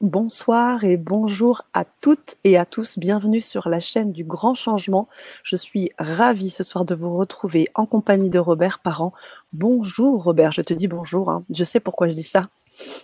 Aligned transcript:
Bonsoir 0.00 0.84
et 0.84 0.96
bonjour 0.96 1.62
à 1.72 1.84
toutes 1.84 2.36
et 2.44 2.58
à 2.58 2.66
tous. 2.66 2.98
Bienvenue 2.98 3.40
sur 3.40 3.68
la 3.68 3.80
chaîne 3.80 4.12
du 4.12 4.24
Grand 4.24 4.54
Changement. 4.54 5.08
Je 5.44 5.56
suis 5.56 5.92
ravie 5.98 6.50
ce 6.50 6.62
soir 6.62 6.84
de 6.84 6.94
vous 6.94 7.16
retrouver 7.16 7.68
en 7.74 7.86
compagnie 7.86 8.28
de 8.28 8.38
Robert 8.38 8.80
Parent. 8.80 9.12
Bonjour 9.52 10.22
Robert, 10.24 10.52
je 10.52 10.62
te 10.62 10.74
dis 10.74 10.88
bonjour. 10.88 11.30
hein. 11.30 11.44
Je 11.50 11.64
sais 11.64 11.80
pourquoi 11.80 12.08
je 12.08 12.14
dis 12.14 12.22
ça. 12.24 12.48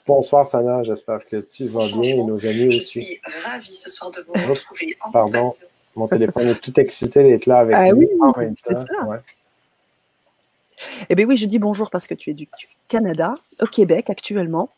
Bonsoir 0.07 0.45
Sana, 0.45 0.83
j'espère 0.83 1.25
que 1.27 1.37
tu 1.37 1.69
vas 1.69 1.87
bien 1.87 2.03
et 2.17 2.25
nos 2.25 2.45
amis 2.45 2.73
Je 2.73 2.79
aussi. 2.79 3.05
suis 3.05 3.21
ravie 3.45 3.73
ce 3.75 3.89
soir 3.89 4.11
de 4.11 4.21
vous 4.27 4.35
Oups, 4.35 4.49
retrouver 4.61 4.97
en 5.01 5.11
Pardon, 5.13 5.51
compagnie 5.51 5.55
mon 5.97 6.09
téléphone 6.09 6.49
est 6.49 6.61
tout 6.61 6.79
excité 6.79 7.23
d'être 7.23 7.47
là 7.47 7.59
avec 7.61 7.77
Ah 7.79 7.89
nous 7.93 7.99
oui, 7.99 8.09
en 8.21 8.37
même 8.39 8.55
c'est 8.67 8.75
temps. 8.75 8.81
ça. 8.81 9.07
Ouais. 9.07 9.19
Eh 11.09 11.15
bien 11.15 11.27
oui, 11.27 11.37
je 11.37 11.47
dis 11.47 11.59
bonjour 11.59 11.91
parce 11.91 12.07
que 12.07 12.15
tu 12.15 12.31
es 12.31 12.35
du 12.35 12.49
Canada, 12.89 13.35
au 13.61 13.67
Québec 13.67 14.11
actuellement. 14.11 14.71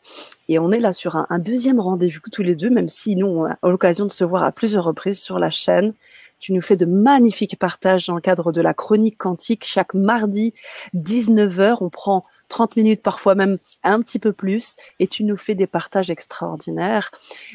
Et 0.49 0.59
on 0.59 0.71
est 0.71 0.79
là 0.79 0.93
sur 0.93 1.15
un, 1.15 1.39
deuxième 1.39 1.79
rendez-vous 1.79 2.19
tous 2.31 2.43
les 2.43 2.55
deux, 2.55 2.69
même 2.69 2.89
si 2.89 3.15
nous, 3.15 3.27
on 3.27 3.45
a 3.45 3.57
l'occasion 3.63 4.05
de 4.05 4.11
se 4.11 4.23
voir 4.23 4.43
à 4.43 4.51
plusieurs 4.51 4.83
reprises 4.83 5.21
sur 5.21 5.39
la 5.39 5.49
chaîne. 5.49 5.93
Tu 6.39 6.51
nous 6.51 6.61
fais 6.61 6.75
de 6.75 6.85
magnifiques 6.85 7.57
partages 7.57 8.07
dans 8.07 8.15
le 8.15 8.21
cadre 8.21 8.51
de 8.51 8.59
la 8.59 8.73
chronique 8.73 9.17
quantique. 9.17 9.63
Chaque 9.63 9.93
mardi, 9.93 10.53
19h, 10.93 11.77
on 11.79 11.89
prend 11.89 12.25
30 12.49 12.75
minutes, 12.75 13.01
parfois 13.01 13.33
même 13.33 13.57
un 13.83 14.01
petit 14.01 14.19
peu 14.19 14.33
plus, 14.33 14.75
et 14.99 15.07
tu 15.07 15.23
nous 15.23 15.37
fais 15.37 15.55
des 15.55 15.67
partages 15.67 16.09
extraordinaires. 16.09 17.11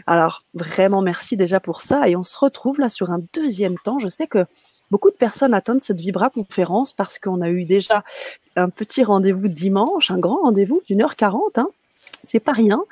Alors, 0.07 0.41
vraiment, 0.55 1.03
merci 1.03 1.37
déjà 1.37 1.61
pour 1.61 1.83
ça. 1.83 2.09
Et 2.09 2.17
on 2.17 2.23
se 2.23 2.37
retrouve 2.37 2.81
là 2.81 2.89
sur 2.89 3.13
un 3.13 3.21
deuxième 3.35 3.77
temps. 3.79 3.99
Je 3.99 4.09
sais 4.09 4.27
que 4.27 4.47
beaucoup 4.91 5.11
de 5.11 5.17
personnes 5.17 5.55
attendent 5.55 5.81
cette 5.81 5.99
Vibra 5.99 6.31
conférence 6.31 6.93
parce 6.93 7.19
qu'on 7.19 7.41
a 7.41 7.51
eu 7.51 7.65
déjà 7.65 8.05
un 8.57 8.71
petit 8.71 9.05
rendez-vous 9.05 9.49
dimanche, 9.49 10.11
un 10.11 10.19
grand 10.19 10.43
rendez-vous 10.43 10.83
d'une 10.87 11.03
heure 11.03 11.17
quarante. 11.17 11.59
Hein. 11.59 11.69
C'est 12.25 12.41
pas 12.41 12.53
rien. 12.53 12.85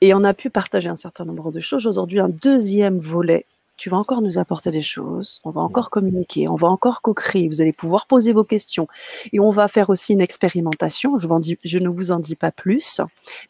Et 0.00 0.14
on 0.14 0.24
a 0.24 0.34
pu 0.34 0.50
partager 0.50 0.88
un 0.88 0.96
certain 0.96 1.24
nombre 1.24 1.50
de 1.50 1.60
choses. 1.60 1.86
Aujourd'hui, 1.86 2.20
un 2.20 2.28
deuxième 2.28 2.98
volet. 2.98 3.46
Tu 3.76 3.90
vas 3.90 3.98
encore 3.98 4.22
nous 4.22 4.38
apporter 4.38 4.70
des 4.70 4.82
choses. 4.82 5.40
On 5.44 5.50
va 5.50 5.60
encore 5.60 5.90
communiquer. 5.90 6.48
On 6.48 6.54
va 6.54 6.68
encore 6.68 7.02
co-créer. 7.02 7.48
Vous 7.48 7.60
allez 7.60 7.74
pouvoir 7.74 8.06
poser 8.06 8.32
vos 8.32 8.44
questions. 8.44 8.88
Et 9.32 9.40
on 9.40 9.50
va 9.50 9.68
faire 9.68 9.90
aussi 9.90 10.14
une 10.14 10.22
expérimentation. 10.22 11.18
Je, 11.18 11.28
je 11.62 11.78
ne 11.78 11.88
vous 11.88 12.10
en 12.10 12.18
dis 12.18 12.36
pas 12.36 12.50
plus. 12.50 13.00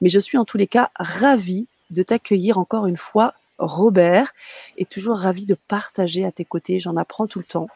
Mais 0.01 0.09
je 0.09 0.19
suis 0.19 0.37
en 0.37 0.45
tous 0.45 0.59
les 0.59 0.67
cas 0.67 0.91
ravie 0.97 1.67
de 1.91 2.03
t'accueillir 2.03 2.59
encore 2.59 2.87
une 2.87 2.97
fois, 2.97 3.35
Robert, 3.59 4.33
et 4.77 4.85
toujours 4.85 5.17
ravie 5.17 5.47
de 5.47 5.55
partager 5.55 6.25
à 6.25 6.33
tes 6.33 6.45
côtés. 6.45 6.81
J'en 6.81 6.97
apprends 6.97 7.27
tout 7.27 7.39
le 7.39 7.45
temps. 7.45 7.69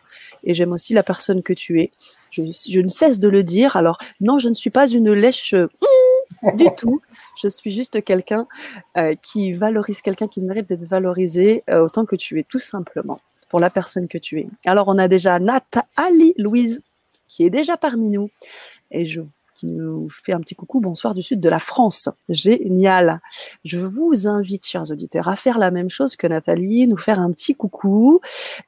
Et 0.45 0.55
j'aime 0.55 0.73
aussi 0.73 0.95
la 0.95 1.03
personne 1.03 1.43
que 1.43 1.53
tu 1.53 1.81
es. 1.81 1.91
Je, 2.31 2.81
ne 2.81 2.89
cesse 2.89 3.19
de 3.19 3.29
le 3.29 3.43
dire. 3.43 3.77
Alors, 3.77 3.99
non, 4.21 4.39
je 4.39 4.49
ne 4.49 4.55
suis 4.55 4.71
pas 4.71 4.89
une 4.89 5.13
lèche 5.13 5.55
euh, 5.55 5.69
du 6.55 6.67
tout. 6.77 7.01
Je 7.43 7.49
suis 7.49 7.71
juste 7.71 8.03
quelqu'un 8.05 8.47
euh, 8.97 9.15
qui 9.21 9.53
valorise, 9.53 10.01
quelqu'un 10.01 10.29
qui 10.29 10.41
mérite 10.41 10.69
d'être 10.69 10.87
valorisé 10.87 11.65
euh, 11.71 11.85
autant 11.85 12.05
que 12.05 12.17
tu 12.17 12.39
es, 12.39 12.45
tout 12.45 12.59
simplement, 12.59 13.21
pour 13.49 13.61
la 13.61 13.71
personne 13.71 14.09
que 14.09 14.19
tu 14.19 14.41
es. 14.41 14.49
Alors, 14.67 14.89
on 14.89 14.99
a 14.99 15.09
déjà 15.09 15.39
Nathalie 15.39 16.35
Louise, 16.37 16.83
qui 17.29 17.45
est 17.45 17.51
déjà 17.51 17.77
parmi 17.77 18.11
nous, 18.11 18.31
et 18.91 19.07
je 19.07 19.23
qui 19.61 19.67
nous 19.67 20.09
fait 20.09 20.33
un 20.33 20.41
petit 20.41 20.55
coucou, 20.55 20.81
bonsoir 20.81 21.13
du 21.13 21.23
sud 21.23 21.39
de 21.39 21.49
la 21.51 21.59
France. 21.59 22.09
Génial. 22.31 23.21
Je 23.63 23.79
vous 23.79 24.27
invite, 24.27 24.67
chers 24.67 24.91
auditeurs, 24.91 25.29
à 25.29 25.37
faire 25.37 25.59
la 25.59 25.71
même 25.71 25.91
chose 25.91 26.17
que 26.17 26.27
Nathalie, 26.27 26.87
nous 26.87 26.97
faire 26.97 27.21
un 27.21 27.31
petit 27.31 27.55
coucou, 27.55 28.21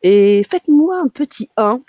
et 0.02 0.44
faites-moi 0.50 1.00
un 1.02 1.08
petit 1.08 1.48
1 1.56 1.80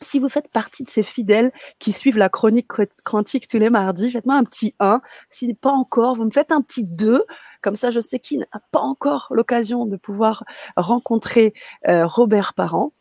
si 0.00 0.20
vous 0.20 0.28
faites 0.28 0.48
partie 0.48 0.84
de 0.84 0.88
ces 0.88 1.02
fidèles 1.02 1.50
qui 1.80 1.92
suivent 1.92 2.18
la 2.18 2.28
chronique 2.28 2.68
quant- 2.68 2.84
quantique 3.04 3.48
tous 3.48 3.58
les 3.58 3.70
mardis, 3.70 4.10
faites-moi 4.12 4.36
un 4.36 4.44
petit 4.44 4.74
1. 4.78 5.00
Si 5.30 5.52
pas 5.54 5.72
encore, 5.72 6.14
vous 6.14 6.24
me 6.24 6.30
faites 6.30 6.52
un 6.52 6.60
petit 6.62 6.84
2. 6.84 7.24
Comme 7.62 7.74
ça, 7.74 7.90
je 7.90 7.98
sais 7.98 8.20
qui 8.20 8.38
n'a 8.38 8.46
pas 8.70 8.80
encore 8.80 9.26
l'occasion 9.30 9.86
de 9.86 9.96
pouvoir 9.96 10.44
rencontrer 10.76 11.52
euh, 11.88 12.06
Robert 12.06 12.54
Parent. 12.54 12.92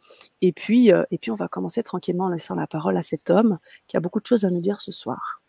Et 0.42 0.52
puis, 0.52 0.92
euh, 0.92 1.04
et 1.12 1.20
puis, 1.20 1.30
on 1.30 1.36
va 1.36 1.48
commencer 1.48 1.84
tranquillement 1.84 2.26
en 2.26 2.30
laissant 2.30 2.56
la 2.56 2.66
parole 2.66 2.98
à 2.98 3.04
cet 3.04 3.30
homme 3.30 3.60
qui 3.88 3.98
a 3.98 4.00
beaucoup 4.00 4.20
de 4.20 4.26
choses 4.26 4.46
à 4.46 4.50
nous 4.50 4.62
dire 4.62 4.82
ce 4.82 4.92
soir. 4.92 5.42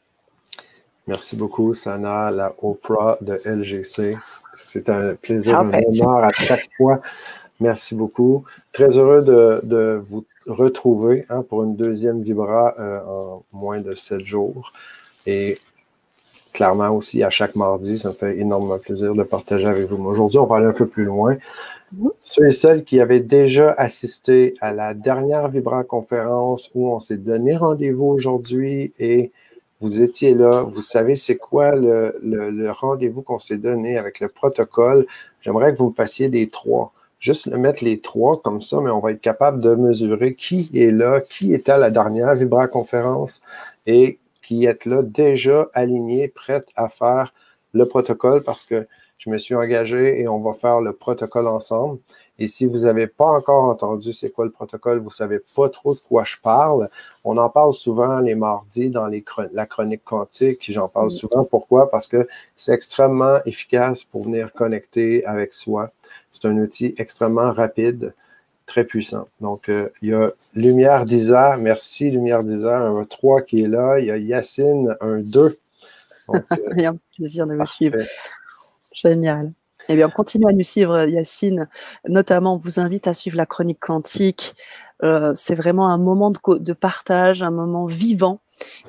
Merci 1.09 1.37
beaucoup 1.37 1.73
Sana, 1.73 2.31
la 2.31 2.55
Oprah 2.63 3.17
de 3.23 3.41
LGC. 3.47 4.15
C'est 4.55 4.91
un 4.91 5.15
plaisir, 5.15 5.59
un 5.59 5.67
honneur 5.67 6.23
à 6.23 6.33
chaque 6.33 6.69
fois. 6.77 7.01
Merci 7.61 7.95
beaucoup. 7.95 8.45
Très 8.73 8.99
heureux 8.99 9.23
de, 9.23 9.61
de 9.63 10.03
vous 10.07 10.27
retrouver 10.47 11.25
hein, 11.31 11.43
pour 11.49 11.65
une 11.65 11.77
deuxième 11.77 12.23
Vibra 12.23 12.75
euh, 12.79 13.01
en 13.07 13.43
moins 13.55 13.81
de 13.81 13.95
sept 13.95 14.21
jours. 14.21 14.75
Et 15.27 15.57
clairement 16.53 16.91
aussi 16.91 17.23
à 17.23 17.31
chaque 17.31 17.57
mardi, 17.57 17.99
ça 17.99 18.11
me 18.11 18.15
fait 18.15 18.39
énormément 18.39 18.79
plaisir 18.79 19.15
de 19.15 19.23
partager 19.23 19.67
avec 19.67 19.89
vous. 19.89 19.97
Mais 19.97 20.11
Aujourd'hui, 20.11 20.39
on 20.39 20.45
va 20.47 20.57
aller 20.57 20.67
un 20.67 20.73
peu 20.73 20.87
plus 20.87 21.05
loin. 21.05 21.39
Mhm. 21.97 22.11
Ceux 22.19 22.49
et 22.49 22.51
celles 22.51 22.85
qui 22.85 23.01
avaient 23.01 23.21
déjà 23.21 23.73
assisté 23.73 24.57
à 24.61 24.73
la 24.73 24.93
dernière 24.93 25.49
Vibra 25.49 25.85
conférence 25.85 26.71
où 26.75 26.91
on 26.93 27.01
s'est 27.01 27.17
donné 27.17 27.57
rendez-vous 27.57 28.09
aujourd'hui 28.09 28.93
et 28.99 29.33
vous 29.81 30.03
étiez 30.03 30.35
là, 30.35 30.63
vous 30.63 30.81
savez 30.81 31.15
c'est 31.17 31.37
quoi 31.37 31.75
le, 31.75 32.19
le- 32.23 32.71
rendez-vous 32.73 33.23
qu'on 33.23 33.39
s'est 33.39 33.59
donné 33.59 33.97
avec 33.99 34.21
le 34.21 34.29
protocole? 34.29 35.07
J'aimerais 35.41 35.73
que 35.73 35.79
vous 35.79 35.91
me 35.91 35.95
fassiez 35.95 36.29
des 36.29 36.49
trois. 36.49 36.93
Juste 37.21 37.47
le 37.47 37.59
mettre 37.59 37.85
les 37.85 38.01
trois 38.01 38.41
comme 38.41 38.61
ça, 38.61 38.81
mais 38.81 38.91
on 38.91 39.01
va 39.01 39.13
être 39.13 39.21
capable 39.21 39.61
de 39.61 39.75
mesurer 39.75 40.35
qui 40.35 40.71
est 40.75 40.91
là, 40.93 41.21
qui 41.21 41.53
était 41.55 41.73
à 41.73 41.79
la 41.79 41.91
dernière 41.91 42.35
Vibra 42.35 42.69
conférence 42.69 43.41
et 43.87 44.19
qui 44.43 44.65
est 44.67 44.87
là 44.87 45.03
déjà 45.03 45.69
aligné, 45.75 46.29
prête 46.29 46.67
à 46.77 46.89
faire 46.89 47.33
le 47.73 47.87
protocole 47.87 48.43
parce 48.43 48.65
que 48.65 48.87
je 49.19 49.31
me 49.31 49.39
suis 49.39 49.55
engagé 49.55 50.21
et 50.21 50.29
on 50.29 50.41
va 50.41 50.55
faire 50.55 50.81
le 50.81 50.93
protocole 50.93 51.49
ensemble. 51.49 51.99
Et 52.39 52.47
si 52.49 52.67
vous 52.67 52.79
n'avez 52.81 53.07
pas 53.09 53.27
encore 53.27 53.65
entendu 53.65 54.13
c'est 54.13 54.31
quoi 54.31 54.45
le 54.45 54.51
protocole, 54.51 54.99
vous 54.99 55.07
ne 55.07 55.11
savez 55.11 55.41
pas 55.57 55.69
trop 55.69 55.95
de 55.95 55.99
quoi 56.01 56.23
je 56.25 56.37
parle, 56.43 56.89
on 57.25 57.37
en 57.37 57.49
parle 57.51 57.73
souvent 57.73 58.21
les 58.21 58.35
mardis 58.37 58.91
dans 58.91 59.07
les 59.07 59.23
chron- 59.23 59.49
la 59.53 59.67
chronique 59.67 60.05
quantique. 60.05 60.65
J'en 60.71 60.89
parle 60.89 61.09
Mm. 61.09 61.11
souvent. 61.11 61.45
Pourquoi? 61.45 61.91
Parce 61.91 62.07
que 62.07 62.29
c'est 62.55 62.73
extrêmement 62.73 63.39
efficace 63.45 64.05
pour 64.05 64.23
venir 64.25 64.53
connecter 64.53 65.25
avec 65.27 65.53
soi. 65.53 65.91
C'est 66.31 66.45
un 66.47 66.57
outil 66.59 66.95
extrêmement 66.99 67.53
rapide, 67.53 68.15
très 68.67 68.85
puissant. 68.85 69.27
Donc, 69.41 69.69
euh, 69.69 69.89
il 70.03 70.11
y 70.11 70.15
a 70.15 70.31
Lumière 70.55 71.07
d'Isa. 71.07 71.57
Merci, 71.57 72.11
Lumière 72.11 72.45
d'Isa. 72.45 72.79
Un 72.79 73.05
3 73.05 73.43
qui 73.43 73.63
est 73.65 73.69
là. 73.69 73.99
Il 73.99 74.05
y 74.07 74.11
a 74.11 74.17
Yacine, 74.19 74.95
un 75.01 75.19
2. 75.19 75.59
Donc, 76.29 76.45
euh, 76.53 76.87
un 76.91 76.97
plaisir 77.17 77.47
de 77.47 77.55
vous 77.55 77.67
suivre. 77.67 77.97
Génial. 78.93 79.53
Eh 79.91 79.97
bien, 79.97 80.11
continuez 80.11 80.51
à 80.51 80.53
nous 80.53 80.63
suivre, 80.63 81.09
Yacine. 81.09 81.67
Notamment, 82.07 82.55
on 82.55 82.59
vous 82.59 82.79
invite 82.79 83.07
à 83.07 83.15
suivre 83.15 83.39
la 83.39 83.47
chronique 83.47 83.81
quantique. 83.81 84.55
Euh, 85.03 85.33
c'est 85.35 85.55
vraiment 85.55 85.89
un 85.89 85.97
moment 85.97 86.31
de, 86.31 86.73
partage, 86.75 87.43
un 87.43 87.51
moment 87.51 87.87
vivant 87.87 88.41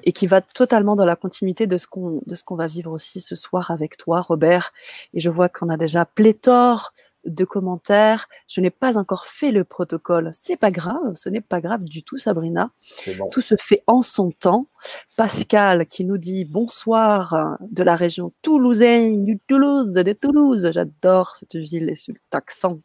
et 0.04 0.12
qui 0.12 0.28
va 0.28 0.42
totalement 0.42 0.96
dans 0.96 1.06
la 1.06 1.16
continuité 1.16 1.68
de 1.68 1.78
ce 1.78 1.86
qu'on 1.86 2.20
de 2.26 2.36
ce 2.36 2.44
qu'on 2.44 2.56
va 2.56 2.68
vivre 2.68 2.92
aussi 2.92 3.22
ce 3.22 3.36
soir 3.36 3.72
avec 3.72 3.96
toi, 3.96 4.20
Robert. 4.20 4.74
Et 5.14 5.22
je 5.22 5.30
vois 5.30 5.48
qu'on 5.48 5.70
a 5.70 5.78
déjà 5.78 6.04
pléthore 6.06 6.94
de 7.26 7.46
commentaires. 7.46 8.28
Je 8.48 8.62
n'ai 8.62 8.70
pas 8.70 8.98
encore 8.98 9.26
fait 9.26 9.52
le 9.52 9.64
protocole. 9.64 10.30
C'est 10.34 10.58
pas 10.58 10.72
grave, 10.72 11.16
ce 11.16 11.30
n'est 11.30 11.42
pas 11.42 11.62
grave 11.62 11.84
du 11.84 12.04
tout, 12.04 12.18
Sabrina. 12.18 12.72
Bon. 13.18 13.30
Tout 13.30 13.42
se 13.42 13.56
fait 13.60 13.84
en 13.88 14.02
son 14.02 14.32
temps. 14.32 14.68
Pascal 15.16 15.86
qui 15.86 16.06
nous 16.06 16.18
dit 16.18 16.46
bonsoir 16.46 17.34
euh, 17.34 17.56
de 17.70 17.84
la 17.84 17.96
région 17.96 18.32
toulousaine, 18.42 19.26
du 19.26 19.40
Toulouse, 19.40 19.94
de 19.94 20.14
Toulouse. 20.14 20.70
J'adore 20.72 21.36
cette 21.36 21.56
ville 21.56 21.90
et 21.90 21.96
cet 21.96 22.16
accent. 22.32 22.80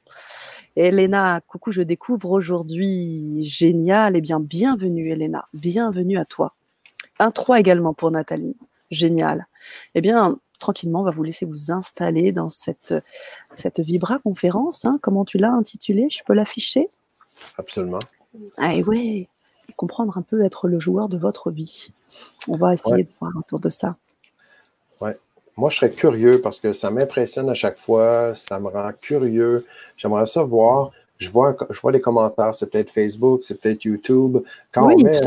Elena, 0.76 1.40
coucou, 1.46 1.70
je 1.70 1.82
découvre 1.82 2.30
aujourd'hui. 2.30 3.44
Génial. 3.44 4.16
Eh 4.16 4.20
bien, 4.20 4.40
bienvenue, 4.40 5.10
Elena. 5.10 5.46
Bienvenue 5.54 6.18
à 6.18 6.24
toi. 6.24 6.54
Un 7.20 7.30
3 7.30 7.60
également 7.60 7.94
pour 7.94 8.10
Nathalie. 8.10 8.56
Génial. 8.90 9.46
Eh 9.94 10.00
bien, 10.00 10.36
tranquillement, 10.58 11.00
on 11.00 11.04
va 11.04 11.10
vous 11.10 11.22
laisser 11.22 11.44
vous 11.46 11.70
installer 11.70 12.32
dans 12.32 12.50
cette, 12.50 12.94
cette 13.54 13.80
Vibra 13.80 14.18
conférence. 14.18 14.84
hein. 14.84 14.98
Comment 15.02 15.24
tu 15.24 15.38
l'as 15.38 15.52
intitulée? 15.52 16.08
Je 16.10 16.22
peux 16.24 16.32
l'afficher? 16.34 16.88
Absolument. 17.58 17.98
ah 18.56 18.74
et 18.74 18.82
ouais, 18.82 19.28
et 19.68 19.72
comprendre 19.76 20.16
un 20.18 20.22
peu 20.22 20.44
être 20.44 20.68
le 20.68 20.78
joueur 20.78 21.08
de 21.08 21.18
votre 21.18 21.50
vie. 21.50 21.92
On 22.48 22.56
va 22.56 22.72
essayer 22.72 22.94
Ouais. 22.94 23.02
de 23.04 23.10
voir 23.20 23.32
autour 23.36 23.60
de 23.60 23.68
ça. 23.68 23.96
Moi, 25.56 25.70
je 25.70 25.76
serais 25.76 25.90
curieux 25.92 26.40
parce 26.40 26.58
que 26.58 26.72
ça 26.72 26.90
m'impressionne 26.90 27.48
à 27.48 27.54
chaque 27.54 27.78
fois, 27.78 28.34
ça 28.34 28.58
me 28.58 28.66
rend 28.66 28.90
curieux. 29.00 29.64
J'aimerais 29.96 30.26
ça 30.26 30.42
voir. 30.42 30.90
Je 31.24 31.30
vois, 31.30 31.56
je 31.70 31.80
vois 31.80 31.90
les 31.90 32.02
commentaires, 32.02 32.54
c'est 32.54 32.70
peut-être 32.70 32.90
Facebook, 32.90 33.42
c'est 33.44 33.58
peut-être 33.58 33.82
YouTube. 33.84 34.38
Quand 34.72 34.86
Oui, 34.86 34.94
on 34.98 35.04
met 35.04 35.20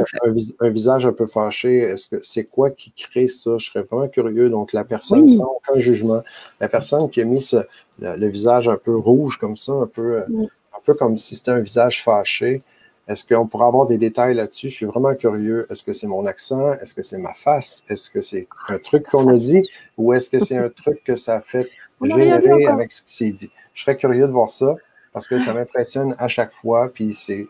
un, 0.59 0.69
visage 0.69 1.07
un 1.07 1.11
peu 1.11 1.25
fâché, 1.25 1.79
est-ce 1.79 2.07
que 2.07 2.19
c'est 2.23 2.43
quoi 2.43 2.69
qui 2.69 2.91
crée 2.91 3.27
ça? 3.27 3.57
Je 3.57 3.71
serais 3.71 3.81
vraiment 3.83 4.07
curieux. 4.07 4.49
Donc, 4.51 4.73
la 4.73 4.83
personne, 4.83 5.21
Oui. 5.23 5.35
sans 5.35 5.57
aucun 5.57 5.79
jugement, 5.79 6.21
la 6.59 6.69
personne 6.69 7.09
qui 7.09 7.19
a 7.21 7.25
mis 7.25 7.41
ce- 7.41 7.65
le, 7.99 8.15
le 8.15 8.27
visage 8.27 8.69
un 8.69 8.77
peu 8.77 8.95
rouge 8.95 9.37
comme 9.39 9.57
ça, 9.57 9.71
un 9.73 9.87
peu, 9.87 10.17
euh, 10.17 10.23
Oui. 10.29 10.47
un 10.75 10.79
peu 10.85 10.93
comme 10.93 11.17
si 11.17 11.35
c'était 11.35 11.51
un 11.51 11.61
visage 11.61 12.03
fâché, 12.03 12.61
est-ce 13.07 13.25
qu'on 13.25 13.47
pourrait 13.47 13.65
avoir 13.65 13.87
des 13.87 13.97
détails 13.97 14.35
là-dessus? 14.35 14.69
Je 14.69 14.75
suis 14.75 14.85
vraiment 14.85 15.15
curieux. 15.15 15.65
Est-ce 15.71 15.83
que 15.83 15.93
c'est 15.93 16.07
mon 16.07 16.27
accent? 16.27 16.73
Est-ce 16.73 16.93
que 16.93 17.01
c'est 17.01 17.17
ma 17.17 17.33
face? 17.33 17.83
Est-ce 17.89 18.11
que 18.11 18.21
c'est 18.21 18.47
un 18.69 18.77
truc 18.77 19.07
qu'on 19.09 19.27
a 19.29 19.35
dit? 19.37 19.67
Ou 19.97 20.13
est-ce 20.13 20.29
que 20.29 20.37
c'est 20.39 20.57
un 20.57 20.69
truc 20.83 21.03
que 21.03 21.15
ça 21.15 21.39
fait 21.41 21.67
généré 22.03 22.65
avec 22.67 22.91
ce 22.91 23.01
qui 23.01 23.13
s'est 23.13 23.31
dit? 23.31 23.49
Je 23.73 23.81
serais 23.81 23.97
curieux 23.97 24.27
de 24.27 24.31
voir 24.31 24.51
ça 24.51 24.75
parce 25.17 25.27
que 25.27 25.39
ça 25.39 25.51
m'impressionne 25.51 26.15
à 26.19 26.27
chaque 26.27 26.51
fois, 26.51 26.91
puis 26.93 27.11
c'est, 27.11 27.47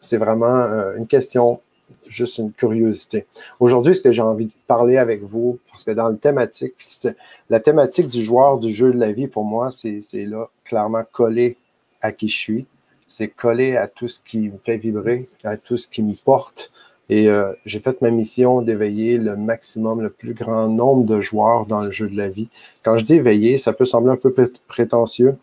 c'est 0.00 0.16
vraiment 0.16 0.62
euh, 0.62 0.96
une 0.96 1.06
question, 1.06 1.60
juste 2.04 2.38
une 2.38 2.50
curiosité. 2.50 3.26
Aujourd'hui, 3.60 3.94
ce 3.94 4.00
que 4.00 4.10
j'ai 4.10 4.22
envie 4.22 4.46
de 4.46 4.52
parler 4.66 4.96
avec 4.96 5.22
vous, 5.22 5.60
parce 5.70 5.84
que 5.84 5.92
dans 5.92 6.08
le 6.08 6.16
thématique, 6.16 6.74
la 7.48 7.60
thématique 7.60 8.08
du 8.08 8.24
joueur 8.24 8.58
du 8.58 8.74
jeu 8.74 8.92
de 8.92 8.98
la 8.98 9.12
vie, 9.12 9.28
pour 9.28 9.44
moi, 9.44 9.70
c'est, 9.70 10.00
c'est 10.00 10.24
là 10.24 10.48
clairement 10.64 11.04
collé 11.12 11.56
à 12.02 12.10
qui 12.10 12.26
je 12.26 12.36
suis. 12.36 12.66
C'est 13.06 13.28
collé 13.28 13.76
à 13.76 13.86
tout 13.86 14.08
ce 14.08 14.18
qui 14.18 14.48
me 14.48 14.58
fait 14.58 14.76
vibrer, 14.76 15.28
à 15.44 15.56
tout 15.56 15.76
ce 15.76 15.86
qui 15.86 16.02
me 16.02 16.12
porte. 16.12 16.72
Et 17.08 17.28
euh, 17.28 17.52
j'ai 17.66 17.78
fait 17.78 18.02
ma 18.02 18.10
mission 18.10 18.62
d'éveiller 18.62 19.18
le 19.18 19.36
maximum, 19.36 20.00
le 20.00 20.10
plus 20.10 20.34
grand 20.34 20.66
nombre 20.66 21.04
de 21.04 21.20
joueurs 21.20 21.66
dans 21.66 21.82
le 21.82 21.92
jeu 21.92 22.08
de 22.08 22.16
la 22.16 22.28
vie. 22.28 22.48
Quand 22.82 22.98
je 22.98 23.04
dis 23.04 23.14
éveiller, 23.14 23.58
ça 23.58 23.72
peut 23.72 23.84
sembler 23.84 24.10
un 24.10 24.16
peu 24.16 24.34
prétentieux. 24.66 25.36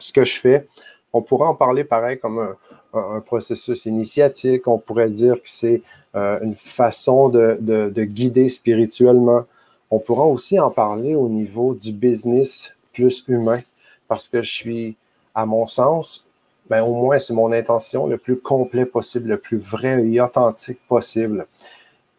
Ce 0.00 0.12
que 0.12 0.24
je 0.24 0.38
fais, 0.38 0.66
on 1.12 1.22
pourrait 1.22 1.48
en 1.48 1.54
parler 1.54 1.84
pareil 1.84 2.18
comme 2.18 2.56
un, 2.92 3.20
processus 3.20 3.86
initiatique. 3.86 4.66
On 4.66 4.78
pourrait 4.78 5.10
dire 5.10 5.34
que 5.36 5.48
c'est 5.48 5.82
euh, 6.14 6.40
une 6.42 6.56
façon 6.56 7.28
de, 7.28 7.58
de, 7.60 8.04
guider 8.04 8.48
spirituellement. 8.48 9.44
On 9.90 9.98
pourra 9.98 10.24
aussi 10.24 10.58
en 10.58 10.70
parler 10.70 11.14
au 11.14 11.28
niveau 11.28 11.74
du 11.74 11.92
business 11.92 12.72
plus 12.92 13.24
humain 13.28 13.60
parce 14.08 14.28
que 14.28 14.42
je 14.42 14.52
suis, 14.52 14.96
à 15.34 15.46
mon 15.46 15.66
sens, 15.66 16.24
ben, 16.68 16.82
au 16.82 16.94
moins 16.94 17.18
c'est 17.18 17.32
mon 17.32 17.52
intention, 17.52 18.06
le 18.06 18.16
plus 18.16 18.36
complet 18.36 18.86
possible, 18.86 19.28
le 19.28 19.38
plus 19.38 19.58
vrai 19.58 20.04
et 20.04 20.20
authentique 20.20 20.80
possible. 20.88 21.46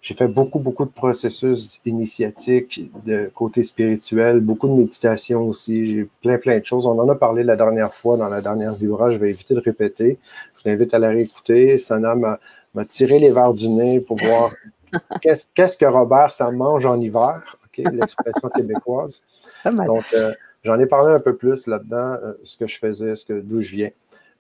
J'ai 0.02 0.16
fait 0.16 0.28
beaucoup, 0.28 0.60
beaucoup 0.60 0.86
de 0.86 0.92
processus 0.92 1.80
initiatiques 1.86 2.92
de 3.06 3.32
côté 3.36 3.62
spirituel, 3.62 4.40
beaucoup 4.40 4.68
de 4.68 4.74
méditation 4.74 5.44
aussi. 5.48 5.86
J'ai 5.86 6.10
plein, 6.22 6.40
plein 6.40 6.58
de 6.58 6.66
choses. 6.66 6.88
On 6.88 6.98
en 7.00 7.08
a 7.08 7.16
parlé 7.16 7.44
la 7.44 7.56
dernière 7.56 7.94
fois 7.94 8.18
dans 8.18 8.28
la 8.28 8.42
dernière 8.42 8.74
vibra. 8.74 9.12
Je 9.12 9.18
vais 9.18 9.30
éviter 9.30 9.54
de 9.54 9.60
répéter. 9.60 10.18
Je 10.58 10.64
t'invite 10.64 10.94
à 10.96 11.00
la 11.00 11.10
réécouter. 11.10 11.78
Sana 11.78 12.16
m'a 12.16 12.86
tiré 12.86 13.20
les 13.20 13.30
verres 13.30 13.54
du 13.54 13.70
nez 13.70 14.00
pour 14.00 14.18
voir 14.18 14.52
qu'est-ce 15.22 15.46
qu'est-ce 15.54 15.78
que 15.78 15.86
Robert, 15.86 16.32
ça 16.32 16.50
mange 16.50 16.86
en 16.88 17.00
hiver. 17.00 17.58
OK, 17.66 17.86
l'expression 17.94 18.50
québécoise. 18.56 19.22
Donc, 19.66 20.06
euh, 20.14 20.34
j'en 20.64 20.80
ai 20.80 20.88
parlé 20.88 21.14
un 21.14 21.20
peu 21.20 21.36
plus 21.36 21.68
là-dedans, 21.68 22.18
euh, 22.24 22.34
ce 22.44 22.58
que 22.58 22.68
je 22.68 22.78
faisais, 22.80 23.16
ce 23.16 23.26
que 23.26 23.40
d'où 23.40 23.62
je 23.62 23.76
viens. 23.76 23.92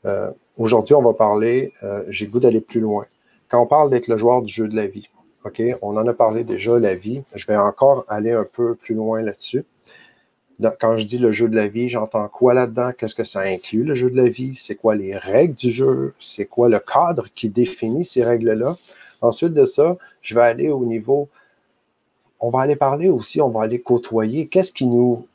Euh, 0.05 0.31
aujourd'hui, 0.57 0.95
on 0.95 1.01
va 1.01 1.13
parler, 1.13 1.73
euh, 1.83 2.03
j'ai 2.07 2.27
goût 2.27 2.39
d'aller 2.39 2.61
plus 2.61 2.79
loin. 2.79 3.05
Quand 3.49 3.61
on 3.61 3.67
parle 3.67 3.89
d'être 3.89 4.07
le 4.07 4.17
joueur 4.17 4.41
du 4.41 4.51
jeu 4.51 4.67
de 4.67 4.75
la 4.75 4.87
vie, 4.87 5.09
OK, 5.43 5.61
on 5.81 5.97
en 5.97 6.05
a 6.07 6.13
parlé 6.13 6.43
déjà, 6.43 6.77
la 6.77 6.93
vie. 6.93 7.23
Je 7.33 7.47
vais 7.47 7.57
encore 7.57 8.05
aller 8.07 8.31
un 8.31 8.45
peu 8.45 8.75
plus 8.75 8.95
loin 8.95 9.21
là-dessus. 9.21 9.65
Quand 10.79 10.95
je 10.97 11.05
dis 11.05 11.17
le 11.17 11.31
jeu 11.31 11.49
de 11.49 11.55
la 11.55 11.67
vie, 11.67 11.89
j'entends 11.89 12.27
quoi 12.27 12.53
là-dedans? 12.53 12.91
Qu'est-ce 12.95 13.15
que 13.15 13.23
ça 13.23 13.39
inclut, 13.39 13.83
le 13.83 13.95
jeu 13.95 14.11
de 14.11 14.17
la 14.17 14.29
vie? 14.29 14.55
C'est 14.55 14.75
quoi 14.75 14.95
les 14.95 15.17
règles 15.17 15.55
du 15.55 15.71
jeu? 15.71 16.13
C'est 16.19 16.45
quoi 16.45 16.69
le 16.69 16.79
cadre 16.79 17.27
qui 17.33 17.49
définit 17.49 18.05
ces 18.05 18.23
règles-là? 18.23 18.77
Ensuite 19.21 19.55
de 19.55 19.65
ça, 19.65 19.97
je 20.21 20.35
vais 20.35 20.41
aller 20.41 20.69
au 20.69 20.85
niveau, 20.85 21.29
on 22.39 22.51
va 22.51 22.61
aller 22.61 22.75
parler 22.75 23.09
aussi, 23.09 23.41
on 23.41 23.49
va 23.49 23.63
aller 23.63 23.81
côtoyer. 23.81 24.45
Qu'est-ce 24.45 24.71
qui 24.71 24.85
nous 24.85 25.25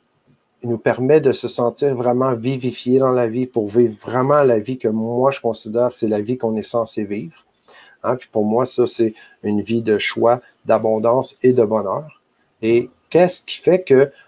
nous 0.63 0.77
permet 0.77 1.19
de 1.19 1.33
se 1.33 1.49
sentir 1.49 1.93
vraiment 1.95 2.33
vivifié 2.33 2.99
dans 2.99 3.11
la 3.11 3.27
vie 3.27 3.45
pour 3.45 3.67
vivre 3.67 3.97
vraiment 4.01 4.43
la 4.43 4.59
vie 4.59 4.77
que 4.77 4.87
moi 4.87 5.31
je 5.31 5.41
considère 5.41 5.93
c'est 5.93 6.07
la 6.07 6.21
vie 6.21 6.37
qu'on 6.37 6.55
est 6.55 6.61
censé 6.61 7.03
vivre? 7.03 7.45
Hein? 8.07 8.15
Puis 8.15 8.29
pour 8.31 8.45
moi, 8.45 8.65
ça, 8.65 8.87
c'est 8.87 9.13
une 9.43 9.61
vie 9.61 9.81
de 9.81 9.97
choix, 9.97 10.41
d'abondance 10.65 11.35
et 11.43 11.53
de 11.53 11.63
bonheur. 11.63 12.21
Et 12.61 12.89
qu'est-ce 13.09 13.41
qui 13.41 13.57
fait 13.57 13.85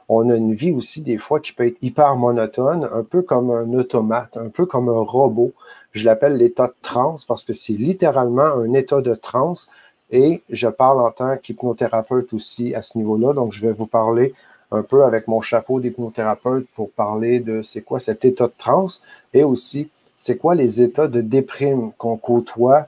qu'on 0.07 0.29
a 0.29 0.35
une 0.35 0.53
vie 0.53 0.71
aussi 0.71 1.01
des 1.01 1.17
fois 1.17 1.39
qui 1.39 1.53
peut 1.53 1.65
être 1.65 1.77
hyper 1.81 2.15
monotone, 2.15 2.87
un 2.91 3.03
peu 3.03 3.21
comme 3.21 3.51
un 3.51 3.73
automate, 3.73 4.37
un 4.37 4.49
peu 4.49 4.65
comme 4.65 4.89
un 4.89 5.01
robot. 5.01 5.53
Je 5.91 6.05
l'appelle 6.05 6.37
l'état 6.37 6.67
de 6.67 6.75
transe 6.81 7.25
parce 7.25 7.45
que 7.45 7.53
c'est 7.53 7.73
littéralement 7.73 8.43
un 8.43 8.73
état 8.73 9.01
de 9.01 9.15
transe. 9.15 9.67
Et 10.11 10.41
je 10.49 10.67
parle 10.67 11.01
en 11.01 11.11
tant 11.11 11.37
qu'hypnothérapeute 11.37 12.33
aussi 12.33 12.73
à 12.73 12.81
ce 12.81 12.97
niveau-là. 12.97 13.33
Donc, 13.33 13.53
je 13.53 13.61
vais 13.61 13.73
vous 13.73 13.85
parler 13.85 14.33
un 14.71 14.83
peu 14.83 15.03
avec 15.03 15.27
mon 15.27 15.41
chapeau 15.41 15.79
d'hypnothérapeute 15.79 16.67
pour 16.75 16.91
parler 16.91 17.39
de 17.39 17.61
c'est 17.61 17.81
quoi 17.81 17.99
cet 17.99 18.25
état 18.25 18.47
de 18.47 18.53
transe 18.57 19.01
et 19.33 19.43
aussi 19.43 19.89
c'est 20.15 20.37
quoi 20.37 20.53
les 20.53 20.81
états 20.81 21.07
de 21.07 21.21
déprime 21.21 21.91
qu'on 21.97 22.17
côtoie 22.17 22.87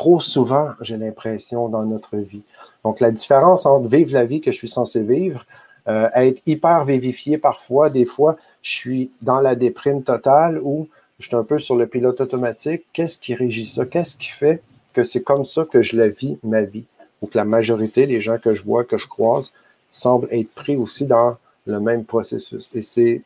trop 0.00 0.18
souvent, 0.18 0.70
j'ai 0.80 0.96
l'impression, 0.96 1.68
dans 1.68 1.84
notre 1.84 2.16
vie. 2.16 2.40
Donc, 2.84 3.00
la 3.00 3.10
différence 3.10 3.66
entre 3.66 3.86
vivre 3.86 4.14
la 4.14 4.24
vie 4.24 4.40
que 4.40 4.50
je 4.50 4.56
suis 4.56 4.70
censé 4.70 5.02
vivre, 5.02 5.44
euh, 5.88 6.08
être 6.14 6.40
hyper 6.46 6.86
vivifié 6.86 7.36
parfois, 7.36 7.90
des 7.90 8.06
fois, 8.06 8.38
je 8.62 8.72
suis 8.72 9.10
dans 9.20 9.42
la 9.42 9.54
déprime 9.56 10.02
totale 10.02 10.58
ou 10.62 10.88
je 11.18 11.26
suis 11.26 11.36
un 11.36 11.44
peu 11.44 11.58
sur 11.58 11.76
le 11.76 11.86
pilote 11.86 12.18
automatique. 12.18 12.86
Qu'est-ce 12.94 13.18
qui 13.18 13.34
régit 13.34 13.66
ça? 13.66 13.84
Qu'est-ce 13.84 14.16
qui 14.16 14.30
fait 14.30 14.62
que 14.94 15.04
c'est 15.04 15.22
comme 15.22 15.44
ça 15.44 15.66
que 15.70 15.82
je 15.82 15.98
la 15.98 16.08
vis, 16.08 16.38
ma 16.42 16.62
vie? 16.62 16.86
Ou 17.20 17.26
que 17.26 17.36
la 17.36 17.44
majorité 17.44 18.06
des 18.06 18.22
gens 18.22 18.38
que 18.38 18.54
je 18.54 18.64
vois, 18.64 18.84
que 18.84 18.96
je 18.96 19.06
croise, 19.06 19.52
semblent 19.90 20.28
être 20.30 20.54
pris 20.54 20.76
aussi 20.78 21.04
dans 21.04 21.36
le 21.66 21.78
même 21.78 22.06
processus. 22.06 22.70
Et 22.74 22.80
c'est 22.80 23.20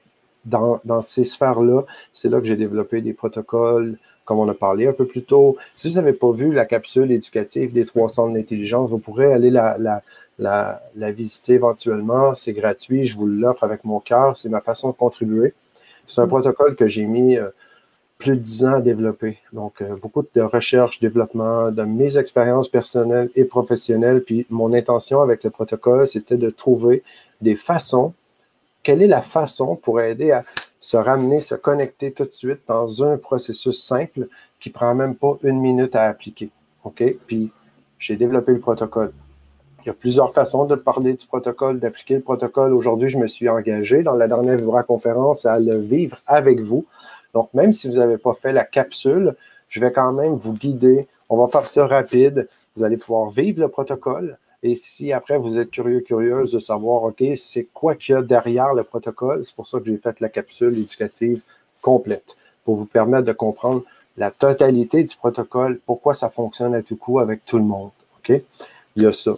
dans, 0.45 0.81
dans, 0.85 1.03
ces 1.03 1.23
sphères-là, 1.23 1.83
c'est 2.13 2.29
là 2.29 2.41
que 2.41 2.47
j'ai 2.47 2.57
développé 2.57 3.01
des 3.01 3.13
protocoles, 3.13 3.97
comme 4.25 4.39
on 4.39 4.49
a 4.49 4.55
parlé 4.55 4.87
un 4.87 4.93
peu 4.93 5.07
plus 5.07 5.23
tôt. 5.23 5.57
Si 5.75 5.89
vous 5.89 5.97
n'avez 5.97 6.13
pas 6.13 6.33
vu 6.33 6.53
la 6.53 6.65
capsule 6.65 7.11
éducative 7.13 7.73
des 7.73 7.85
trois 7.85 8.09
centres 8.09 8.35
d'intelligence, 8.35 8.91
vous 8.91 8.99
pourrez 8.99 9.33
aller 9.33 9.51
la, 9.51 9.77
la, 9.79 10.03
la, 10.39 10.81
la 10.97 11.13
visiter 11.13 11.55
éventuellement. 11.55 12.35
C'est 12.35 12.53
gratuit, 12.53 13.07
je 13.07 13.17
vous 13.17 13.27
l'offre 13.27 13.65
avec 13.65 13.85
mon 13.85 14.01
cœur. 14.01 14.37
C'est 14.37 14.49
ma 14.49 14.61
façon 14.61 14.91
de 14.91 14.95
contribuer. 14.95 15.53
C'est 16.07 16.21
un 16.21 16.27
protocole 16.27 16.77
que 16.77 16.89
j'ai 16.89 17.05
mis 17.05 17.37
euh, 17.37 17.49
plus 18.19 18.33
de 18.33 18.43
dix 18.43 18.65
ans 18.65 18.75
à 18.75 18.81
développer. 18.81 19.39
Donc, 19.53 19.81
euh, 19.81 19.97
beaucoup 19.97 20.25
de 20.35 20.41
recherche, 20.43 21.01
développement, 21.01 21.71
de 21.71 21.83
mes 21.83 22.19
expériences 22.19 22.69
personnelles 22.69 23.31
et 23.37 23.45
professionnelles. 23.45 24.23
Puis, 24.23 24.47
mon 24.51 24.73
intention 24.73 25.21
avec 25.21 25.45
le 25.45 25.51
protocole, 25.51 26.07
c'était 26.07 26.37
de 26.37 26.51
trouver 26.51 27.03
des 27.41 27.57
façons. 27.57 28.13
Quelle 28.83 29.03
est 29.03 29.09
la 29.09 29.23
façon 29.23 29.77
pour 29.77 30.01
aider 30.01 30.31
à 30.31 30.45
se 30.85 30.97
ramener, 30.97 31.41
se 31.41 31.55
connecter 31.55 32.13
tout 32.13 32.25
de 32.25 32.33
suite 32.33 32.61
dans 32.69 33.03
un 33.05 33.17
processus 33.17 33.83
simple 33.83 34.29
qui 34.61 34.71
prend 34.71 34.95
même 34.95 35.15
pas 35.15 35.39
une 35.43 35.61
minute 35.61 35.97
à 35.97 36.03
appliquer. 36.03 36.51
OK? 36.85 37.03
Puis, 37.27 37.51
j'ai 37.99 38.17
développé 38.17 38.53
le 38.53 38.61
protocole. 38.61 39.13
Il 39.83 39.87
y 39.87 39.91
a 39.91 39.95
plusieurs 39.95 40.33
façons 40.33 40.65
de 40.65 40.75
parler 40.75 41.15
du 41.15 41.27
protocole, 41.27 41.79
d'appliquer 41.79 42.15
le 42.17 42.23
protocole. 42.23 42.73
Aujourd'hui, 42.73 43.09
je 43.09 43.19
me 43.19 43.27
suis 43.27 43.49
engagé 43.49 44.03
dans 44.03 44.15
la 44.15 44.29
dernière 44.29 44.59
conférence 44.87 45.47
à 45.47 45.59
le 45.59 45.79
vivre 45.79 46.19
avec 46.27 46.61
vous 46.61 46.87
donc, 47.35 47.53
même 47.53 47.73
si 47.73 47.89
vous 47.89 47.97
n'avez 47.97 48.17
pas 48.17 48.33
fait 48.35 48.53
la 48.53 48.65
capsule, 48.65 49.35
je 49.69 49.81
vais 49.81 49.93
quand 49.93 50.13
même 50.13 50.37
vous 50.37 50.55
guider. 50.55 51.09
On 51.29 51.37
va 51.37 51.49
faire 51.49 51.67
ça 51.67 51.87
rapide. 51.87 52.49
Vous 52.77 52.85
allez 52.85 52.97
pouvoir 52.97 53.31
vivre 53.31 53.61
le 53.61 53.69
protocole. 53.69 54.39
Et 54.67 54.77
si 54.77 55.13
après 55.13 55.37
vous 55.37 55.59
êtes 55.59 55.71
curieux, 55.71 56.01
curieuse 56.01 56.53
de 56.53 56.59
savoir, 56.59 57.03
OK, 57.03 57.23
c'est 57.37 57.69
quoi 57.75 57.95
qu'il 57.95 58.15
y 58.15 58.19
a 58.19 58.23
derrière 58.23 58.73
le 58.73 58.83
protocole, 58.83 59.45
c'est 59.45 59.55
pour 59.55 59.69
ça 59.69 59.79
que 59.79 59.85
j'ai 59.85 59.99
fait 59.99 60.19
la 60.21 60.31
capsule 60.31 60.73
éducative 60.73 61.43
complète, 61.83 62.35
pour 62.65 62.77
vous 62.77 62.87
permettre 62.87 63.25
de 63.25 63.33
comprendre 63.33 63.83
la 64.17 64.31
totalité 64.31 65.05
du 65.05 65.15
protocole, 65.17 65.79
pourquoi 65.85 66.15
ça 66.15 66.31
fonctionne 66.31 66.75
à 66.75 66.83
tout 66.83 66.97
coup 66.97 67.19
avec 67.19 67.45
tout 67.45 67.59
le 67.59 67.65
monde. 67.65 67.91
OK? 68.19 68.41
Il 68.97 69.03
y 69.03 69.07
a 69.07 69.13
ça. 69.13 69.33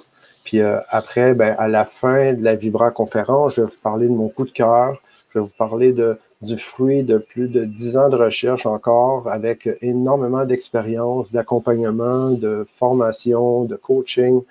Puis 0.44 0.60
euh, 0.60 0.78
après, 0.90 1.34
ben, 1.34 1.56
à 1.58 1.66
la 1.66 1.84
fin 1.84 2.34
de 2.34 2.44
la 2.44 2.54
Vibra 2.54 2.92
conférence, 2.92 3.54
je 3.54 3.62
vais 3.62 3.66
vous 3.66 3.80
parler 3.82 4.06
de 4.06 4.12
mon 4.12 4.28
coup 4.28 4.44
de 4.44 4.52
cœur. 4.52 5.02
Je 5.30 5.40
vais 5.40 5.44
vous 5.44 5.52
parler 5.58 5.92
de 5.92 6.18
du 6.42 6.58
fruit 6.58 7.02
de 7.02 7.18
plus 7.18 7.48
de 7.48 7.64
dix 7.64 7.96
ans 7.96 8.10
de 8.10 8.16
recherche 8.16 8.66
encore, 8.66 9.26
avec 9.28 9.68
énormément 9.80 10.44
d'expérience, 10.44 11.32
d'accompagnement, 11.32 12.30
de 12.30 12.66
formation, 12.74 13.64
de 13.64 13.74
coaching, 13.74 14.42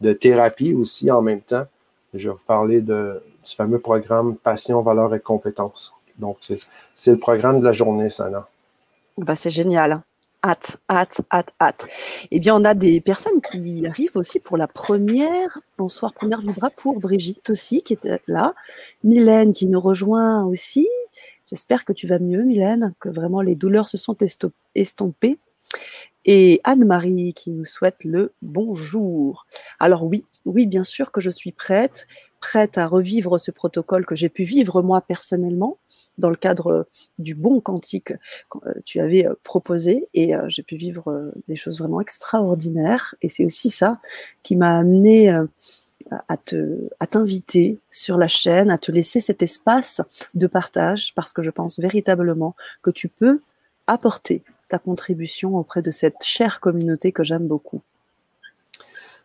de 0.00 0.12
thérapie 0.12 0.74
aussi 0.74 1.10
en 1.10 1.22
même 1.22 1.40
temps. 1.40 1.66
Je 2.14 2.28
vais 2.28 2.34
vous 2.34 2.44
parler 2.44 2.80
de, 2.80 3.22
du 3.44 3.54
fameux 3.54 3.78
programme 3.78 4.36
Passion, 4.36 4.82
Valeurs 4.82 5.14
et 5.14 5.20
Compétences. 5.20 5.94
Donc, 6.18 6.38
c'est 6.94 7.10
le 7.12 7.18
programme 7.18 7.60
de 7.60 7.64
la 7.64 7.72
journée, 7.72 8.10
Sana. 8.10 8.48
Bah, 9.16 9.36
c'est 9.36 9.50
génial. 9.50 10.02
Hâte, 10.42 10.78
hâte, 10.88 11.20
hâte, 11.30 11.52
hâte. 11.60 11.86
Eh 12.30 12.40
bien, 12.40 12.56
on 12.56 12.64
a 12.64 12.72
des 12.72 13.00
personnes 13.00 13.40
qui 13.42 13.86
arrivent 13.86 14.16
aussi 14.16 14.40
pour 14.40 14.56
la 14.56 14.66
première, 14.66 15.58
bonsoir, 15.76 16.14
première 16.14 16.40
vibra 16.40 16.70
pour 16.70 16.98
Brigitte 16.98 17.50
aussi, 17.50 17.82
qui 17.82 17.92
est 17.92 18.20
là. 18.26 18.54
Mylène 19.04 19.52
qui 19.52 19.66
nous 19.66 19.80
rejoint 19.80 20.44
aussi. 20.44 20.88
J'espère 21.48 21.84
que 21.84 21.92
tu 21.92 22.06
vas 22.06 22.18
mieux, 22.18 22.42
Mylène, 22.42 22.94
que 23.00 23.10
vraiment 23.10 23.42
les 23.42 23.54
douleurs 23.54 23.88
se 23.88 23.98
sont 23.98 24.16
estompées. 24.74 25.38
Et 26.24 26.60
Anne-Marie 26.64 27.32
qui 27.34 27.50
nous 27.50 27.64
souhaite 27.64 28.04
le 28.04 28.32
bonjour. 28.42 29.46
Alors 29.78 30.04
oui, 30.04 30.24
oui, 30.44 30.66
bien 30.66 30.84
sûr 30.84 31.12
que 31.12 31.20
je 31.20 31.30
suis 31.30 31.52
prête, 31.52 32.06
prête 32.40 32.76
à 32.76 32.86
revivre 32.86 33.38
ce 33.38 33.50
protocole 33.50 34.04
que 34.04 34.16
j'ai 34.16 34.28
pu 34.28 34.44
vivre 34.44 34.82
moi 34.82 35.00
personnellement 35.00 35.78
dans 36.18 36.28
le 36.28 36.36
cadre 36.36 36.86
du 37.18 37.34
bon 37.34 37.60
quantique 37.60 38.12
que 38.50 38.58
euh, 38.66 38.74
tu 38.84 39.00
avais 39.00 39.26
euh, 39.26 39.34
proposé 39.42 40.08
et 40.12 40.34
euh, 40.34 40.44
j'ai 40.48 40.62
pu 40.62 40.76
vivre 40.76 41.32
des 41.48 41.56
choses 41.56 41.78
vraiment 41.78 42.00
extraordinaires 42.02 43.14
et 43.22 43.28
c'est 43.28 43.46
aussi 43.46 43.70
ça 43.70 43.98
qui 44.42 44.56
m'a 44.56 44.76
amené 44.76 45.30
à 46.28 47.06
t'inviter 47.06 47.78
sur 47.90 48.18
la 48.18 48.26
chaîne, 48.26 48.70
à 48.70 48.78
te 48.78 48.90
laisser 48.90 49.20
cet 49.20 49.42
espace 49.42 50.00
de 50.34 50.46
partage, 50.48 51.14
parce 51.14 51.32
que 51.32 51.42
je 51.42 51.50
pense 51.50 51.78
véritablement 51.78 52.56
que 52.82 52.90
tu 52.90 53.08
peux 53.08 53.40
apporter 53.86 54.42
ta 54.70 54.78
contribution 54.78 55.56
auprès 55.56 55.82
de 55.82 55.90
cette 55.90 56.22
chère 56.24 56.60
communauté 56.60 57.12
que 57.12 57.24
j'aime 57.24 57.46
beaucoup. 57.46 57.82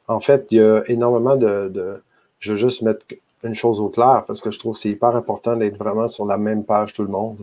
En 0.07 0.19
fait, 0.19 0.47
il 0.51 0.57
y 0.57 0.61
a 0.61 0.83
énormément 0.87 1.35
de, 1.37 2.01
Je 2.39 2.51
veux 2.51 2.57
juste 2.57 2.81
mettre 2.81 3.05
une 3.43 3.55
chose 3.55 3.79
au 3.79 3.89
clair, 3.89 4.23
parce 4.27 4.41
que 4.41 4.51
je 4.51 4.59
trouve 4.59 4.73
que 4.73 4.79
c'est 4.79 4.89
hyper 4.89 5.15
important 5.15 5.55
d'être 5.55 5.77
vraiment 5.77 6.07
sur 6.07 6.25
la 6.25 6.37
même 6.37 6.63
page 6.63 6.93
tout 6.93 7.03
le 7.03 7.09
monde. 7.09 7.37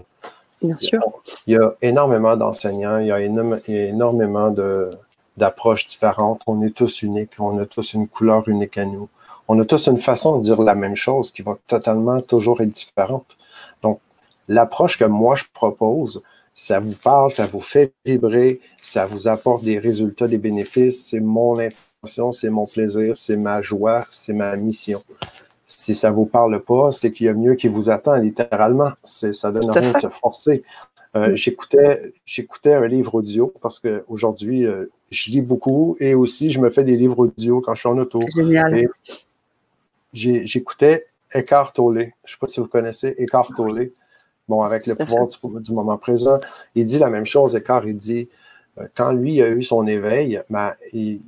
Bien 0.60 0.76
sûr. 0.76 1.00
Il 1.46 1.54
y 1.54 1.56
a 1.56 1.74
énormément 1.80 2.36
d'enseignants, 2.36 2.98
il 2.98 3.06
y 3.06 3.12
a 3.12 3.20
énormément 3.20 4.54
d'approches 5.36 5.86
différentes. 5.86 6.40
On 6.46 6.62
est 6.62 6.70
tous 6.70 7.02
uniques, 7.02 7.32
on 7.38 7.58
a 7.58 7.66
tous 7.66 7.94
une 7.94 8.06
couleur 8.06 8.48
unique 8.48 8.78
à 8.78 8.84
nous. 8.84 9.08
On 9.48 9.58
a 9.60 9.64
tous 9.64 9.88
une 9.88 9.98
façon 9.98 10.38
de 10.38 10.44
dire 10.44 10.62
la 10.62 10.76
même 10.76 10.94
chose 10.94 11.32
qui 11.32 11.42
va 11.42 11.56
totalement 11.66 12.20
toujours 12.20 12.60
être 12.60 12.70
différente. 12.70 13.36
Donc, 13.82 13.98
l'approche 14.46 14.98
que 14.98 15.04
moi 15.04 15.34
je 15.34 15.44
propose, 15.52 16.22
ça 16.54 16.80
vous 16.80 16.94
parle, 16.94 17.30
ça 17.30 17.46
vous 17.46 17.60
fait 17.60 17.92
vibrer, 18.04 18.60
ça 18.80 19.06
vous 19.06 19.28
apporte 19.28 19.64
des 19.64 19.78
résultats, 19.78 20.28
des 20.28 20.38
bénéfices, 20.38 21.06
c'est 21.06 21.20
mon 21.20 21.58
intention, 21.58 22.32
c'est 22.32 22.50
mon 22.50 22.66
plaisir, 22.66 23.16
c'est 23.16 23.36
ma 23.36 23.62
joie, 23.62 24.06
c'est 24.10 24.34
ma 24.34 24.56
mission 24.56 25.02
si 25.76 25.94
ça 25.94 26.10
vous 26.10 26.26
parle 26.26 26.60
pas, 26.60 26.92
c'est 26.92 27.12
qu'il 27.12 27.26
y 27.26 27.28
a 27.28 27.34
mieux 27.34 27.54
qui 27.54 27.68
vous 27.68 27.90
attend, 27.90 28.16
littéralement. 28.16 28.92
Ça 29.04 29.50
donne 29.50 29.70
rien 29.70 29.92
de 29.92 29.98
se 29.98 30.08
forcer. 30.08 30.64
Euh, 31.14 31.34
j'écoutais, 31.34 32.12
j'écoutais 32.24 32.72
un 32.72 32.86
livre 32.86 33.16
audio 33.16 33.52
parce 33.60 33.78
qu'aujourd'hui, 33.78 34.66
euh, 34.66 34.86
je 35.10 35.30
lis 35.30 35.42
beaucoup 35.42 35.94
et 36.00 36.14
aussi 36.14 36.50
je 36.50 36.58
me 36.58 36.70
fais 36.70 36.84
des 36.84 36.96
livres 36.96 37.18
audio 37.18 37.60
quand 37.60 37.74
je 37.74 37.80
suis 37.80 37.88
en 37.88 37.98
auto. 37.98 38.20
Génial. 38.34 38.88
j'écoutais 40.14 41.06
Eckhart 41.34 41.74
Tolle. 41.74 41.98
Je 41.98 42.04
ne 42.04 42.10
sais 42.24 42.36
pas 42.40 42.46
si 42.46 42.60
vous 42.60 42.66
connaissez 42.66 43.14
Eckhart 43.18 43.50
Tolle. 43.54 43.90
Bon, 44.48 44.62
avec 44.62 44.86
le 44.86 44.94
pouvoir 44.96 45.28
du, 45.60 45.72
moment 45.72 45.96
présent, 45.96 46.40
il 46.74 46.86
dit 46.86 46.98
la 46.98 47.10
même 47.10 47.26
chose. 47.26 47.54
Eckhart, 47.54 47.84
il 47.86 47.96
dit 47.96 48.28
euh, 48.78 48.86
quand 48.94 49.12
lui 49.12 49.40
a 49.42 49.48
eu 49.48 49.62
son 49.62 49.86
éveil, 49.86 50.40
ben, 50.50 50.74
il, 50.92 51.20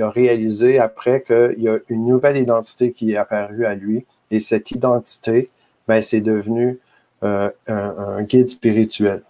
a, 0.00 0.10
réalisé 0.10 0.78
après 0.78 1.22
qu'il 1.22 1.62
y 1.62 1.68
a 1.68 1.78
une 1.88 2.06
nouvelle 2.06 2.36
identité 2.36 2.92
qui 2.92 3.12
est 3.12 3.16
apparue 3.16 3.64
à 3.64 3.74
lui. 3.74 4.06
Et 4.30 4.40
cette 4.40 4.70
identité, 4.70 5.50
ben, 5.86 6.02
c'est 6.02 6.20
devenu 6.20 6.78
euh, 7.24 7.50
un, 7.66 8.22
guide 8.22 8.48
spirituel. 8.48 9.22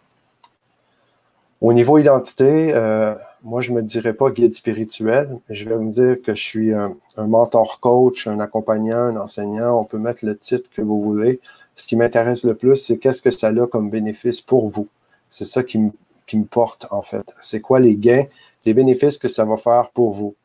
Au 1.60 1.72
niveau 1.72 1.98
identité, 1.98 2.72
euh, 2.74 3.14
moi, 3.44 3.60
je 3.60 3.72
ne 3.72 3.76
me 3.76 3.82
dirais 3.82 4.14
pas 4.14 4.30
guide 4.30 4.54
spirituel. 4.54 5.38
Je 5.48 5.68
vais 5.68 5.76
me 5.76 5.90
dire 5.90 6.16
que 6.22 6.34
je 6.34 6.42
suis 6.42 6.72
un, 6.72 6.96
un, 7.16 7.26
mentor 7.26 7.78
coach, 7.80 8.26
un 8.26 8.40
accompagnant, 8.40 8.98
un 8.98 9.16
enseignant. 9.16 9.78
On 9.78 9.84
peut 9.84 9.98
mettre 9.98 10.24
le 10.24 10.36
titre 10.36 10.68
que 10.74 10.82
vous 10.82 11.00
voulez. 11.00 11.40
Ce 11.78 11.86
qui 11.86 11.96
m'intéresse 11.96 12.44
le 12.44 12.54
plus, 12.54 12.76
c'est 12.76 12.98
qu'est-ce 12.98 13.22
que 13.22 13.30
ça 13.30 13.48
a 13.48 13.66
comme 13.68 13.88
bénéfice 13.88 14.40
pour 14.40 14.68
vous? 14.68 14.88
C'est 15.30 15.46
ça 15.46 15.62
qui 15.62 15.78
me 15.78 15.92
qui 16.28 16.36
me 16.36 16.44
porte, 16.44 16.86
en 16.90 17.02
fait. 17.02 17.24
C'est 17.42 17.60
quoi 17.60 17.80
les 17.80 17.96
gains, 17.96 18.24
les 18.64 18.74
bénéfices 18.74 19.18
que 19.18 19.28
ça 19.28 19.44
va 19.44 19.56
faire 19.56 19.90
pour 19.90 20.12
vous? 20.12 20.36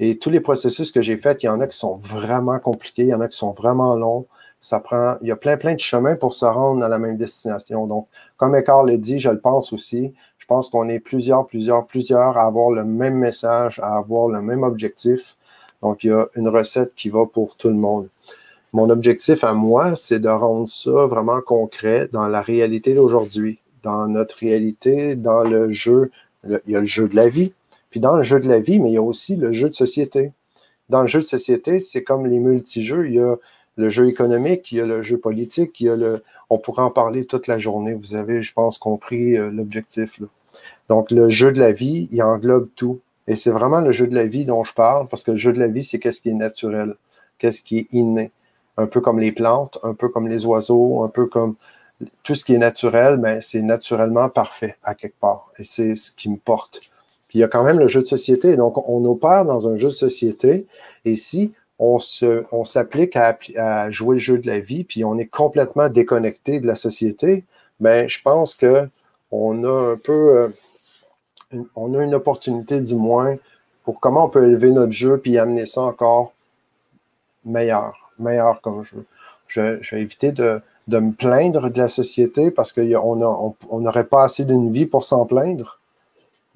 Et 0.00 0.18
tous 0.18 0.30
les 0.30 0.40
processus 0.40 0.90
que 0.90 1.00
j'ai 1.00 1.16
faits, 1.16 1.42
il 1.42 1.46
y 1.46 1.48
en 1.48 1.60
a 1.60 1.66
qui 1.66 1.76
sont 1.76 1.94
vraiment 1.94 2.58
compliqués, 2.58 3.02
il 3.02 3.08
y 3.08 3.14
en 3.14 3.20
a 3.20 3.28
qui 3.28 3.36
sont 3.36 3.52
vraiment 3.52 3.94
longs. 3.94 4.26
Ça 4.60 4.80
prend, 4.80 5.16
il 5.20 5.28
y 5.28 5.30
a 5.30 5.36
plein, 5.36 5.56
plein 5.56 5.74
de 5.74 5.80
chemins 5.80 6.16
pour 6.16 6.32
se 6.32 6.44
rendre 6.44 6.82
à 6.82 6.88
la 6.88 6.98
même 6.98 7.16
destination. 7.16 7.86
Donc, 7.86 8.08
comme 8.36 8.54
Eckhart 8.54 8.84
l'a 8.84 8.96
dit, 8.96 9.18
je 9.18 9.28
le 9.28 9.38
pense 9.38 9.72
aussi. 9.72 10.14
Je 10.38 10.46
pense 10.46 10.68
qu'on 10.68 10.88
est 10.88 10.98
plusieurs, 10.98 11.46
plusieurs, 11.46 11.86
plusieurs 11.86 12.38
à 12.38 12.46
avoir 12.46 12.70
le 12.70 12.84
même 12.84 13.16
message, 13.16 13.78
à 13.80 13.96
avoir 13.96 14.28
le 14.28 14.40
même 14.42 14.62
objectif. 14.62 15.36
Donc, 15.82 16.04
il 16.04 16.08
y 16.08 16.12
a 16.12 16.26
une 16.36 16.48
recette 16.48 16.94
qui 16.94 17.10
va 17.10 17.26
pour 17.26 17.56
tout 17.56 17.68
le 17.68 17.74
monde. 17.74 18.08
Mon 18.76 18.90
objectif 18.90 19.42
à 19.42 19.54
moi, 19.54 19.94
c'est 19.94 20.20
de 20.20 20.28
rendre 20.28 20.68
ça 20.68 21.06
vraiment 21.06 21.40
concret 21.40 22.10
dans 22.12 22.28
la 22.28 22.42
réalité 22.42 22.94
d'aujourd'hui 22.94 23.58
dans 23.82 24.06
notre 24.06 24.36
réalité, 24.36 25.16
dans 25.16 25.44
le 25.44 25.70
jeu. 25.70 26.10
il 26.44 26.60
y 26.66 26.76
a 26.76 26.80
le 26.80 26.86
jeu 26.86 27.08
de 27.08 27.16
la 27.16 27.30
vie. 27.30 27.54
Puis 27.88 28.00
dans 28.00 28.18
le 28.18 28.22
jeu 28.22 28.38
de 28.38 28.46
la 28.46 28.60
vie, 28.60 28.78
mais 28.78 28.90
il 28.90 28.94
y 28.94 28.98
a 28.98 29.02
aussi 29.02 29.36
le 29.36 29.54
jeu 29.54 29.70
de 29.70 29.74
société. 29.74 30.32
Dans 30.90 31.00
le 31.00 31.06
jeu 31.06 31.20
de 31.20 31.24
société, 31.24 31.80
c'est 31.80 32.02
comme 32.02 32.26
les 32.26 32.38
multijeux. 32.38 33.06
Il 33.06 33.14
y 33.14 33.18
a 33.18 33.36
le 33.76 33.88
jeu 33.88 34.08
économique, 34.08 34.70
il 34.72 34.78
y 34.78 34.80
a 34.82 34.84
le 34.84 35.02
jeu 35.02 35.16
politique, 35.16 35.80
il 35.80 35.86
y 35.86 35.88
a 35.88 35.96
le. 35.96 36.22
On 36.50 36.58
pourrait 36.58 36.82
en 36.82 36.90
parler 36.90 37.24
toute 37.24 37.46
la 37.46 37.56
journée. 37.56 37.94
Vous 37.94 38.14
avez, 38.14 38.42
je 38.42 38.52
pense, 38.52 38.76
compris 38.76 39.38
euh, 39.38 39.50
l'objectif. 39.50 40.20
Donc, 40.90 41.10
le 41.10 41.30
jeu 41.30 41.50
de 41.50 41.60
la 41.60 41.72
vie, 41.72 42.08
il 42.12 42.22
englobe 42.22 42.68
tout. 42.76 43.00
Et 43.26 43.36
c'est 43.36 43.50
vraiment 43.50 43.80
le 43.80 43.92
jeu 43.92 44.06
de 44.06 44.14
la 44.14 44.26
vie 44.26 44.44
dont 44.44 44.64
je 44.64 44.74
parle, 44.74 45.08
parce 45.08 45.22
que 45.22 45.30
le 45.30 45.38
jeu 45.38 45.54
de 45.54 45.58
la 45.58 45.68
vie, 45.68 45.82
c'est 45.82 45.98
qu'est-ce 45.98 46.20
qui 46.20 46.28
est 46.28 46.34
naturel, 46.34 46.96
qu'est-ce 47.38 47.62
qui 47.62 47.78
est 47.78 47.86
inné. 47.92 48.30
Un 48.76 48.86
peu 48.86 49.00
comme 49.00 49.18
les 49.18 49.32
plantes, 49.32 49.78
un 49.82 49.94
peu 49.94 50.08
comme 50.08 50.28
les 50.28 50.44
oiseaux, 50.46 51.02
un 51.02 51.08
peu 51.08 51.26
comme 51.26 51.54
tout 52.22 52.34
ce 52.34 52.44
qui 52.44 52.54
est 52.54 52.58
naturel, 52.58 53.16
mais 53.16 53.40
c'est 53.40 53.62
naturellement 53.62 54.28
parfait 54.28 54.76
à 54.82 54.94
quelque 54.94 55.18
part. 55.18 55.50
Et 55.58 55.64
c'est 55.64 55.96
ce 55.96 56.12
qui 56.12 56.28
me 56.28 56.36
porte. 56.36 56.80
Puis 57.28 57.38
il 57.38 57.40
y 57.40 57.44
a 57.44 57.48
quand 57.48 57.64
même 57.64 57.78
le 57.78 57.88
jeu 57.88 58.02
de 58.02 58.06
société. 58.06 58.56
Donc, 58.56 58.86
on 58.88 59.04
opère 59.04 59.44
dans 59.44 59.68
un 59.68 59.76
jeu 59.76 59.88
de 59.88 59.94
société. 59.94 60.66
Et 61.04 61.16
si 61.16 61.54
on 61.78 61.98
se, 61.98 62.44
on 62.52 62.64
s'applique 62.64 63.16
à, 63.16 63.38
à, 63.56 63.90
jouer 63.90 64.16
le 64.16 64.20
jeu 64.20 64.38
de 64.38 64.46
la 64.46 64.60
vie, 64.60 64.84
puis 64.84 65.04
on 65.04 65.18
est 65.18 65.26
complètement 65.26 65.88
déconnecté 65.88 66.60
de 66.60 66.66
la 66.66 66.74
société, 66.74 67.44
ben, 67.80 68.08
je 68.08 68.20
pense 68.22 68.54
que 68.54 68.88
on 69.30 69.64
a 69.64 69.92
un 69.92 69.96
peu, 69.96 70.52
euh, 71.52 71.58
on 71.74 71.94
a 71.94 72.02
une 72.02 72.14
opportunité 72.14 72.80
du 72.80 72.94
moins 72.94 73.36
pour 73.84 74.00
comment 74.00 74.26
on 74.26 74.28
peut 74.28 74.46
élever 74.46 74.70
notre 74.70 74.92
jeu 74.92 75.18
puis 75.18 75.38
amener 75.38 75.66
ça 75.66 75.82
encore 75.82 76.32
meilleur, 77.44 78.05
meilleur 78.18 78.60
comme 78.60 78.82
jeu. 78.82 79.04
Je, 79.48 79.78
je 79.80 79.94
vais 79.94 80.02
éviter 80.02 80.32
de, 80.32 80.60
de 80.88 80.98
me 80.98 81.12
plaindre 81.12 81.70
de 81.70 81.78
la 81.78 81.88
société 81.88 82.50
parce 82.50 82.72
qu'on 82.72 83.54
on 83.70 83.80
n'aurait 83.80 84.06
pas 84.06 84.24
assez 84.24 84.44
d'une 84.44 84.72
vie 84.72 84.86
pour 84.86 85.04
s'en 85.04 85.26
plaindre. 85.26 85.78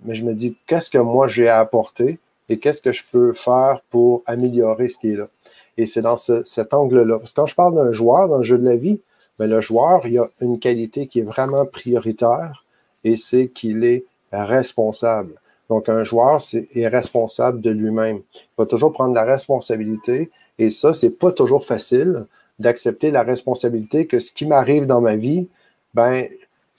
Mais 0.05 0.15
je 0.15 0.25
me 0.25 0.35
dis, 0.35 0.57
qu'est-ce 0.67 0.91
que 0.91 0.99
moi 0.99 1.29
j'ai 1.29 1.49
à 1.49 1.61
apporter 1.61 2.19
et 2.49 2.59
qu'est-ce 2.59 2.81
que 2.81 2.93
je 2.93 3.05
peux 3.11 3.33
faire 3.33 3.81
pour 3.91 4.23
améliorer 4.27 4.89
ce 4.89 4.99
qui 4.99 5.13
est 5.13 5.17
là? 5.17 5.29
Et 5.77 5.87
c'est 5.87 6.03
dans 6.03 6.17
cet 6.17 6.75
angle-là. 6.75 7.19
Parce 7.19 7.33
que 7.33 7.37
quand 7.37 7.47
je 7.47 7.55
parle 7.55 7.75
d'un 7.75 7.93
joueur 7.93 8.29
dans 8.29 8.39
le 8.39 8.45
jeu 8.45 8.59
de 8.59 8.65
la 8.65 8.77
vie, 8.77 9.01
ben, 9.39 9.49
le 9.49 9.61
joueur, 9.61 10.07
il 10.07 10.19
a 10.19 10.29
une 10.41 10.59
qualité 10.59 11.07
qui 11.07 11.21
est 11.21 11.25
vraiment 11.25 11.65
prioritaire 11.65 12.65
et 13.05 13.17
c'est 13.17 13.49
qu'il 13.49 13.85
est 13.85 14.05
responsable. 14.33 15.35
Donc, 15.69 15.89
un 15.89 16.05
joueur 16.05 16.43
est 16.75 16.89
responsable 16.89 17.61
de 17.61 17.71
lui-même. 17.71 18.21
Il 18.35 18.59
va 18.59 18.67
toujours 18.67 18.93
prendre 18.93 19.15
la 19.15 19.25
responsabilité 19.25 20.31
et 20.59 20.71
ça, 20.71 20.93
c'est 20.93 21.19
pas 21.19 21.33
toujours 21.33 21.65
facile 21.65 22.27
d'accepter 22.59 23.11
la 23.11 23.23
responsabilité 23.23 24.07
que 24.07 24.21
ce 24.21 24.33
qui 24.33 24.47
m'arrive 24.47 24.87
dans 24.87 25.01
ma 25.01 25.17
vie, 25.17 25.49
ben, 25.95 26.27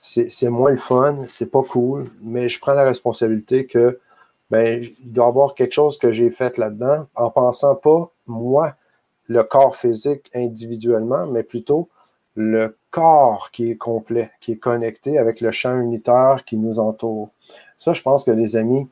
c'est 0.01 0.49
moins 0.49 0.71
le 0.71 0.77
fun, 0.77 1.25
c'est 1.27 1.51
pas 1.51 1.63
cool, 1.63 2.05
mais 2.21 2.49
je 2.49 2.59
prends 2.59 2.73
la 2.73 2.83
responsabilité 2.83 3.65
que 3.65 3.99
ben, 4.49 4.83
il 4.83 5.13
doit 5.13 5.25
y 5.25 5.27
avoir 5.27 5.55
quelque 5.55 5.73
chose 5.73 5.97
que 5.97 6.11
j'ai 6.11 6.29
fait 6.29 6.57
là-dedans 6.57 7.07
en 7.15 7.29
pensant 7.29 7.75
pas 7.75 8.11
moi, 8.27 8.75
le 9.27 9.43
corps 9.43 9.75
physique 9.75 10.29
individuellement, 10.33 11.25
mais 11.27 11.43
plutôt 11.43 11.89
le 12.35 12.75
corps 12.91 13.49
qui 13.51 13.71
est 13.71 13.77
complet, 13.77 14.31
qui 14.41 14.53
est 14.53 14.57
connecté 14.57 15.17
avec 15.17 15.41
le 15.41 15.51
champ 15.51 15.79
unitaire 15.79 16.43
qui 16.45 16.57
nous 16.57 16.79
entoure. 16.79 17.29
Ça, 17.77 17.93
je 17.93 18.01
pense 18.01 18.23
que 18.23 18.31
les 18.31 18.55
amis, 18.55 18.87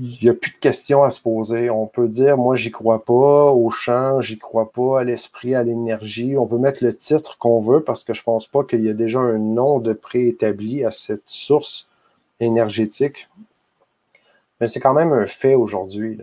il 0.00 0.18
n'y 0.22 0.28
a 0.28 0.34
plus 0.34 0.50
de 0.50 0.56
questions 0.56 1.04
à 1.04 1.10
se 1.10 1.20
poser. 1.20 1.70
On 1.70 1.86
peut 1.86 2.08
dire, 2.08 2.36
moi, 2.36 2.56
j'y 2.56 2.70
crois 2.70 3.04
pas 3.04 3.52
au 3.52 3.70
champ, 3.70 4.20
j'y 4.20 4.38
crois 4.38 4.72
pas 4.72 5.00
à 5.00 5.04
l'esprit, 5.04 5.54
à 5.54 5.62
l'énergie. 5.62 6.36
On 6.36 6.46
peut 6.46 6.58
mettre 6.58 6.82
le 6.82 6.96
titre 6.96 7.38
qu'on 7.38 7.60
veut 7.60 7.82
parce 7.82 8.02
que 8.02 8.12
je 8.12 8.22
pense 8.22 8.48
pas 8.48 8.64
qu'il 8.64 8.82
y 8.82 8.88
a 8.88 8.94
déjà 8.94 9.20
un 9.20 9.38
nom 9.38 9.78
de 9.78 9.92
préétabli 9.92 10.84
à 10.84 10.90
cette 10.90 11.28
source 11.28 11.86
énergétique. 12.40 13.28
Mais 14.60 14.68
c'est 14.68 14.80
quand 14.80 14.94
même 14.94 15.12
un 15.12 15.26
fait 15.26 15.54
aujourd'hui. 15.54 16.18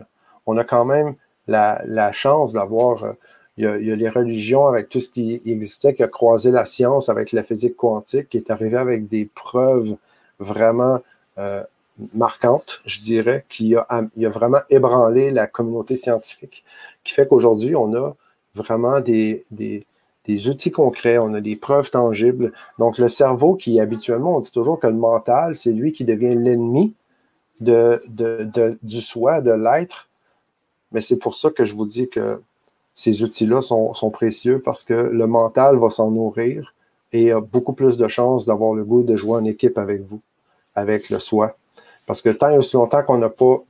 On 0.46 0.58
a 0.58 0.64
quand 0.64 0.84
même 0.84 1.14
la, 1.48 2.12
chance 2.12 2.52
d'avoir. 2.52 3.04
Euh, 3.04 3.12
il, 3.56 3.64
il, 3.80 3.88
y 3.88 3.92
a 3.92 3.96
les 3.96 4.08
religions 4.08 4.66
avec 4.66 4.88
tout 4.88 5.00
ce 5.00 5.08
qui 5.08 5.40
existait, 5.46 5.94
qui 5.94 6.02
a 6.02 6.08
croisé 6.08 6.50
la 6.50 6.64
science 6.64 7.08
avec 7.08 7.32
la 7.32 7.42
physique 7.42 7.76
quantique, 7.76 8.28
qui 8.28 8.38
est 8.38 8.50
arrivé 8.50 8.76
avec 8.78 9.08
des 9.08 9.26
preuves 9.34 9.96
vraiment 10.38 11.00
euh, 11.38 11.62
marquante, 12.14 12.80
je 12.86 13.00
dirais, 13.00 13.44
qui 13.48 13.76
a, 13.76 13.86
a 13.88 14.28
vraiment 14.28 14.60
ébranlé 14.70 15.30
la 15.30 15.46
communauté 15.46 15.96
scientifique, 15.96 16.64
qui 17.04 17.12
fait 17.12 17.26
qu'aujourd'hui, 17.28 17.76
on 17.76 17.94
a 17.94 18.14
vraiment 18.54 19.00
des, 19.00 19.44
des, 19.50 20.48
outils 20.48 20.70
concrets, 20.70 21.18
on 21.18 21.34
a 21.34 21.40
des 21.40 21.56
preuves 21.56 21.90
tangibles. 21.90 22.52
Donc, 22.78 22.98
le 22.98 23.08
cerveau 23.08 23.54
qui, 23.54 23.80
habituellement, 23.80 24.36
on 24.36 24.40
dit 24.40 24.50
toujours 24.50 24.78
que 24.78 24.86
le 24.86 24.94
mental, 24.94 25.56
c'est 25.56 25.72
lui 25.72 25.92
qui 25.92 26.04
devient 26.04 26.34
l'ennemi 26.34 26.94
de, 27.60 28.02
de, 28.08 28.78
du 28.82 29.00
soi, 29.00 29.40
de 29.40 29.52
l'être. 29.52 30.08
Mais 30.92 31.00
c'est 31.00 31.16
pour 31.16 31.34
ça 31.34 31.50
que 31.50 31.64
je 31.64 31.74
vous 31.74 31.86
dis 31.86 32.08
que 32.08 32.40
ces 32.94 33.22
outils-là 33.22 33.62
sont, 33.62 33.94
sont, 33.94 34.10
précieux 34.10 34.60
parce 34.60 34.84
que 34.84 34.92
le 34.92 35.26
mental 35.26 35.78
va 35.78 35.88
s'en 35.88 36.10
nourrir 36.10 36.74
et 37.12 37.32
a 37.32 37.40
beaucoup 37.40 37.72
plus 37.72 37.96
de 37.96 38.08
chances 38.08 38.44
d'avoir 38.44 38.74
le 38.74 38.84
goût 38.84 39.02
de 39.02 39.16
jouer 39.16 39.38
en 39.38 39.44
équipe 39.44 39.78
avec 39.78 40.02
vous, 40.02 40.20
avec 40.74 41.08
le 41.08 41.18
soi. 41.18 41.56
Parce 42.06 42.22
que 42.22 42.30
tant 42.30 42.50
et 42.50 42.58
aussi 42.58 42.76
longtemps 42.76 43.02
qu'on 43.02 43.18
n'a 43.18 43.28
pas 43.28 43.62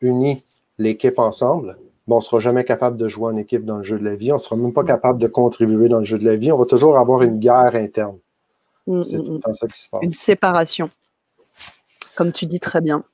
uni 0.00 0.42
l'équipe 0.78 1.18
ensemble, 1.18 1.76
bon, 2.06 2.16
on 2.16 2.18
ne 2.18 2.24
sera 2.24 2.40
jamais 2.40 2.64
capable 2.64 2.96
de 2.96 3.08
jouer 3.08 3.32
en 3.32 3.36
équipe 3.36 3.64
dans 3.64 3.78
le 3.78 3.82
jeu 3.82 3.98
de 3.98 4.04
la 4.04 4.16
vie. 4.16 4.32
On 4.32 4.36
ne 4.36 4.40
sera 4.40 4.56
même 4.56 4.72
pas 4.72 4.84
capable 4.84 5.18
de 5.18 5.28
contribuer 5.28 5.88
dans 5.88 5.98
le 5.98 6.04
jeu 6.04 6.18
de 6.18 6.24
la 6.24 6.36
vie. 6.36 6.52
On 6.52 6.58
va 6.58 6.66
toujours 6.66 6.98
avoir 6.98 7.22
une 7.22 7.38
guerre 7.38 7.74
interne. 7.74 8.18
Mm, 8.86 9.02
C'est 9.04 9.18
mm, 9.18 9.24
tout 9.24 9.30
mm. 9.30 9.34
le 9.34 9.40
temps 9.40 9.54
ça 9.54 9.66
qui 9.66 9.80
se 9.80 9.88
passe. 9.88 10.00
Une 10.02 10.12
séparation. 10.12 10.90
Comme 12.16 12.32
tu 12.32 12.46
dis 12.46 12.60
très 12.60 12.80
bien. 12.80 13.04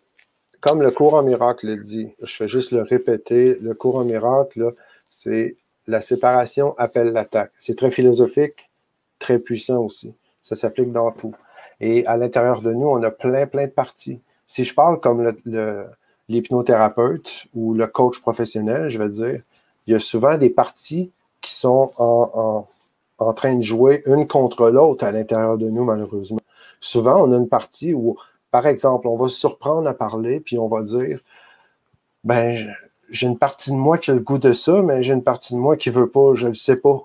Comme 0.61 0.81
le 0.81 0.91
cours 0.91 1.15
en 1.15 1.23
miracle 1.23 1.67
le 1.67 1.77
dit, 1.77 2.09
je 2.23 2.35
fais 2.35 2.49
juste 2.49 2.71
le 2.71 2.81
répéter, 2.81 3.59
le 3.61 3.75
cours 3.75 3.97
en 3.97 4.05
miracle, 4.05 4.75
c'est 5.11 5.57
la 5.87 6.01
séparation 6.01 6.75
appelle 6.79 7.13
l'attaque. 7.13 7.53
C'est 7.59 7.77
très 7.77 7.91
philosophique, 7.91 8.71
très 9.19 9.39
puissant 9.39 9.83
aussi. 9.83 10.15
Ça 10.43 10.55
s'applique 10.55 10.91
dans 10.91 11.11
tout. 11.11 11.35
Et 11.81 12.07
à 12.07 12.17
l'intérieur 12.17 12.63
de 12.63 12.73
nous, 12.73 12.87
on 12.87 13.03
a 13.03 13.11
plein, 13.11 13.47
plein 13.47 13.67
de 13.67 13.73
parties. 13.73 14.21
Si 14.47 14.65
je 14.65 14.75
parle 14.75 15.01
comme 15.01 15.33
l'hypnothérapeute 16.29 17.47
ou 17.55 17.75
le 17.75 17.87
coach 17.87 18.21
professionnel, 18.21 18.89
je 18.89 18.99
vais 18.99 19.09
dire, 19.11 19.41
il 19.87 19.93
y 19.93 19.97
a 19.97 20.01
souvent 20.01 20.37
des 20.39 20.51
parties 20.51 21.11
qui 21.41 21.55
sont 21.55 21.91
en, 21.99 22.31
en- 22.35 22.69
en 23.19 23.33
train 23.35 23.55
de 23.55 23.63
jouer 23.63 24.03
une 24.07 24.27
contre 24.27 24.71
l'autre 24.71 25.05
à 25.05 25.13
l'intérieur 25.13 25.59
de 25.59 25.69
nous, 25.71 25.85
malheureusement. 25.85 26.41
Souvent, 26.81 27.25
on 27.27 27.33
a 27.33 27.37
une 27.37 27.49
partie 27.49 27.95
où, 27.95 28.17
par 28.51 28.67
exemple, 28.67 29.09
on 29.09 29.17
va 29.17 29.29
se 29.29 29.37
surprendre 29.39 29.89
à 29.89 29.95
parler, 29.95 30.41
puis 30.41 30.59
on 30.59 30.69
va 30.69 30.83
dire, 30.83 31.21
ben, 32.25 32.73
j'ai 33.11 33.27
une 33.27 33.39
partie 33.39 33.71
de 33.71 33.77
moi 33.77 33.99
qui 33.99 34.11
a 34.11 34.15
le 34.15 34.21
goût 34.21 34.39
de 34.39 34.53
ça, 34.53 34.83
mais 34.83 35.03
j'ai 35.03 35.13
une 35.13 35.23
partie 35.23 35.55
de 35.55 35.59
moi 35.59 35.77
qui 35.77 35.91
veut 35.91 36.09
pas, 36.09 36.35
je 36.35 36.49
ne 36.49 36.55
sais 36.55 36.77
pas 36.77 37.03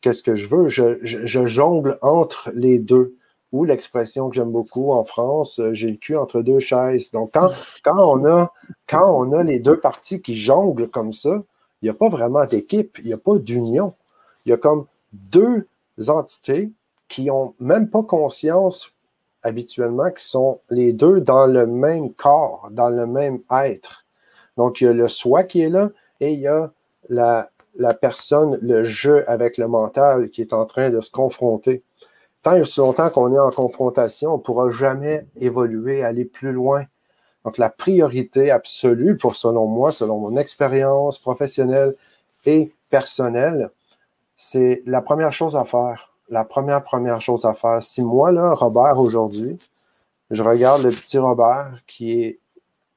qu'est-ce 0.00 0.22
que 0.22 0.36
je 0.36 0.48
veux? 0.48 0.68
Je, 0.68 0.98
je- 1.02 1.26
je 1.26 1.46
jongle 1.46 1.98
entre 2.02 2.50
les 2.54 2.78
deux. 2.78 3.16
Ou 3.54 3.64
l'expression 3.64 4.28
que 4.28 4.34
j'aime 4.34 4.50
beaucoup 4.50 4.90
en 4.90 5.04
France, 5.04 5.60
euh, 5.60 5.72
j'ai 5.74 5.88
le 5.88 5.96
cul 5.96 6.16
entre 6.16 6.42
deux 6.42 6.58
chaises. 6.58 7.12
Donc, 7.12 7.30
quand, 7.34 7.50
on 8.92 9.32
a 9.32 9.44
les 9.44 9.60
deux 9.60 9.78
parties 9.78 10.20
qui 10.20 10.34
jonglent 10.34 10.90
comme 10.90 11.12
ça, 11.12 11.40
il 11.80 11.84
n'y 11.84 11.88
a 11.88 11.94
pas 11.94 12.08
vraiment 12.08 12.46
d'équipe, 12.46 12.98
il 12.98 13.06
n'y 13.06 13.12
a 13.12 13.16
pas 13.16 13.38
d'union. 13.38 13.94
Il 14.44 14.50
y 14.50 14.52
a 14.52 14.56
comme 14.56 14.86
deux 15.12 15.68
entités 16.08 16.72
qui 17.06 17.26
n'ont 17.26 17.54
même 17.60 17.88
pas 17.88 18.02
conscience 18.02 18.90
habituellement 19.44 20.10
qui 20.10 20.26
sont 20.26 20.58
les 20.68 20.92
deux 20.92 21.20
dans 21.20 21.46
le 21.46 21.64
même 21.68 22.12
corps, 22.12 22.70
dans 22.72 22.90
le 22.90 23.06
même 23.06 23.38
être. 23.52 24.04
Donc, 24.56 24.80
il 24.80 24.84
y 24.84 24.88
a 24.88 24.92
le 24.92 25.06
soi 25.06 25.44
qui 25.44 25.60
est 25.60 25.70
là 25.70 25.90
et 26.18 26.32
il 26.32 26.40
y 26.40 26.48
a 26.48 26.72
la, 27.08 27.48
la 27.76 27.94
personne, 27.94 28.58
le 28.62 28.82
jeu 28.82 29.22
avec 29.30 29.58
le 29.58 29.68
mental 29.68 30.30
qui 30.30 30.40
est 30.40 30.52
en 30.52 30.66
train 30.66 30.90
de 30.90 31.00
se 31.00 31.12
confronter. 31.12 31.84
Tant 32.44 32.56
et 32.56 32.60
aussi 32.60 32.78
longtemps 32.78 33.08
qu'on 33.08 33.34
est 33.34 33.38
en 33.38 33.50
confrontation, 33.50 34.34
on 34.34 34.36
ne 34.36 34.42
pourra 34.42 34.70
jamais 34.70 35.26
évoluer, 35.38 36.04
aller 36.04 36.26
plus 36.26 36.52
loin. 36.52 36.84
Donc, 37.44 37.56
la 37.56 37.70
priorité 37.70 38.50
absolue, 38.50 39.16
pour 39.16 39.34
selon 39.34 39.66
moi, 39.66 39.92
selon 39.92 40.18
mon 40.18 40.36
expérience 40.36 41.18
professionnelle 41.18 41.94
et 42.44 42.70
personnelle, 42.90 43.70
c'est 44.36 44.82
la 44.84 45.00
première 45.00 45.32
chose 45.32 45.56
à 45.56 45.64
faire. 45.64 46.12
La 46.28 46.44
première, 46.44 46.84
première 46.84 47.22
chose 47.22 47.46
à 47.46 47.54
faire. 47.54 47.82
Si 47.82 48.02
moi, 48.02 48.30
là, 48.30 48.52
Robert, 48.52 48.98
aujourd'hui, 48.98 49.58
je 50.30 50.42
regarde 50.42 50.82
le 50.82 50.90
petit 50.90 51.16
Robert 51.16 51.80
qui 51.86 52.22
est 52.22 52.38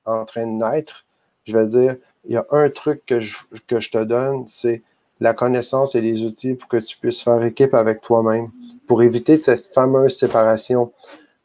en 0.04 0.25
train 0.25 0.46
de 0.46 0.51
naître, 0.51 1.06
je 1.46 1.58
vais 1.58 1.68
dire, 1.68 1.96
il 2.25 2.34
y 2.34 2.38
a 2.38 2.46
un 2.51 2.70
truc 2.70 3.06
que 3.06 3.22
je, 3.22 3.38
que 3.66 3.80
je 3.80 3.92
te 3.92 4.04
donne, 4.04 4.44
c'est 4.50 4.82
la 5.19 5.33
connaissance 5.33 5.95
et 5.95 6.01
les 6.01 6.24
outils 6.24 6.53
pour 6.53 6.69
que 6.69 6.77
tu 6.77 6.97
puisses 6.97 7.21
faire 7.24 7.41
équipe 7.43 7.74
avec 7.74 8.01
toi-même, 8.01 8.51
pour 8.88 9.01
éviter 9.03 9.38
cette 9.38 9.74
fameuse 9.74 10.17
séparation. 10.17 10.91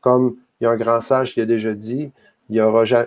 Comme 0.01 0.37
il 0.61 0.65
y 0.65 0.67
a 0.67 0.71
un 0.71 0.77
grand 0.77 1.01
sage 1.01 1.35
qui 1.35 1.41
a 1.41 1.47
déjà 1.47 1.73
dit, 1.75 2.13
il 2.49 2.55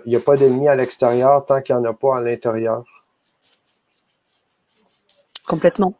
n'y 0.06 0.16
a 0.16 0.20
pas 0.20 0.36
d'ennemi 0.36 0.68
à 0.68 0.74
l'extérieur 0.74 1.44
tant 1.46 1.60
qu'il 1.62 1.76
n'y 1.76 1.82
en 1.82 1.84
a 1.84 1.92
pas 1.92 2.18
à 2.18 2.20
l'intérieur. 2.20 2.84
Complètement. 5.46 5.94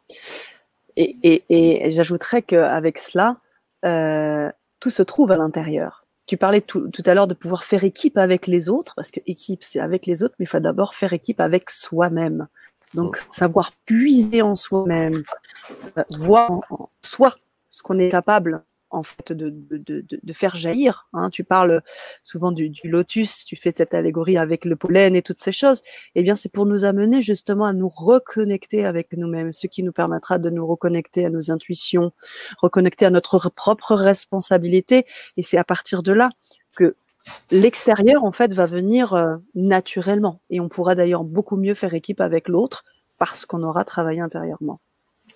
Et 0.95 1.87
j'ajouterais 1.91 2.41
qu'avec 2.41 2.97
cela, 2.97 3.37
euh, 3.85 4.51
tout 4.79 4.89
se 4.89 5.03
trouve 5.03 5.31
à 5.31 5.37
l'intérieur. 5.37 6.05
Tu 6.25 6.35
parlais 6.35 6.59
tout, 6.59 6.89
tout 6.89 7.03
à 7.05 7.13
l'heure 7.13 7.27
de 7.27 7.33
pouvoir 7.33 7.63
faire 7.63 7.85
équipe 7.85 8.17
avec 8.17 8.47
les 8.47 8.67
autres, 8.67 8.95
parce 8.95 9.11
que 9.11 9.21
équipe, 9.27 9.63
c'est 9.63 9.79
avec 9.79 10.05
les 10.05 10.23
autres, 10.23 10.35
mais 10.39 10.43
il 10.43 10.47
faut 10.49 10.59
d'abord 10.59 10.93
faire 10.93 11.13
équipe 11.13 11.39
avec 11.39 11.69
soi-même. 11.69 12.47
Donc, 12.93 13.25
savoir 13.31 13.71
puiser 13.85 14.41
en 14.41 14.55
soi-même, 14.55 15.23
euh, 15.97 16.03
voir 16.17 16.51
en, 16.69 16.89
soi 17.01 17.35
ce 17.69 17.83
qu'on 17.83 17.99
est 17.99 18.09
capable 18.09 18.63
en 18.89 19.03
fait 19.03 19.33
de, 19.33 19.49
de, 19.49 20.05
de, 20.23 20.33
faire 20.33 20.55
jaillir. 20.55 21.07
hein. 21.13 21.29
Tu 21.29 21.43
parles 21.43 21.81
souvent 22.23 22.51
du, 22.51 22.69
du 22.69 22.87
lotus, 22.87 23.43
tu 23.43 23.55
fais 23.55 23.71
cette 23.71 23.93
allégorie 23.93 24.37
avec 24.37 24.63
le 24.65 24.75
pollen 24.75 25.15
et 25.15 25.21
toutes 25.21 25.37
ces 25.37 25.51
choses. 25.51 25.81
Eh 26.15 26.23
bien, 26.23 26.35
c'est 26.35 26.51
pour 26.51 26.65
nous 26.65 26.85
amener 26.85 27.21
justement 27.21 27.65
à 27.65 27.73
nous 27.73 27.89
reconnecter 27.89 28.85
avec 28.85 29.11
nous-mêmes, 29.17 29.51
ce 29.51 29.67
qui 29.67 29.83
nous 29.83 29.91
permettra 29.91 30.37
de 30.37 30.49
nous 30.49 30.65
reconnecter 30.65 31.25
à 31.25 31.29
nos 31.29 31.51
intuitions, 31.51 32.11
reconnecter 32.59 33.05
à 33.05 33.09
notre 33.09 33.49
propre 33.49 33.95
responsabilité. 33.95 35.05
Et 35.35 35.43
c'est 35.43 35.57
à 35.57 35.65
partir 35.65 36.01
de 36.03 36.13
là 36.13 36.29
que 36.75 36.95
l'extérieur, 37.51 38.23
en 38.23 38.31
fait, 38.31 38.53
va 38.53 38.65
venir 38.65 39.13
euh, 39.13 39.37
naturellement. 39.55 40.39
Et 40.49 40.59
on 40.59 40.69
pourra 40.69 40.95
d'ailleurs 40.95 41.23
beaucoup 41.23 41.57
mieux 41.57 41.73
faire 41.73 41.93
équipe 41.93 42.21
avec 42.21 42.47
l'autre 42.47 42.83
parce 43.19 43.45
qu'on 43.45 43.63
aura 43.63 43.83
travaillé 43.83 44.21
intérieurement. 44.21 44.79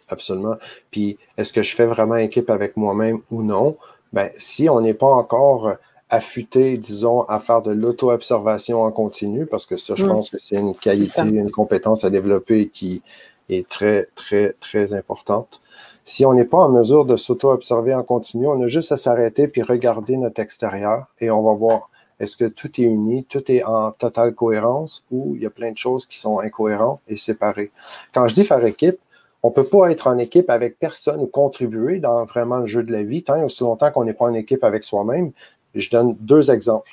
Absolument. 0.10 0.56
Puis, 0.92 1.18
est-ce 1.38 1.54
que 1.54 1.64
je 1.64 1.76
fais 1.76 1.86
vraiment 1.86 2.16
équipe 2.16 2.50
avec 2.50 2.78
moi-même 2.78 3.20
ou 3.32 3.44
non? 3.44 3.78
Ben, 4.14 4.30
si 4.38 4.70
on 4.70 4.82
n'est 4.82 4.94
pas 4.94 5.08
encore 5.08 5.76
affûté, 6.10 6.78
disons, 6.78 7.22
à 7.24 7.40
faire 7.40 7.62
de 7.62 7.72
l'auto-observation 7.72 8.82
en 8.82 8.92
continu, 8.92 9.46
parce 9.46 9.66
que 9.66 9.78
ça, 9.78 9.96
je 9.96 10.06
pense 10.06 10.30
que 10.30 10.38
c'est 10.38 10.58
une 10.58 10.76
qualité, 10.76 11.22
une 11.22 11.52
compétence 11.52 12.04
à 12.04 12.10
développer 12.10 12.68
qui 12.68 13.02
est 13.50 13.68
très, 13.68 14.10
très, 14.16 14.54
très 14.60 14.94
importante. 14.94 15.62
Si 16.06 16.26
on 16.26 16.34
n'est 16.34 16.46
pas 16.46 16.58
en 16.58 16.70
mesure 16.70 17.06
de 17.06 17.16
s'auto-observer 17.16 17.94
en 17.94 18.04
continu, 18.04 18.48
on 18.48 18.62
a 18.62 18.68
juste 18.68 18.92
à 18.92 18.98
s'arrêter 18.98 19.48
puis 19.48 19.62
regarder 19.62 20.18
notre 20.18 20.42
extérieur 20.42 21.06
et 21.20 21.30
on 21.30 21.42
va 21.44 21.54
voir 21.54 21.90
est-ce 22.20 22.38
que 22.38 22.46
tout 22.46 22.70
est 22.80 22.84
uni, 22.84 23.24
tout 23.26 23.52
est 23.52 23.64
en 23.64 23.92
totale 23.92 24.36
cohérence 24.36 25.04
ou 25.12 25.36
il 25.36 25.42
y 25.42 25.46
a 25.46 25.50
plein 25.50 25.72
de 25.72 25.78
choses 25.78 26.06
qui 26.06 26.20
sont 26.20 26.40
incohérentes 26.40 27.02
et 27.08 27.18
séparées. 27.18 27.72
Quand 28.14 28.28
je 28.28 28.36
dis 28.36 28.46
faire 28.46 28.64
équipe, 28.66 29.00
on 29.44 29.50
ne 29.50 29.54
peut 29.54 29.64
pas 29.64 29.90
être 29.90 30.08
en 30.08 30.18
équipe 30.20 30.50
avec 30.50 30.78
personne 30.78 31.22
ou 31.22 31.26
contribuer 31.26 32.00
dans 32.00 32.26
vraiment 32.26 32.58
le 32.58 32.68
jeu 32.68 32.84
de 32.84 32.92
la 32.92 33.04
vie 33.04 33.24
tant 33.24 33.38
et 33.38 33.44
aussi 33.44 33.64
longtemps 33.64 33.92
qu'on 33.92 34.06
n'est 34.06 34.14
pas 34.14 34.26
en 34.26 34.34
équipe 34.34 34.64
avec 34.64 34.84
soi-même. 34.84 35.32
Je 35.74 35.90
donne 35.90 36.16
deux 36.20 36.52
exemples. 36.52 36.92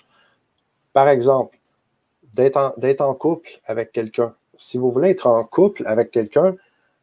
Par 0.95 1.09
exemple, 1.09 1.59
d'être 2.35 2.57
en, 2.57 3.07
en 3.07 3.15
couple 3.15 3.51
avec 3.67 3.93
quelqu'un. 3.93 4.35
Si 4.57 4.79
vous 4.79 4.91
voulez 4.91 5.11
être 5.11 5.27
en 5.27 5.45
couple 5.45 5.83
avec 5.87 6.11
quelqu'un, 6.11 6.55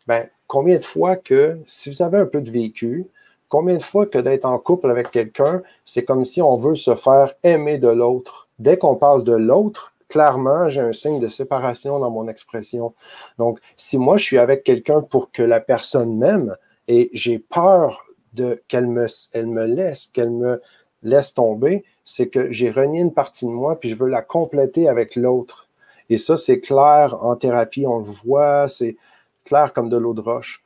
ben, 0.07 0.27
combien 0.47 0.77
de 0.77 0.83
fois 0.83 1.15
que, 1.15 1.57
si 1.65 1.89
vous 1.89 2.01
avez 2.01 2.17
un 2.17 2.25
peu 2.25 2.41
de 2.41 2.51
vécu, 2.51 3.07
combien 3.49 3.77
de 3.77 3.83
fois 3.83 4.05
que 4.05 4.17
d'être 4.17 4.45
en 4.45 4.57
couple 4.59 4.89
avec 4.89 5.11
quelqu'un, 5.11 5.61
c'est 5.85 6.03
comme 6.03 6.25
si 6.25 6.41
on 6.41 6.57
veut 6.57 6.75
se 6.75 6.95
faire 6.95 7.33
aimer 7.43 7.77
de 7.77 7.87
l'autre. 7.87 8.47
Dès 8.59 8.77
qu'on 8.77 8.95
parle 8.95 9.23
de 9.23 9.35
l'autre, 9.35 9.93
clairement, 10.07 10.69
j'ai 10.69 10.81
un 10.81 10.93
signe 10.93 11.19
de 11.19 11.27
séparation 11.27 11.99
dans 11.99 12.11
mon 12.11 12.27
expression. 12.27 12.93
Donc, 13.37 13.59
si 13.75 13.97
moi, 13.97 14.17
je 14.17 14.25
suis 14.25 14.37
avec 14.37 14.63
quelqu'un 14.63 15.01
pour 15.01 15.31
que 15.31 15.43
la 15.43 15.59
personne 15.59 16.17
m'aime 16.17 16.55
et 16.87 17.09
j'ai 17.13 17.39
peur 17.39 18.05
de 18.33 18.61
qu'elle 18.67 18.87
me, 18.87 19.65
laisse, 19.65 20.09
qu'elle 20.13 20.31
me 20.31 20.61
laisse 21.03 21.33
tomber, 21.33 21.83
c'est 22.03 22.27
que 22.27 22.51
j'ai 22.51 22.69
renié 22.69 23.01
une 23.01 23.13
partie 23.13 23.45
de 23.45 23.51
moi 23.51 23.79
puis 23.79 23.89
je 23.89 23.95
veux 23.95 24.09
la 24.09 24.21
compléter 24.21 24.87
avec 24.87 25.15
l'autre. 25.15 25.67
Et 26.09 26.17
ça, 26.17 26.37
c'est 26.37 26.59
clair 26.59 27.17
en 27.21 27.35
thérapie, 27.35 27.87
on 27.87 27.99
le 27.99 28.11
voit, 28.23 28.67
c'est 28.69 28.97
clair 29.45 29.71
comme 29.73 29.89
de 29.89 29.97
l'eau 29.97 30.13
de 30.13 30.21
roche. 30.21 30.63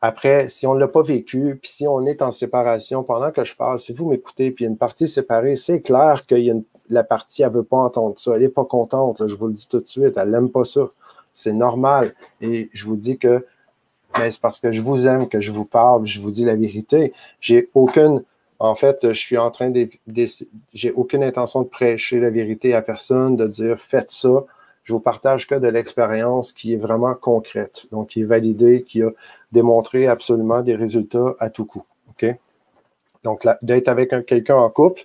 Après, 0.00 0.48
si 0.48 0.66
on 0.66 0.74
ne 0.74 0.80
l'a 0.80 0.88
pas 0.88 1.02
vécu, 1.02 1.58
puis 1.62 1.70
si 1.70 1.86
on 1.86 2.04
est 2.06 2.22
en 2.22 2.32
séparation, 2.32 3.04
pendant 3.04 3.30
que 3.30 3.44
je 3.44 3.54
parle, 3.54 3.78
si 3.78 3.92
vous 3.92 4.10
m'écoutez, 4.10 4.50
puis 4.50 4.64
il 4.64 4.66
y 4.66 4.68
a 4.68 4.70
une 4.70 4.76
partie 4.76 5.06
séparée, 5.06 5.54
c'est 5.54 5.80
clair 5.80 6.26
que 6.26 6.34
la 6.88 7.04
partie, 7.04 7.42
elle 7.42 7.52
ne 7.52 7.58
veut 7.58 7.62
pas 7.62 7.76
entendre 7.76 8.18
ça. 8.18 8.32
Elle 8.34 8.42
n'est 8.42 8.48
pas 8.48 8.64
contente, 8.64 9.28
je 9.28 9.36
vous 9.36 9.46
le 9.46 9.52
dis 9.52 9.68
tout 9.68 9.78
de 9.80 9.86
suite, 9.86 10.16
elle 10.16 10.30
n'aime 10.30 10.50
pas 10.50 10.64
ça. 10.64 10.88
C'est 11.34 11.52
normal. 11.52 12.14
Et 12.40 12.68
je 12.72 12.86
vous 12.86 12.96
dis 12.96 13.16
que 13.16 13.46
ben, 14.14 14.30
c'est 14.30 14.40
parce 14.40 14.60
que 14.60 14.72
je 14.72 14.82
vous 14.82 15.06
aime 15.06 15.28
que 15.28 15.40
je 15.40 15.52
vous 15.52 15.64
parle, 15.64 16.04
je 16.04 16.20
vous 16.20 16.30
dis 16.30 16.44
la 16.44 16.56
vérité. 16.56 17.12
J'ai 17.40 17.70
aucune, 17.74 18.24
en 18.58 18.74
fait, 18.74 18.98
je 19.02 19.18
suis 19.18 19.38
en 19.38 19.50
train 19.50 19.70
de 19.70 19.88
j'ai 20.74 20.92
aucune 20.92 21.22
intention 21.22 21.62
de 21.62 21.68
prêcher 21.68 22.20
la 22.20 22.30
vérité 22.30 22.74
à 22.74 22.82
personne, 22.82 23.36
de 23.36 23.46
dire 23.46 23.78
faites 23.78 24.10
ça. 24.10 24.44
Je 24.84 24.92
vous 24.92 25.00
partage 25.00 25.46
que 25.46 25.54
de 25.54 25.68
l'expérience 25.68 26.52
qui 26.52 26.74
est 26.74 26.78
vraiment 26.78 27.14
concrète, 27.14 27.86
donc 27.92 28.08
qui 28.08 28.22
est 28.22 28.24
validée, 28.24 28.82
qui 28.82 29.02
a 29.02 29.10
démontré 29.52 30.08
absolument 30.08 30.62
des 30.62 30.74
résultats 30.74 31.34
à 31.38 31.50
tout 31.50 31.64
coup. 31.64 31.84
OK? 32.10 32.26
Donc, 33.22 33.46
d'être 33.62 33.88
avec 33.88 34.26
quelqu'un 34.26 34.56
en 34.56 34.68
couple, 34.70 35.02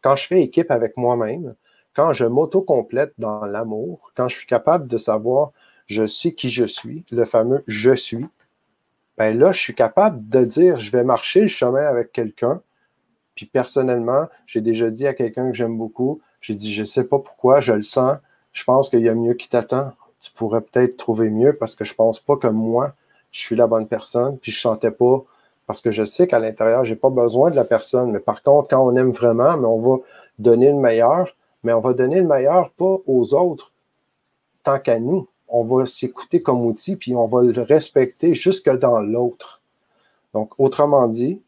quand 0.00 0.14
je 0.16 0.26
fais 0.26 0.40
équipe 0.40 0.70
avec 0.70 0.96
moi-même, 0.96 1.54
quand 1.94 2.12
je 2.12 2.24
m'auto-complète 2.24 3.14
dans 3.18 3.44
l'amour, 3.44 4.12
quand 4.14 4.28
je 4.28 4.36
suis 4.36 4.46
capable 4.46 4.86
de 4.86 4.98
savoir 4.98 5.50
je 5.86 6.06
sais 6.06 6.32
qui 6.32 6.50
je 6.50 6.64
suis, 6.64 7.04
le 7.10 7.24
fameux 7.24 7.64
je 7.66 7.94
suis, 7.94 8.26
ben 9.16 9.36
là, 9.36 9.52
je 9.52 9.60
suis 9.60 9.74
capable 9.74 10.28
de 10.28 10.44
dire 10.44 10.78
je 10.78 10.90
vais 10.90 11.04
marcher 11.04 11.42
le 11.42 11.48
chemin 11.48 11.86
avec 11.86 12.12
quelqu'un. 12.12 12.60
Puis 13.34 13.46
personnellement, 13.46 14.28
j'ai 14.46 14.60
déjà 14.60 14.90
dit 14.90 15.06
à 15.06 15.14
quelqu'un 15.14 15.50
que 15.50 15.56
j'aime 15.56 15.76
beaucoup, 15.76 16.20
j'ai 16.40 16.54
dit 16.54 16.72
je 16.72 16.82
ne 16.82 16.86
sais 16.86 17.04
pas 17.04 17.18
pourquoi, 17.18 17.60
je 17.60 17.72
le 17.72 17.82
sens, 17.82 18.18
je 18.56 18.64
pense 18.64 18.88
qu'il 18.88 19.00
y 19.00 19.08
a 19.08 19.14
mieux 19.14 19.34
qui 19.34 19.50
t'attend. 19.50 19.92
tu 20.18 20.32
pourrais 20.32 20.62
peut-être 20.62 20.96
trouver 20.96 21.28
mieux 21.28 21.54
parce 21.54 21.76
que 21.76 21.84
je 21.84 21.94
pense 21.94 22.20
pas 22.20 22.36
que 22.36 22.46
moi, 22.46 22.94
je 23.30 23.40
suis 23.40 23.54
la 23.54 23.66
bonne 23.66 23.86
personne, 23.86 24.38
puis 24.38 24.50
je 24.50 24.58
sentais 24.58 24.90
pas, 24.90 25.22
parce 25.66 25.82
que 25.82 25.90
je 25.90 26.06
sais 26.06 26.26
qu'à 26.26 26.38
l'intérieur, 26.38 26.82
j'ai 26.86 26.96
pas 26.96 27.10
besoin 27.10 27.50
de 27.50 27.56
la 27.56 27.64
personne. 27.64 28.12
Mais 28.12 28.18
par 28.18 28.42
contre, 28.42 28.68
quand 28.70 28.82
on 28.82 28.96
aime 28.96 29.10
vraiment, 29.10 29.58
mais 29.58 29.66
on 29.66 29.78
va 29.80 29.98
donner 30.38 30.68
le 30.68 30.78
meilleur, 30.78 31.36
mais 31.64 31.74
on 31.74 31.80
va 31.80 31.92
donner 31.92 32.20
le 32.20 32.26
meilleur 32.26 32.70
pas 32.70 32.96
aux 33.06 33.34
autres 33.34 33.72
tant 34.64 34.78
qu'à 34.78 34.98
nous. 35.00 35.28
On 35.48 35.62
va 35.64 35.84
s'écouter 35.84 36.40
comme 36.40 36.64
outil, 36.64 36.96
puis 36.96 37.14
on 37.14 37.26
va 37.26 37.42
le 37.42 37.60
respecter 37.60 38.34
jusque 38.34 38.70
dans 38.70 39.00
l'autre. 39.00 39.60
Donc, 40.32 40.58
autrement 40.58 41.08
dit, 41.08 41.42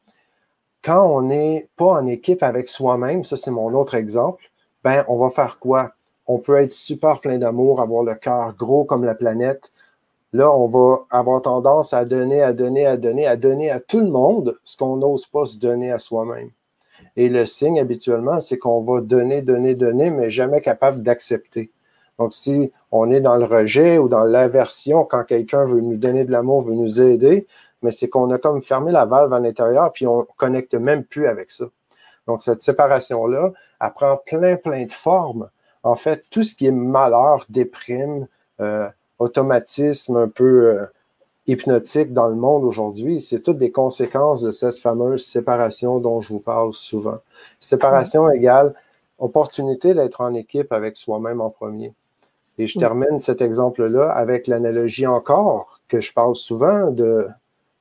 quand 0.84 1.06
on 1.06 1.22
n'est 1.22 1.68
pas 1.76 1.92
en 1.92 2.06
équipe 2.06 2.42
avec 2.42 2.68
soi-même, 2.68 3.24
ça 3.24 3.38
c'est 3.38 3.50
mon 3.50 3.72
autre 3.72 3.94
exemple, 3.94 4.50
ben 4.84 5.06
on 5.08 5.18
va 5.18 5.30
faire 5.30 5.58
quoi? 5.58 5.94
On 6.28 6.38
peut 6.38 6.56
être 6.56 6.72
super 6.72 7.20
plein 7.20 7.38
d'amour, 7.38 7.80
avoir 7.80 8.04
le 8.04 8.14
cœur 8.14 8.54
gros 8.56 8.84
comme 8.84 9.04
la 9.04 9.14
planète. 9.14 9.72
Là, 10.32 10.54
on 10.54 10.66
va 10.66 11.06
avoir 11.10 11.40
tendance 11.40 11.94
à 11.94 12.04
donner, 12.04 12.42
à 12.42 12.52
donner, 12.52 12.86
à 12.86 12.98
donner, 12.98 13.26
à 13.26 13.36
donner 13.36 13.70
à 13.70 13.80
tout 13.80 14.00
le 14.00 14.10
monde 14.10 14.58
ce 14.62 14.76
qu'on 14.76 14.96
n'ose 14.96 15.26
pas 15.26 15.46
se 15.46 15.56
donner 15.56 15.90
à 15.90 15.98
soi-même. 15.98 16.50
Et 17.16 17.28
le 17.28 17.46
signe 17.46 17.80
habituellement, 17.80 18.40
c'est 18.40 18.58
qu'on 18.58 18.82
va 18.82 19.00
donner, 19.00 19.42
donner, 19.42 19.74
donner, 19.74 20.10
mais 20.10 20.30
jamais 20.30 20.60
capable 20.60 21.02
d'accepter. 21.02 21.70
Donc, 22.18 22.32
si 22.34 22.72
on 22.92 23.10
est 23.10 23.20
dans 23.20 23.36
le 23.36 23.44
rejet 23.44 23.98
ou 23.98 24.08
dans 24.08 24.24
l'aversion, 24.24 25.04
quand 25.04 25.24
quelqu'un 25.24 25.64
veut 25.64 25.80
nous 25.80 25.96
donner 25.96 26.24
de 26.24 26.32
l'amour, 26.32 26.62
veut 26.62 26.74
nous 26.74 27.00
aider, 27.00 27.46
mais 27.82 27.90
c'est 27.90 28.08
qu'on 28.08 28.30
a 28.30 28.38
comme 28.38 28.60
fermé 28.60 28.92
la 28.92 29.06
valve 29.06 29.32
à 29.32 29.40
l'intérieur, 29.40 29.92
puis 29.92 30.06
on 30.06 30.26
connecte 30.36 30.74
même 30.74 31.04
plus 31.04 31.26
avec 31.26 31.50
ça. 31.50 31.66
Donc, 32.26 32.42
cette 32.42 32.60
séparation-là, 32.60 33.52
elle 33.80 33.92
prend 33.94 34.16
plein, 34.26 34.56
plein 34.56 34.84
de 34.84 34.92
formes. 34.92 35.48
En 35.82 35.96
fait, 35.96 36.24
tout 36.30 36.42
ce 36.42 36.54
qui 36.54 36.66
est 36.66 36.72
malheur, 36.72 37.44
déprime, 37.48 38.26
euh, 38.60 38.88
automatisme 39.18 40.16
un 40.16 40.28
peu 40.28 40.66
euh, 40.66 40.86
hypnotique 41.46 42.12
dans 42.12 42.28
le 42.28 42.34
monde 42.34 42.64
aujourd'hui, 42.64 43.20
c'est 43.20 43.40
toutes 43.40 43.58
des 43.58 43.72
conséquences 43.72 44.42
de 44.42 44.52
cette 44.52 44.78
fameuse 44.78 45.24
séparation 45.24 45.98
dont 45.98 46.20
je 46.20 46.28
vous 46.28 46.40
parle 46.40 46.74
souvent. 46.74 47.18
Séparation 47.60 48.30
égale 48.30 48.74
opportunité 49.18 49.94
d'être 49.94 50.20
en 50.20 50.34
équipe 50.34 50.72
avec 50.72 50.96
soi-même 50.96 51.40
en 51.40 51.50
premier. 51.50 51.92
Et 52.58 52.66
je 52.66 52.78
termine 52.78 53.18
cet 53.18 53.40
exemple-là 53.40 54.10
avec 54.10 54.46
l'analogie 54.46 55.06
encore 55.06 55.80
que 55.88 56.00
je 56.00 56.12
parle 56.12 56.34
souvent 56.34 56.90
de 56.90 57.28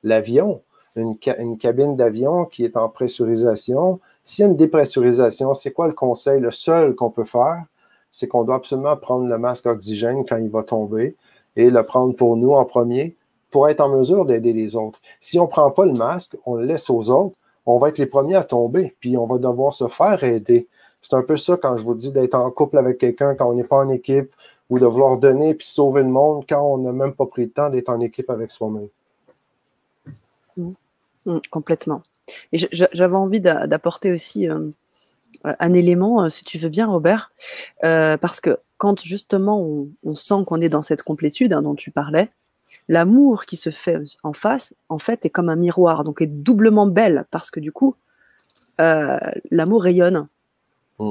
l'avion, 0.02 0.62
une, 0.96 1.18
cabine 1.58 1.96
d'avion 1.96 2.44
qui 2.44 2.64
est 2.64 2.76
en 2.76 2.88
pressurisation. 2.88 4.00
S'il 4.24 4.44
y 4.44 4.48
a 4.48 4.50
une 4.50 4.56
dépressurisation, 4.56 5.54
c'est 5.54 5.72
quoi 5.72 5.88
le 5.88 5.94
conseil? 5.94 6.40
Le 6.40 6.50
seul 6.50 6.94
qu'on 6.94 7.10
peut 7.10 7.24
faire, 7.24 7.64
c'est 8.12 8.28
qu'on 8.28 8.44
doit 8.44 8.56
absolument 8.56 8.96
prendre 8.96 9.26
le 9.26 9.38
masque 9.38 9.66
oxygène 9.66 10.24
quand 10.26 10.36
il 10.36 10.50
va 10.50 10.62
tomber 10.62 11.16
et 11.56 11.70
le 11.70 11.82
prendre 11.82 12.14
pour 12.14 12.36
nous 12.36 12.52
en 12.52 12.64
premier 12.64 13.16
pour 13.50 13.68
être 13.68 13.80
en 13.80 13.88
mesure 13.88 14.26
d'aider 14.26 14.52
les 14.52 14.76
autres. 14.76 15.00
Si 15.20 15.38
on 15.38 15.44
ne 15.44 15.48
prend 15.48 15.70
pas 15.70 15.84
le 15.84 15.92
masque, 15.92 16.36
on 16.44 16.56
le 16.56 16.64
laisse 16.64 16.90
aux 16.90 17.10
autres, 17.10 17.34
on 17.66 17.78
va 17.78 17.88
être 17.88 17.98
les 17.98 18.06
premiers 18.06 18.36
à 18.36 18.44
tomber, 18.44 18.94
puis 19.00 19.16
on 19.16 19.26
va 19.26 19.38
devoir 19.38 19.74
se 19.74 19.88
faire 19.88 20.22
aider. 20.24 20.68
C'est 21.00 21.14
un 21.14 21.22
peu 21.22 21.36
ça 21.36 21.56
quand 21.56 21.76
je 21.76 21.84
vous 21.84 21.94
dis 21.94 22.12
d'être 22.12 22.34
en 22.34 22.50
couple 22.50 22.78
avec 22.78 22.98
quelqu'un 22.98 23.34
quand 23.34 23.50
on 23.50 23.54
n'est 23.54 23.64
pas 23.64 23.76
en 23.76 23.88
équipe 23.88 24.34
ou 24.70 24.78
de 24.78 24.86
vouloir 24.86 25.18
donner 25.18 25.54
puis 25.54 25.66
sauver 25.66 26.02
le 26.02 26.08
monde 26.08 26.44
quand 26.48 26.62
on 26.62 26.78
n'a 26.78 26.92
même 26.92 27.12
pas 27.12 27.26
pris 27.26 27.44
le 27.44 27.50
temps 27.50 27.70
d'être 27.70 27.88
en 27.88 28.00
équipe 28.00 28.30
avec 28.30 28.50
soi-même. 28.50 28.88
Mmh, 30.56 31.38
complètement. 31.50 32.02
Et 32.52 32.58
j'avais 32.72 33.16
envie 33.16 33.40
d'apporter 33.40 34.12
aussi 34.12 34.48
euh, 34.48 34.68
un 35.44 35.72
élément, 35.72 36.24
euh, 36.24 36.28
si 36.28 36.44
tu 36.44 36.58
veux 36.58 36.68
bien, 36.68 36.86
Robert, 36.86 37.32
euh, 37.84 38.16
parce 38.16 38.40
que 38.40 38.58
quand 38.76 39.02
justement 39.02 39.86
on, 40.04 40.14
sent 40.14 40.44
qu'on 40.46 40.60
est 40.60 40.68
dans 40.68 40.82
cette 40.82 41.02
complétude 41.02 41.52
hein, 41.52 41.62
dont 41.62 41.74
tu 41.74 41.90
parlais, 41.90 42.30
l'amour 42.88 43.44
qui 43.44 43.56
se 43.56 43.70
fait 43.70 43.98
en 44.22 44.32
face, 44.32 44.74
en 44.88 44.98
fait, 44.98 45.24
est 45.24 45.30
comme 45.30 45.48
un 45.48 45.56
miroir, 45.56 46.04
donc 46.04 46.22
est 46.22 46.26
doublement 46.26 46.86
belle, 46.86 47.26
parce 47.30 47.50
que 47.50 47.60
du 47.60 47.72
coup, 47.72 47.96
l'amour 48.78 49.82
rayonne. 49.82 50.28
Mmh. 50.98 51.10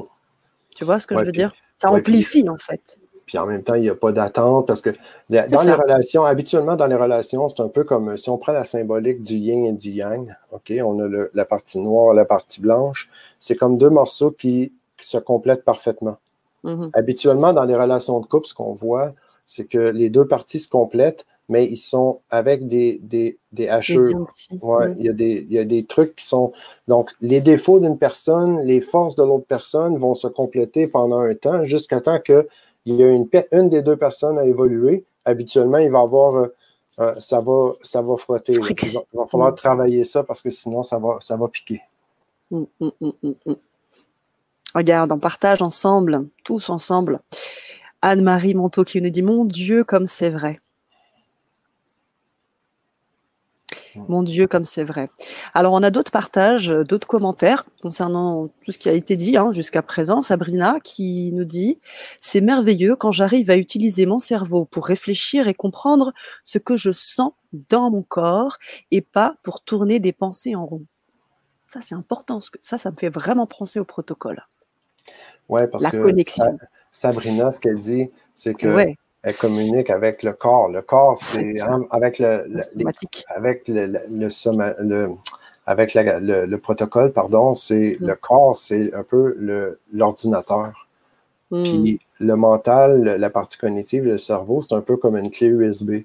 Tu 0.74 0.86
vois 0.86 1.00
ce 1.00 1.08
que 1.08 1.18
je 1.18 1.26
veux 1.26 1.32
dire? 1.32 1.54
Ça 1.76 1.92
amplifie, 1.92 2.48
en 2.48 2.58
fait 2.58 2.98
puis 3.28 3.38
en 3.38 3.46
même 3.46 3.62
temps, 3.62 3.76
il 3.76 3.82
n'y 3.82 3.90
a 3.90 3.96
pas 3.96 4.14
d'attente 4.14 4.66
parce 4.66 4.82
que 4.82 4.90
dans 5.30 5.62
les 5.64 5.74
relations, 5.74 6.24
habituellement 6.24 6.78
dans 6.78 6.88
les 6.88 6.96
relations, 6.96 7.50
c'est 7.50 7.62
un 7.62 7.68
peu 7.68 7.84
comme 7.84 8.16
si 8.16 8.30
on 8.30 8.38
prend 8.38 8.54
la 8.54 8.64
symbolique 8.64 9.22
du 9.22 9.36
yin 9.36 9.66
et 9.66 9.74
du 9.74 9.92
yang, 9.92 10.34
OK, 10.54 10.74
on 10.82 11.00
a 11.02 11.28
la 11.34 11.46
partie 11.46 11.80
noire, 11.80 12.14
la 12.14 12.24
partie 12.24 12.62
blanche, 12.62 13.10
c'est 13.38 13.58
comme 13.58 13.78
deux 13.78 13.90
morceaux 13.90 14.32
qui, 14.32 14.74
se 15.00 15.20
complètent 15.20 15.64
parfaitement. 15.64 16.18
Mm-hmm. 16.64 16.90
Habituellement, 16.94 17.54
dans 17.54 17.66
les 17.66 17.76
relations 17.76 18.20
de 18.20 18.26
couple, 18.26 18.48
ce 18.48 18.56
qu'on 18.56 18.74
voit, 18.74 19.14
c'est 19.46 19.66
que 19.66 19.78
les 19.78 20.10
deux 20.10 20.26
parties 20.26 20.58
se 20.58 20.68
complètent, 20.68 21.28
mais 21.50 21.66
ils 21.66 21.78
sont 21.78 22.22
avec 22.32 22.68
des, 22.68 23.00
des, 23.04 23.38
des 23.52 23.70
hachures. 23.70 24.26
Ouais, 24.64 24.94
il, 24.98 25.06
y 25.06 25.10
a 25.10 25.14
des, 25.14 25.46
il 25.48 25.54
y 25.54 25.60
a 25.60 25.66
des 25.66 25.84
trucs 25.84 26.16
qui 26.16 26.26
sont. 26.26 26.52
Donc, 26.88 27.12
les 27.22 27.42
défauts 27.42 27.80
d'une 27.80 28.00
personne, 28.00 28.60
les 28.64 28.82
forces 28.82 29.16
de 29.16 29.24
l'autre 29.24 29.46
personne 29.48 30.00
vont 30.00 30.16
se 30.16 30.28
compléter 30.28 30.88
pendant 30.88 31.20
un 31.20 31.36
temps, 31.36 31.64
jusqu'à 31.64 32.02
temps 32.02 32.20
que 32.20 32.48
il 32.88 32.96
y 32.96 33.04
a 33.04 33.10
une, 33.10 33.28
une 33.52 33.70
des 33.70 33.82
deux 33.82 33.98
personnes 33.98 34.40
à 34.40 34.46
évoluer, 34.46 35.04
habituellement, 35.26 35.78
il 35.78 35.92
va 35.92 36.00
avoir, 36.00 36.50
euh, 37.00 37.14
ça, 37.20 37.42
va, 37.42 37.72
ça 37.84 38.02
va 38.02 38.16
frotter. 38.16 38.54
Il 38.54 38.98
va, 39.14 39.28
falloir 39.30 39.54
travailler 39.56 40.06
ça 40.06 40.24
parce 40.24 40.42
que 40.42 40.50
sinon, 40.50 40.84
ça 40.84 40.98
va, 40.98 41.18
ça 41.20 41.36
va 41.36 41.50
piquer. 41.50 41.82
Hum, 42.50 42.66
hum, 42.80 42.92
Regarde, 44.74 45.12
on 45.12 45.20
partage 45.20 45.62
ensemble, 45.62 46.28
tous 46.46 46.70
ensemble. 46.70 47.20
Anne-Marie 48.02 48.56
Monteau 48.56 48.86
qui 48.86 49.02
nous 49.02 49.10
dit 49.10 49.22
Mon 49.22 49.44
Dieu, 49.44 49.84
comme 49.84 50.08
c'est 50.08 50.30
vrai. 50.30 50.60
Mon 54.08 54.24
Dieu, 54.24 54.48
comme 54.48 54.66
c'est 54.66 54.84
vrai. 54.84 55.10
Alors, 55.54 55.74
on 55.74 55.84
a 55.84 55.92
d'autres 55.92 56.12
partages, 56.12 56.72
euh, 56.72 56.84
d'autres 56.84 57.08
commentaires 57.08 57.66
concernant 57.82 58.48
tout 58.64 58.72
ce 58.72 58.78
qui 58.78 58.90
a 58.90 58.94
été 58.94 59.16
dit 59.16 59.38
hein, 59.38 59.52
jusqu'à 59.52 59.82
présent. 59.82 60.22
Sabrina 60.22 60.80
qui 60.84 61.32
nous 61.34 61.46
dit 61.46 61.80
C'est 62.22 62.42
merveilleux 62.42 62.96
quand 62.96 63.12
j'arrive 63.12 63.50
à 63.50 63.58
utiliser 63.58 64.06
mon 64.06 64.20
cerveau 64.20 64.66
pour 64.66 64.86
réfléchir 64.88 65.48
et 65.48 65.54
comprendre 65.54 66.14
ce 66.46 66.58
que 66.58 66.78
je 66.78 66.92
sens 66.92 67.32
dans 67.70 67.90
mon 67.90 68.04
corps 68.04 68.58
et 68.92 69.02
pas 69.02 69.36
pour 69.44 69.62
tourner 69.62 70.00
des 70.00 70.14
pensées 70.14 70.56
en 70.56 70.66
rond. 70.66 70.86
Ça, 71.68 71.82
c'est 71.82 71.96
important. 71.96 72.40
Ça, 72.62 72.78
ça 72.78 72.92
me 72.92 72.96
fait 72.98 73.10
vraiment 73.10 73.46
penser 73.46 73.80
au 73.80 73.86
protocole. 73.86 74.46
Parce 75.50 75.84
La 75.84 75.92
que 75.92 75.98
connexion. 75.98 76.58
Sabrina, 76.92 77.52
ce 77.52 77.60
qu'elle 77.60 77.78
dit, 77.78 78.10
c'est 78.34 78.54
que 78.54 78.68
elle 79.28 79.36
communique 79.36 79.90
avec 79.90 80.24
le 80.24 80.32
corps. 80.32 80.70
Le 80.70 80.82
corps, 80.82 81.18
c'est 81.18 81.60
avec 81.92 82.18
le, 82.18 82.48
avec 83.36 83.68
le, 83.68 83.86
le, 84.10 85.10
avec 85.66 85.94
le, 85.94 86.56
protocole, 86.56 87.12
pardon, 87.12 87.54
c'est 87.54 87.98
mm. 88.00 88.06
le 88.06 88.16
corps, 88.16 88.58
c'est 88.58 88.94
un 88.94 89.04
peu 89.04 89.36
l'ordinateur. 89.92 90.88
Mm. 91.52 91.64
Puis 91.64 92.00
le 92.22 92.36
mental, 92.38 93.18
la 93.20 93.30
partie 93.30 93.58
cognitive, 93.58 94.06
le 94.06 94.18
cerveau, 94.18 94.62
c'est 94.62 94.74
un 94.74 94.82
peu 94.82 94.96
comme 94.96 95.18
une 95.18 95.30
clé 95.30 95.48
USB. 95.48 96.04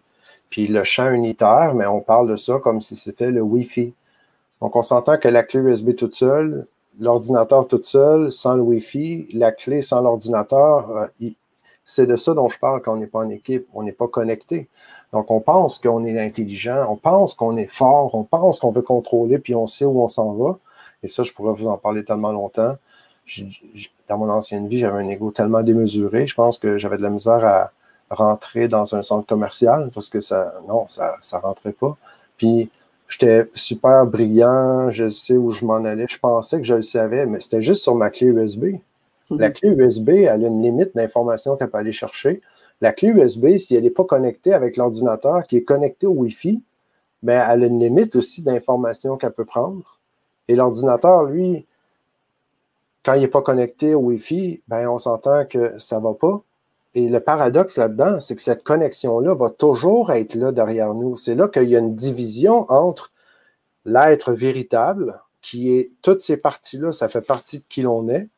Puis 0.51 0.67
le 0.67 0.83
champ 0.83 1.13
unitaire, 1.13 1.75
mais 1.77 1.87
on 1.87 2.01
parle 2.01 2.29
de 2.29 2.35
ça 2.35 2.59
comme 2.59 2.81
si 2.81 2.97
c'était 2.97 3.31
le 3.31 3.41
Wi-Fi. 3.41 3.95
Donc 4.61 4.75
on 4.75 4.83
s'entend 4.83 5.17
que 5.17 5.29
la 5.29 5.45
clé 5.45 5.61
USB 5.61 5.95
toute 5.95 6.17
seule, 6.17 6.67
l'ordinateur 6.99 7.69
toute 7.69 7.85
seule, 7.85 8.33
sans 8.33 8.57
le 8.57 8.63
Wi-Fi, 8.63 9.29
la 9.35 9.53
clé 9.53 9.81
sans 9.81 10.01
l'ordinateur, 10.01 10.91
euh, 10.97 11.31
c'est 11.85 12.07
de 12.07 12.17
ça 12.17 12.35
dont 12.35 12.49
je 12.49 12.59
parle 12.59 12.83
quand 12.83 12.95
on 12.95 12.97
n'est 12.97 13.07
pas 13.07 13.21
en 13.21 13.31
équipe, 13.31 13.67
on 13.75 13.83
n'est 13.83 13.93
pas 13.93 14.09
connecté. 14.09 14.69
Donc, 15.13 15.31
on 15.31 15.41
pense 15.41 15.79
qu'on 15.79 16.05
est 16.05 16.19
intelligent, 16.19 16.87
on 16.89 16.97
pense 16.97 17.35
qu'on 17.35 17.57
est 17.57 17.67
fort, 17.67 18.15
on 18.15 18.25
pense 18.25 18.61
qu'on 18.61 18.71
veut 18.71 18.83
contrôler, 18.83 19.39
puis 19.39 19.55
on 19.55 19.67
sait 19.67 19.85
où 19.85 20.03
on 20.03 20.09
s'en 20.09 20.33
va. 20.33 20.59
Et 21.03 21.09
ça, 21.09 21.23
je 21.23 21.33
pourrais 21.33 21.55
vous 21.55 21.69
en 21.69 21.77
parler 21.77 22.05
tellement 22.05 22.33
longtemps. 22.33 22.77
dans 24.09 24.19
mon 24.19 24.31
ancienne 24.31 24.69
vie, 24.69 24.79
j'avais 24.79 25.01
un 25.01 25.09
ego 25.09 25.31
tellement 25.31 25.63
démesuré. 25.63 26.27
Je 26.27 26.35
pense 26.35 26.59
que 26.59 26.79
j'avais 26.79 26.97
de 26.97 27.03
la 27.03 27.11
misère 27.11 27.45
à 27.45 27.73
rentrer 28.11 28.69
dans 28.69 28.95
un 28.95 29.03
centre 29.03 29.27
commercial 29.27 29.91
parce 29.93 30.09
que 30.09 30.21
ça, 30.21 30.55
non, 30.69 30.87
ça, 30.89 31.17
ça 31.21 31.39
rentrait 31.41 31.73
pas. 31.73 31.97
Puis, 32.39 32.71
j'étais 33.09 33.51
super 33.55 34.07
brillant, 34.07 34.91
je 34.91 35.11
sais 35.11 35.37
où 35.37 35.51
je 35.51 35.65
m'en 35.65 35.85
allais. 35.85 36.07
Je 36.09 36.19
pensais 36.19 36.59
que 36.59 36.65
je 36.65 36.75
le 36.75 36.83
savais, 36.83 37.27
mais 37.27 37.41
c'était 37.41 37.63
juste 37.63 37.83
sur 37.83 37.95
ma 37.95 38.11
clé 38.11 38.29
USB. 38.29 38.77
La 39.31 39.51
clé 39.51 39.71
USB, 39.71 40.11
elle 40.11 40.45
a 40.45 40.49
une 40.49 40.63
limite 40.63 40.95
d'information 40.95 41.57
qu'elle 41.57 41.71
peut 41.71 41.79
aller 41.79 41.93
chercher. 41.93 42.41
La 42.81 42.93
clé 42.93 43.09
USB, 43.09 43.57
si 43.57 43.75
elle 43.77 43.85
n'est 43.85 43.91
pas 43.91 44.05
connectée 44.05 44.53
avec 44.53 44.77
l'ordinateur 44.77 45.47
qui 45.47 45.57
est 45.57 45.65
connecté 45.65 46.07
au 46.07 46.13
Wi-Fi, 46.13 46.63
ben, 47.23 47.47
elle 47.49 47.63
a 47.63 47.67
une 47.67 47.81
limite 47.81 48.17
aussi 48.17 48.43
d'informations 48.43 49.17
qu'elle 49.17 49.33
peut 49.33 49.45
prendre. 49.45 50.01
Et 50.49 50.57
l'ordinateur, 50.57 51.25
lui, 51.25 51.67
quand 53.05 53.15
il 53.15 53.21
n'est 53.21 53.29
pas 53.29 53.43
connecté 53.43 53.95
au 53.95 54.01
Wi-Fi, 54.01 54.63
ben, 54.69 54.89
on 54.89 54.99
s'entend 54.99 55.45
que 55.45 55.79
ça 55.79 55.99
ne 55.99 56.03
va 56.03 56.15
pas. 56.15 56.43
Et 56.95 57.09
le 57.09 57.21
paradoxe 57.21 57.79
là-dedans, 57.79 58.21
c'est 58.21 58.37
que 58.37 58.43
cette 58.43 58.65
connexion-là 58.65 59.35
va 59.35 59.51
toujours 59.51 60.13
être 60.13 60.35
là 60.35 60.53
derrière 60.53 60.95
nous. 60.95 61.17
C'est 61.17 61.35
là 61.35 61.49
qu'il 61.49 61.69
y 61.69 61.77
a 61.77 61.79
une 61.79 61.95
division 61.95 62.67
entre 62.71 63.13
l'être 63.85 64.33
véritable, 64.33 65.21
qui 65.41 65.73
est 65.73 65.91
toutes 66.03 66.21
ces 66.21 66.37
parties-là, 66.37 66.93
ça 66.93 67.09
fait 67.09 67.21
partie 67.23 67.59
de 67.59 67.65
qui 67.69 67.83
l'on 67.83 68.09
est, 68.09 68.29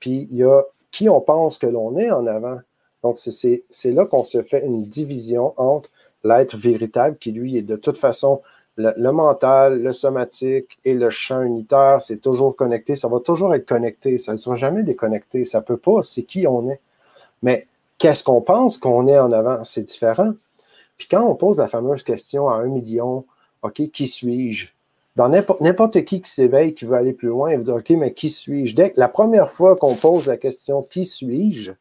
puis 0.00 0.26
il 0.30 0.36
y 0.36 0.44
a 0.44 0.62
qui 0.90 1.08
on 1.08 1.20
pense 1.20 1.58
que 1.58 1.66
l'on 1.66 1.96
est 1.96 2.10
en 2.10 2.26
avant. 2.26 2.58
Donc, 3.02 3.18
c'est 3.18 3.92
là 3.92 4.06
qu'on 4.06 4.24
se 4.24 4.42
fait 4.42 4.64
une 4.64 4.84
division 4.84 5.54
entre 5.56 5.90
l'être 6.24 6.56
véritable, 6.56 7.16
qui 7.18 7.32
lui 7.32 7.56
est 7.56 7.62
de 7.62 7.76
toute 7.76 7.98
façon 7.98 8.42
le, 8.76 9.10
mental, 9.10 9.82
le 9.82 9.92
somatique 9.92 10.78
et 10.84 10.94
le 10.94 11.10
champ 11.10 11.42
unitaire, 11.42 12.00
c'est 12.00 12.18
toujours 12.18 12.54
connecté. 12.54 12.94
Ça 12.94 13.08
va 13.08 13.18
toujours 13.18 13.54
être 13.54 13.66
connecté. 13.66 14.18
Ça 14.18 14.32
ne 14.32 14.36
sera 14.38 14.56
jamais 14.56 14.84
déconnecté. 14.84 15.44
Ça 15.44 15.58
ne 15.58 15.64
peut 15.64 15.76
pas. 15.76 16.02
C'est 16.02 16.22
qui 16.22 16.46
on 16.46 16.70
est. 16.70 16.80
Mais 17.42 17.66
qu'est-ce 17.98 18.22
qu'on 18.22 18.40
pense 18.40 18.78
qu'on 18.78 19.08
est 19.08 19.18
en 19.18 19.32
avant? 19.32 19.64
C'est 19.64 19.82
différent. 19.82 20.32
Puis 20.96 21.08
quand 21.10 21.24
on 21.24 21.34
pose 21.34 21.58
la 21.58 21.66
fameuse 21.66 22.04
question 22.04 22.48
à 22.48 22.56
un 22.56 22.66
million, 22.66 23.24
OK, 23.62 23.90
qui 23.90 24.06
suis-je? 24.06 24.68
Dans 25.18 25.28
n'importe 25.28 26.04
qui 26.04 26.22
qui 26.22 26.30
s'éveille, 26.30 26.74
qui 26.74 26.84
veut 26.84 26.94
aller 26.94 27.12
plus 27.12 27.26
loin, 27.26 27.50
il 27.50 27.58
va 27.58 27.64
dire, 27.64 27.74
OK, 27.74 27.90
mais 27.90 28.12
qui 28.12 28.30
suis-je? 28.30 28.76
Dès 28.76 28.92
la 28.94 29.08
première 29.08 29.50
fois 29.50 29.74
qu'on 29.74 29.96
pose 29.96 30.28
la 30.28 30.36
question 30.36 30.80
qui 30.80 31.06
suis-je, 31.06 31.72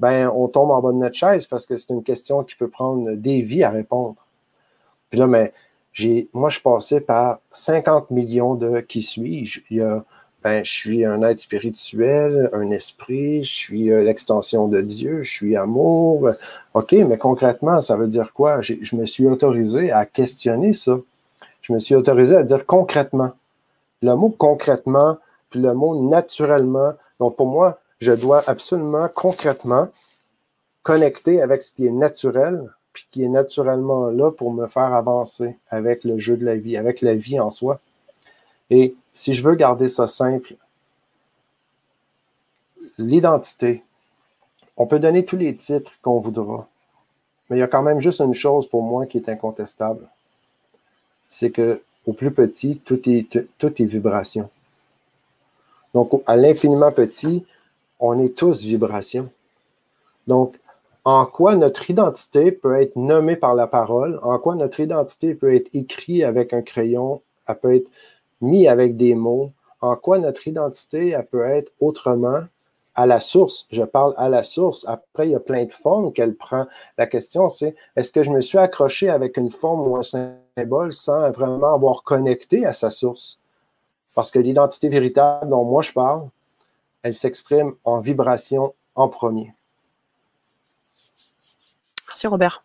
ben, 0.00 0.32
on 0.34 0.48
tombe 0.48 0.70
en 0.70 0.80
bas 0.80 0.90
de 0.90 0.96
notre 0.96 1.14
chaise 1.14 1.44
parce 1.44 1.66
que 1.66 1.76
c'est 1.76 1.92
une 1.92 2.02
question 2.02 2.42
qui 2.42 2.56
peut 2.56 2.70
prendre 2.70 3.12
des 3.12 3.42
vies 3.42 3.64
à 3.64 3.70
répondre. 3.70 4.16
Puis 5.10 5.20
là, 5.20 5.26
mais 5.26 5.52
moi, 6.32 6.48
je 6.48 6.60
passais 6.60 7.02
par 7.02 7.40
50 7.50 8.10
millions 8.12 8.54
de 8.54 8.80
qui 8.80 9.02
suis-je. 9.02 9.60
Il 9.70 9.76
y 9.76 9.82
a, 9.82 10.02
ben, 10.42 10.64
je 10.64 10.72
suis 10.72 11.04
un 11.04 11.20
être 11.20 11.38
spirituel, 11.38 12.48
un 12.54 12.70
esprit, 12.70 13.44
je 13.44 13.52
suis 13.52 13.90
euh, 13.90 14.02
l'extension 14.02 14.68
de 14.68 14.80
Dieu, 14.80 15.22
je 15.22 15.30
suis 15.30 15.54
amour. 15.54 16.30
OK, 16.72 16.92
mais 16.92 17.18
concrètement, 17.18 17.82
ça 17.82 17.96
veut 17.96 18.08
dire 18.08 18.32
quoi? 18.32 18.62
Je 18.62 18.96
me 18.96 19.04
suis 19.04 19.26
autorisé 19.26 19.92
à 19.92 20.06
questionner 20.06 20.72
ça. 20.72 20.98
Je 21.70 21.74
me 21.74 21.78
suis 21.78 21.94
autorisé 21.94 22.34
à 22.34 22.42
dire 22.42 22.66
concrètement. 22.66 23.30
Le 24.02 24.16
mot 24.16 24.30
concrètement, 24.30 25.18
puis 25.50 25.60
le 25.60 25.72
mot 25.72 26.02
naturellement. 26.10 26.94
Donc, 27.20 27.36
pour 27.36 27.46
moi, 27.46 27.78
je 28.00 28.10
dois 28.10 28.42
absolument 28.48 29.06
concrètement 29.14 29.86
connecter 30.82 31.40
avec 31.40 31.62
ce 31.62 31.70
qui 31.70 31.86
est 31.86 31.92
naturel, 31.92 32.68
puis 32.92 33.06
qui 33.12 33.22
est 33.22 33.28
naturellement 33.28 34.10
là 34.10 34.32
pour 34.32 34.52
me 34.52 34.66
faire 34.66 34.92
avancer 34.94 35.56
avec 35.68 36.02
le 36.02 36.18
jeu 36.18 36.36
de 36.36 36.44
la 36.44 36.56
vie, 36.56 36.76
avec 36.76 37.02
la 37.02 37.14
vie 37.14 37.38
en 37.38 37.50
soi. 37.50 37.78
Et 38.70 38.96
si 39.14 39.34
je 39.34 39.44
veux 39.44 39.54
garder 39.54 39.88
ça 39.88 40.08
simple, 40.08 40.56
l'identité, 42.98 43.84
on 44.76 44.88
peut 44.88 44.98
donner 44.98 45.24
tous 45.24 45.36
les 45.36 45.54
titres 45.54 45.92
qu'on 46.02 46.18
voudra, 46.18 46.66
mais 47.48 47.58
il 47.58 47.60
y 47.60 47.62
a 47.62 47.68
quand 47.68 47.84
même 47.84 48.00
juste 48.00 48.20
une 48.20 48.34
chose 48.34 48.66
pour 48.66 48.82
moi 48.82 49.06
qui 49.06 49.18
est 49.18 49.28
incontestable. 49.28 50.08
C'est 51.30 51.50
que 51.50 51.80
au 52.06 52.12
plus 52.12 52.30
petit, 52.30 52.78
tout 52.84 53.08
est, 53.08 53.46
tout 53.56 53.82
est 53.82 53.86
vibration. 53.86 54.50
Donc, 55.94 56.22
à 56.26 56.36
l'infiniment 56.36 56.92
petit, 56.92 57.44
on 57.98 58.18
est 58.20 58.36
tous 58.36 58.64
vibration. 58.64 59.30
Donc, 60.26 60.56
en 61.04 61.24
quoi 61.24 61.56
notre 61.56 61.88
identité 61.90 62.52
peut 62.52 62.80
être 62.80 62.96
nommée 62.96 63.36
par 63.36 63.54
la 63.54 63.66
parole, 63.66 64.18
en 64.22 64.38
quoi 64.38 64.54
notre 64.54 64.80
identité 64.80 65.34
peut 65.34 65.54
être 65.54 65.74
écrite 65.74 66.24
avec 66.24 66.52
un 66.52 66.62
crayon, 66.62 67.22
elle 67.48 67.58
peut 67.58 67.74
être 67.74 67.88
mise 68.40 68.68
avec 68.68 68.96
des 68.96 69.14
mots, 69.14 69.50
en 69.80 69.96
quoi 69.96 70.18
notre 70.18 70.46
identité 70.46 71.10
elle 71.10 71.26
peut 71.26 71.44
être 71.44 71.72
autrement 71.80 72.42
à 72.94 73.06
la 73.06 73.20
source. 73.20 73.66
Je 73.70 73.82
parle 73.82 74.14
à 74.16 74.28
la 74.28 74.42
source. 74.42 74.84
Après, 74.86 75.28
il 75.28 75.32
y 75.32 75.34
a 75.34 75.40
plein 75.40 75.64
de 75.64 75.72
formes 75.72 76.12
qu'elle 76.12 76.34
prend. 76.34 76.66
La 76.98 77.06
question, 77.06 77.48
c'est 77.48 77.74
est-ce 77.96 78.12
que 78.12 78.22
je 78.22 78.30
me 78.30 78.40
suis 78.40 78.58
accroché 78.58 79.08
avec 79.08 79.36
une 79.36 79.50
forme 79.50 79.86
ou 79.88 79.96
un 79.96 80.02
sans 80.90 81.30
vraiment 81.30 81.74
avoir 81.74 82.02
connecté 82.02 82.66
à 82.66 82.72
sa 82.72 82.90
source? 82.90 83.38
Parce 84.14 84.30
que 84.30 84.38
l'identité 84.38 84.88
véritable 84.88 85.50
dont 85.50 85.64
moi 85.64 85.82
je 85.82 85.92
parle, 85.92 86.28
elle 87.02 87.14
s'exprime 87.14 87.74
en 87.84 88.00
vibration 88.00 88.74
en 88.94 89.08
premier. 89.08 89.54
Merci 92.08 92.26
Robert. 92.26 92.64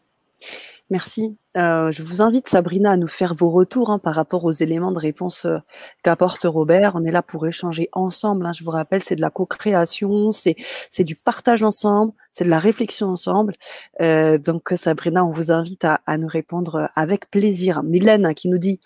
Merci. 0.91 1.35
Euh, 1.57 1.91
je 1.91 2.03
vous 2.03 2.21
invite, 2.21 2.47
Sabrina, 2.47 2.91
à 2.91 2.97
nous 2.97 3.07
faire 3.07 3.33
vos 3.33 3.49
retours 3.49 3.89
hein, 3.89 3.97
par 3.97 4.13
rapport 4.13 4.45
aux 4.45 4.51
éléments 4.51 4.91
de 4.91 4.99
réponse 4.99 5.45
euh, 5.45 5.57
qu'apporte 6.03 6.43
Robert. 6.43 6.91
On 6.93 7.03
est 7.05 7.11
là 7.11 7.23
pour 7.23 7.47
échanger 7.47 7.89
ensemble. 7.91 8.45
Hein. 8.45 8.53
Je 8.53 8.63
vous 8.63 8.69
rappelle, 8.69 9.01
c'est 9.01 9.15
de 9.15 9.21
la 9.21 9.31
co-création, 9.31 10.31
c'est 10.31 10.55
du 10.99 11.15
partage 11.15 11.63
ensemble, 11.63 12.11
c'est 12.29 12.43
de 12.43 12.51
la 12.51 12.59
réflexion 12.59 13.07
ensemble. 13.07 13.55
Euh, 13.99 14.37
donc, 14.37 14.73
Sabrina, 14.75 15.25
on 15.25 15.31
vous 15.31 15.51
invite 15.51 15.85
à, 15.85 16.17
nous 16.19 16.27
répondre 16.27 16.91
avec 16.93 17.31
plaisir. 17.31 17.81
Mylène 17.81 18.35
qui 18.35 18.47
nous 18.47 18.59
dit, 18.59 18.79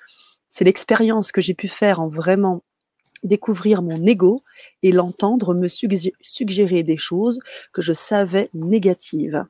c'est 0.48 0.64
l'expérience 0.64 1.34
que 1.34 1.42
j'ai 1.42 1.54
pu 1.54 1.68
faire 1.68 2.00
en 2.00 2.08
vraiment 2.08 2.64
découvrir 3.24 3.82
mon 3.82 4.06
ego 4.06 4.44
et 4.84 4.94
l'entendre 4.94 5.54
me 5.54 5.68
suggérer 5.68 6.84
des 6.84 6.98
choses 6.98 7.40
que 7.74 7.82
je 7.82 7.92
savais 7.92 8.50
négatives. 8.54 9.44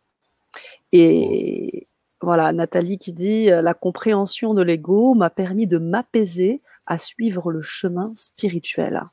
Et 0.92 1.86
voilà, 2.22 2.52
Nathalie 2.52 2.98
qui 2.98 3.14
dit 3.14 3.52
euh, 3.52 3.62
la 3.62 3.74
compréhension 3.74 4.54
de 4.54 4.62
l'ego 4.62 5.14
m'a 5.14 5.30
permis 5.30 5.68
de 5.68 5.78
m'apaiser 5.78 6.62
à 6.86 6.98
suivre 6.98 7.52
le 7.52 7.62
chemin 7.62 8.12
spirituel. 8.16 9.04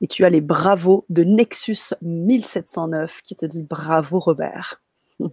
Et 0.00 0.06
tu 0.06 0.24
as 0.24 0.30
les 0.30 0.40
bravos 0.40 1.04
de 1.08 1.24
Nexus 1.24 1.94
1709 2.02 3.22
qui 3.22 3.34
te 3.34 3.44
dit 3.44 3.62
bravo 3.62 4.18
Robert. 4.18 4.80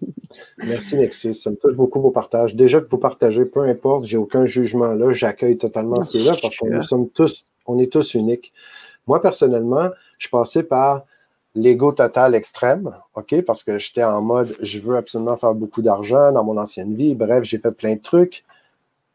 Merci 0.57 0.97
Nexus, 0.97 1.35
ça 1.35 1.51
me 1.51 1.55
touche 1.55 1.75
beaucoup 1.75 2.01
vos 2.01 2.11
partages. 2.11 2.55
Déjà 2.55 2.81
que 2.81 2.89
vous 2.89 2.97
partagez, 2.97 3.45
peu 3.45 3.61
importe, 3.61 4.05
j'ai 4.05 4.17
aucun 4.17 4.45
jugement 4.45 4.93
là, 4.93 5.11
j'accueille 5.11 5.57
totalement 5.57 6.01
ce 6.01 6.09
qui 6.09 6.17
est 6.17 6.25
là 6.25 6.33
parce 6.41 6.55
qu'on 6.55 6.81
sommes 6.81 7.09
tous, 7.09 7.45
on 7.65 7.79
est 7.79 7.91
tous 7.91 8.13
uniques. 8.13 8.51
Moi 9.07 9.21
personnellement, 9.21 9.89
je 10.17 10.27
passais 10.29 10.63
par 10.63 11.05
l'ego 11.55 11.91
total 11.91 12.35
extrême, 12.35 12.95
OK, 13.15 13.41
parce 13.41 13.63
que 13.63 13.77
j'étais 13.77 14.03
en 14.03 14.21
mode 14.21 14.55
je 14.61 14.79
veux 14.79 14.97
absolument 14.97 15.37
faire 15.37 15.53
beaucoup 15.53 15.81
d'argent 15.81 16.31
dans 16.31 16.43
mon 16.43 16.57
ancienne 16.57 16.95
vie. 16.95 17.15
Bref, 17.15 17.43
j'ai 17.43 17.57
fait 17.57 17.71
plein 17.71 17.95
de 17.95 18.01
trucs. 18.01 18.43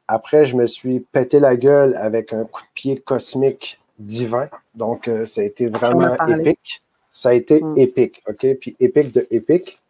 Après, 0.08 0.46
je 0.46 0.56
me 0.56 0.66
suis 0.66 1.00
pété 1.00 1.40
la 1.40 1.56
gueule 1.56 1.94
avec 1.96 2.32
un 2.32 2.44
coup 2.44 2.62
de 2.62 2.68
pied 2.74 2.96
cosmique 3.00 3.80
divin. 3.98 4.48
Donc, 4.74 5.08
euh, 5.08 5.26
ça 5.26 5.40
a 5.40 5.44
été 5.44 5.66
vraiment 5.66 6.14
épique. 6.28 6.82
Ça 7.12 7.30
a 7.30 7.32
été 7.32 7.62
mm. 7.62 7.74
épique, 7.78 8.22
OK? 8.28 8.46
Puis 8.60 8.76
épique 8.78 9.12
de 9.12 9.26
épique. 9.30 9.80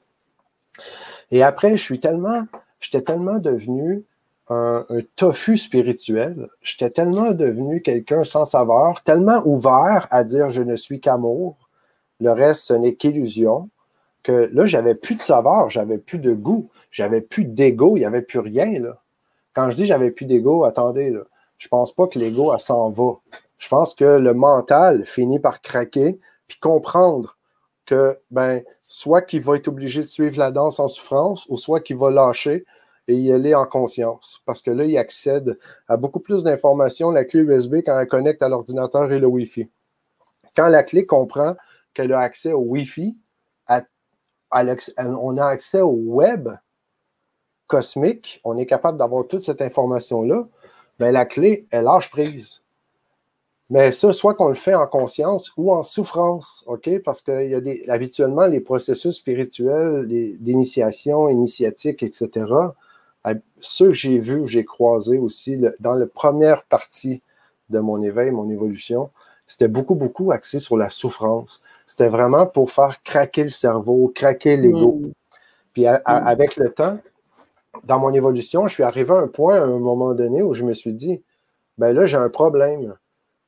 Et 1.30 1.42
après, 1.42 1.76
je 1.76 1.82
suis 1.82 2.00
tellement, 2.00 2.44
j'étais 2.80 3.02
tellement 3.02 3.38
devenu 3.38 4.04
un, 4.48 4.86
un 4.88 5.00
tofu 5.16 5.58
spirituel. 5.58 6.48
J'étais 6.62 6.90
tellement 6.90 7.32
devenu 7.32 7.82
quelqu'un 7.82 8.22
sans 8.22 8.44
saveur, 8.44 9.02
tellement 9.02 9.42
ouvert 9.44 10.06
à 10.10 10.22
dire 10.22 10.50
je 10.50 10.62
ne 10.62 10.76
suis 10.76 11.00
qu'amour 11.00 11.65
le 12.20 12.30
reste, 12.32 12.62
ce 12.62 12.74
n'est 12.74 12.94
qu'illusion. 12.94 13.68
Que 14.22 14.50
là, 14.52 14.66
j'avais 14.66 14.94
plus 14.94 15.14
de 15.14 15.20
saveur, 15.20 15.70
j'avais 15.70 15.98
plus 15.98 16.18
de 16.18 16.34
goût, 16.34 16.68
j'avais 16.90 17.20
plus 17.20 17.44
d'ego, 17.44 17.96
il 17.96 18.00
n'y 18.00 18.06
avait 18.06 18.22
plus 18.22 18.40
rien. 18.40 18.80
Là. 18.80 19.00
Quand 19.54 19.70
je 19.70 19.76
dis 19.76 19.86
j'avais 19.86 20.10
plus 20.10 20.26
d'ego, 20.26 20.64
attendez, 20.64 21.10
là, 21.10 21.20
je 21.58 21.68
pense 21.68 21.92
pas 21.92 22.06
que 22.06 22.18
l'ego 22.18 22.56
s'en 22.58 22.90
va. 22.90 23.12
Je 23.58 23.68
pense 23.68 23.94
que 23.94 24.18
le 24.18 24.34
mental 24.34 25.04
finit 25.04 25.38
par 25.38 25.60
craquer 25.60 26.18
puis 26.48 26.58
comprendre 26.58 27.36
que 27.86 28.18
ben 28.30 28.62
soit 28.88 29.22
qu'il 29.22 29.42
va 29.42 29.56
être 29.56 29.68
obligé 29.68 30.02
de 30.02 30.06
suivre 30.06 30.38
la 30.38 30.50
danse 30.50 30.78
en 30.78 30.88
souffrance 30.88 31.46
ou 31.48 31.56
soit 31.56 31.80
qu'il 31.80 31.96
va 31.96 32.10
lâcher 32.10 32.64
et 33.08 33.14
y 33.14 33.32
aller 33.32 33.54
en 33.54 33.66
conscience. 33.66 34.40
Parce 34.44 34.62
que 34.62 34.70
là, 34.70 34.84
il 34.84 34.96
accède 34.98 35.58
à 35.88 35.96
beaucoup 35.96 36.20
plus 36.20 36.42
d'informations, 36.42 37.10
la 37.10 37.24
clé 37.24 37.40
USB, 37.40 37.76
quand 37.84 37.98
elle 37.98 38.08
connecte 38.08 38.42
à 38.42 38.48
l'ordinateur 38.48 39.12
et 39.12 39.18
le 39.18 39.26
Wi-Fi. 39.26 39.68
Quand 40.56 40.68
la 40.68 40.82
clé 40.82 41.06
comprend 41.06 41.54
qu'elle 41.96 42.12
a 42.12 42.20
accès 42.20 42.52
au 42.52 42.60
Wi-Fi, 42.60 43.16
on 44.52 45.36
a 45.38 45.46
accès 45.46 45.80
au 45.80 45.92
web 45.92 46.50
cosmique, 47.66 48.40
on 48.44 48.58
est 48.58 48.66
capable 48.66 48.98
d'avoir 48.98 49.26
toute 49.26 49.42
cette 49.42 49.62
information-là, 49.62 50.46
bien, 50.98 51.10
la 51.10 51.24
clé 51.24 51.66
est 51.70 51.82
lâche 51.82 52.10
prise. 52.10 52.62
Mais 53.70 53.90
ça, 53.90 54.12
soit 54.12 54.34
qu'on 54.34 54.48
le 54.48 54.54
fait 54.54 54.74
en 54.74 54.86
conscience 54.86 55.52
ou 55.56 55.72
en 55.72 55.82
souffrance, 55.82 56.62
OK? 56.68 57.00
Parce 57.02 57.20
que 57.22 57.44
y 57.48 57.54
a 57.54 57.60
des, 57.60 57.88
habituellement, 57.88 58.46
les 58.46 58.60
processus 58.60 59.16
spirituels 59.16 60.06
d'initiation, 60.06 61.28
initiatique, 61.28 62.02
etc., 62.02 62.44
ceux 63.58 63.88
que 63.88 63.94
j'ai 63.94 64.20
vus, 64.20 64.46
j'ai 64.46 64.64
croisés 64.64 65.18
aussi 65.18 65.60
dans 65.80 65.94
la 65.94 66.06
première 66.06 66.62
partie 66.62 67.22
de 67.70 67.80
mon 67.80 68.00
éveil, 68.00 68.30
mon 68.30 68.48
évolution, 68.48 69.10
c'était 69.48 69.66
beaucoup, 69.66 69.96
beaucoup 69.96 70.30
axé 70.30 70.60
sur 70.60 70.76
la 70.76 70.90
souffrance. 70.90 71.60
C'était 71.86 72.08
vraiment 72.08 72.46
pour 72.46 72.70
faire 72.70 73.02
craquer 73.02 73.44
le 73.44 73.48
cerveau, 73.48 74.12
craquer 74.14 74.56
l'ego. 74.56 75.00
Mm. 75.00 75.12
Puis 75.72 75.84
mm. 75.84 76.00
avec 76.04 76.56
le 76.56 76.72
temps, 76.72 76.98
dans 77.84 77.98
mon 77.98 78.12
évolution, 78.12 78.66
je 78.68 78.74
suis 78.74 78.82
arrivé 78.82 79.12
à 79.12 79.18
un 79.18 79.28
point, 79.28 79.56
à 79.56 79.64
un 79.64 79.78
moment 79.78 80.14
donné, 80.14 80.42
où 80.42 80.54
je 80.54 80.64
me 80.64 80.72
suis 80.72 80.94
dit, 80.94 81.22
ben 81.78 81.92
là, 81.94 82.06
j'ai 82.06 82.16
un 82.16 82.28
problème. 82.28 82.96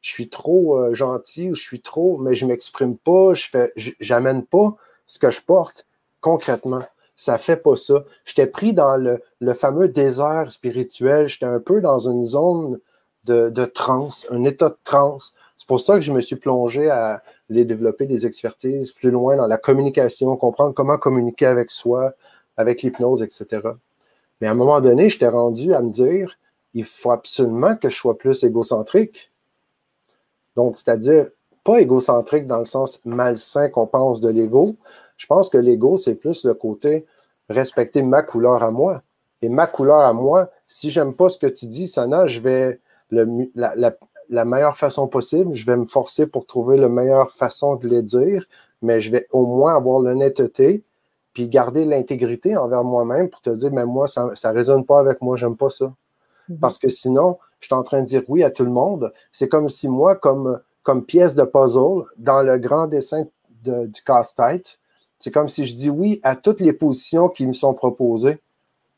Je 0.00 0.10
suis 0.10 0.28
trop 0.28 0.78
euh, 0.78 0.94
gentil 0.94 1.50
ou 1.50 1.54
je 1.54 1.62
suis 1.62 1.80
trop, 1.80 2.18
mais 2.18 2.34
je 2.34 2.44
ne 2.44 2.50
m'exprime 2.50 2.96
pas, 2.96 3.34
je 3.34 3.48
fais, 3.48 3.72
j'amène 4.00 4.44
pas 4.44 4.76
ce 5.06 5.18
que 5.18 5.30
je 5.30 5.42
porte 5.42 5.86
concrètement. 6.20 6.84
Ça 7.16 7.32
ne 7.32 7.38
fait 7.38 7.56
pas 7.56 7.74
ça. 7.74 8.04
J'étais 8.24 8.46
pris 8.46 8.72
dans 8.72 8.96
le, 8.96 9.20
le 9.40 9.54
fameux 9.54 9.88
désert 9.88 10.52
spirituel. 10.52 11.28
J'étais 11.28 11.46
un 11.46 11.58
peu 11.58 11.80
dans 11.80 11.98
une 11.98 12.24
zone 12.24 12.78
de, 13.24 13.48
de 13.48 13.64
transe, 13.64 14.26
un 14.30 14.44
état 14.44 14.68
de 14.68 14.78
transe. 14.84 15.34
C'est 15.58 15.66
pour 15.66 15.80
ça 15.80 15.94
que 15.94 16.00
je 16.00 16.12
me 16.12 16.20
suis 16.20 16.36
plongé 16.36 16.88
à 16.88 17.22
aller 17.50 17.64
développer 17.64 18.06
des 18.06 18.26
expertises 18.26 18.92
plus 18.92 19.10
loin 19.10 19.36
dans 19.36 19.46
la 19.46 19.58
communication, 19.58 20.36
comprendre 20.36 20.72
comment 20.72 20.96
communiquer 20.98 21.46
avec 21.46 21.70
soi, 21.70 22.12
avec 22.56 22.82
l'hypnose, 22.82 23.22
etc. 23.22 23.68
Mais 24.40 24.46
à 24.46 24.52
un 24.52 24.54
moment 24.54 24.80
donné, 24.80 25.08
j'étais 25.08 25.28
rendu 25.28 25.74
à 25.74 25.80
me 25.80 25.90
dire, 25.90 26.38
il 26.74 26.84
faut 26.84 27.10
absolument 27.10 27.76
que 27.76 27.88
je 27.88 27.96
sois 27.96 28.16
plus 28.16 28.44
égocentrique. 28.44 29.32
Donc, 30.54 30.78
c'est-à-dire 30.78 31.26
pas 31.64 31.80
égocentrique 31.80 32.46
dans 32.46 32.58
le 32.58 32.64
sens 32.64 33.00
malsain 33.04 33.68
qu'on 33.68 33.86
pense 33.86 34.20
de 34.20 34.28
l'ego. 34.28 34.76
Je 35.16 35.26
pense 35.26 35.50
que 35.50 35.58
l'ego, 35.58 35.96
c'est 35.96 36.14
plus 36.14 36.44
le 36.44 36.54
côté 36.54 37.04
respecter 37.50 38.02
ma 38.02 38.22
couleur 38.22 38.62
à 38.62 38.70
moi. 38.70 39.02
Et 39.42 39.48
ma 39.48 39.66
couleur 39.66 40.00
à 40.00 40.12
moi, 40.12 40.50
si 40.66 40.90
j'aime 40.90 41.14
pas 41.14 41.28
ce 41.28 41.38
que 41.38 41.46
tu 41.46 41.66
dis, 41.66 41.88
Sana, 41.88 42.26
je 42.26 42.40
vais 42.40 42.80
le, 43.10 43.48
la, 43.54 43.96
meilleure 44.30 44.76
façon 44.76 45.08
possible, 45.08 45.54
je 45.54 45.66
vais 45.66 45.76
me 45.76 45.86
forcer 45.86 46.26
pour 46.26 46.46
trouver 46.46 46.76
la 46.76 46.88
meilleure 46.88 47.30
façon 47.30 47.76
de 47.76 47.88
les 47.88 48.02
dire, 48.02 48.46
mais 48.82 49.00
je 49.00 49.10
vais 49.10 49.26
au 49.32 49.46
moins 49.46 49.76
avoir 49.76 50.00
l'honnêteté, 50.00 50.84
puis 51.32 51.48
garder 51.48 51.84
l'intégrité 51.84 52.56
envers 52.56 52.84
moi-même 52.84 53.28
pour 53.30 53.40
te 53.40 53.50
dire, 53.50 53.72
mais 53.72 53.86
moi, 53.86 54.08
ça 54.08 54.26
ne 54.26 54.54
résonne 54.54 54.84
pas 54.84 55.00
avec 55.00 55.22
moi, 55.22 55.36
j'aime 55.36 55.56
pas 55.56 55.70
ça. 55.70 55.92
Mhm. 56.48 56.58
Parce 56.58 56.78
que 56.78 56.88
sinon, 56.88 57.38
je 57.60 57.66
suis 57.66 57.74
en 57.74 57.82
train 57.82 58.02
de 58.02 58.06
dire 58.06 58.22
oui 58.28 58.42
à 58.42 58.50
tout 58.50 58.64
le 58.64 58.70
monde. 58.70 59.12
C'est 59.32 59.48
comme 59.48 59.68
si 59.68 59.88
moi, 59.88 60.16
comme, 60.16 60.60
comme 60.82 61.04
pièce 61.04 61.34
de 61.34 61.44
puzzle, 61.44 62.04
dans 62.16 62.42
le 62.42 62.58
grand 62.58 62.86
dessin 62.86 63.24
du 63.62 64.02
casse-tête, 64.04 64.78
c'est 65.18 65.32
comme 65.32 65.48
si 65.48 65.66
je 65.66 65.74
dis 65.74 65.90
oui 65.90 66.20
à 66.22 66.36
toutes 66.36 66.60
les 66.60 66.72
positions 66.72 67.28
qui 67.28 67.46
me 67.46 67.52
sont 67.52 67.74
proposées. 67.74 68.38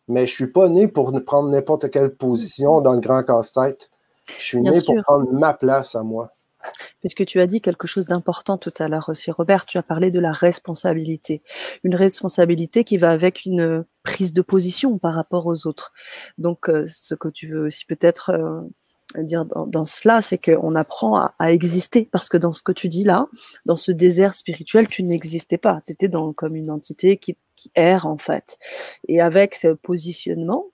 Mais 0.09 0.27
je 0.27 0.33
ne 0.33 0.47
suis 0.47 0.53
pas 0.53 0.69
né 0.69 0.88
pour 0.88 1.12
prendre 1.25 1.51
n'importe 1.51 1.90
quelle 1.90 2.14
position 2.14 2.81
dans 2.81 2.93
le 2.95 3.01
grand 3.01 3.23
casse-tête. 3.23 3.89
Je 4.38 4.45
suis 4.45 4.61
né 4.61 4.71
pour 4.85 5.03
prendre 5.03 5.33
ma 5.33 5.55
place 5.55 5.95
à 5.95 6.03
moi. 6.03 6.33
Puisque 7.01 7.25
tu 7.25 7.40
as 7.40 7.47
dit 7.47 7.61
quelque 7.61 7.87
chose 7.87 8.07
d'important 8.07 8.59
tout 8.59 8.73
à 8.79 8.88
l'heure 8.88 9.09
aussi, 9.09 9.31
Robert, 9.31 9.66
tu 9.66 9.79
as 9.79 9.83
parlé 9.83 10.11
de 10.11 10.21
la 10.21 10.33
responsabilité. 10.33 11.43
Une 11.85 11.95
responsabilité 11.95 12.85
qui 12.85 12.99
va 12.99 13.11
avec 13.11 13.45
une 13.47 13.85
prise 14.03 14.33
de 14.33 14.43
position 14.43 14.99
par 14.99 15.14
rapport 15.14 15.47
aux 15.47 15.66
autres. 15.66 15.93
Donc, 16.38 16.69
euh, 16.69 16.87
ce 16.88 17.14
que 17.14 17.29
tu 17.29 17.47
veux 17.47 17.66
aussi 17.66 17.87
peut-être 17.87 18.31
euh, 18.31 18.61
dire 19.23 19.45
dans, 19.45 19.85
cela, 19.85 20.21
c'est 20.23 20.38
qu'on 20.38 20.75
apprend 20.75 21.31
à, 21.38 21.53
exister. 21.53 22.09
Parce 22.12 22.29
que 22.29 22.37
dans 22.37 22.53
ce 22.53 22.62
que 22.62 22.73
tu 22.73 22.88
dis 22.88 23.05
là, 23.05 23.27
dans 23.66 23.77
ce 23.77 23.93
désert 23.93 24.35
spirituel, 24.35 24.87
tu 24.87 25.03
n'existais 25.03 25.59
pas. 25.59 25.81
Tu 25.87 25.93
étais 25.93 26.09
dans, 26.09 26.33
comme 26.33 26.57
une 26.57 26.71
entité 26.71 27.16
qui, 27.16 27.37
qui 27.57 27.71
erre, 27.75 28.07
en 28.07 28.19
fait. 28.19 28.59
Et 29.09 29.21
avec 29.21 29.55
ce 29.55 29.69
positionnement, 29.75 30.66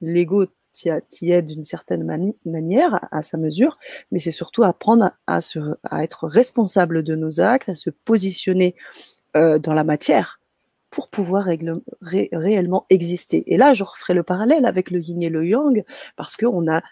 l'ego 0.00 0.46
t'y 0.74 1.30
aide 1.30 1.46
d'une 1.46 1.64
certaine 1.64 2.04
manière, 2.44 3.08
à, 3.12 3.22
sa 3.22 3.38
mesure, 3.38 3.78
mais 4.10 4.18
c'est 4.18 4.32
surtout 4.32 4.64
apprendre 4.64 5.12
à, 5.26 5.40
être 6.02 6.26
responsable 6.26 7.02
de 7.02 7.14
nos 7.14 7.40
actes, 7.40 7.68
à 7.68 7.74
se 7.74 7.90
positionner 7.90 8.74
euh, 9.36 9.58
dans 9.58 9.72
la 9.72 9.84
matière 9.84 10.40
pour 10.90 11.08
pouvoir 11.10 11.48
réellement 12.02 12.86
exister. 12.88 13.42
Et 13.52 13.56
là, 13.56 13.72
je 13.72 13.82
referai 13.82 14.14
le 14.14 14.22
parallèle 14.22 14.64
avec 14.64 14.90
le 14.90 15.00
yin 15.00 15.22
et 15.22 15.28
le 15.28 15.44
yang, 15.44 15.82
parce 16.16 16.36
qu'on 16.36 16.68
a, 16.68 16.82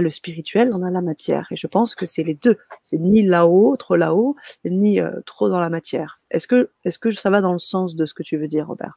le 0.00 0.10
spirituel, 0.10 0.70
on 0.72 0.84
a 0.84 0.90
la 0.90 1.00
matière. 1.00 1.48
Et 1.50 1.56
je 1.56 1.66
pense 1.66 1.96
que 1.96 2.06
c'est 2.06 2.22
les 2.22 2.34
deux. 2.34 2.58
C'est 2.84 2.98
ni 2.98 3.22
là-haut, 3.22 3.74
trop 3.76 3.96
là-haut, 3.96 4.36
ni 4.64 5.00
euh, 5.00 5.20
trop 5.26 5.48
dans 5.48 5.60
la 5.60 5.68
matière. 5.68 6.20
Est 6.30 6.48
-ce 6.48 6.98
que 6.98 7.10
ça 7.10 7.30
va 7.30 7.40
dans 7.40 7.52
le 7.52 7.58
sens 7.58 7.96
de 7.96 8.06
ce 8.06 8.14
que 8.14 8.22
tu 8.22 8.36
veux 8.36 8.48
dire, 8.48 8.68
Robert? 8.68 8.96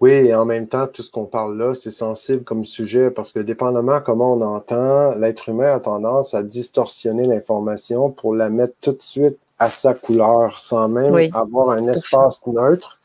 Oui, 0.00 0.12
et 0.12 0.34
en 0.34 0.44
même 0.44 0.68
temps, 0.68 0.86
tout 0.86 1.02
ce 1.02 1.10
qu'on 1.10 1.24
parle 1.24 1.58
là, 1.58 1.74
c'est 1.74 1.90
sensible 1.90 2.44
comme 2.44 2.64
sujet 2.64 3.10
parce 3.10 3.32
que 3.32 3.40
dépendamment 3.40 4.00
comment 4.00 4.34
on 4.34 4.42
entend, 4.42 5.16
l'être 5.16 5.48
humain 5.48 5.74
a 5.74 5.80
tendance 5.80 6.34
à 6.34 6.44
distorsionner 6.44 7.26
l'information 7.26 8.10
pour 8.10 8.32
la 8.34 8.48
mettre 8.48 8.76
tout 8.80 8.92
de 8.92 9.02
suite 9.02 9.38
à 9.58 9.70
sa 9.70 9.94
couleur 9.94 10.60
sans 10.60 10.88
même 10.88 11.16
avoir 11.34 11.70
un 11.70 11.82
espace 11.88 12.46
neutre. 12.46 13.00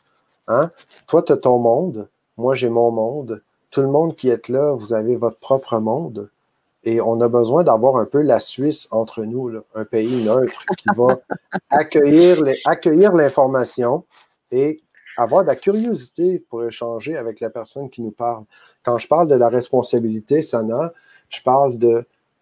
Hein? 0.47 0.69
Toi, 1.07 1.23
tu 1.23 1.31
as 1.31 1.37
ton 1.37 1.57
monde, 1.57 2.07
moi 2.37 2.53
j'ai 2.53 2.69
mon 2.69 2.91
monde. 2.91 3.41
Tout 3.71 3.81
le 3.81 3.87
monde 3.87 4.15
qui 4.15 4.29
est 4.29 4.49
là, 4.49 4.73
vous 4.73 4.93
avez 4.93 5.15
votre 5.15 5.39
propre 5.39 5.79
monde. 5.79 6.29
Et 6.83 7.01
on 7.01 7.21
a 7.21 7.27
besoin 7.27 7.63
d'avoir 7.63 7.95
un 7.95 8.05
peu 8.05 8.21
la 8.21 8.39
Suisse 8.39 8.87
entre 8.91 9.23
nous, 9.23 9.51
un 9.73 9.85
pays 9.85 10.23
neutre 10.23 10.63
qui 10.77 10.89
va 10.95 11.17
accueillir 11.71 13.13
l'information 13.13 14.03
et 14.51 14.77
avoir 15.17 15.43
de 15.43 15.47
la 15.47 15.55
curiosité 15.55 16.39
pour 16.49 16.63
échanger 16.63 17.15
avec 17.17 17.39
la 17.39 17.49
personne 17.49 17.89
qui 17.89 18.01
nous 18.01 18.11
parle. 18.11 18.43
Quand 18.83 18.97
je 18.97 19.07
parle 19.07 19.27
de 19.27 19.35
la 19.35 19.49
responsabilité, 19.49 20.41
Sana, 20.41 20.93
je 21.29 21.41
parle 21.41 21.77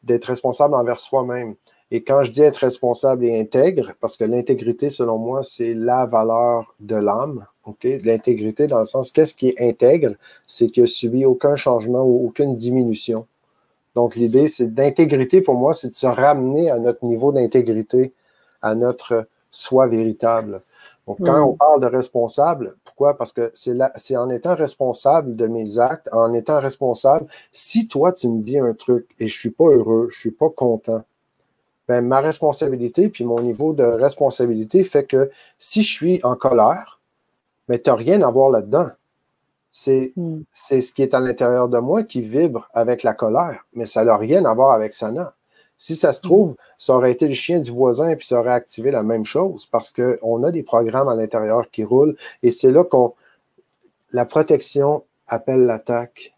d'être 0.04 0.26
responsable 0.26 0.76
envers 0.76 1.00
soi-même. 1.00 1.56
Et 1.94 2.04
quand 2.04 2.24
je 2.24 2.32
dis 2.32 2.42
être 2.42 2.58
responsable 2.58 3.26
et 3.26 3.38
intègre, 3.38 3.94
parce 4.00 4.16
que 4.16 4.24
l'intégrité, 4.24 4.90
selon 4.90 5.18
moi, 5.18 5.44
c'est 5.44 5.74
la 5.74 6.06
valeur 6.06 6.74
de 6.80 6.96
l'âme? 6.96 7.46
L'intégrité, 7.84 8.68
dans 8.68 8.80
le 8.80 8.86
sens, 8.86 9.12
qu'est-ce 9.12 9.36
qui 9.36 9.50
est 9.50 9.60
intègre? 9.60 10.14
C'est 10.48 10.70
que 10.72 10.86
subit 10.86 11.26
aucun 11.26 11.58
changement 11.58 12.04
ou 12.04 12.26
aucune 12.26 12.56
diminution. 12.56 13.28
Donc, 13.94 14.16
l'idée, 14.16 14.48
c'est 14.48 14.74
d'intégrité, 14.74 15.42
pour 15.42 15.56
moi, 15.56 15.74
c'est 15.74 15.90
de 15.90 15.94
se 15.94 16.08
ramener 16.08 16.72
à 16.72 16.80
notre 16.80 17.04
niveau 17.06 17.34
d'intégrité, 17.34 18.14
à 18.62 18.74
notre 18.74 19.28
soi 19.52 19.88
véritable. 19.88 20.62
Donc, 21.08 21.18
quand 21.26 21.42
on 21.42 21.54
parle 21.54 21.82
de 21.82 21.88
responsable, 21.88 22.76
pourquoi? 22.86 23.18
Parce 23.18 23.32
que 23.32 23.52
c'est 23.54 24.16
en 24.16 24.30
étant 24.30 24.56
responsable 24.56 25.36
de 25.36 25.48
mes 25.48 25.80
actes, 25.80 26.08
en 26.14 26.34
étant 26.34 26.60
responsable, 26.60 27.26
si 27.52 27.88
toi, 27.88 28.14
tu 28.14 28.30
me 28.30 28.42
dis 28.42 28.60
un 28.60 28.74
truc 28.74 29.10
et 29.20 29.28
je 29.28 29.38
suis 29.38 29.50
pas 29.50 29.66
heureux, 29.66 30.08
je 30.12 30.20
suis 30.20 30.32
pas 30.32 30.50
content, 30.50 31.04
ben, 31.88 32.06
ma 32.06 32.20
responsabilité 32.20 33.10
puis 33.10 33.26
mon 33.26 33.42
niveau 33.42 33.74
de 33.74 33.84
responsabilité 33.84 34.84
fait 34.84 35.06
que 35.06 35.32
si 35.58 35.82
je 35.82 35.92
suis 35.92 36.20
en 36.24 36.36
colère, 36.36 37.02
mais 37.68 37.80
tu 37.80 37.90
n'as 37.90 37.96
rien 37.96 38.22
à 38.22 38.30
voir 38.30 38.50
là-dedans. 38.50 38.92
Mm. 40.16 40.42
C'est 40.52 40.82
ce 40.82 40.94
qui 40.94 41.02
est 41.02 41.14
à 41.14 41.20
l'intérieur 41.20 41.70
de 41.70 41.80
moi 41.80 42.04
qui 42.04 42.22
vibre 42.22 42.70
avec 42.74 43.04
la 43.04 43.14
colère, 43.14 43.66
mais 43.74 43.86
ça 43.86 44.04
n'a 44.04 44.18
rien 44.18 44.46
à 44.46 44.54
voir 44.54 44.72
avec 44.72 44.94
Sana. 44.94 45.34
Si 45.82 45.96
ça 45.96 46.14
se 46.14 46.20
mm. 46.20 46.30
trouve, 46.30 46.56
ça 46.78 46.96
aurait 46.96 47.12
été 47.12 47.28
le 47.28 47.34
chien 47.34 47.60
du 47.60 47.72
voisin 47.72 48.10
et 48.10 48.16
puis 48.16 48.28
ça 48.28 48.40
aurait 48.40 48.54
activé 48.54 48.92
la 48.92 49.02
même 49.02 49.26
chose 49.26 49.66
parce 49.66 49.90
qu'on 49.90 50.44
a 50.44 50.52
des 50.52 50.62
programmes 50.62 51.10
à 51.10 51.16
l'intérieur 51.16 51.72
qui 51.72 51.84
roulent 51.84 52.16
et 52.44 52.52
c'est 52.52 52.72
là 52.72 52.84
qu'on. 52.84 53.16
La 54.12 54.26
protection 54.26 55.04
appelle 55.26 55.66
l'attaque 55.66 56.36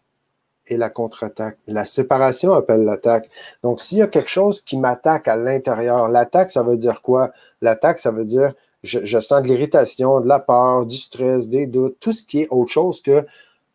et 0.68 0.78
la 0.78 0.88
contre-attaque. 0.88 1.58
La 1.66 1.84
séparation 1.84 2.54
appelle 2.54 2.84
l'attaque. 2.84 3.28
Donc, 3.62 3.82
s'il 3.82 3.98
y 3.98 4.02
a 4.02 4.06
quelque 4.06 4.30
chose 4.30 4.62
qui 4.62 4.78
m'attaque 4.78 5.28
à 5.28 5.36
l'intérieur, 5.36 6.08
l'attaque, 6.08 6.50
ça 6.50 6.62
veut 6.62 6.78
dire 6.78 7.02
quoi? 7.02 7.30
L'attaque, 7.60 7.98
ça 7.98 8.12
veut 8.12 8.24
dire 8.24 8.54
je, 8.82 9.04
je 9.04 9.20
sens 9.20 9.42
de 9.42 9.48
l'irritation, 9.48 10.22
de 10.22 10.28
la 10.28 10.38
peur, 10.38 10.86
du 10.86 10.96
stress, 10.96 11.50
des 11.50 11.66
doutes, 11.66 11.98
tout 12.00 12.14
ce 12.14 12.22
qui 12.22 12.42
est 12.42 12.48
autre 12.48 12.70
chose 12.70 13.02
que 13.02 13.26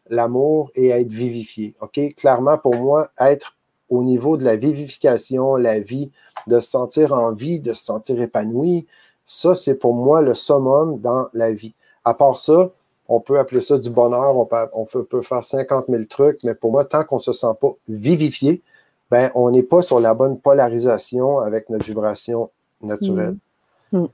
l'amour 0.09 0.71
et 0.73 0.87
être 0.87 1.13
vivifié. 1.13 1.75
OK? 1.81 2.15
Clairement, 2.15 2.57
pour 2.57 2.75
moi, 2.75 3.09
être 3.19 3.55
au 3.89 4.03
niveau 4.03 4.37
de 4.37 4.43
la 4.43 4.55
vivification, 4.55 5.55
la 5.55 5.79
vie, 5.79 6.11
de 6.47 6.59
se 6.59 6.69
sentir 6.69 7.13
en 7.13 7.31
vie, 7.31 7.59
de 7.59 7.73
se 7.73 7.83
sentir 7.83 8.21
épanoui, 8.21 8.85
ça, 9.25 9.53
c'est 9.53 9.75
pour 9.75 9.93
moi 9.93 10.21
le 10.21 10.33
summum 10.33 10.99
dans 10.99 11.29
la 11.33 11.53
vie. 11.53 11.75
À 12.03 12.13
part 12.13 12.39
ça, 12.39 12.71
on 13.07 13.19
peut 13.19 13.37
appeler 13.37 13.61
ça 13.61 13.77
du 13.77 13.89
bonheur, 13.89 14.35
on 14.37 14.45
peut, 14.45 14.55
on 14.73 14.85
peut 14.85 15.21
faire 15.21 15.45
50 15.45 15.85
000 15.87 16.03
trucs, 16.05 16.43
mais 16.43 16.55
pour 16.55 16.71
moi, 16.71 16.85
tant 16.85 17.03
qu'on 17.03 17.17
ne 17.17 17.21
se 17.21 17.33
sent 17.33 17.53
pas 17.61 17.75
vivifié, 17.87 18.61
ben, 19.11 19.31
on 19.35 19.51
n'est 19.51 19.63
pas 19.63 19.81
sur 19.81 19.99
la 19.99 20.13
bonne 20.13 20.39
polarisation 20.39 21.39
avec 21.39 21.69
notre 21.69 21.85
vibration 21.85 22.49
naturelle. 22.81 23.35
Mmh. 23.91 23.99
Mmh. 23.99 24.07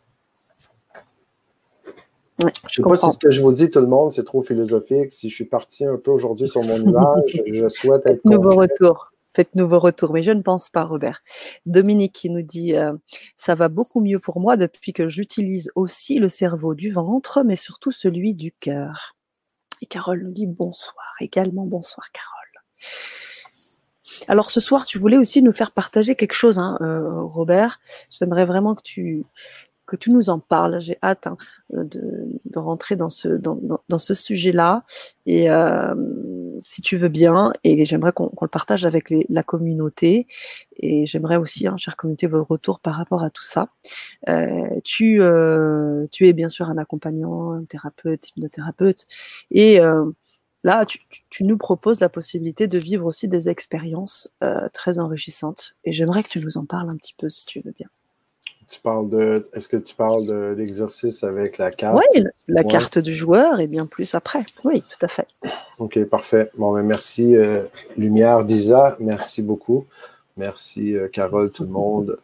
je 2.39 2.45
ne 2.45 2.51
sais 2.69 2.81
pas 2.81 2.95
si 2.97 3.11
ce 3.11 3.17
que 3.17 3.31
je 3.31 3.41
vous 3.41 3.53
dis, 3.53 3.69
tout 3.69 3.81
le 3.81 3.87
monde, 3.87 4.11
c'est 4.11 4.23
trop 4.23 4.41
philosophique. 4.41 5.11
Si 5.11 5.29
je 5.29 5.35
suis 5.35 5.45
parti 5.45 5.85
un 5.85 5.97
peu 5.97 6.11
aujourd'hui 6.11 6.47
sur 6.47 6.63
mon 6.63 6.77
nuage, 6.79 7.41
je 7.45 7.69
souhaite 7.69 8.05
être. 8.05 8.23
Nouveau 8.25 8.55
retour 8.55 9.11
faites 9.35 9.53
nouveau 9.55 9.79
retour, 9.79 10.13
mais 10.13 10.23
je 10.23 10.31
ne 10.31 10.41
pense 10.41 10.69
pas, 10.69 10.85
Robert. 10.85 11.21
Dominique 11.65 12.13
qui 12.13 12.29
nous 12.29 12.41
dit 12.41 12.75
euh, 12.75 12.93
ça 13.37 13.53
va 13.53 13.67
beaucoup 13.67 14.01
mieux 14.01 14.19
pour 14.19 14.39
moi 14.39 14.55
depuis 14.57 14.93
que 14.93 15.07
j'utilise 15.07 15.71
aussi 15.75 16.19
le 16.19 16.29
cerveau 16.29 16.73
du 16.73 16.89
ventre, 16.91 17.43
mais 17.43 17.55
surtout 17.55 17.91
celui 17.91 18.33
du 18.33 18.51
cœur. 18.51 19.15
Et 19.81 19.85
Carole 19.85 20.23
nous 20.23 20.31
dit 20.31 20.47
bonsoir, 20.47 21.13
également 21.19 21.65
bonsoir, 21.65 22.11
Carole. 22.11 22.45
Alors 24.27 24.51
ce 24.51 24.59
soir, 24.59 24.85
tu 24.85 24.97
voulais 24.97 25.17
aussi 25.17 25.41
nous 25.41 25.51
faire 25.51 25.71
partager 25.71 26.15
quelque 26.15 26.35
chose, 26.35 26.57
hein, 26.57 26.77
euh, 26.81 27.21
Robert. 27.23 27.79
J'aimerais 28.09 28.45
vraiment 28.45 28.75
que 28.75 28.83
tu 28.83 29.25
que 29.85 29.95
tu 29.95 30.11
nous 30.11 30.29
en 30.29 30.39
parles. 30.39 30.81
J'ai 30.81 30.97
hâte 31.03 31.27
hein, 31.27 31.37
de, 31.69 32.27
rentrer 32.55 32.95
dans 32.95 33.09
ce, 33.09 33.27
dans, 33.27 33.59
dans, 33.87 33.97
ce 33.97 34.13
sujet-là. 34.13 34.83
Et 35.25 35.51
euh, 35.51 35.93
si 36.61 36.81
tu 36.81 36.97
veux 36.97 37.09
bien, 37.09 37.51
et 37.63 37.85
j'aimerais 37.85 38.11
qu'on 38.11 38.31
le 38.41 38.47
partage 38.47 38.85
avec 38.85 39.13
la 39.29 39.43
communauté. 39.43 40.27
Et 40.77 41.05
j'aimerais 41.05 41.37
aussi, 41.37 41.67
hein, 41.67 41.77
chère 41.77 41.95
communauté, 41.95 42.27
votre 42.27 42.49
retour 42.49 42.79
par 42.79 42.95
rapport 42.95 43.23
à 43.23 43.29
tout 43.29 43.43
ça. 43.43 43.69
Euh, 44.29 44.79
tu, 44.83 45.21
euh, 45.21 46.07
tu 46.11 46.27
es 46.27 46.33
bien 46.33 46.49
sûr 46.49 46.69
un 46.69 46.77
accompagnant, 46.77 47.51
un 47.53 47.63
thérapeute, 47.65 48.29
hypnothérapeute. 48.29 49.05
Et 49.51 49.79
là, 50.65 50.85
tu, 50.85 51.43
nous 51.43 51.57
proposes 51.57 52.01
la 52.01 52.09
possibilité 52.09 52.67
de 52.67 52.77
vivre 52.77 53.05
aussi 53.05 53.27
des 53.27 53.49
expériences 53.49 54.29
euh, 54.43 54.67
très 54.73 54.99
enrichissantes. 54.99 55.75
Et 55.85 55.93
j'aimerais 55.93 56.23
que 56.23 56.29
tu 56.29 56.39
nous 56.39 56.57
en 56.57 56.65
parles 56.65 56.89
un 56.89 56.97
petit 56.97 57.15
peu, 57.17 57.29
si 57.29 57.45
tu 57.45 57.61
veux 57.61 57.71
bien. 57.71 57.87
Tu 58.67 58.79
parles 58.79 59.09
de. 59.09 59.43
Est-ce 59.53 59.67
que 59.67 59.77
tu 59.77 59.93
parles 59.95 60.25
de 60.25 60.55
l'exercice 60.57 61.23
avec 61.23 61.57
la 61.57 61.71
carte? 61.71 62.01
Oui, 62.13 62.23
la 62.47 62.63
carte 62.63 62.97
du 62.97 63.13
joueur 63.13 63.59
et 63.59 63.67
bien 63.67 63.85
plus 63.85 64.15
après. 64.15 64.43
Oui, 64.63 64.81
tout 64.81 65.05
à 65.05 65.07
fait. 65.07 65.27
OK, 65.79 66.03
parfait. 66.05 66.49
Bon, 66.57 66.73
ben 66.73 66.83
merci, 66.83 67.35
euh, 67.35 67.63
Lumière 67.97 68.43
d'Isa. 68.45 68.97
Merci 68.99 69.41
beaucoup. 69.41 69.85
Merci, 70.37 70.95
euh, 70.95 71.07
Carole, 71.07 71.51
tout 71.51 71.63
le 71.63 71.69
monde. 71.69 72.17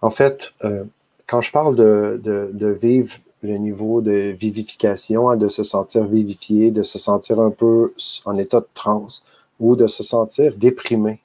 En 0.00 0.10
fait, 0.10 0.52
euh, 0.64 0.84
quand 1.26 1.40
je 1.40 1.52
parle 1.52 1.76
de, 1.76 2.20
de, 2.22 2.68
vivre 2.68 3.14
le 3.42 3.56
niveau 3.56 4.00
de 4.00 4.34
vivification, 4.38 5.28
hein, 5.28 5.36
de 5.36 5.48
se 5.48 5.62
sentir 5.62 6.04
vivifié, 6.06 6.70
de 6.70 6.82
se 6.82 6.98
sentir 6.98 7.40
un 7.40 7.50
peu 7.50 7.92
en 8.24 8.36
état 8.38 8.60
de 8.60 8.68
transe 8.74 9.22
ou 9.60 9.76
de 9.76 9.86
se 9.86 10.02
sentir 10.02 10.54
déprimé. 10.56 11.20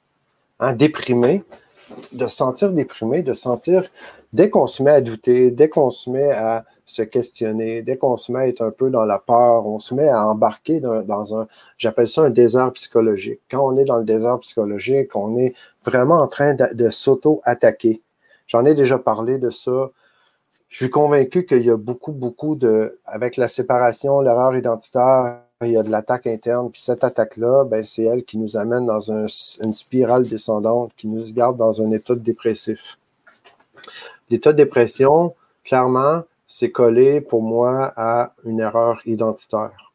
Hein, 0.60 0.74
déprimé, 0.74 1.42
de 2.12 2.26
se 2.26 2.36
sentir 2.36 2.70
déprimé, 2.70 3.22
de 3.22 3.32
sentir, 3.32 3.90
dès 4.34 4.50
qu'on 4.50 4.66
se 4.66 4.82
met 4.82 4.90
à 4.90 5.00
douter, 5.00 5.52
dès 5.52 5.68
qu'on 5.68 5.90
se 5.90 6.10
met 6.10 6.30
à 6.32 6.64
se 6.84 7.02
questionner, 7.02 7.82
dès 7.82 7.96
qu'on 7.96 8.16
se 8.16 8.32
met 8.32 8.40
à 8.40 8.48
être 8.48 8.62
un 8.62 8.72
peu 8.72 8.90
dans 8.90 9.04
la 9.04 9.18
peur, 9.18 9.66
on 9.66 9.78
se 9.78 9.94
met 9.94 10.08
à 10.08 10.28
embarquer 10.28 10.80
dans, 10.80 11.38
un, 11.38 11.46
j'appelle 11.78 12.08
ça 12.08 12.22
un 12.22 12.30
désert 12.30 12.72
psychologique. 12.72 13.40
Quand 13.50 13.66
on 13.66 13.78
est 13.78 13.84
dans 13.84 13.98
le 13.98 14.04
désert 14.04 14.40
psychologique, 14.40 15.14
on 15.14 15.36
est 15.36 15.54
vraiment 15.84 16.20
en 16.20 16.26
train 16.26 16.54
de 16.54 16.90
s'auto-attaquer. 16.90 18.02
J'en 18.48 18.64
ai 18.64 18.74
déjà 18.74 18.98
parlé 18.98 19.38
de 19.38 19.50
ça. 19.50 19.90
Je 20.68 20.76
suis 20.76 20.90
convaincu 20.90 21.46
qu'il 21.46 21.62
y 21.62 21.70
a 21.70 21.76
beaucoup, 21.76 22.12
beaucoup 22.12 22.56
de, 22.56 22.98
avec 23.06 23.36
la 23.36 23.46
séparation, 23.46 24.20
l'erreur 24.20 24.56
identitaire, 24.56 25.38
il 25.62 25.70
y 25.70 25.76
a 25.76 25.84
de 25.84 25.90
l'attaque 25.90 26.26
interne. 26.26 26.70
Puis 26.72 26.82
cette 26.82 27.04
attaque-là, 27.04 27.64
ben, 27.64 27.84
c'est 27.84 28.02
elle 28.02 28.24
qui 28.24 28.38
nous 28.38 28.56
amène 28.56 28.84
dans 28.84 29.10
une 29.10 29.72
spirale 29.72 30.28
descendante, 30.28 30.90
qui 30.96 31.06
nous 31.06 31.32
garde 31.32 31.56
dans 31.56 31.80
un 31.80 31.92
état 31.92 32.16
dépressif. 32.16 32.98
L'état 34.30 34.52
de 34.52 34.58
dépression, 34.58 35.34
clairement, 35.64 36.22
c'est 36.46 36.70
collé 36.70 37.20
pour 37.20 37.42
moi 37.42 37.92
à 37.96 38.34
une 38.44 38.60
erreur 38.60 39.00
identitaire. 39.06 39.92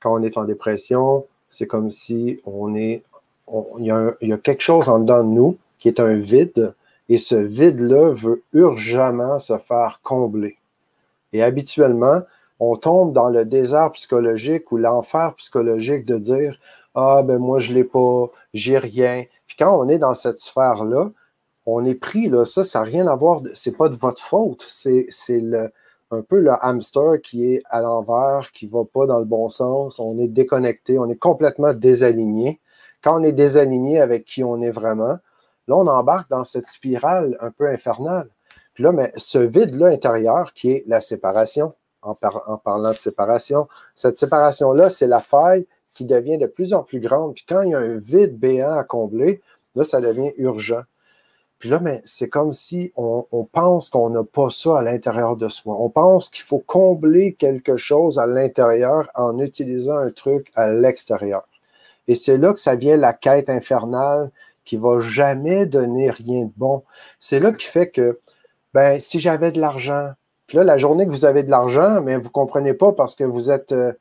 Quand 0.00 0.14
on 0.14 0.22
est 0.22 0.36
en 0.36 0.44
dépression, 0.44 1.26
c'est 1.50 1.66
comme 1.66 1.90
si 1.90 2.40
on 2.44 2.74
est, 2.74 3.02
il, 3.78 3.86
y 3.86 4.32
a 4.32 4.38
quelque 4.38 4.62
chose 4.62 4.88
en 4.88 5.00
dedans 5.00 5.24
de 5.24 5.28
nous 5.28 5.58
qui 5.78 5.88
est 5.88 6.00
un 6.00 6.16
vide 6.16 6.74
et 7.08 7.18
ce 7.18 7.36
vide-là 7.36 8.10
veut 8.12 8.42
urgemment 8.52 9.38
se 9.38 9.56
faire 9.58 10.00
combler. 10.02 10.58
Et 11.32 11.42
habituellement, 11.42 12.22
on 12.58 12.76
tombe 12.76 13.12
dans 13.12 13.28
le 13.28 13.44
désert 13.44 13.92
psychologique 13.92 14.72
ou 14.72 14.76
l'enfer 14.76 15.34
psychologique 15.34 16.04
de 16.06 16.18
dire 16.18 16.58
Ah, 16.94 17.22
ben 17.22 17.38
moi, 17.38 17.58
je 17.58 17.70
ne 17.70 17.76
l'ai 17.76 17.84
pas, 17.84 18.30
j'ai 18.54 18.78
rien. 18.78 19.24
Puis 19.46 19.56
quand 19.58 19.78
on 19.78 19.88
est 19.88 19.98
dans 19.98 20.14
cette 20.14 20.38
sphère-là, 20.38 21.10
on 21.66 21.84
est 21.84 21.94
pris, 21.94 22.28
là, 22.28 22.44
ça, 22.44 22.64
ça 22.64 22.80
n'a 22.80 22.84
rien 22.84 23.06
à 23.08 23.16
voir, 23.16 23.42
c'est 23.54 23.76
pas 23.76 23.88
de 23.88 23.96
votre 23.96 24.22
faute, 24.22 24.64
c'est 24.68 25.08
un 26.12 26.22
peu 26.22 26.40
le 26.40 26.52
hamster 26.64 27.20
qui 27.20 27.52
est 27.52 27.62
à 27.68 27.80
l'envers, 27.80 28.52
qui 28.52 28.66
ne 28.66 28.72
va 28.72 28.84
pas 28.84 29.06
dans 29.06 29.18
le 29.18 29.24
bon 29.24 29.48
sens, 29.48 29.98
on 29.98 30.18
est 30.18 30.28
déconnecté, 30.28 30.98
on 30.98 31.08
est 31.10 31.18
complètement 31.18 31.74
désaligné. 31.74 32.60
Quand 33.02 33.20
on 33.20 33.24
est 33.24 33.32
désaligné 33.32 34.00
avec 34.00 34.24
qui 34.24 34.44
on 34.44 34.62
est 34.62 34.70
vraiment, 34.70 35.18
Là, 35.68 35.76
on 35.76 35.86
embarque 35.86 36.30
dans 36.30 36.44
cette 36.44 36.68
spirale 36.68 37.36
un 37.40 37.50
peu 37.50 37.68
infernale. 37.68 38.28
Puis 38.74 38.84
là, 38.84 38.92
mais 38.92 39.12
ce 39.16 39.38
vide-là 39.38 39.86
intérieur 39.88 40.52
qui 40.52 40.70
est 40.70 40.84
la 40.86 41.00
séparation, 41.00 41.74
en, 42.02 42.14
parlant 42.14 42.90
de 42.90 42.96
séparation, 42.96 43.66
cette 43.96 44.16
séparation-là, 44.16 44.90
c'est 44.90 45.08
la 45.08 45.18
faille 45.18 45.66
qui 45.92 46.04
devient 46.04 46.38
de 46.38 46.46
plus 46.46 46.72
en 46.72 46.84
plus 46.84 47.00
grande. 47.00 47.34
Puis 47.34 47.44
quand 47.48 47.62
il 47.62 47.70
y 47.70 47.74
a 47.74 47.78
un 47.78 47.96
vide 47.96 48.38
béant 48.38 48.76
à 48.76 48.84
combler, 48.84 49.42
là, 49.74 49.82
ça 49.82 50.00
devient 50.00 50.32
urgent. 50.36 50.82
Puis 51.58 51.70
là, 51.70 51.80
mais 51.80 52.02
c'est 52.04 52.28
comme 52.28 52.52
si 52.52 52.92
on, 52.96 53.26
on 53.32 53.44
pense 53.44 53.88
qu'on 53.88 54.10
n'a 54.10 54.24
pas 54.24 54.50
ça 54.50 54.78
à 54.78 54.82
l'intérieur 54.82 55.36
de 55.36 55.48
soi. 55.48 55.76
On 55.78 55.88
pense 55.88 56.28
qu'il 56.28 56.44
faut 56.44 56.58
combler 56.58 57.34
quelque 57.34 57.76
chose 57.76 58.18
à 58.18 58.26
l'intérieur 58.26 59.08
en 59.14 59.38
utilisant 59.38 59.96
un 59.96 60.10
truc 60.10 60.50
à 60.54 60.70
l'extérieur. 60.70 61.46
Et 62.08 62.14
c'est 62.14 62.38
là 62.38 62.52
que 62.52 62.60
ça 62.60 62.74
vient 62.74 62.96
la 62.96 63.12
quête 63.12 63.48
infernale 63.48 64.30
qui 64.64 64.76
va 64.76 64.98
jamais 64.98 65.66
donner 65.66 66.10
rien 66.10 66.44
de 66.44 66.52
bon. 66.56 66.82
C'est 67.20 67.40
là 67.40 67.52
qui 67.52 67.66
fait 67.66 67.88
que, 67.88 68.20
ben, 68.74 69.00
si 69.00 69.20
j'avais 69.20 69.52
de 69.52 69.60
l'argent, 69.60 70.10
puis 70.46 70.58
là, 70.58 70.64
la 70.64 70.76
journée 70.76 71.06
que 71.06 71.12
vous 71.12 71.24
avez 71.24 71.42
de 71.42 71.50
l'argent, 71.50 72.00
mais 72.02 72.16
vous 72.16 72.24
ne 72.24 72.28
comprenez 72.28 72.74
pas 72.74 72.92
parce 72.92 73.14
que 73.14 73.24
vous 73.24 73.50
êtes 73.50 73.72
euh, 73.72 73.92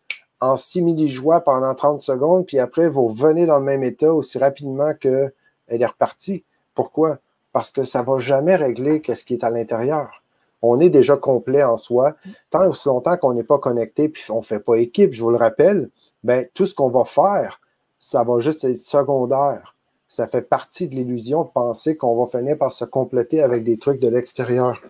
en 0.42 0.58
simili-joie 0.58 1.42
pendant 1.42 1.74
30 1.74 2.02
secondes, 2.02 2.46
puis 2.46 2.60
après, 2.60 2.90
vous 2.90 3.08
revenez 3.08 3.46
dans 3.46 3.60
le 3.60 3.66
même 3.66 3.84
état 3.84 4.14
aussi 4.14 4.38
rapidement 4.38 4.94
qu'elle 4.94 5.32
est 5.68 5.86
repartie. 5.86 6.44
Pourquoi? 6.76 7.20
Parce 7.56 7.72
que 7.72 7.84
ça 7.84 8.02
ne 8.02 8.06
va 8.06 8.18
jamais 8.18 8.58
régler 8.58 9.02
ce 9.08 9.24
qui 9.24 9.34
est 9.36 9.46
à 9.46 9.50
l'intérieur. 9.50 10.22
On 10.62 10.82
est 10.82 10.90
déjà 10.90 11.16
complet 11.16 11.64
en 11.64 11.78
soi. 11.78 12.16
Tant 12.50 12.68
aussi 12.68 12.90
longtemps 12.90 13.16
qu'on 13.16 13.32
n'est 13.34 13.46
pas 13.46 13.60
connecté, 13.60 14.10
puis 14.10 14.24
on 14.30 14.40
ne 14.40 14.44
fait 14.44 14.60
pas 14.60 14.76
équipe, 14.76 15.14
je 15.14 15.24
vous 15.24 15.30
le 15.30 15.38
rappelle, 15.38 15.90
ben, 16.26 16.46
tout 16.54 16.66
ce 16.66 16.76
qu'on 16.76 16.90
va 16.90 17.06
faire, 17.06 17.62
ça 17.98 18.26
va 18.26 18.40
juste 18.42 18.66
être 18.66 18.76
secondaire 18.76 19.76
ça 20.08 20.28
fait 20.28 20.42
partie 20.42 20.88
de 20.88 20.96
l'illusion 20.96 21.44
de 21.44 21.50
penser 21.50 21.98
qu'on 21.98 22.16
va 22.24 22.30
finir 22.38 22.58
par 22.58 22.74
se 22.74 22.86
compléter 22.86 23.42
avec 23.42 23.64
des 23.64 23.78
trucs 23.78 24.00
de 24.00 24.08
l'extérieur. 24.08 24.82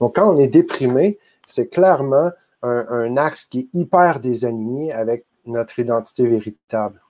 Donc, 0.00 0.16
quand 0.16 0.32
on 0.32 0.38
est 0.38 0.48
déprimé, 0.48 1.18
c'est 1.46 1.68
clairement 1.68 2.30
un, 2.62 3.16
axe 3.16 3.44
qui 3.44 3.60
est 3.60 3.68
hyper 3.78 4.18
désaligné 4.20 4.92
avec 4.92 5.24
notre 5.46 5.78
identité 5.78 6.26
véritable. 6.26 7.00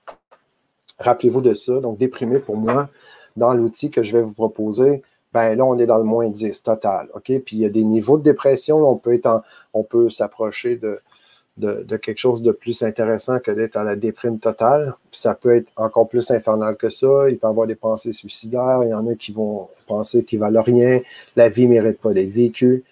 Rappelez-vous 0.99 1.41
de 1.41 1.55
ça. 1.55 1.79
Donc, 1.79 1.97
déprimé 1.97 2.39
pour 2.39 2.57
moi, 2.57 2.89
dans 3.37 3.53
l'outil 3.53 3.89
que 3.89 4.03
je 4.03 4.17
vais 4.17 4.23
vous 4.23 4.33
proposer, 4.33 5.01
ben 5.33 5.55
là, 5.55 5.65
on 5.65 5.77
est 5.77 5.85
dans 5.85 5.97
le 5.97 6.03
moins 6.03 6.29
10 6.29 6.63
total. 6.63 7.07
OK? 7.13 7.31
Puis 7.45 7.55
il 7.55 7.59
y 7.59 7.65
a 7.65 7.69
des 7.69 7.83
niveaux 7.83 8.17
de 8.17 8.23
dépression. 8.23 8.77
on 8.77 8.97
peut, 8.97 9.21
on 9.73 9.83
peut 9.83 10.09
s'approcher 10.09 10.75
de 10.77 10.97
de, 11.57 11.97
quelque 11.97 12.17
chose 12.17 12.41
de 12.41 12.51
plus 12.51 12.83
intéressant 12.83 13.39
que 13.39 13.51
d'être 13.51 13.77
à 13.77 13.83
la 13.83 13.95
déprime 13.95 14.39
totale. 14.39 14.93
ça 15.11 15.33
peut 15.33 15.55
être 15.55 15.71
encore 15.75 16.07
plus 16.07 16.29
infernal 16.31 16.75
que 16.77 16.89
ça. 16.89 17.29
Il 17.29 17.37
peut 17.37 17.47
y 17.47 17.49
avoir 17.49 17.67
des 17.67 17.75
pensées 17.75 18.13
suicidaires. 18.13 18.81
Il 18.83 18.89
y 18.89 18.93
en 18.93 19.07
a 19.07 19.15
qui 19.15 19.31
vont 19.31 19.69
penser 19.87 20.23
qu'ils 20.23 20.39
valent 20.39 20.61
rien. 20.61 21.01
La 21.35 21.49
vie 21.49 21.65
ne 21.65 21.71
mérite 21.71 21.99
pas 21.99 22.13
d'être 22.13 22.31
vécue. 22.31 22.83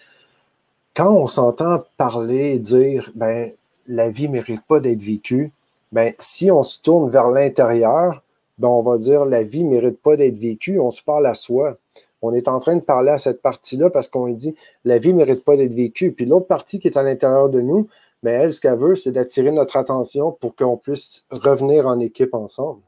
Quand 0.95 1.13
on 1.13 1.27
s'entend 1.27 1.83
parler 1.97 2.53
et 2.55 2.59
dire, 2.59 3.11
ben, 3.15 3.51
la 3.87 4.09
vie 4.09 4.27
ne 4.27 4.33
mérite 4.33 4.63
pas 4.67 4.79
d'être 4.79 5.01
vécue, 5.01 5.51
ben, 5.91 6.13
si 6.19 6.49
on 6.49 6.63
se 6.63 6.81
tourne 6.81 7.09
vers 7.09 7.29
l'intérieur, 7.29 8.23
ben, 8.57 8.67
on 8.67 8.81
va 8.81 8.97
dire, 8.97 9.25
la 9.25 9.43
vie 9.43 9.63
ne 9.63 9.71
mérite 9.71 10.01
pas 10.01 10.15
d'être 10.15 10.37
vécue. 10.37 10.79
On 10.79 10.91
se 10.91 11.01
parle 11.01 11.25
à 11.25 11.35
soi. 11.35 11.77
On 12.21 12.33
est 12.33 12.47
en 12.47 12.59
train 12.59 12.75
de 12.75 12.81
parler 12.81 13.11
à 13.11 13.19
cette 13.19 13.41
partie-là 13.41 13.89
parce 13.89 14.07
qu'on 14.07 14.27
dit, 14.27 14.55
la 14.83 14.97
vie 14.97 15.13
ne 15.13 15.17
mérite 15.17 15.43
pas 15.43 15.57
d'être 15.57 15.73
vécue. 15.73 16.11
Puis 16.11 16.25
l'autre 16.25 16.47
partie 16.47 16.79
qui 16.79 16.87
est 16.87 16.97
à 16.97 17.03
l'intérieur 17.03 17.49
de 17.49 17.61
nous, 17.61 17.87
mais 18.23 18.31
elle, 18.31 18.53
ce 18.53 18.61
qu'elle 18.61 18.79
veut, 18.79 18.95
c'est 18.95 19.11
d'attirer 19.11 19.51
notre 19.51 19.77
attention 19.77 20.31
pour 20.31 20.55
qu'on 20.55 20.77
puisse 20.77 21.25
revenir 21.29 21.87
en 21.87 21.99
équipe 21.99 22.33
ensemble. 22.33 22.81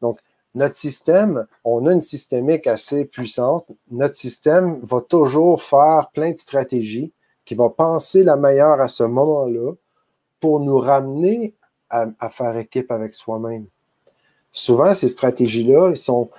Donc, 0.00 0.20
notre 0.54 0.76
système, 0.76 1.46
on 1.64 1.86
a 1.86 1.92
une 1.92 2.00
systémique 2.00 2.66
assez 2.66 3.04
puissante. 3.04 3.66
Notre 3.90 4.14
système 4.14 4.80
va 4.82 5.00
toujours 5.00 5.62
faire 5.62 6.10
plein 6.12 6.32
de 6.32 6.38
stratégies 6.38 7.12
qui 7.44 7.54
va 7.54 7.70
penser 7.70 8.24
la 8.24 8.36
meilleure 8.36 8.80
à 8.80 8.88
ce 8.88 9.02
moment-là 9.04 9.72
pour 10.40 10.60
nous 10.60 10.78
ramener 10.78 11.54
à, 11.90 12.28
faire 12.30 12.56
équipe 12.56 12.90
avec 12.90 13.14
soi-même. 13.14 13.66
Souvent, 14.52 14.94
ces 14.94 15.08
stratégies-là, 15.08 15.94
sont, 15.96 16.30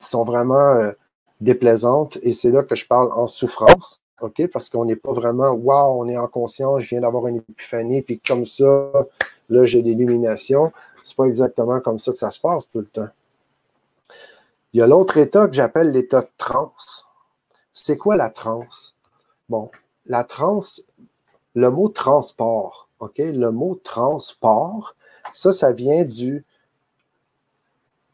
sont 0.00 0.24
vraiment 0.24 0.54
euh, 0.54 0.92
déplaisantes 1.40 2.18
et 2.22 2.32
c'est 2.32 2.50
là 2.50 2.62
que 2.62 2.74
je 2.74 2.86
parle 2.86 3.12
en 3.12 3.26
souffrance. 3.26 4.00
OK? 4.20 4.46
Parce 4.52 4.68
qu'on 4.68 4.84
n'est 4.84 4.96
pas 4.96 5.12
vraiment, 5.12 5.50
waouh, 5.50 6.02
on 6.02 6.08
est 6.08 6.16
en 6.16 6.26
conscience, 6.26 6.80
je 6.82 6.88
viens 6.88 7.00
d'avoir 7.00 7.26
une 7.28 7.36
épiphanie, 7.36 8.02
puis 8.02 8.18
comme 8.18 8.44
ça, 8.44 8.90
là, 9.48 9.64
j'ai 9.64 9.82
l'illumination. 9.82 10.72
C'est 11.04 11.16
pas 11.16 11.24
exactement 11.24 11.80
comme 11.80 11.98
ça 11.98 12.12
que 12.12 12.18
ça 12.18 12.30
se 12.30 12.40
passe 12.40 12.68
tout 12.70 12.80
le 12.80 12.86
temps. 12.86 13.08
Il 14.72 14.80
y 14.80 14.82
a 14.82 14.86
l'autre 14.86 15.16
état 15.16 15.46
que 15.48 15.54
j'appelle 15.54 15.92
l'état 15.92 16.20
de 16.20 16.30
transe. 16.36 17.06
C'est 17.72 17.96
quoi 17.96 18.16
la 18.16 18.28
transe? 18.28 18.94
Bon, 19.48 19.70
la 20.04 20.24
transe, 20.24 20.84
le 21.54 21.70
mot 21.70 21.88
transport, 21.88 22.88
OK? 22.98 23.18
Le 23.18 23.50
mot 23.50 23.80
transport, 23.82 24.94
ça, 25.32 25.52
ça 25.52 25.72
vient 25.72 26.04
du 26.04 26.44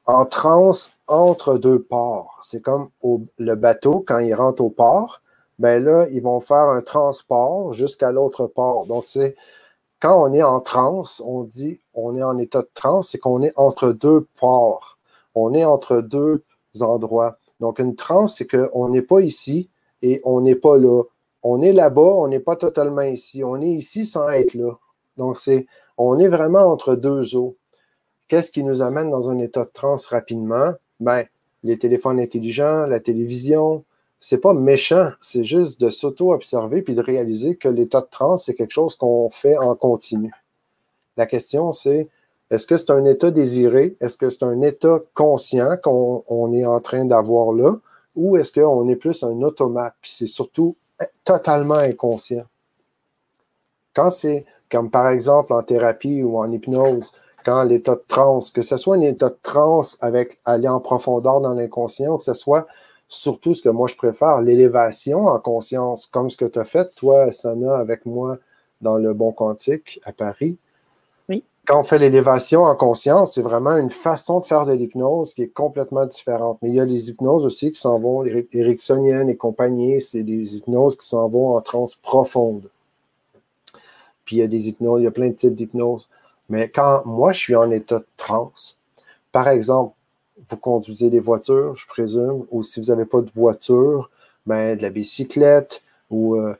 en 0.06 0.26
transe 0.26 0.92
entre 1.06 1.58
deux 1.58 1.82
ports. 1.82 2.40
C'est 2.42 2.62
comme 2.62 2.90
le 3.38 3.54
bateau, 3.54 4.04
quand 4.06 4.18
il 4.18 4.34
rentre 4.34 4.62
au 4.62 4.70
port, 4.70 5.22
ben 5.58 5.82
là, 5.82 6.06
ils 6.10 6.22
vont 6.22 6.40
faire 6.40 6.68
un 6.68 6.82
transport 6.82 7.74
jusqu'à 7.74 8.12
l'autre 8.12 8.46
port. 8.46 8.86
Donc, 8.86 9.04
c'est 9.06 9.36
quand 10.00 10.22
on 10.22 10.32
est 10.34 10.42
en 10.42 10.60
transe, 10.60 11.22
on 11.24 11.44
dit 11.44 11.80
on 11.94 12.16
est 12.16 12.22
en 12.22 12.38
état 12.38 12.62
de 12.62 12.70
transe, 12.74 13.10
c'est 13.10 13.18
qu'on 13.18 13.42
est 13.42 13.52
entre 13.56 13.92
deux 13.92 14.26
ports. 14.38 14.98
On 15.34 15.54
est 15.54 15.64
entre 15.64 16.00
deux 16.00 16.44
endroits. 16.80 17.38
Donc, 17.60 17.78
une 17.78 17.96
transe, 17.96 18.36
c'est 18.36 18.46
qu'on 18.46 18.88
n'est 18.88 19.02
pas 19.02 19.20
ici 19.20 19.70
et 20.02 20.20
on 20.24 20.40
n'est 20.40 20.56
pas 20.56 20.76
là. 20.76 21.02
On 21.42 21.62
est 21.62 21.72
là-bas, 21.72 22.00
on 22.02 22.28
n'est 22.28 22.40
pas 22.40 22.56
totalement 22.56 23.02
ici. 23.02 23.44
On 23.44 23.60
est 23.60 23.70
ici 23.70 24.06
sans 24.06 24.28
être 24.30 24.54
là. 24.54 24.72
Donc, 25.16 25.36
c'est 25.36 25.66
on 25.96 26.18
est 26.18 26.28
vraiment 26.28 26.64
entre 26.64 26.94
deux 26.96 27.36
eaux. 27.36 27.56
Qu'est-ce 28.28 28.50
qui 28.50 28.64
nous 28.64 28.82
amène 28.82 29.10
dans 29.10 29.30
un 29.30 29.38
état 29.38 29.64
de 29.64 29.70
transe 29.70 30.06
rapidement? 30.06 30.72
Ben, 31.00 31.24
les 31.62 31.78
téléphones 31.78 32.20
intelligents, 32.20 32.86
la 32.86 33.00
télévision, 33.00 33.84
c'est 34.20 34.38
pas 34.38 34.54
méchant, 34.54 35.10
c'est 35.20 35.44
juste 35.44 35.80
de 35.80 35.90
s'auto-observer 35.90 36.82
puis 36.82 36.94
de 36.94 37.02
réaliser 37.02 37.56
que 37.56 37.68
l'état 37.68 38.00
de 38.00 38.08
transe, 38.10 38.44
c'est 38.46 38.54
quelque 38.54 38.70
chose 38.72 38.96
qu'on 38.96 39.28
fait 39.30 39.58
en 39.58 39.74
continu. 39.74 40.32
La 41.16 41.26
question, 41.26 41.72
c'est 41.72 42.08
est-ce 42.50 42.66
que 42.66 42.76
c'est 42.76 42.90
un 42.90 43.04
état 43.04 43.30
désiré? 43.30 43.96
Est-ce 44.00 44.16
que 44.16 44.30
c'est 44.30 44.44
un 44.44 44.60
état 44.62 45.00
conscient 45.14 45.76
qu'on 45.82 46.52
est 46.52 46.64
en 46.66 46.80
train 46.80 47.04
d'avoir 47.04 47.52
là? 47.52 47.76
Ou 48.16 48.36
est-ce 48.36 48.52
qu'on 48.52 48.88
est 48.88 48.96
plus 48.96 49.22
un 49.22 49.42
automate? 49.42 49.94
Puis 50.00 50.12
c'est 50.14 50.26
surtout 50.26 50.76
totalement 51.24 51.74
inconscient? 51.74 52.44
Quand 53.94 54.10
c'est, 54.10 54.44
comme 54.70 54.90
par 54.90 55.08
exemple 55.08 55.52
en 55.52 55.62
thérapie 55.62 56.22
ou 56.22 56.38
en 56.38 56.50
hypnose, 56.50 57.12
quand 57.44 57.62
l'état 57.64 57.94
de 57.94 58.04
transe, 58.08 58.50
que 58.50 58.62
ce 58.62 58.76
soit 58.76 58.96
un 58.96 59.00
état 59.02 59.28
de 59.28 59.38
transe 59.42 59.98
avec 60.00 60.38
aller 60.44 60.68
en 60.68 60.80
profondeur 60.80 61.40
dans 61.40 61.54
l'inconscient, 61.54 62.16
que 62.16 62.24
ce 62.24 62.34
soit 62.34 62.66
surtout 63.08 63.54
ce 63.54 63.62
que 63.62 63.68
moi 63.68 63.86
je 63.86 63.96
préfère, 63.96 64.40
l'élévation 64.40 65.26
en 65.26 65.38
conscience, 65.38 66.06
comme 66.06 66.30
ce 66.30 66.36
que 66.36 66.44
tu 66.46 66.58
as 66.58 66.64
fait, 66.64 66.94
toi, 66.94 67.30
Sana, 67.32 67.76
avec 67.76 68.06
moi 68.06 68.38
dans 68.80 68.96
le 68.96 69.12
Bon 69.14 69.32
Quantique 69.32 70.00
à 70.04 70.12
Paris. 70.12 70.56
Oui. 71.28 71.44
Quand 71.66 71.80
on 71.80 71.84
fait 71.84 71.98
l'élévation 71.98 72.64
en 72.64 72.74
conscience, 72.74 73.34
c'est 73.34 73.42
vraiment 73.42 73.76
une 73.76 73.90
façon 73.90 74.40
de 74.40 74.46
faire 74.46 74.66
de 74.66 74.72
l'hypnose 74.72 75.34
qui 75.34 75.42
est 75.42 75.48
complètement 75.48 76.06
différente. 76.06 76.58
Mais 76.62 76.70
il 76.70 76.74
y 76.74 76.80
a 76.80 76.84
les 76.84 77.08
hypnoses 77.10 77.44
aussi 77.44 77.72
qui 77.72 77.80
s'en 77.80 77.98
vont, 77.98 78.22
les 78.22 78.46
Ericksoniennes 78.52 79.30
et 79.30 79.36
compagnie, 79.36 80.00
c'est 80.00 80.22
des 80.22 80.56
hypnoses 80.56 80.96
qui 80.96 81.06
s'en 81.06 81.28
vont 81.28 81.56
en 81.56 81.60
transe 81.60 81.94
profonde. 81.94 82.68
Puis 84.24 84.36
il 84.36 84.38
y 84.40 84.42
a 84.42 84.46
des 84.46 84.68
hypnoses, 84.68 85.02
il 85.02 85.04
y 85.04 85.08
a 85.08 85.10
plein 85.10 85.28
de 85.28 85.34
types 85.34 85.54
d'hypnose. 85.54 86.08
Mais 86.48 86.68
quand 86.68 87.04
moi, 87.06 87.32
je 87.32 87.38
suis 87.38 87.56
en 87.56 87.70
état 87.70 87.98
de 87.98 88.06
transe, 88.16 88.78
par 89.32 89.48
exemple, 89.48 89.94
vous 90.48 90.56
conduisez 90.56 91.10
des 91.10 91.20
voitures, 91.20 91.76
je 91.76 91.86
présume, 91.86 92.44
ou 92.50 92.62
si 92.62 92.80
vous 92.80 92.86
n'avez 92.86 93.04
pas 93.04 93.20
de 93.20 93.30
voiture, 93.34 94.10
ben, 94.46 94.76
de 94.76 94.82
la 94.82 94.90
bicyclette 94.90 95.82
ou 96.10 96.36
euh, 96.36 96.54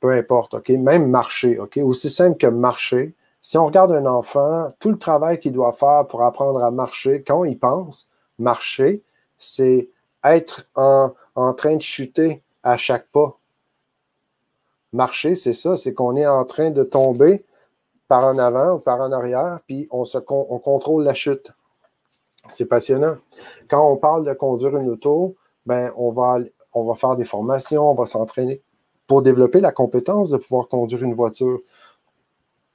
peu 0.00 0.10
importe, 0.10 0.54
OK? 0.54 0.68
Même 0.70 1.08
marcher, 1.08 1.58
OK? 1.58 1.76
Aussi 1.78 2.10
simple 2.10 2.38
que 2.38 2.46
marcher. 2.46 3.14
Si 3.42 3.58
on 3.58 3.66
regarde 3.66 3.92
un 3.92 4.06
enfant, 4.06 4.72
tout 4.80 4.90
le 4.90 4.98
travail 4.98 5.38
qu'il 5.38 5.52
doit 5.52 5.72
faire 5.72 6.06
pour 6.08 6.22
apprendre 6.22 6.62
à 6.64 6.70
marcher, 6.70 7.22
quand 7.22 7.44
il 7.44 7.58
pense, 7.58 8.08
marcher, 8.38 9.02
c'est 9.38 9.88
être 10.24 10.66
en, 10.74 11.12
en 11.34 11.54
train 11.54 11.76
de 11.76 11.82
chuter 11.82 12.42
à 12.62 12.76
chaque 12.76 13.06
pas. 13.08 13.36
Marcher, 14.92 15.34
c'est 15.34 15.52
ça, 15.52 15.76
c'est 15.76 15.94
qu'on 15.94 16.16
est 16.16 16.26
en 16.26 16.44
train 16.44 16.70
de 16.70 16.82
tomber 16.82 17.44
par 18.08 18.24
en 18.24 18.38
avant 18.38 18.74
ou 18.74 18.78
par 18.78 19.00
en 19.00 19.12
arrière, 19.12 19.60
puis 19.66 19.88
on, 19.90 20.04
contrôle 20.58 21.04
la 21.04 21.14
chute. 21.14 21.52
C'est 22.48 22.66
passionnant. 22.66 23.16
Quand 23.68 23.90
on 23.90 23.96
parle 23.96 24.24
de 24.24 24.32
conduire 24.32 24.76
une 24.76 24.88
auto, 24.88 25.36
ben, 25.64 25.92
on, 25.96 26.12
va, 26.12 26.38
on 26.72 26.84
va 26.84 26.94
faire 26.94 27.16
des 27.16 27.24
formations, 27.24 27.90
on 27.90 27.94
va 27.94 28.06
s'entraîner 28.06 28.62
pour 29.06 29.22
développer 29.22 29.60
la 29.60 29.72
compétence 29.72 30.30
de 30.30 30.36
pouvoir 30.36 30.68
conduire 30.68 31.02
une 31.02 31.14
voiture. 31.14 31.60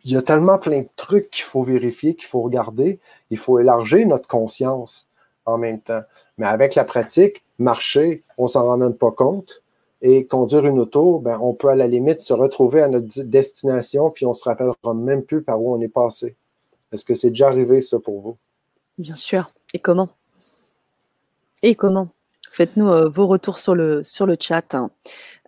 Il 0.04 0.12
y 0.12 0.18
a 0.18 0.22
tellement 0.22 0.58
plein 0.58 0.82
de 0.82 0.90
trucs 0.96 1.30
qu'il 1.30 1.44
faut 1.44 1.64
vérifier, 1.64 2.16
qu'il 2.16 2.28
faut 2.28 2.42
regarder. 2.42 3.00
Il 3.30 3.38
faut 3.38 3.60
élargir 3.60 4.08
notre 4.08 4.28
conscience 4.28 5.08
en 5.46 5.58
même 5.58 5.80
temps. 5.80 6.02
Mais 6.38 6.48
avec 6.48 6.76
la 6.76 6.86
pratique, 6.86 7.44
marcher, 7.60 8.24
on 8.38 8.48
s'en 8.48 8.66
rend 8.66 8.78
même 8.78 8.96
pas 8.96 9.12
compte. 9.12 9.62
Et 10.02 10.26
conduire 10.26 10.66
une 10.66 10.80
auto, 10.80 11.20
ben, 11.20 11.38
on 11.42 11.54
peut 11.54 11.68
à 11.68 11.76
la 11.76 11.88
limite 11.88 12.20
se 12.20 12.34
retrouver 12.34 12.82
à 12.82 12.88
notre 12.88 13.22
destination, 13.22 14.10
puis 14.10 14.26
on 14.26 14.32
ne 14.32 14.36
se 14.36 14.44
rappellera 14.44 14.94
même 14.96 15.24
plus 15.24 15.44
par 15.44 15.62
où 15.62 15.76
on 15.76 15.80
est 15.82 15.88
passé. 15.88 16.36
Est-ce 16.92 17.06
que 17.06 17.14
c'est 17.14 17.30
déjà 17.30 17.48
arrivé, 17.48 17.82
ça, 17.82 18.00
pour 18.00 18.20
vous? 18.20 18.38
Bien 18.98 19.16
sûr. 19.16 19.52
Et 19.74 19.80
comment? 19.80 20.10
Et 21.64 21.76
comment? 21.76 22.10
Faites-nous 22.52 22.90
euh, 22.90 23.10
vos 23.10 23.28
retours 23.28 23.60
sur 23.60 23.76
le, 23.76 24.02
chat, 24.40 24.76
hein. 24.76 24.90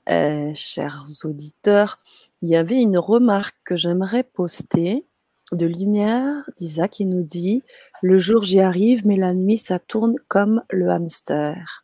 euh, 0.09 0.51
chers 0.55 1.03
auditeurs. 1.23 1.99
Il 2.41 2.49
y 2.49 2.55
avait 2.55 2.79
une 2.79 2.97
remarque 2.97 3.55
que 3.65 3.75
j'aimerais 3.75 4.23
poster 4.23 5.05
de 5.51 5.65
Lumière 5.65 6.49
d'Isa 6.57 6.87
qui 6.87 7.05
nous 7.05 7.23
dit 7.23 7.63
Le 8.01 8.19
jour 8.19 8.43
j'y 8.43 8.59
arrive, 8.59 9.05
mais 9.05 9.17
la 9.17 9.33
nuit 9.33 9.57
ça 9.57 9.79
tourne 9.79 10.15
comme 10.27 10.63
le 10.69 10.89
hamster. 10.89 11.82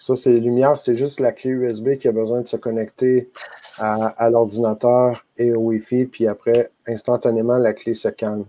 Ça, 0.00 0.14
c'est 0.14 0.32
lumière, 0.32 0.78
c'est 0.78 0.96
juste 0.96 1.18
la 1.18 1.32
clé 1.32 1.50
USB 1.50 1.96
qui 1.96 2.06
a 2.06 2.12
besoin 2.12 2.40
de 2.40 2.46
se 2.46 2.56
connecter 2.56 3.30
à, 3.78 4.30
l'ordinateur 4.30 5.24
et 5.36 5.52
au 5.52 5.58
Wi-Fi, 5.58 6.06
puis 6.06 6.28
après, 6.28 6.70
instantanément, 6.86 7.58
la 7.58 7.72
clé 7.72 7.94
se 7.94 8.08
calme. 8.08 8.44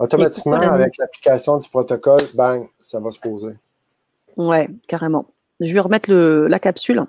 Automatiquement, 0.00 0.56
avec 0.56 0.96
l'application 0.98 1.58
du 1.58 1.68
protocole, 1.68 2.22
bang, 2.34 2.66
ça 2.80 2.98
va 2.98 3.12
se 3.12 3.20
poser. 3.20 3.54
Ouais, 4.36 4.68
carrément. 4.88 5.26
Je 5.60 5.72
vais 5.72 5.80
remettre 5.80 6.12
la 6.12 6.58
capsule 6.58 7.04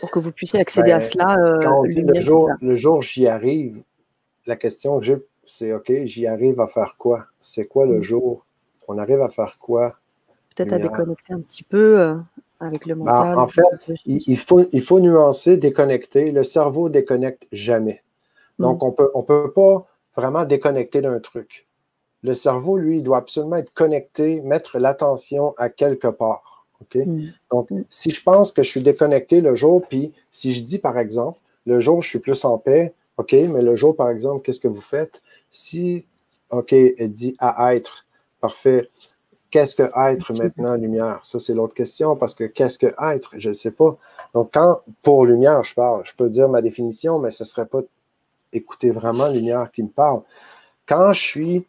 pour 0.00 0.10
que 0.10 0.18
vous 0.18 0.32
puissiez 0.32 0.60
accéder 0.60 0.90
à 0.90 0.98
ben, 0.98 1.00
cela. 1.00 1.36
Euh, 1.38 1.60
quand 1.62 1.80
on 1.80 1.84
dit 1.84 2.02
le 2.02 2.20
jour, 2.20 2.50
le 2.60 2.74
jour 2.74 3.02
j'y 3.02 3.26
arrive, 3.26 3.82
la 4.46 4.56
question 4.56 4.98
que 4.98 5.04
j'ai, 5.04 5.16
c'est 5.44 5.72
OK, 5.72 5.92
j'y 6.04 6.26
arrive 6.26 6.60
à 6.60 6.66
faire 6.66 6.96
quoi? 6.98 7.26
C'est 7.40 7.66
quoi 7.66 7.86
le 7.86 7.98
mm. 7.98 8.02
jour? 8.02 8.44
On 8.88 8.98
arrive 8.98 9.20
à 9.20 9.28
faire 9.28 9.58
quoi? 9.60 9.96
Peut-être 10.56 10.72
à 10.72 10.78
déconnecter 10.78 11.34
un 11.34 11.40
petit 11.40 11.62
peu, 11.62 12.00
euh, 12.00 12.14
avec 12.60 12.86
le 12.86 12.94
ben, 12.94 13.04
mental. 13.04 13.38
en 13.38 13.46
fait, 13.46 13.62
il, 14.06 14.36
faut, 14.36 14.64
il 14.72 14.82
faut 14.82 15.00
nuancer, 15.00 15.56
déconnecter. 15.56 16.32
Le 16.32 16.42
cerveau 16.42 16.88
déconnecte 16.88 17.46
jamais. 17.52 18.02
Donc, 18.58 18.82
mm. 18.82 18.86
on 18.86 18.92
peut, 18.92 19.10
on 19.14 19.22
peut 19.22 19.52
pas 19.52 19.86
vraiment 20.16 20.44
déconnecter 20.44 21.00
d'un 21.00 21.20
truc. 21.20 21.66
Le 22.22 22.34
cerveau, 22.34 22.78
lui, 22.78 22.98
il 22.98 23.04
doit 23.04 23.18
absolument 23.18 23.56
être 23.56 23.72
connecté, 23.72 24.40
mettre 24.40 24.78
l'attention 24.78 25.54
à 25.56 25.68
quelque 25.68 26.08
part. 26.08 26.66
OK? 26.80 26.96
Mm. 26.96 27.28
Donc, 27.50 27.70
mm. 27.70 27.84
si 27.90 28.10
je 28.10 28.22
pense 28.22 28.52
que 28.52 28.62
je 28.62 28.70
suis 28.70 28.82
déconnecté 28.82 29.40
le 29.40 29.54
jour, 29.54 29.82
puis 29.88 30.12
si 30.32 30.52
je 30.52 30.62
dis, 30.62 30.78
par 30.78 30.98
exemple, 30.98 31.38
le 31.66 31.80
jour, 31.80 32.02
je 32.02 32.08
suis 32.08 32.18
plus 32.18 32.44
en 32.44 32.58
paix, 32.58 32.94
OK, 33.18 33.32
mais 33.32 33.62
le 33.62 33.76
jour, 33.76 33.94
par 33.94 34.10
exemple, 34.10 34.42
qu'est-ce 34.42 34.60
que 34.60 34.68
vous 34.68 34.80
faites? 34.80 35.20
Si, 35.50 36.06
OK, 36.50 36.72
elle 36.72 37.12
dit 37.12 37.36
à 37.38 37.74
être, 37.74 38.06
parfait. 38.40 38.88
Qu'est-ce 39.50 39.74
que 39.74 39.82
être 39.82 40.32
maintenant, 40.38 40.74
lumière? 40.74 41.20
Ça, 41.22 41.38
c'est 41.38 41.54
l'autre 41.54 41.74
question, 41.74 42.16
parce 42.16 42.34
que 42.34 42.44
qu'est-ce 42.44 42.78
que 42.78 42.94
être? 43.14 43.30
Je 43.38 43.48
ne 43.48 43.54
sais 43.54 43.70
pas. 43.70 43.96
Donc, 44.34 44.50
quand, 44.52 44.80
pour 45.02 45.24
lumière, 45.24 45.64
je 45.64 45.74
parle, 45.74 46.02
je 46.04 46.12
peux 46.14 46.28
dire 46.28 46.48
ma 46.48 46.60
définition, 46.60 47.18
mais 47.18 47.30
ce 47.30 47.44
ne 47.44 47.46
serait 47.46 47.66
pas 47.66 47.80
écouter 48.52 48.90
vraiment 48.90 49.28
lumière 49.28 49.70
qui 49.72 49.82
me 49.82 49.88
parle. 49.88 50.22
Quand 50.86 51.12
je 51.12 51.20
suis, 51.20 51.66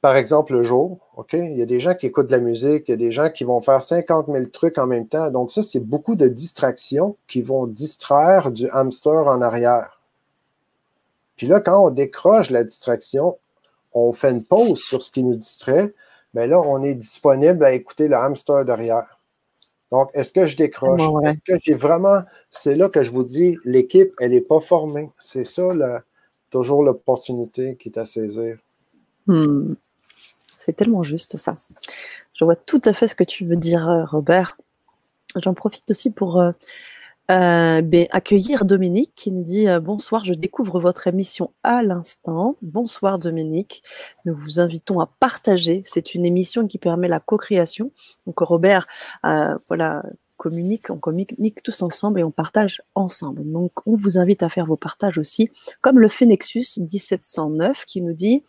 par 0.00 0.16
exemple, 0.16 0.54
le 0.54 0.64
jour, 0.64 0.98
OK, 1.16 1.32
il 1.34 1.56
y 1.56 1.62
a 1.62 1.66
des 1.66 1.80
gens 1.80 1.94
qui 1.94 2.06
écoutent 2.06 2.26
de 2.26 2.32
la 2.32 2.40
musique, 2.40 2.88
il 2.88 2.90
y 2.90 2.94
a 2.94 2.98
des 2.98 3.12
gens 3.12 3.30
qui 3.30 3.44
vont 3.44 3.60
faire 3.60 3.82
50 3.82 4.26
000 4.26 4.46
trucs 4.46 4.78
en 4.78 4.86
même 4.86 5.06
temps. 5.06 5.30
Donc, 5.30 5.52
ça, 5.52 5.62
c'est 5.62 5.80
beaucoup 5.80 6.16
de 6.16 6.28
distractions 6.28 7.16
qui 7.28 7.42
vont 7.42 7.66
distraire 7.66 8.50
du 8.50 8.68
hamster 8.70 9.26
en 9.28 9.40
arrière. 9.40 10.00
Puis 11.36 11.46
là, 11.46 11.60
quand 11.60 11.86
on 11.86 11.90
décroche 11.90 12.50
la 12.50 12.64
distraction, 12.64 13.38
on 13.92 14.12
fait 14.12 14.30
une 14.30 14.44
pause 14.44 14.80
sur 14.80 15.02
ce 15.02 15.10
qui 15.10 15.22
nous 15.22 15.36
distrait, 15.36 15.94
mais 16.34 16.46
là, 16.46 16.60
on 16.60 16.82
est 16.82 16.94
disponible 16.94 17.64
à 17.64 17.72
écouter 17.72 18.08
le 18.08 18.16
hamster 18.16 18.64
derrière. 18.64 19.20
Donc, 19.90 20.10
est-ce 20.12 20.32
que 20.32 20.46
je 20.46 20.56
décroche? 20.56 21.02
Est-ce 21.24 21.40
que 21.44 21.58
j'ai 21.62 21.74
vraiment. 21.74 22.22
C'est 22.50 22.74
là 22.74 22.88
que 22.88 23.02
je 23.02 23.10
vous 23.10 23.22
dis, 23.22 23.56
l'équipe, 23.64 24.12
elle 24.18 24.32
n'est 24.32 24.40
pas 24.40 24.60
formée. 24.60 25.10
C'est 25.18 25.44
ça, 25.44 25.70
toujours 26.50 26.82
l'opportunité 26.82 27.76
qui 27.76 27.88
est 27.88 27.98
à 27.98 28.06
saisir. 28.06 28.58
Hmm. 29.26 29.74
C'est 30.64 30.74
tellement 30.74 31.02
juste 31.02 31.36
ça. 31.36 31.56
Je 32.34 32.44
vois 32.44 32.56
tout 32.56 32.80
à 32.84 32.92
fait 32.92 33.06
ce 33.06 33.14
que 33.14 33.24
tu 33.24 33.44
veux 33.44 33.56
dire, 33.56 33.88
euh, 33.88 34.04
Robert. 34.04 34.56
J'en 35.36 35.54
profite 35.54 35.90
aussi 35.90 36.10
pour 36.10 36.40
euh, 36.40 36.52
euh, 37.30 37.80
ben, 37.80 38.06
accueillir 38.10 38.66
Dominique 38.66 39.12
qui 39.14 39.32
nous 39.32 39.42
dit 39.42 39.66
euh, 39.66 39.80
bonsoir, 39.80 40.26
je 40.26 40.34
découvre 40.34 40.78
votre 40.78 41.06
émission 41.06 41.52
à 41.62 41.82
l'instant. 41.82 42.56
Bonsoir 42.60 43.18
Dominique, 43.18 43.82
nous 44.26 44.36
vous 44.36 44.60
invitons 44.60 45.00
à 45.00 45.06
partager. 45.06 45.82
C'est 45.86 46.14
une 46.14 46.26
émission 46.26 46.66
qui 46.66 46.76
permet 46.76 47.08
la 47.08 47.20
co-création. 47.20 47.92
Donc 48.26 48.40
Robert, 48.40 48.86
euh, 49.24 49.56
voilà, 49.68 50.02
communique, 50.36 50.90
on 50.90 50.98
communique 50.98 51.62
tous 51.62 51.80
ensemble 51.80 52.20
et 52.20 52.24
on 52.24 52.30
partage 52.30 52.82
ensemble. 52.94 53.50
Donc 53.50 53.72
on 53.86 53.94
vous 53.94 54.18
invite 54.18 54.42
à 54.42 54.50
faire 54.50 54.66
vos 54.66 54.76
partages 54.76 55.16
aussi, 55.16 55.50
comme 55.80 55.98
le 55.98 56.08
fait 56.08 56.26
Nexus 56.26 56.66
1709 56.78 57.86
qui 57.86 58.02
nous 58.02 58.12
dit 58.12 58.44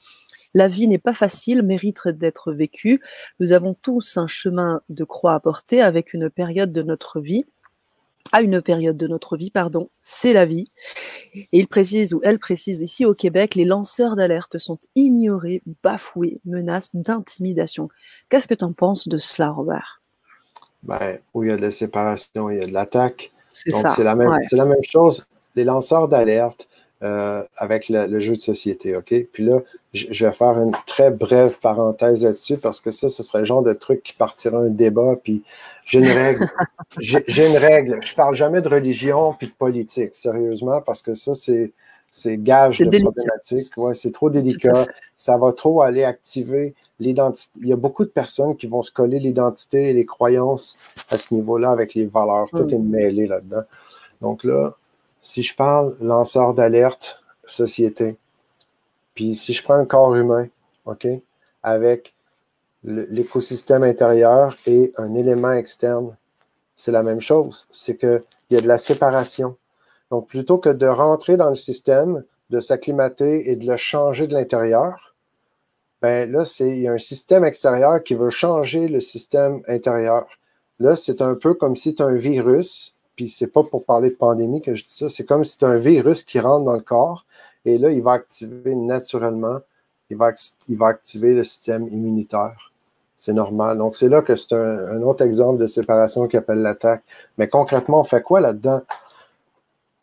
la 0.53 0.67
vie 0.69 0.87
n'est 0.87 0.97
pas 0.97 1.13
facile, 1.13 1.63
mérite 1.63 2.07
d'être 2.07 2.51
vécue. 2.51 3.01
Nous 3.39 3.51
avons 3.51 3.73
tous 3.73 4.17
un 4.17 4.27
chemin 4.27 4.81
de 4.89 5.03
croix 5.03 5.33
à 5.33 5.39
porter 5.39 5.81
avec 5.81 6.13
une 6.13 6.29
période 6.29 6.71
de 6.71 6.81
notre 6.81 7.19
vie 7.19 7.45
à 8.35 8.41
une 8.41 8.61
période 8.61 8.97
de 8.97 9.07
notre 9.07 9.37
vie, 9.37 9.49
pardon, 9.49 9.89
c'est 10.01 10.33
la 10.33 10.45
vie. 10.45 10.69
Et 11.33 11.47
il 11.53 11.69
précise, 11.69 12.13
ou 12.13 12.19
elle 12.21 12.37
précise, 12.37 12.81
ici 12.81 13.05
au 13.05 13.13
Québec, 13.13 13.55
les 13.55 13.63
lanceurs 13.63 14.17
d'alerte 14.17 14.57
sont 14.57 14.77
ignorés, 14.93 15.63
bafoués, 15.81 16.41
menacent 16.43 16.93
d'intimidation. 16.93 17.87
Qu'est-ce 18.27 18.45
que 18.45 18.53
tu 18.53 18.65
en 18.65 18.73
penses 18.73 19.07
de 19.07 19.17
cela, 19.17 19.51
Robert? 19.51 20.01
Ben, 20.83 21.17
Où 21.33 21.43
il 21.43 21.49
y 21.49 21.53
a 21.53 21.55
de 21.55 21.61
la 21.61 21.71
séparation, 21.71 22.49
il 22.49 22.57
y 22.57 22.61
a 22.61 22.65
de 22.65 22.73
l'attaque. 22.73 23.31
C'est 23.47 23.71
ça. 23.71 23.91
C'est 23.91 24.03
la, 24.03 24.15
même, 24.15 24.37
la 24.51 24.65
même 24.65 24.83
chose. 24.83 25.25
Les 25.55 25.63
lanceurs 25.63 26.09
d'alerte, 26.09 26.67
euh, 27.03 27.43
avec 27.57 27.89
le, 27.89 28.19
jeu 28.19 28.35
de 28.35 28.41
société, 28.41 28.95
OK? 28.95 29.13
Puis 29.31 29.43
là, 29.43 29.59
je 29.93 30.25
vais 30.25 30.31
faire 30.31 30.57
une 30.59 30.71
très 30.85 31.11
brève 31.11 31.59
parenthèse 31.59 32.23
là-dessus 32.23 32.57
parce 32.57 32.79
que 32.79 32.91
ça, 32.91 33.09
ce 33.09 33.21
serait 33.21 33.39
le 33.39 33.45
genre 33.45 33.63
de 33.63 33.73
truc 33.73 34.01
qui 34.03 34.13
partira 34.13 34.57
un 34.59 34.69
débat, 34.69 35.15
puis 35.21 35.43
j'ai 35.85 35.99
une 35.99 36.07
règle. 36.07 36.49
j'ai 36.99 37.47
une 37.47 37.57
règle. 37.57 37.99
Je 38.03 38.15
parle 38.15 38.35
jamais 38.35 38.61
de 38.61 38.69
religion 38.69 39.33
puis 39.37 39.47
de 39.47 39.53
politique, 39.53 40.15
sérieusement, 40.15 40.81
parce 40.81 41.01
que 41.01 41.15
ça, 41.15 41.35
c'est 41.35 41.71
c'est 42.17 42.37
gage 42.37 42.79
de 42.79 42.97
problématique. 42.97 43.75
Ouais, 43.75 43.93
c'est 43.93 44.13
trop 44.13 44.29
délicat. 44.29 44.87
Ça 45.17 45.35
va 45.37 45.51
trop 45.51 45.81
aller 45.81 46.05
activer 46.05 46.73
l'identité. 46.97 47.59
Il 47.61 47.67
y 47.67 47.73
a 47.73 47.75
beaucoup 47.75 48.05
de 48.05 48.09
personnes 48.09 48.55
qui 48.55 48.67
vont 48.67 48.81
se 48.81 48.91
coller 48.91 49.19
l'identité 49.19 49.89
et 49.89 49.93
les 49.93 50.05
croyances 50.05 50.77
à 51.09 51.17
ce 51.17 51.33
niveau-là 51.33 51.71
avec 51.71 51.93
les 51.93 52.05
valeurs. 52.05 52.47
Tout 52.51 52.73
est 52.73 52.79
mêlé 52.79 53.27
là-dedans. 53.27 53.63
Donc 54.21 54.45
là, 54.45 54.75
si 55.25 55.41
je 55.41 55.55
parle 55.55 55.95
lanceur 56.01 56.53
d'alerte, 56.53 57.19
société, 57.45 58.15
puis 59.15 59.35
si 59.35 59.53
je 59.53 59.63
prends 59.63 59.73
un 59.73 59.85
corps 59.85 60.15
humain, 60.15 60.47
OK, 60.85 61.07
avec 61.63 62.13
l'écosystème 62.83 63.81
intérieur 63.81 64.55
et 64.67 64.91
un 64.97 65.15
élément 65.15 65.53
externe, 65.53 66.15
c'est 66.77 66.91
la 66.91 67.01
même 67.01 67.21
chose. 67.21 67.65
C'est 67.71 67.97
qu'il 67.97 68.21
y 68.51 68.55
a 68.55 68.61
de 68.61 68.67
la 68.67 68.77
séparation. 68.77 69.57
Donc, 70.11 70.27
plutôt 70.27 70.59
que 70.59 70.69
de 70.69 70.85
rentrer 70.85 71.37
dans 71.37 71.49
le 71.49 71.55
système, 71.55 72.23
de 72.51 72.59
s'acclimater 72.59 73.49
et 73.49 73.55
de 73.55 73.65
le 73.65 73.77
changer 73.77 74.27
de 74.27 74.35
l'intérieur, 74.35 75.15
ben 76.03 76.31
là, 76.31 76.43
il 76.59 76.81
y 76.81 76.87
a 76.87 76.91
un 76.91 76.99
système 76.99 77.43
extérieur 77.43 78.03
qui 78.03 78.13
veut 78.13 78.29
changer 78.29 78.87
le 78.87 78.99
système 78.99 79.63
intérieur. 79.67 80.27
Là, 80.77 80.95
c'est 80.95 81.23
un 81.23 81.33
peu 81.33 81.55
comme 81.55 81.75
si 81.75 81.95
tu 81.95 82.03
un 82.03 82.13
virus, 82.13 82.94
puis 83.15 83.29
c'est 83.29 83.47
pas 83.47 83.63
pour 83.63 83.85
parler 83.85 84.09
de 84.09 84.15
pandémie 84.15 84.61
que 84.61 84.75
je 84.75 84.83
dis 84.83 84.93
ça, 84.93 85.09
c'est 85.09 85.25
comme 85.25 85.45
si 85.45 85.63
as 85.63 85.67
un 85.67 85.77
virus 85.77 86.23
qui 86.23 86.39
rentre 86.39 86.65
dans 86.65 86.75
le 86.75 86.81
corps, 86.81 87.25
et 87.65 87.77
là, 87.77 87.89
il 87.91 88.01
va 88.01 88.13
activer 88.13 88.75
naturellement, 88.75 89.59
il 90.09 90.17
va, 90.17 90.33
il 90.67 90.77
va 90.77 90.87
activer 90.87 91.33
le 91.33 91.43
système 91.43 91.87
immunitaire. 91.87 92.71
C'est 93.17 93.33
normal. 93.33 93.77
Donc, 93.77 93.95
c'est 93.95 94.09
là 94.09 94.21
que 94.21 94.35
c'est 94.35 94.53
un, 94.53 94.87
un, 94.87 95.01
autre 95.01 95.23
exemple 95.23 95.57
de 95.59 95.67
séparation 95.67 96.27
qui 96.27 96.37
appelle 96.37 96.59
l'attaque. 96.59 97.03
Mais 97.37 97.47
concrètement, 97.47 98.01
on 98.01 98.03
fait 98.03 98.21
quoi 98.21 98.41
là-dedans? 98.41 98.81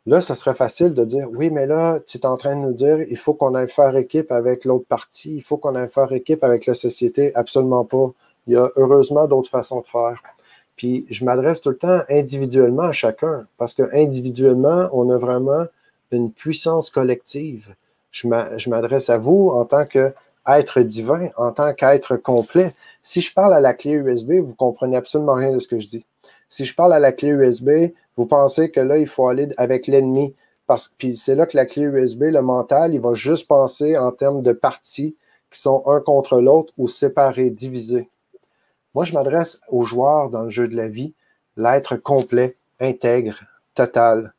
Là, 0.06 0.20
ce 0.20 0.34
serait 0.34 0.54
facile 0.54 0.94
de 0.94 1.04
dire 1.04 1.28
oui, 1.30 1.50
mais 1.50 1.66
là, 1.66 2.00
tu 2.00 2.18
es 2.18 2.26
en 2.26 2.36
train 2.36 2.56
de 2.56 2.60
nous 2.60 2.72
dire 2.72 3.00
il 3.02 3.16
faut 3.16 3.34
qu'on 3.34 3.54
aille 3.54 3.68
faire 3.68 3.94
équipe 3.96 4.32
avec 4.32 4.64
l'autre 4.64 4.86
partie, 4.88 5.36
il 5.36 5.42
faut 5.42 5.58
qu'on 5.58 5.76
aille 5.76 5.88
faire 5.88 6.12
équipe 6.12 6.42
avec 6.42 6.66
la 6.66 6.74
société. 6.74 7.32
Absolument 7.36 7.84
pas. 7.84 8.10
Il 8.48 8.54
y 8.54 8.56
a 8.56 8.68
heureusement 8.76 9.28
d'autres 9.28 9.50
façons 9.50 9.80
de 9.80 9.86
faire. 9.86 10.20
Puis 10.82 11.06
je 11.10 11.24
m'adresse 11.24 11.60
tout 11.60 11.70
le 11.70 11.78
temps 11.78 12.00
individuellement 12.08 12.82
à 12.82 12.92
chacun 12.92 13.46
parce 13.56 13.72
que 13.72 13.84
individuellement, 13.94 14.88
on 14.90 15.10
a 15.10 15.16
vraiment 15.16 15.66
une 16.10 16.32
puissance 16.32 16.90
collective. 16.90 17.76
Je 18.10 18.26
m'adresse 18.26 19.08
à 19.08 19.16
vous 19.16 19.50
en 19.50 19.64
tant 19.64 19.84
qu'être 19.84 20.80
divin, 20.80 21.28
en 21.36 21.52
tant 21.52 21.72
qu'être 21.72 22.16
complet. 22.16 22.74
Si 23.00 23.20
je 23.20 23.32
parle 23.32 23.54
à 23.54 23.60
la 23.60 23.74
clé 23.74 23.92
USB, 23.92 24.40
vous 24.40 24.56
comprenez 24.56 24.96
absolument 24.96 25.34
rien 25.34 25.52
de 25.52 25.60
ce 25.60 25.68
que 25.68 25.78
je 25.78 25.86
dis. 25.86 26.04
Si 26.48 26.64
je 26.64 26.74
parle 26.74 26.94
à 26.94 26.98
la 26.98 27.12
clé 27.12 27.28
USB, 27.28 27.70
vous 28.16 28.26
pensez 28.26 28.72
que 28.72 28.80
là, 28.80 28.98
il 28.98 29.06
faut 29.06 29.28
aller 29.28 29.50
avec 29.58 29.86
l'ennemi. 29.86 30.34
Parce 30.66 30.88
que 30.88 31.14
c'est 31.14 31.36
là 31.36 31.46
que 31.46 31.56
la 31.56 31.64
clé 31.64 31.84
USB, 31.84 32.22
le 32.22 32.42
mental, 32.42 32.92
il 32.92 33.00
va 33.00 33.14
juste 33.14 33.46
penser 33.46 33.96
en 33.96 34.10
termes 34.10 34.42
de 34.42 34.52
parties 34.52 35.14
qui 35.48 35.60
sont 35.60 35.84
un 35.86 36.00
contre 36.00 36.40
l'autre 36.40 36.72
ou 36.76 36.88
séparés, 36.88 37.50
divisés. 37.50 38.08
Moi, 38.94 39.04
je 39.04 39.14
m'adresse 39.14 39.60
aux 39.68 39.82
joueurs 39.82 40.30
dans 40.30 40.42
le 40.42 40.50
jeu 40.50 40.68
de 40.68 40.76
la 40.76 40.88
vie, 40.88 41.14
l'être 41.56 41.96
complet, 41.96 42.56
intègre, 42.80 43.40
total, 43.74 44.34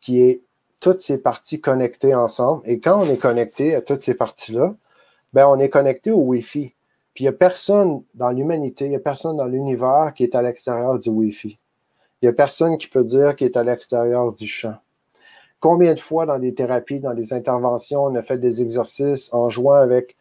qui 0.00 0.20
est 0.22 0.42
toutes 0.78 1.00
ces 1.00 1.18
parties 1.18 1.60
connectées 1.60 2.14
ensemble. 2.14 2.62
Et 2.64 2.80
quand 2.80 3.00
on 3.00 3.06
est 3.06 3.18
connecté 3.18 3.74
à 3.74 3.80
toutes 3.80 4.02
ces 4.02 4.14
parties-là, 4.14 4.74
ben, 5.32 5.46
on 5.46 5.58
est 5.58 5.68
connecté 5.68 6.10
au 6.10 6.20
Wi-Fi. 6.20 6.74
Puis 7.14 7.24
il 7.24 7.26
n'y 7.26 7.28
a 7.28 7.32
personne 7.32 8.02
dans 8.14 8.30
l'humanité, 8.30 8.86
il 8.86 8.90
n'y 8.90 8.96
a 8.96 9.00
personne 9.00 9.36
dans 9.36 9.46
l'univers 9.46 10.12
qui 10.14 10.24
est 10.24 10.34
à 10.34 10.42
l'extérieur 10.42 10.98
du 10.98 11.08
Wi-Fi. 11.08 11.58
Il 12.22 12.26
n'y 12.26 12.28
a 12.28 12.32
personne 12.32 12.78
qui 12.78 12.88
peut 12.88 13.04
dire 13.04 13.34
qu'il 13.34 13.46
est 13.46 13.56
à 13.56 13.64
l'extérieur 13.64 14.32
du 14.32 14.46
champ. 14.46 14.76
Combien 15.60 15.92
de 15.92 15.98
fois 16.00 16.24
dans 16.24 16.38
des 16.38 16.54
thérapies, 16.54 17.00
dans 17.00 17.14
des 17.14 17.32
interventions, 17.32 18.04
on 18.04 18.14
a 18.14 18.22
fait 18.22 18.38
des 18.38 18.62
exercices 18.62 19.32
en 19.34 19.50
jouant 19.50 19.74
avec 19.74 20.16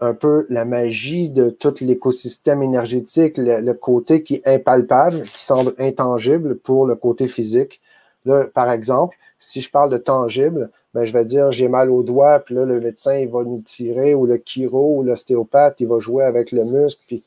un 0.00 0.14
peu 0.14 0.46
la 0.48 0.64
magie 0.64 1.28
de 1.28 1.50
tout 1.50 1.74
l'écosystème 1.80 2.62
énergétique, 2.62 3.34
le, 3.36 3.72
côté 3.72 4.22
qui 4.22 4.36
est 4.36 4.48
impalpable, 4.48 5.22
qui 5.22 5.44
semble 5.44 5.74
intangible 5.78 6.56
pour 6.56 6.86
le 6.86 6.94
côté 6.94 7.28
physique. 7.28 7.80
Là, 8.24 8.44
par 8.44 8.70
exemple, 8.70 9.16
si 9.38 9.60
je 9.60 9.70
parle 9.70 9.90
de 9.90 9.98
tangible, 9.98 10.70
ben, 10.94 11.04
je 11.04 11.12
vais 11.12 11.24
dire 11.24 11.50
j'ai 11.50 11.68
mal 11.68 11.90
au 11.90 12.02
doigt, 12.02 12.40
puis 12.40 12.54
là, 12.54 12.64
le 12.64 12.80
médecin, 12.80 13.14
il 13.16 13.28
va 13.28 13.44
nous 13.44 13.62
tirer, 13.62 14.14
ou 14.14 14.26
le 14.26 14.42
chiro, 14.44 14.98
ou 14.98 15.02
l'ostéopathe, 15.02 15.80
il 15.80 15.88
va 15.88 15.98
jouer 15.98 16.24
avec 16.24 16.52
le 16.52 16.64
muscle, 16.64 17.02
puis 17.06 17.22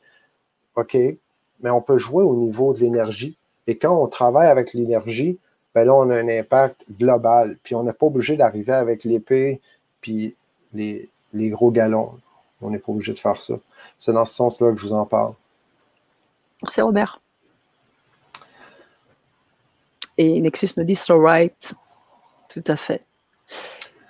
OK, 0.76 0.97
mais 1.61 1.69
on 1.69 1.82
peut 1.82 1.97
jouer 1.97 2.24
au 2.24 2.36
niveau 2.36 2.74
de 2.74 2.80
l'énergie. 2.80 3.38
Et 3.67 3.78
quand 3.78 3.95
on 4.01 4.07
travaille 4.07 4.47
avec 4.47 4.74
l'énergie, 4.74 5.39
ben 5.74 5.86
là, 5.86 5.95
on 5.95 6.09
a 6.09 6.15
un 6.15 6.28
impact 6.28 6.86
global. 6.99 7.57
Puis 7.63 7.76
on 7.76 7.84
n'est 7.84 7.93
pas 7.93 8.05
obligé 8.05 8.36
d'arriver 8.38 8.74
avec 8.74 9.03
l'épée 9.03 9.61
puis 10.01 10.36
les, 10.74 11.09
gros 11.34 11.71
galons. 11.71 12.11
On 12.64 12.70
n'est 12.70 12.80
pas 12.80 12.91
obligé 12.91 13.14
de 13.14 13.20
faire 13.20 13.38
ça. 13.38 13.55
C'est 13.97 14.14
dans 14.14 14.26
ce 14.26 14.34
sens-là 14.34 14.72
que 14.72 14.78
je 14.78 14.88
vous 14.88 14.93
en 14.93 15.05
parle. 15.05 15.34
Merci 16.61 16.82
Robert. 16.82 17.20
Et 20.18 20.39
Nexus 20.41 20.70
nous 20.78 20.84
dit 20.84 20.95
so 20.95 21.20
right. 21.20 21.74
Tout 22.49 22.64
à 22.68 22.76
fait. 22.76 23.05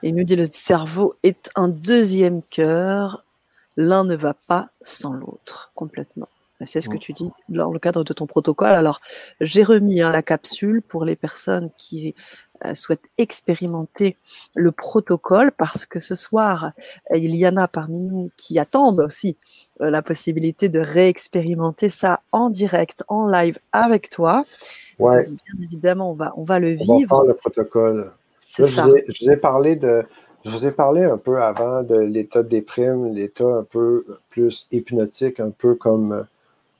Il 0.01 0.15
nous 0.15 0.23
dit 0.23 0.35
le 0.35 0.47
cerveau 0.47 1.15
est 1.23 1.49
un 1.55 1.69
deuxième 1.69 2.43
cœur. 2.43 3.23
L'un 3.77 4.03
ne 4.03 4.15
va 4.15 4.33
pas 4.33 4.69
sans 4.81 5.13
l'autre, 5.13 5.71
complètement. 5.75 6.27
C'est 6.65 6.81
ce 6.81 6.89
que 6.89 6.97
tu 6.97 7.13
dis 7.13 7.31
dans 7.49 7.71
le 7.71 7.79
cadre 7.79 8.03
de 8.03 8.13
ton 8.13 8.25
protocole. 8.25 8.69
Alors, 8.69 9.01
j'ai 9.41 9.63
remis 9.63 10.01
hein, 10.01 10.11
la 10.11 10.21
capsule 10.21 10.81
pour 10.81 11.03
les 11.03 11.15
personnes 11.15 11.71
qui 11.77 12.15
souhaitent 12.73 13.09
expérimenter 13.17 14.15
le 14.55 14.71
protocole 14.71 15.51
parce 15.51 15.85
que 15.85 15.99
ce 15.99 16.15
soir, 16.15 16.71
il 17.13 17.35
y 17.35 17.47
en 17.47 17.57
a 17.57 17.67
parmi 17.67 18.01
nous 18.01 18.31
qui 18.37 18.59
attendent 18.59 19.01
aussi 19.01 19.37
euh, 19.81 19.89
la 19.89 20.01
possibilité 20.01 20.69
de 20.69 20.79
réexpérimenter 20.79 21.89
ça 21.89 22.21
en 22.31 22.49
direct, 22.49 23.03
en 23.07 23.27
live 23.27 23.59
avec 23.71 24.09
toi. 24.09 24.45
Ouais. 24.99 25.25
bien 25.25 25.63
évidemment, 25.63 26.11
on 26.11 26.13
va, 26.13 26.33
on 26.37 26.43
va 26.43 26.59
le 26.59 26.71
vivre. 26.71 27.17
On 27.17 27.21
va 27.21 27.27
le 27.27 27.33
protocole. 27.33 28.11
C'est 28.39 28.67
ça. 28.67 28.85
Je 29.07 29.25
vous, 29.25 29.31
ai, 29.31 29.37
parlé 29.37 29.75
de, 29.75 30.03
je 30.45 30.51
vous 30.51 30.67
ai 30.67 30.71
parlé 30.71 31.03
un 31.03 31.17
peu 31.17 31.41
avant 31.41 31.81
de 31.83 31.97
l'état 31.97 32.43
de 32.43 32.49
déprime, 32.49 33.13
l'état 33.13 33.47
un 33.47 33.63
peu 33.63 34.05
plus 34.29 34.67
hypnotique, 34.71 35.39
un 35.39 35.49
peu 35.49 35.75
comme 35.75 36.25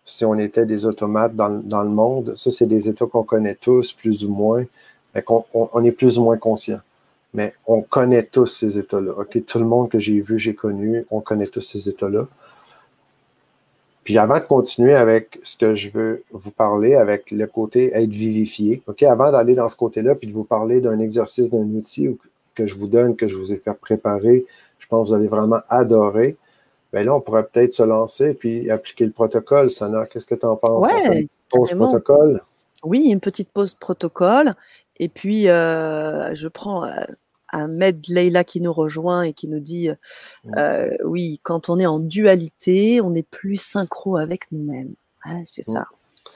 si 0.06 0.26
on 0.26 0.36
était 0.36 0.66
des 0.66 0.86
automates 0.86 1.36
dans, 1.36 1.50
le 1.84 1.90
monde. 1.90 2.34
Ça, 2.36 2.52
c'est 2.52 2.66
des 2.66 2.90
états 2.90 3.06
qu'on 3.06 3.24
connaît 3.24 3.56
tous, 3.56 3.94
plus 3.94 4.26
ou 4.26 4.30
moins, 4.30 4.66
mais 5.14 5.22
qu'on 5.22 5.46
on, 5.54 5.84
est 5.84 5.92
plus 5.92 6.18
ou 6.18 6.24
moins 6.24 6.38
conscient. 6.38 6.80
Mais 7.34 7.54
on 7.66 7.82
connaît 7.82 8.24
tous 8.24 8.46
ces 8.46 8.78
états-là. 8.78 9.14
Tout 9.48 9.60
le 9.60 9.66
monde 9.66 9.90
que 9.90 10.00
j'ai 10.00 10.22
vu, 10.22 10.38
j'ai 10.38 10.54
connu, 10.54 11.06
on 11.10 11.22
connaît 11.22 11.48
tous 11.48 11.62
ces 11.62 11.90
états-là. 11.90 12.28
Puis 14.04 14.18
avant 14.18 14.36
de 14.36 14.44
continuer 14.44 14.96
avec 14.96 15.40
ce 15.44 15.58
que 15.58 15.76
je 15.76 15.90
veux 15.90 16.24
vous 16.32 16.52
parler, 16.52 16.96
avec 16.96 17.32
le 17.32 17.48
côté 17.48 17.92
être 17.94 18.10
vivifié, 18.10 18.84
OK, 18.88 19.02
avant 19.04 19.32
d'aller 19.32 19.56
dans 19.56 19.70
ce 19.70 19.78
côté-là, 19.78 20.14
puis 20.16 20.28
de 20.28 20.34
vous 20.34 20.44
parler 20.44 20.82
d'un 20.82 21.00
exercice, 21.00 21.50
d'un 21.50 21.70
outil 21.70 22.18
que 22.54 22.68
je 22.68 22.78
vous 22.78 22.88
donne, 22.88 23.16
que 23.16 23.28
je 23.28 23.38
vous 23.38 23.54
ai 23.54 23.58
fait 23.58 23.74
préparer, 23.74 24.46
je 24.80 24.88
pense 24.88 25.06
que 25.06 25.10
vous 25.10 25.16
allez 25.16 25.30
vraiment 25.30 25.62
adorer 25.70 26.38
ben 26.94 27.04
là, 27.04 27.16
on 27.16 27.22
pourrait 27.22 27.44
peut-être 27.44 27.74
se 27.74 27.82
lancer 27.82 28.36
puis 28.36 28.70
appliquer 28.70 29.06
le 29.06 29.12
protocole. 29.12 29.72
Sana, 29.72 30.06
qu'est-ce 30.06 30.28
que 30.28 30.36
tu 30.36 30.46
en 30.46 30.56
penses? 30.56 30.86
Ouais, 30.86 31.28
pause 31.50 31.72
protocole? 31.72 32.42
Oui, 32.84 33.06
une 33.10 33.20
petite 33.20 33.50
pause 33.50 33.74
protocole. 33.74 34.54
Et 34.98 35.10
puis, 35.10 35.50
euh, 35.50 36.34
je 36.36 36.48
prends 36.48 36.86
euh, 36.86 37.04
un 37.52 37.68
Med 37.68 38.06
Leila 38.08 38.44
qui 38.44 38.62
nous 38.62 38.74
rejoint 38.74 39.24
et 39.24 39.34
qui 39.34 39.48
nous 39.48 39.60
dit 39.60 39.90
mmh. 39.90 40.52
euh, 40.58 40.90
oui, 41.06 41.40
quand 41.44 41.70
on 41.70 41.80
est 41.80 41.86
en 41.86 42.00
dualité, 42.00 43.02
on 43.02 43.14
est 43.14 43.28
plus 43.28 43.58
synchro 43.58 44.18
avec 44.18 44.52
nous-mêmes. 44.52 44.94
c'est 45.46 45.68
mmh. 45.68 45.74
ça, 45.74 45.86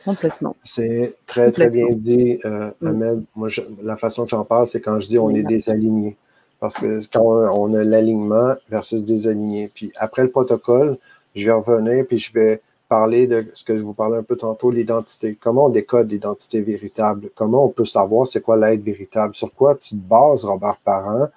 complètement. 0.06 0.56
C'est 0.64 1.16
très, 1.26 1.52
très 1.52 1.70
bien 1.70 1.88
dit, 1.92 2.40
mmh. 2.44 2.88
Ahmed. 2.88 3.24
Moi, 3.36 3.50
la 3.82 3.98
façon 3.98 4.24
que 4.24 4.30
j'en 4.30 4.46
parle, 4.46 4.68
c'est 4.68 4.82
quand 4.82 5.00
je 5.00 5.08
dis 5.08 5.20
on 5.20 5.30
est 5.32 5.44
désaligné. 5.44 6.18
Parce 6.60 6.78
que 6.78 7.02
quand 7.14 7.56
on 7.56 7.74
a 7.76 7.84
l'alignement 7.84 8.56
versus 8.70 9.04
désaligné. 9.04 9.70
Puis 9.72 9.92
après 9.96 10.24
le 10.24 10.32
protocole, 10.32 10.98
je 11.36 11.46
vais 11.46 11.52
revenir 11.52 12.04
puis 12.08 12.18
je 12.18 12.34
vais 12.34 12.62
parler 12.88 13.28
de 13.28 13.46
ce 13.54 13.64
que 13.64 13.78
je 13.78 13.84
vous 13.84 13.94
parlais 13.94 14.18
un 14.18 14.24
peu 14.24 14.36
tantôt, 14.36 14.72
l'identité. 14.72 15.38
Comment 15.40 15.66
on 15.66 15.70
décode 15.70 16.12
l'identité 16.12 16.62
véritable? 16.62 17.30
Comment 17.36 17.66
on 17.66 17.70
peut 17.70 17.86
savoir 17.86 18.28
c'est 18.28 18.42
quoi 18.42 18.58
l'être 18.58 18.84
véritable? 18.84 19.36
Sur 19.36 19.54
quoi 19.54 19.76
tu 19.76 19.90
te 19.90 19.96
bases, 19.96 20.46
Robert 20.46 20.78
Parent, 20.84 21.28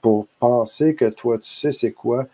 pour 0.00 0.26
penser 0.38 0.94
que 0.94 1.08
toi, 1.08 1.38
tu 1.38 1.50
sais 1.50 1.72
c'est 1.72 1.92
quoi 1.92 2.26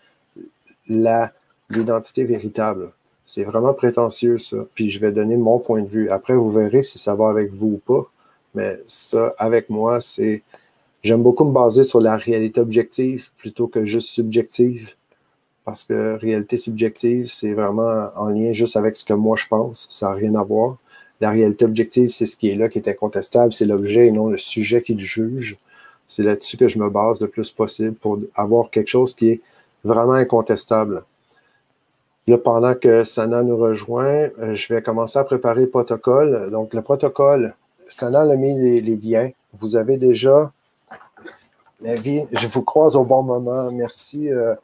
l'identité 0.89 2.25
véritable? 2.25 2.93
C'est 3.27 3.45
vraiment 3.45 3.75
prétentieux, 3.75 4.39
ça. 4.39 4.59
Puis 4.75 4.91
je 4.91 5.01
vais 5.01 5.13
donner 5.13 5.37
mon 5.37 5.59
point 5.59 5.83
de 5.83 5.89
vue. 5.89 6.11
Après, 6.11 6.35
vous 6.35 6.51
verrez 6.51 6.83
si 6.83 6.99
ça 6.99 7.15
va 7.15 7.29
avec 7.31 7.53
vous 7.53 7.75
ou 7.75 7.79
pas. 7.79 8.11
Mais 8.55 8.79
ça, 8.87 9.35
avec 9.39 9.71
moi, 9.71 10.01
c'est 10.01 10.43
J'aime 11.03 11.23
beaucoup 11.25 11.45
me 11.45 11.53
baser 11.53 11.83
sur 11.83 12.01
la 12.01 12.17
réalité 12.17 12.61
objective 12.61 13.31
plutôt 13.37 13.67
que 13.67 13.85
juste 13.85 14.09
subjective. 14.09 14.91
Parce 15.65 15.85
que 15.85 16.17
réalité 16.17 16.59
subjective, 16.59 17.29
c'est 17.29 17.55
vraiment 17.55 18.11
en 18.17 18.29
lien 18.29 18.53
juste 18.53 18.77
avec 18.77 18.97
ce 18.97 19.05
que 19.05 19.15
moi 19.15 19.37
je 19.37 19.47
pense. 19.47 19.87
Ça 19.91 20.09
n'a 20.09 20.15
rien 20.15 20.35
à 20.35 20.43
voir. 20.43 20.77
La 21.21 21.31
réalité 21.31 21.65
objective, 21.65 22.11
c'est 22.11 22.27
ce 22.27 22.37
qui 22.37 22.51
est 22.51 22.57
là, 22.57 22.69
qui 22.69 22.79
est 22.79 22.89
incontestable. 22.89 23.53
C'est 23.53 23.67
l'objet 23.67 24.09
et 24.09 24.13
non 24.13 24.29
le 24.29 24.39
sujet 24.39 24.83
qui 24.83 24.95
le 24.95 25.01
juge. 25.01 25.57
C'est 26.09 26.25
là-dessus 26.25 26.57
que 26.57 26.69
je 26.69 26.79
me 26.79 26.91
base 26.91 27.21
le 27.21 27.29
plus 27.29 27.51
possible 27.53 27.95
pour 27.95 28.19
avoir 28.35 28.71
quelque 28.71 28.89
chose 28.89 29.15
qui 29.15 29.31
est 29.31 29.41
vraiment 29.85 30.15
incontestable. 30.15 31.05
Là, 32.27 32.39
pendant 32.39 32.75
que 32.75 33.03
Sana 33.05 33.43
nous 33.43 33.57
rejoint, 33.57 34.29
euh, 34.39 34.55
je 34.55 34.73
vais 34.73 34.83
commencer 34.83 35.19
à 35.19 35.25
préparer 35.25 35.63
le 35.63 35.69
protocole. 35.69 36.51
Donc, 36.51 36.73
le 36.73 36.83
protocole, 36.83 37.55
Sana 37.89 38.21
a 38.21 38.37
mis 38.37 38.81
les, 38.81 38.97
liens. 38.97 39.31
Vous 39.61 39.77
avez 39.77 39.97
déjà 39.97 40.53
la 41.81 41.95
vie. 41.97 42.23
Je 42.33 42.47
vous 42.47 42.63
croise 42.63 42.95
au 42.95 43.05
bon 43.05 43.23
moment. 43.23 43.71
Merci. 43.73 44.31
Euh, 44.31 44.55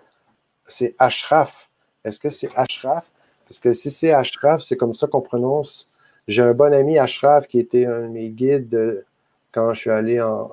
c'est 0.68 0.94
Ashraf. 0.98 1.68
Est-ce 2.04 2.20
que 2.20 2.28
c'est 2.28 2.50
Ashraf? 2.54 3.10
Parce 3.46 3.60
que 3.60 3.72
si 3.72 3.90
c'est 3.90 4.12
Ashraf, 4.12 4.62
c'est 4.62 4.76
comme 4.76 4.94
ça 4.94 5.06
qu'on 5.06 5.22
prononce 5.22 5.88
j'ai 6.28 6.42
un 6.42 6.52
bon 6.52 6.74
ami, 6.74 6.98
Ashraf, 6.98 7.48
qui 7.48 7.58
était 7.58 7.86
un 7.86 8.02
de 8.02 8.08
mes 8.08 8.28
guides 8.28 9.04
quand 9.50 9.72
je 9.72 9.80
suis 9.80 9.90
allé 9.90 10.20
en, 10.20 10.50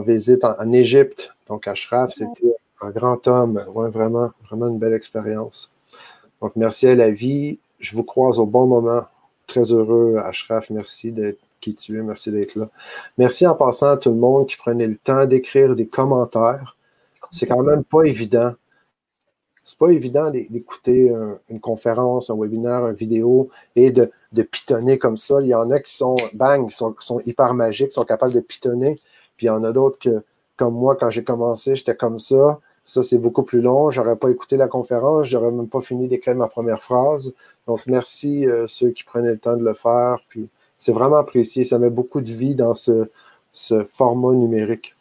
visite 0.00 0.44
en, 0.44 0.72
Égypte. 0.72 1.34
Donc, 1.48 1.66
Ashraf, 1.66 2.12
c'était 2.12 2.54
un 2.80 2.90
grand 2.90 3.26
homme. 3.26 3.64
Ouais, 3.74 3.90
vraiment, 3.90 4.30
vraiment 4.48 4.68
une 4.68 4.78
belle 4.78 4.94
expérience. 4.94 5.72
Donc, 6.40 6.52
merci 6.54 6.86
à 6.86 6.94
la 6.94 7.10
vie. 7.10 7.58
Je 7.80 7.96
vous 7.96 8.04
croise 8.04 8.38
au 8.38 8.46
bon 8.46 8.66
moment. 8.66 9.02
Très 9.48 9.72
heureux, 9.72 10.18
Ashraf. 10.24 10.70
Merci 10.70 11.10
d'être 11.10 11.40
qui 11.60 11.74
tu 11.74 11.98
es. 11.98 12.02
Merci 12.02 12.30
d'être 12.30 12.54
là. 12.54 12.68
Merci 13.18 13.44
en 13.44 13.56
passant 13.56 13.90
à 13.90 13.96
tout 13.96 14.10
le 14.10 14.16
monde 14.16 14.46
qui 14.46 14.56
prenait 14.56 14.86
le 14.86 14.96
temps 14.96 15.26
d'écrire 15.26 15.74
des 15.74 15.86
commentaires. 15.88 16.76
C'est 17.32 17.46
quand 17.46 17.62
même 17.64 17.82
pas 17.82 18.02
évident 18.04 18.52
c'est 19.76 19.86
pas 19.86 19.92
évident 19.92 20.30
d'écouter 20.30 21.12
une 21.50 21.60
conférence, 21.60 22.30
un 22.30 22.36
webinaire, 22.36 22.86
une 22.86 22.94
vidéo 22.94 23.50
et 23.74 23.90
de, 23.90 24.10
pitonner 24.42 24.98
comme 24.98 25.18
ça. 25.18 25.40
Il 25.40 25.48
y 25.48 25.54
en 25.54 25.70
a 25.70 25.80
qui 25.80 25.94
sont, 25.94 26.16
bang, 26.32 26.70
sont, 26.70 26.94
sont 26.98 27.20
hyper 27.26 27.52
magiques, 27.52 27.92
sont 27.92 28.04
capables 28.04 28.32
de 28.32 28.40
pitonner. 28.40 28.98
Puis 29.36 29.46
il 29.46 29.48
y 29.48 29.50
en 29.50 29.64
a 29.64 29.72
d'autres 29.72 29.98
que, 29.98 30.22
comme 30.56 30.74
moi, 30.74 30.96
quand 30.96 31.10
j'ai 31.10 31.24
commencé, 31.24 31.76
j'étais 31.76 31.94
comme 31.94 32.18
ça. 32.18 32.58
Ça, 32.84 33.02
c'est 33.02 33.18
beaucoup 33.18 33.42
plus 33.42 33.60
long. 33.60 33.90
J'aurais 33.90 34.16
pas 34.16 34.30
écouté 34.30 34.56
la 34.56 34.68
conférence. 34.68 35.26
J'aurais 35.26 35.50
même 35.50 35.68
pas 35.68 35.80
fini 35.80 36.08
d'écrire 36.08 36.36
ma 36.36 36.48
première 36.48 36.82
phrase. 36.82 37.32
Donc, 37.66 37.80
merci 37.86 38.46
euh, 38.48 38.66
ceux 38.68 38.90
qui 38.90 39.04
prenaient 39.04 39.32
le 39.32 39.38
temps 39.38 39.56
de 39.56 39.64
le 39.64 39.74
faire. 39.74 40.18
Puis, 40.28 40.48
c'est 40.78 40.92
vraiment 40.92 41.16
apprécié. 41.16 41.64
Ça 41.64 41.78
met 41.78 41.90
beaucoup 41.90 42.20
de 42.22 42.32
vie 42.32 42.54
dans 42.54 42.74
ce 42.74 43.08
format 43.92 44.32
numérique. 44.32 44.95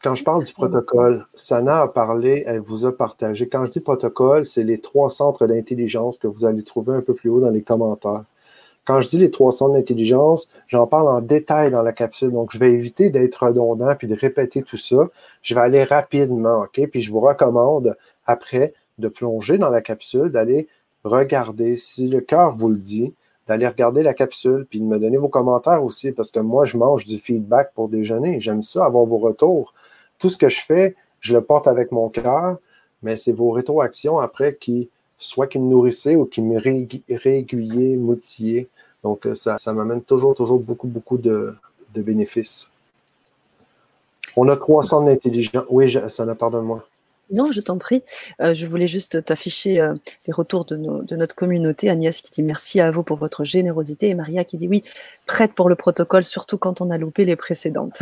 Quand 0.00 0.14
je 0.14 0.22
parle 0.22 0.44
du 0.44 0.52
protocole, 0.52 1.26
Sana 1.34 1.82
a 1.82 1.88
parlé, 1.88 2.44
elle 2.46 2.60
vous 2.60 2.86
a 2.86 2.96
partagé. 2.96 3.48
Quand 3.48 3.64
je 3.64 3.72
dis 3.72 3.80
protocole, 3.80 4.46
c'est 4.46 4.62
les 4.62 4.80
trois 4.80 5.10
centres 5.10 5.48
d'intelligence 5.48 6.18
que 6.18 6.28
vous 6.28 6.44
allez 6.44 6.62
trouver 6.62 6.94
un 6.94 7.00
peu 7.00 7.14
plus 7.14 7.30
haut 7.30 7.40
dans 7.40 7.50
les 7.50 7.62
commentaires. 7.62 8.22
Quand 8.86 9.00
je 9.00 9.08
dis 9.08 9.18
les 9.18 9.32
trois 9.32 9.50
centres 9.50 9.74
d'intelligence, 9.74 10.48
j'en 10.68 10.86
parle 10.86 11.08
en 11.08 11.20
détail 11.20 11.72
dans 11.72 11.82
la 11.82 11.92
capsule. 11.92 12.30
Donc, 12.30 12.52
je 12.52 12.60
vais 12.60 12.70
éviter 12.70 13.10
d'être 13.10 13.44
redondant 13.44 13.92
puis 13.96 14.06
de 14.06 14.14
répéter 14.14 14.62
tout 14.62 14.76
ça. 14.76 15.08
Je 15.42 15.56
vais 15.56 15.62
aller 15.62 15.82
rapidement, 15.82 16.60
OK? 16.60 16.88
Puis 16.90 17.00
je 17.00 17.10
vous 17.10 17.20
recommande 17.20 17.96
après 18.24 18.74
de 18.98 19.08
plonger 19.08 19.58
dans 19.58 19.70
la 19.70 19.80
capsule, 19.80 20.30
d'aller 20.30 20.68
regarder 21.02 21.74
si 21.74 22.06
le 22.06 22.20
cœur 22.20 22.54
vous 22.54 22.68
le 22.68 22.78
dit, 22.78 23.14
d'aller 23.48 23.66
regarder 23.66 24.04
la 24.04 24.14
capsule, 24.14 24.64
puis 24.70 24.78
de 24.78 24.84
me 24.84 24.98
donner 25.00 25.16
vos 25.16 25.28
commentaires 25.28 25.82
aussi, 25.82 26.12
parce 26.12 26.30
que 26.30 26.38
moi, 26.38 26.66
je 26.66 26.76
mange 26.76 27.04
du 27.04 27.18
feedback 27.18 27.72
pour 27.74 27.88
déjeuner. 27.88 28.38
J'aime 28.38 28.62
ça, 28.62 28.84
avoir 28.84 29.04
vos 29.04 29.18
retours 29.18 29.74
tout 30.18 30.30
ce 30.30 30.36
que 30.36 30.48
je 30.48 30.60
fais, 30.60 30.96
je 31.20 31.34
le 31.34 31.42
porte 31.42 31.66
avec 31.66 31.92
mon 31.92 32.08
cœur, 32.08 32.58
mais 33.02 33.16
c'est 33.16 33.32
vos 33.32 33.50
rétroactions 33.50 34.18
après 34.18 34.54
qui, 34.54 34.88
soit 35.16 35.46
qui 35.46 35.58
me 35.58 35.68
nourrissaient 35.68 36.16
ou 36.16 36.24
qui 36.24 36.42
me 36.42 36.58
réaiguillaient, 36.58 37.96
moutillaient. 37.96 38.68
Donc, 39.02 39.26
euh, 39.26 39.34
ça, 39.34 39.58
ça 39.58 39.72
m'amène 39.72 40.02
toujours, 40.02 40.34
toujours 40.34 40.58
beaucoup, 40.58 40.88
beaucoup 40.88 41.18
de, 41.18 41.54
bénéfices. 41.94 42.70
On 44.36 44.48
a 44.48 44.56
300 44.56 45.02
d'intelligence. 45.02 45.64
Oui, 45.68 45.92
ça 46.08 46.24
n'a 46.24 46.36
pardonne-moi. 46.36 46.86
Non, 47.30 47.50
je 47.50 47.60
t'en 47.60 47.76
prie. 47.76 48.02
Euh, 48.40 48.54
je 48.54 48.66
voulais 48.66 48.86
juste 48.86 49.24
t'afficher 49.24 49.80
euh, 49.80 49.94
les 50.26 50.32
retours 50.32 50.64
de, 50.64 50.76
notre 51.16 51.34
communauté. 51.34 51.90
Agnès 51.90 52.20
qui 52.20 52.30
dit 52.30 52.42
merci 52.44 52.80
à 52.80 52.92
vous 52.92 53.02
pour 53.02 53.16
votre 53.16 53.42
générosité 53.42 54.08
et 54.08 54.14
Maria 54.14 54.44
qui 54.44 54.56
dit 54.56 54.68
oui, 54.68 54.84
prête 55.26 55.54
pour 55.54 55.68
le 55.68 55.74
protocole, 55.74 56.22
surtout 56.22 56.56
quand 56.56 56.80
on 56.80 56.90
a 56.90 56.98
loupé 56.98 57.24
les 57.24 57.36
précédentes. 57.36 57.98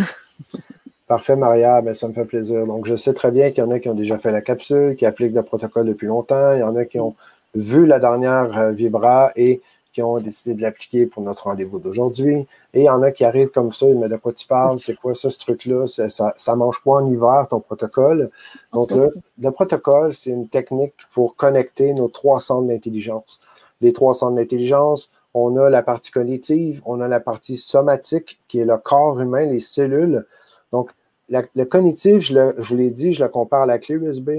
Parfait, 1.07 1.37
Maria, 1.37 1.81
ben, 1.83 1.95
ça 1.95 2.09
me 2.09 2.13
fait 2.13 2.25
plaisir. 2.25 2.67
Donc, 2.67 2.87
je 2.87 2.97
sais 2.97 3.15
très 3.15 3.31
bien 3.31 3.51
qu'il 3.51 3.63
y 3.63 3.67
en 3.67 3.71
a 3.71 3.79
qui 3.79 3.89
ont 3.89 3.95
déjà 3.95 4.19
fait 4.19 4.33
la 4.33 4.41
capsule, 4.41 4.97
qui 4.97 5.07
appliquent 5.07 5.35
le 5.35 5.43
protocole 5.43 5.87
depuis 5.87 6.09
longtemps. 6.09 6.55
Il 6.55 6.61
y 6.61 6.65
en 6.65 6.75
a 6.75 6.85
qui 6.85 6.99
ont 6.99 7.15
vu 7.55 7.87
la 7.87 8.01
dernière 8.01 8.59
euh, 8.59 8.71
Vibra 8.73 9.31
et 9.37 9.63
qui 9.93 10.03
ont 10.03 10.19
décidé 10.19 10.55
de 10.55 10.63
l'appliquer 10.63 11.07
pour 11.07 11.23
notre 11.23 11.45
rendez-vous 11.45 11.79
d'aujourd'hui. 11.79 12.47
Et 12.75 12.81
il 12.81 12.85
y 12.85 12.91
en 12.91 13.03
a 13.03 13.13
qui 13.13 13.25
arrivent 13.25 13.51
comme 13.51 13.73
ça, 13.73 13.87
mais 13.87 14.09
de 14.09 14.17
quoi 14.17 14.33
tu 14.33 14.47
parles? 14.47 14.79
C'est 14.79 14.97
quoi 14.97 15.15
ça, 15.15 15.31
ce 15.31 15.39
truc-là? 15.39 15.87
Ça, 15.87 16.09
ça, 16.37 16.57
mange 16.57 16.81
quoi 16.81 17.01
en 17.01 17.09
hiver, 17.09 17.47
ton 17.49 17.61
protocole? 17.61 18.31
Donc, 18.75 18.91
le, 18.91 19.15
le 19.41 19.51
protocole, 19.53 20.13
c'est 20.13 20.31
une 20.31 20.49
technique 20.49 20.95
pour 21.15 21.37
connecter 21.37 21.95
nos 21.95 22.09
trois 22.09 22.41
centres 22.41 22.67
d'intelligence. 22.67 23.39
Les 23.81 23.93
trois 23.93 24.13
centres 24.13 24.35
d'intelligence, 24.35 25.09
on 25.35 25.57
a 25.57 25.71
la 25.71 25.83
partie 25.83 26.11
cognitive, 26.11 26.83
on 26.85 27.01
a 27.01 27.09
la 27.09 27.21
partie 27.21 27.57
somatique, 27.57 28.41
qui 28.49 28.59
est 28.59 28.65
le 28.65 28.77
corps 28.77 29.21
humain, 29.21 29.47
les 29.47 29.61
cellules, 29.61 30.27
donc, 30.73 30.91
le 31.29 31.65
cognitif, 31.65 32.21
je, 32.21 32.61
vous 32.61 32.77
l'ai 32.77 32.91
dit, 32.91 33.13
je 33.13 33.25
le 33.25 33.29
compare 33.29 33.63
à 33.63 33.67
la 33.67 33.79
clé 33.79 33.97
USB. 33.97 34.31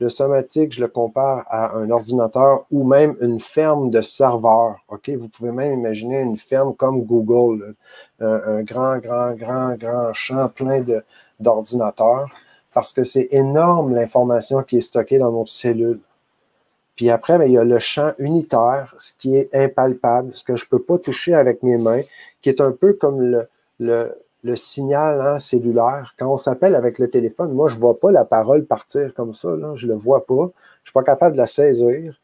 Le 0.00 0.08
somatique, 0.08 0.72
je 0.72 0.80
le 0.80 0.88
compare 0.88 1.44
à 1.48 1.76
un 1.76 1.88
ordinateur 1.90 2.66
ou 2.72 2.82
même 2.82 3.14
une 3.20 3.38
ferme 3.38 3.90
de 3.90 4.00
serveurs. 4.00 4.80
OK? 4.88 5.10
Vous 5.10 5.28
pouvez 5.28 5.52
même 5.52 5.72
imaginer 5.74 6.20
une 6.20 6.36
ferme 6.36 6.74
comme 6.74 7.02
Google, 7.02 7.76
un, 8.18 8.62
grand, 8.62 8.98
grand, 8.98 9.34
grand, 9.34 9.76
grand 9.76 10.12
champ 10.12 10.48
plein 10.48 10.84
d'ordinateurs 11.38 12.28
parce 12.74 12.92
que 12.92 13.04
c'est 13.04 13.28
énorme 13.30 13.94
l'information 13.94 14.62
qui 14.62 14.78
est 14.78 14.82
stockée 14.82 15.18
dans 15.18 15.30
nos 15.30 15.46
cellules. 15.46 16.00
Puis 16.96 17.10
après, 17.10 17.38
ben, 17.38 17.44
il 17.44 17.52
y 17.52 17.58
a 17.58 17.64
le 17.64 17.78
champ 17.78 18.12
unitaire, 18.18 18.94
ce 18.98 19.12
qui 19.12 19.36
est 19.36 19.54
impalpable, 19.54 20.34
ce 20.34 20.42
que 20.42 20.56
je 20.56 20.64
ne 20.64 20.68
peux 20.68 20.82
pas 20.82 20.98
toucher 20.98 21.34
avec 21.34 21.62
mes 21.62 21.78
mains, 21.78 22.02
qui 22.40 22.48
est 22.48 22.60
un 22.60 22.72
peu 22.72 22.94
comme 22.94 23.20
le, 23.20 23.46
le, 23.78 24.12
le 24.42 24.56
signal 24.56 25.20
hein, 25.20 25.38
cellulaire. 25.38 26.14
Quand 26.18 26.32
on 26.32 26.36
s'appelle 26.36 26.74
avec 26.74 26.98
le 26.98 27.08
téléphone, 27.08 27.52
moi, 27.52 27.68
je 27.68 27.76
ne 27.76 27.80
vois 27.80 27.98
pas 27.98 28.10
la 28.10 28.24
parole 28.24 28.64
partir 28.64 29.14
comme 29.14 29.34
ça. 29.34 29.48
je 29.76 29.86
ne 29.86 29.92
le 29.92 29.98
vois 29.98 30.26
pas. 30.26 30.34
Je 30.34 30.40
ne 30.40 30.86
suis 30.86 30.92
pas 30.92 31.04
capable 31.04 31.34
de 31.34 31.40
la 31.40 31.46
saisir. 31.46 32.18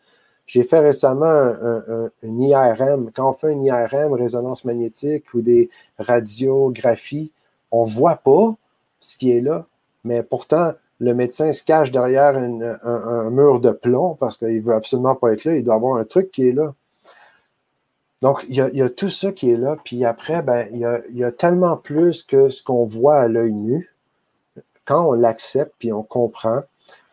J'ai 0.47 0.65
fait 0.65 0.81
récemment 0.81 1.27
un, 1.27 2.11
IRM. 2.23 3.11
Quand 3.15 3.31
on 3.31 3.33
fait 3.35 3.53
un 3.53 3.63
IRM, 3.63 4.15
résonance 4.15 4.65
magnétique 4.65 5.33
ou 5.35 5.43
des 5.43 5.71
radiographies, 5.99 7.31
on 7.71 7.85
ne 7.85 7.91
voit 7.91 8.17
pas 8.17 8.57
ce 8.99 9.19
qui 9.19 9.31
est 9.31 9.43
là. 9.43 9.67
Mais 10.05 10.23
pourtant, 10.23 10.73
le 11.01 11.15
médecin 11.15 11.53
se 11.53 11.63
cache 11.63 11.91
derrière 11.93 12.37
un, 12.37 12.79
un, 12.83 13.31
mur 13.31 13.61
de 13.61 13.71
plomb 13.71 14.17
parce 14.19 14.39
qu'il 14.39 14.57
ne 14.57 14.63
veut 14.63 14.75
absolument 14.75 15.15
pas 15.15 15.33
être 15.35 15.45
là. 15.45 15.55
Il 15.55 15.65
doit 15.65 15.75
avoir 15.75 15.99
un 15.99 16.05
truc 16.05 16.31
qui 16.31 16.49
est 16.49 16.53
là. 16.53 16.75
Donc, 18.21 18.45
il 18.49 18.57
y, 18.57 18.83
a, 18.83 18.89
tout 18.89 19.11
ça 19.11 19.31
qui 19.31 19.51
est 19.51 19.57
là. 19.57 19.77
Puis 19.85 20.05
après, 20.05 20.43
ben, 20.43 20.67
il, 20.73 20.81
y 21.17 21.25
a, 21.25 21.33
tellement 21.33 21.77
plus 21.77 22.25
que 22.25 22.49
ce 22.49 22.65
qu'on 22.65 22.85
voit 22.85 23.17
à 23.17 23.29
l'œil 23.29 23.53
nu 23.53 23.95
quand 24.85 25.11
on 25.11 25.13
l'accepte 25.13 25.75
puis 25.79 25.93
on 25.93 26.03
comprend. 26.03 26.63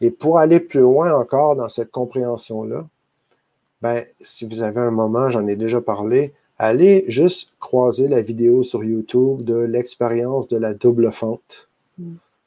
Et 0.02 0.10
pour 0.10 0.40
aller 0.40 0.60
plus 0.60 0.80
loin 0.80 1.14
encore 1.14 1.56
dans 1.56 1.70
cette 1.70 1.92
compréhension-là, 1.92 2.86
ben, 3.82 4.04
si 4.20 4.48
vous 4.48 4.62
avez 4.62 4.80
un 4.80 4.92
moment, 4.92 5.30
j'en 5.30 5.46
ai 5.46 5.56
déjà 5.56 5.80
parlé, 5.80 6.34
allez 6.58 7.06
juste 7.08 7.52
croiser 7.60 8.08
la 8.08 8.22
vidéo 8.22 8.64
sur 8.64 8.84
YouTube 8.84 9.44
de 9.44 9.58
l'expérience 9.58 10.48
de 10.48 10.58
la 10.58 10.74
double 10.74 11.12
fente. 11.12 11.70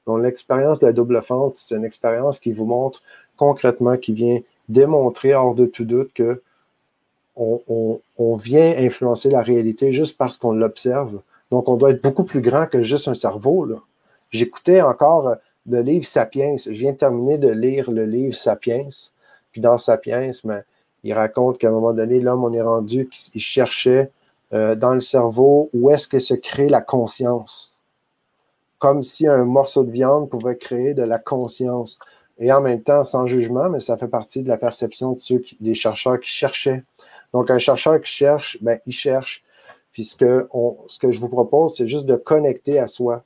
Donc, 0.06 0.22
l'expérience 0.22 0.80
de 0.80 0.86
la 0.86 0.92
double 0.92 1.22
fente, 1.22 1.54
c'est 1.54 1.76
une 1.76 1.84
expérience 1.84 2.40
qui 2.40 2.52
vous 2.52 2.64
montre 2.64 3.02
concrètement, 3.36 3.96
qui 3.96 4.12
vient 4.12 4.40
démontrer 4.68 5.34
hors 5.34 5.54
de 5.54 5.66
tout 5.66 5.84
doute 5.84 6.12
que 6.12 6.42
on, 7.38 8.36
vient 8.36 8.74
influencer 8.76 9.30
la 9.30 9.42
réalité 9.42 9.92
juste 9.92 10.18
parce 10.18 10.36
qu'on 10.36 10.52
l'observe. 10.52 11.20
Donc, 11.50 11.68
on 11.68 11.76
doit 11.76 11.90
être 11.90 12.02
beaucoup 12.02 12.24
plus 12.24 12.40
grand 12.40 12.66
que 12.66 12.82
juste 12.82 13.08
un 13.08 13.14
cerveau. 13.14 13.66
J'écoutais 14.30 14.82
encore 14.82 15.36
le 15.68 15.80
livre 15.80 16.06
Sapiens. 16.06 16.56
Je 16.56 16.70
viens 16.70 16.92
de 16.92 16.98
terminer 16.98 17.38
de 17.38 17.48
lire 17.48 17.90
le 17.90 18.04
livre 18.04 18.34
Sapiens. 18.34 18.88
Puis 19.52 19.60
dans 19.60 19.78
Sapiens, 19.78 20.30
ben, 20.44 20.62
il 21.04 21.12
raconte 21.12 21.58
qu'à 21.58 21.68
un 21.68 21.72
moment 21.72 21.92
donné, 21.92 22.20
l'homme, 22.20 22.44
on 22.44 22.52
est 22.52 22.62
rendu 22.62 23.08
qu'il 23.08 23.40
cherchait 23.40 24.10
euh, 24.52 24.74
dans 24.74 24.94
le 24.94 25.00
cerveau 25.00 25.70
où 25.72 25.90
est-ce 25.90 26.08
que 26.08 26.18
se 26.18 26.34
crée 26.34 26.68
la 26.68 26.80
conscience. 26.80 27.72
Comme 28.78 29.02
si 29.02 29.26
un 29.26 29.44
morceau 29.44 29.84
de 29.84 29.90
viande 29.90 30.28
pouvait 30.28 30.56
créer 30.56 30.94
de 30.94 31.02
la 31.02 31.18
conscience. 31.18 31.98
Et 32.38 32.52
en 32.52 32.60
même 32.60 32.82
temps, 32.82 33.02
sans 33.02 33.26
jugement, 33.26 33.68
mais 33.68 33.80
ça 33.80 33.96
fait 33.96 34.08
partie 34.08 34.42
de 34.42 34.48
la 34.48 34.56
perception 34.56 35.12
de 35.12 35.20
ceux 35.20 35.42
des 35.60 35.74
chercheurs 35.74 36.20
qui 36.20 36.30
cherchaient 36.30 36.84
donc, 37.32 37.50
un 37.50 37.58
chercheur 37.58 38.00
qui 38.00 38.10
cherche, 38.10 38.58
ben, 38.62 38.78
il 38.86 38.92
cherche. 38.92 39.42
Puis 39.92 40.04
ce 40.04 40.16
que, 40.16 40.48
ce 40.86 40.98
que 40.98 41.10
je 41.10 41.20
vous 41.20 41.28
propose, 41.28 41.76
c'est 41.76 41.86
juste 41.86 42.06
de 42.06 42.16
connecter 42.16 42.78
à 42.78 42.86
soi. 42.86 43.24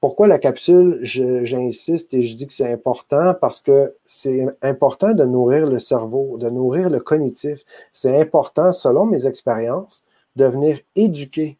Pourquoi 0.00 0.28
la 0.28 0.38
capsule, 0.38 1.00
j'insiste 1.02 2.14
et 2.14 2.22
je 2.22 2.36
dis 2.36 2.46
que 2.46 2.52
c'est 2.52 2.72
important? 2.72 3.34
Parce 3.34 3.60
que 3.60 3.94
c'est 4.04 4.46
important 4.62 5.12
de 5.12 5.24
nourrir 5.24 5.66
le 5.66 5.80
cerveau, 5.80 6.38
de 6.38 6.48
nourrir 6.50 6.88
le 6.88 7.00
cognitif. 7.00 7.64
C'est 7.92 8.20
important, 8.20 8.72
selon 8.72 9.06
mes 9.06 9.26
expériences, 9.26 10.04
de 10.36 10.44
venir 10.46 10.78
éduquer 10.94 11.58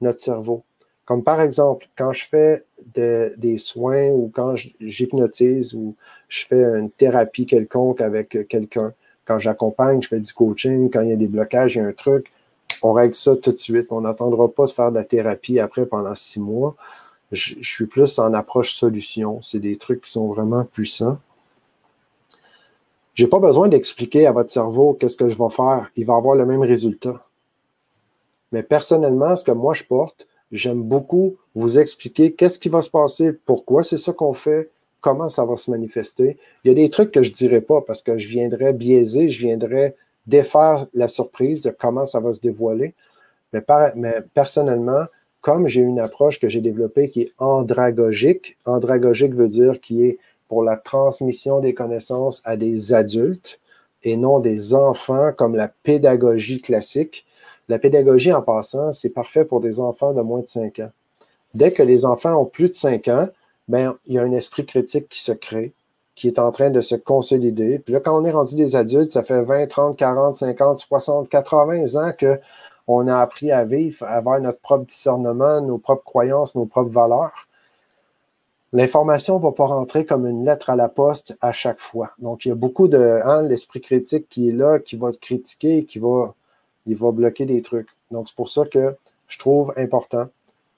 notre 0.00 0.20
cerveau. 0.20 0.64
Comme 1.04 1.22
par 1.22 1.42
exemple, 1.42 1.86
quand 1.96 2.12
je 2.12 2.26
fais 2.26 2.64
des 2.86 3.58
soins 3.58 4.08
ou 4.08 4.30
quand 4.34 4.54
j'hypnotise 4.56 5.74
ou 5.74 5.94
je 6.28 6.46
fais 6.46 6.62
une 6.62 6.90
thérapie 6.90 7.44
quelconque 7.44 8.00
avec 8.00 8.48
quelqu'un, 8.48 8.94
quand 9.24 9.38
j'accompagne, 9.38 10.02
je 10.02 10.08
fais 10.08 10.20
du 10.20 10.32
coaching, 10.32 10.90
quand 10.90 11.00
il 11.00 11.10
y 11.10 11.12
a 11.12 11.16
des 11.16 11.28
blocages, 11.28 11.76
il 11.76 11.78
y 11.78 11.80
a 11.82 11.86
un 11.86 11.92
truc, 11.92 12.30
on 12.82 12.92
règle 12.92 13.14
ça 13.14 13.34
tout 13.36 13.52
de 13.52 13.58
suite. 13.58 13.86
On 13.90 14.02
n'attendra 14.02 14.48
pas 14.48 14.66
de 14.66 14.70
faire 14.70 14.90
de 14.90 14.96
la 14.96 15.04
thérapie 15.04 15.58
après 15.58 15.86
pendant 15.86 16.14
six 16.14 16.40
mois. 16.40 16.76
Je, 17.32 17.54
suis 17.62 17.86
plus 17.86 18.18
en 18.18 18.34
approche 18.34 18.74
solution. 18.74 19.40
C'est 19.42 19.58
des 19.58 19.78
trucs 19.78 20.02
qui 20.02 20.10
sont 20.10 20.28
vraiment 20.28 20.64
puissants. 20.64 21.18
J'ai 23.14 23.26
pas 23.26 23.38
besoin 23.38 23.68
d'expliquer 23.68 24.26
à 24.26 24.32
votre 24.32 24.50
cerveau 24.50 24.94
qu'est-ce 24.94 25.16
que 25.16 25.28
je 25.28 25.38
vais 25.38 25.50
faire. 25.50 25.90
Il 25.96 26.04
va 26.04 26.16
avoir 26.16 26.36
le 26.36 26.44
même 26.44 26.62
résultat. 26.62 27.24
Mais 28.52 28.62
personnellement, 28.62 29.34
ce 29.34 29.44
que 29.44 29.52
moi 29.52 29.72
je 29.72 29.84
porte, 29.84 30.26
j'aime 30.52 30.82
beaucoup 30.82 31.36
vous 31.54 31.78
expliquer 31.78 32.32
qu'est-ce 32.32 32.58
qui 32.58 32.68
va 32.68 32.82
se 32.82 32.90
passer, 32.90 33.32
pourquoi 33.32 33.82
c'est 33.82 33.96
ça 33.96 34.12
qu'on 34.12 34.32
fait, 34.34 34.70
comment 35.04 35.28
ça 35.28 35.44
va 35.44 35.58
se 35.58 35.70
manifester. 35.70 36.38
Il 36.64 36.68
y 36.68 36.70
a 36.70 36.74
des 36.74 36.88
trucs 36.88 37.10
que 37.10 37.22
je 37.22 37.28
ne 37.28 37.34
dirais 37.34 37.60
pas 37.60 37.82
parce 37.82 38.00
que 38.00 38.16
je 38.16 38.26
viendrais 38.26 38.72
biaiser, 38.72 39.28
je 39.28 39.46
viendrais 39.46 39.96
défaire 40.26 40.86
la 40.94 41.08
surprise 41.08 41.60
de 41.60 41.68
comment 41.68 42.06
ça 42.06 42.20
va 42.20 42.32
se 42.32 42.40
dévoiler. 42.40 42.94
Mais, 43.52 43.62
mais 43.96 44.16
personnellement, 44.32 45.04
comme 45.42 45.68
j'ai 45.68 45.82
une 45.82 46.00
approche 46.00 46.40
que 46.40 46.48
j'ai 46.48 46.62
développée 46.62 47.10
qui 47.10 47.20
est 47.20 47.32
andragogique, 47.36 48.56
andragogique 48.64 49.34
veut 49.34 49.48
dire 49.48 49.78
qui 49.82 50.06
est 50.06 50.18
pour 50.48 50.64
la 50.64 50.78
transmission 50.78 51.60
des 51.60 51.74
connaissances 51.74 52.40
à 52.46 52.56
des 52.56 52.94
adultes 52.94 53.60
et 54.04 54.16
non 54.16 54.38
des 54.38 54.72
enfants 54.72 55.32
comme 55.36 55.54
la 55.54 55.68
pédagogie 55.68 56.62
classique. 56.62 57.26
La 57.68 57.78
pédagogie, 57.78 58.32
en 58.32 58.40
passant, 58.40 58.90
c'est 58.92 59.12
parfait 59.12 59.44
pour 59.44 59.60
des 59.60 59.80
enfants 59.80 60.14
de 60.14 60.22
moins 60.22 60.40
de 60.40 60.48
5 60.48 60.78
ans. 60.78 60.92
Dès 61.52 61.72
que 61.72 61.82
les 61.82 62.06
enfants 62.06 62.40
ont 62.40 62.46
plus 62.46 62.70
de 62.70 62.74
5 62.74 63.08
ans, 63.08 63.28
ben, 63.68 63.96
il 64.06 64.14
y 64.14 64.18
a 64.18 64.22
un 64.22 64.32
esprit 64.32 64.66
critique 64.66 65.08
qui 65.08 65.22
se 65.22 65.32
crée, 65.32 65.72
qui 66.14 66.28
est 66.28 66.38
en 66.38 66.52
train 66.52 66.70
de 66.70 66.80
se 66.80 66.94
consolider. 66.94 67.78
Puis 67.78 67.94
là, 67.94 68.00
quand 68.00 68.18
on 68.18 68.24
est 68.24 68.30
rendu 68.30 68.54
des 68.54 68.76
adultes, 68.76 69.10
ça 69.10 69.24
fait 69.24 69.42
20, 69.42 69.66
30, 69.66 69.96
40, 69.96 70.36
50, 70.36 70.78
60, 70.78 71.28
80 71.28 71.94
ans 71.96 72.12
qu'on 72.86 73.08
a 73.08 73.18
appris 73.18 73.50
à 73.50 73.64
vivre, 73.64 74.04
à 74.04 74.10
avoir 74.10 74.40
notre 74.40 74.60
propre 74.60 74.86
discernement, 74.86 75.60
nos 75.60 75.78
propres 75.78 76.04
croyances, 76.04 76.54
nos 76.54 76.66
propres 76.66 76.90
valeurs. 76.90 77.48
L'information 78.72 79.38
ne 79.38 79.42
va 79.42 79.52
pas 79.52 79.66
rentrer 79.66 80.04
comme 80.04 80.26
une 80.26 80.44
lettre 80.44 80.68
à 80.68 80.76
la 80.76 80.88
poste 80.88 81.36
à 81.40 81.52
chaque 81.52 81.80
fois. 81.80 82.10
Donc, 82.18 82.44
il 82.44 82.48
y 82.48 82.52
a 82.52 82.56
beaucoup 82.56 82.88
de 82.88 83.20
hein, 83.24 83.42
l'esprit 83.42 83.80
critique 83.80 84.28
qui 84.28 84.48
est 84.48 84.52
là, 84.52 84.80
qui 84.80 84.96
va 84.96 85.12
critiquer, 85.12 85.84
qui 85.84 86.00
va, 86.00 86.34
il 86.86 86.96
va 86.96 87.12
bloquer 87.12 87.46
des 87.46 87.62
trucs. 87.62 87.88
Donc, 88.10 88.28
c'est 88.28 88.36
pour 88.36 88.48
ça 88.48 88.64
que 88.66 88.96
je 89.28 89.38
trouve 89.38 89.72
important 89.76 90.28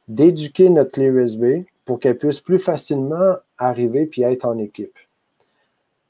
d'éduquer 0.09 0.69
notre 0.71 0.93
clé 0.93 1.07
USB 1.07 1.65
pour 1.87 2.01
qu'elle 2.01 2.19
puisse 2.19 2.41
plus 2.41 2.59
facilement 2.59 3.37
arriver 3.57 4.05
puis 4.05 4.23
être 4.23 4.45
en 4.45 4.59
équipe. 4.59 4.99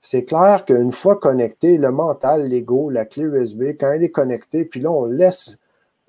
C'est 0.01 0.25
clair 0.25 0.65
qu'une 0.65 0.93
fois 0.93 1.17
connecté, 1.17 1.79
le 1.79 1.93
mental, 1.93 2.49
l'ego, 2.49 2.91
la 2.91 3.05
clé 3.05 3.25
USB, 3.25 3.63
quand 3.79 3.93
elle 3.93 4.03
est 4.03 4.11
connectée, 4.11 4.65
puis 4.65 4.81
là, 4.81 4.91
on 4.91 5.05
laisse 5.05 5.59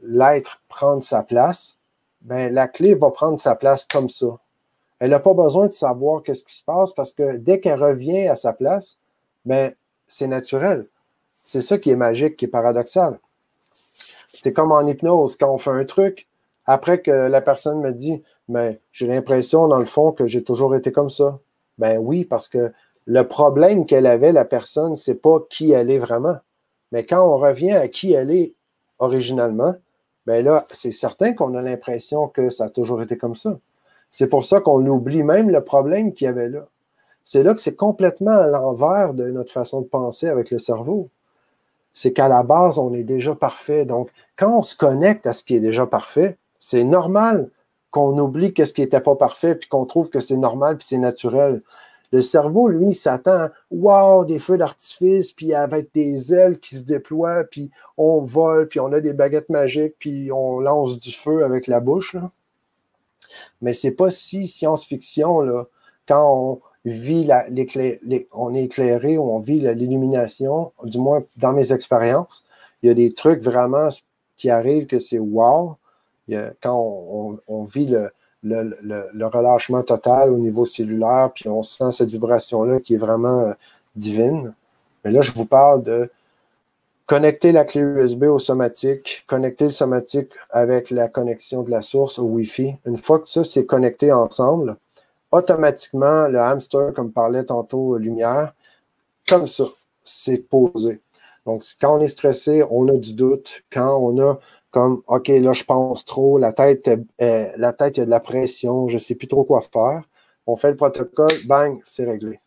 l'être 0.02 0.62
prendre 0.70 1.04
sa 1.04 1.22
place, 1.22 1.78
ben, 2.22 2.54
la 2.54 2.68
clé 2.68 2.96
va 2.96 3.12
prendre 3.12 3.40
sa 3.40 3.56
place 3.56 3.84
comme 3.84 4.10
ça. 4.10 4.40
Elle 5.00 5.12
n'a 5.12 5.20
pas 5.20 5.34
besoin 5.34 5.68
de 5.68 5.74
savoir 5.74 6.24
qu'est-ce 6.24 6.44
qui 6.44 6.56
se 6.56 6.64
passe 6.64 6.92
parce 6.94 7.12
que 7.12 7.38
dès 7.38 7.60
qu'elle 7.60 7.84
revient 7.84 8.28
à 8.28 8.36
sa 8.36 8.54
place, 8.54 8.98
ben, 9.46 9.74
c'est 10.08 10.28
naturel. 10.28 10.88
C'est 11.44 11.62
ça 11.62 11.78
qui 11.78 11.92
est 11.92 11.98
magique, 11.98 12.38
qui 12.38 12.46
est 12.46 12.50
paradoxal. 12.50 13.20
C'est 14.34 14.54
comme 14.54 14.72
en 14.72 14.82
hypnose, 14.82 15.36
quand 15.36 15.52
on 15.52 15.58
fait 15.58 15.72
un 15.72 15.86
truc, 15.86 16.28
après 16.66 17.02
que 17.02 17.12
la 17.12 17.42
personne 17.42 17.82
me 17.82 17.92
dit 17.92 18.22
mais 18.48 18.80
j'ai 18.92 19.08
l'impression, 19.08 19.68
dans 19.68 19.80
le 19.80 19.86
fond, 19.86 20.12
que 20.12 20.28
j'ai 20.28 20.44
toujours 20.44 20.76
été 20.76 20.92
comme 20.92 21.10
ça. 21.10 21.40
Ben 21.78 21.98
oui, 21.98 22.26
parce 22.26 22.48
que 22.48 22.72
le 23.06 23.24
problème 23.28 23.86
qu'elle 23.86 24.08
avait, 24.08 24.32
la 24.32 24.46
personne, 24.46 24.96
c'est 24.96 25.22
pas 25.22 25.40
qui 25.50 25.72
elle 25.72 25.92
est 25.92 26.00
vraiment. 26.00 26.38
Mais 26.92 27.06
quand 27.06 27.26
on 27.26 27.38
revient 27.38 27.72
à 27.72 27.88
qui 27.88 28.14
elle 28.14 28.32
est 28.32 28.54
originalement, 29.00 29.76
ben 30.26 30.44
là, 30.44 30.66
c'est 30.72 30.92
certain 30.92 31.34
qu'on 31.34 31.56
a 31.56 31.62
l'impression 31.62 32.28
que 32.28 32.50
ça 32.50 32.66
a 32.66 32.70
toujours 32.70 33.02
été 33.02 33.18
comme 33.18 33.36
ça. 33.36 33.58
C'est 34.12 34.28
pour 34.28 34.46
ça 34.46 34.60
qu'on 34.60 34.86
oublie 34.86 35.24
même 35.24 35.50
le 35.50 35.64
problème 35.64 36.14
qu'il 36.14 36.26
y 36.26 36.28
avait 36.28 36.50
là. 36.50 36.68
C'est 37.24 37.44
là 37.44 37.54
que 37.54 37.60
c'est 37.60 37.76
complètement 37.76 38.38
à 38.38 38.48
l'envers 38.48 39.14
de 39.14 39.30
notre 39.32 39.52
façon 39.52 39.82
de 39.82 39.88
penser 39.88 40.28
avec 40.28 40.50
le 40.50 40.60
cerveau. 40.60 41.10
C'est 41.94 42.14
qu'à 42.14 42.30
la 42.30 42.44
base, 42.44 42.78
on 42.78 42.94
est 42.94 43.04
déjà 43.04 43.36
parfait. 43.36 43.86
Donc, 43.86 44.10
quand 44.38 44.60
on 44.60 44.62
se 44.62 44.76
connecte 44.76 45.28
à 45.28 45.34
ce 45.34 45.44
qui 45.44 45.56
est 45.56 45.60
déjà 45.60 45.86
parfait, 45.86 46.38
c'est 46.60 46.84
normal 46.84 47.50
qu'on 47.98 48.16
oublie 48.20 48.54
qu'est-ce 48.54 48.74
qui 48.74 48.82
n'était 48.82 49.02
pas 49.02 49.16
parfait, 49.16 49.56
puis 49.56 49.68
qu'on 49.68 49.86
trouve 49.86 50.10
que 50.10 50.20
c'est 50.20 50.38
normal, 50.38 50.78
puis 50.78 50.86
c'est 50.88 51.00
naturel. 51.00 51.64
Le 52.12 52.22
cerveau, 52.22 52.68
lui, 52.68 52.94
s'attend, 52.94 53.48
wow, 53.72 54.24
des 54.24 54.38
feux 54.38 54.58
d'artifice, 54.58 55.32
puis 55.32 55.56
avec 55.56 55.92
des 55.96 56.32
ailes 56.32 56.60
qui 56.60 56.76
se 56.76 56.84
déploient, 56.84 57.44
puis 57.46 57.72
on 57.98 58.22
vole, 58.22 58.68
puis 58.68 58.80
on 58.80 58.94
a 58.94 59.02
des 59.02 59.14
baguettes 59.14 59.50
magiques, 59.50 59.96
puis 59.98 60.32
on 60.32 60.60
lance 60.60 61.00
du 61.00 61.12
feu 61.12 61.44
avec 61.44 61.66
la 61.66 61.80
bouche. 61.80 62.16
Mais 63.62 63.74
c'est 63.74 63.92
pas 63.92 64.12
si 64.12 64.48
science-fiction, 64.48 65.42
là, 65.42 65.66
quand 66.08 66.32
on 66.32 66.62
vit 66.86 67.24
la, 67.24 67.48
on 68.32 68.54
est 68.54 68.64
éclairé 68.64 69.18
ou 69.18 69.24
on 69.24 69.40
vit 69.40 69.60
l'illumination, 69.60 70.72
du 70.84 71.00
moins 71.00 71.24
dans 71.38 71.52
mes 71.52 71.74
expériences, 71.74 72.46
il 72.84 72.90
y 72.90 72.92
a 72.92 72.94
des 72.94 73.12
trucs 73.12 73.42
vraiment 73.42 73.90
qui 74.38 74.52
arrivent 74.52 74.86
que 74.86 75.00
c'est 75.00 75.20
wow, 75.20 75.78
quand 76.62 77.40
on, 77.48 77.64
vit 77.64 77.94
le, 78.44 79.26
relâchement 79.26 79.84
total 79.84 80.32
au 80.32 80.38
niveau 80.38 80.66
cellulaire, 80.66 81.32
puis 81.34 81.50
on 81.50 81.64
sent 81.64 81.92
cette 81.92 82.10
vibration-là 82.10 82.80
qui 82.80 82.96
est 82.96 82.98
vraiment 82.98 83.42
euh, 83.42 83.54
divine. 83.96 84.54
Mais 85.04 85.12
là, 85.12 85.22
je 85.22 85.32
vous 85.32 85.46
parle 85.46 85.84
de 85.84 86.10
connecter 87.06 87.52
la 87.52 87.64
clé 87.64 87.82
USB 87.82 88.24
au 88.24 88.40
somatique, 88.40 89.24
connecter 89.28 89.66
le 89.66 89.72
somatique 89.72 90.32
avec 90.50 90.92
la 90.92 91.08
connexion 91.08 91.64
de 91.64 91.72
la 91.72 91.82
source 91.82 92.20
au 92.20 92.24
Wi-Fi. 92.24 92.76
Une 92.86 92.98
fois 92.98 93.20
que 93.20 93.30
ça, 93.30 93.44
c'est 93.44 93.66
connecté 93.66 94.12
ensemble, 94.12 94.76
automatiquement, 95.32 96.28
le 96.28 96.40
hamster, 96.40 96.94
comme 96.94 97.12
parlait 97.12 97.46
tantôt 97.46 97.96
euh, 97.96 98.00
Lumière, 98.00 98.54
comme 99.28 99.48
ça, 99.48 99.64
c'est 100.04 100.48
posé. 100.50 101.00
Donc, 101.46 101.64
quand 101.80 101.98
on 101.98 102.02
est 102.02 102.10
stressé, 102.10 102.64
on 102.70 102.88
a 102.90 102.98
du 102.98 103.14
doute. 103.14 103.64
Quand 103.72 103.98
on 103.98 104.22
a 104.22 104.38
comme 104.78 105.02
OK, 105.08 105.30
là, 105.30 105.54
je 105.54 105.64
pense 105.64 106.06
trop, 106.06 106.38
la 106.38 106.54
tête, 106.54 106.88
la 107.18 107.74
tête, 107.74 107.98
il 107.98 108.02
y 108.02 108.04
a 108.04 108.06
de 108.06 108.12
la 108.12 108.20
pression, 108.20 108.88
je 108.88 108.94
ne 108.94 109.00
sais 109.00 109.16
plus 109.16 109.28
trop 109.28 109.44
quoi 109.44 109.62
faire. 109.62 110.04
On 110.46 110.56
fait 110.56 110.70
le 110.70 110.76
protocole, 110.76 111.32
bang, 111.48 111.82
c'est 111.84 112.06
réglé. 112.06 112.40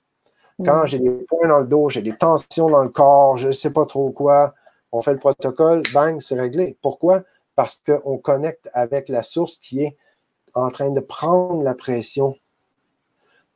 Quand 0.65 0.85
mm. 0.85 0.87
j'ai 0.87 1.01
des 1.01 1.11
points 1.11 1.49
dans 1.49 1.59
le 1.59 1.67
dos, 1.67 1.89
j'ai 1.89 2.03
des 2.03 2.17
tensions 2.17 2.71
dans 2.71 2.85
le 2.85 2.89
corps, 2.89 3.37
je 3.37 3.49
ne 3.49 3.53
sais 3.53 3.73
pas 3.73 3.85
trop 3.85 4.11
quoi, 4.11 4.55
on 4.93 5.03
fait 5.03 5.13
le 5.13 5.19
protocole, 5.19 5.83
bang, 5.93 6.21
c'est 6.21 6.39
réglé. 6.39 6.77
Pourquoi? 6.83 7.25
Parce 7.57 7.83
qu'on 7.85 8.17
connecte 8.19 8.71
avec 8.75 9.09
la 9.09 9.25
source 9.25 9.57
qui 9.57 9.83
est 9.83 9.97
en 10.55 10.69
train 10.69 10.91
de 10.91 11.01
prendre 11.01 11.65
la 11.65 11.75
pression. 11.75 12.37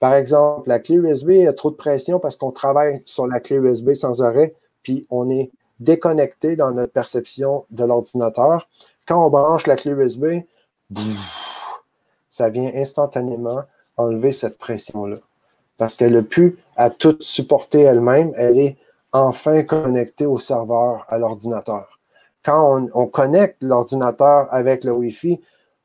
Par 0.01 0.15
exemple, 0.15 0.69
la 0.69 0.81
clé 0.81 0.97
USB 0.97 1.47
a 1.47 1.53
trop 1.53 1.71
de 1.71 1.77
pression 1.77 2.19
parce 2.19 2.35
qu'on 2.35 2.51
travaille 2.51 3.03
sur 3.05 3.29
la 3.29 3.39
clé 3.39 3.55
USB 3.55 3.93
sans 3.93 4.21
arrêt, 4.21 4.57
puis 4.83 5.07
on 5.11 5.31
est 5.31 5.53
déconnecté 5.81 6.57
dans 6.57 6.73
notre 6.73 6.93
perception 6.93 7.65
de 7.71 7.85
l'ordinateur. 7.85 8.69
Quand 9.07 9.27
on 9.27 9.31
branche 9.31 9.67
la 9.67 9.77
clé 9.77 9.93
USB, 9.93 10.27
ça 12.31 12.49
vient 12.49 12.71
instantanément 12.75 13.63
enlever 13.97 14.33
cette 14.33 14.59
pression-là. 14.59 15.17
Parce 15.77 15.95
qu'elle 15.95 16.15
n'a 16.15 16.23
plus 16.23 16.59
à 16.77 16.91
tout 16.91 17.17
supporter 17.21 17.81
elle-même, 17.81 18.33
elle 18.37 18.59
est 18.59 18.77
enfin 19.13 19.63
connectée 19.63 20.27
au 20.27 20.39
serveur, 20.39 21.05
à 21.09 21.19
l'ordinateur. 21.19 21.99
Quand 22.45 22.87
on, 22.93 23.07
connecte 23.07 23.63
l'ordinateur 23.63 24.49
avec 24.53 24.85
le 24.85 24.93
Wi-Fi, 24.93 25.41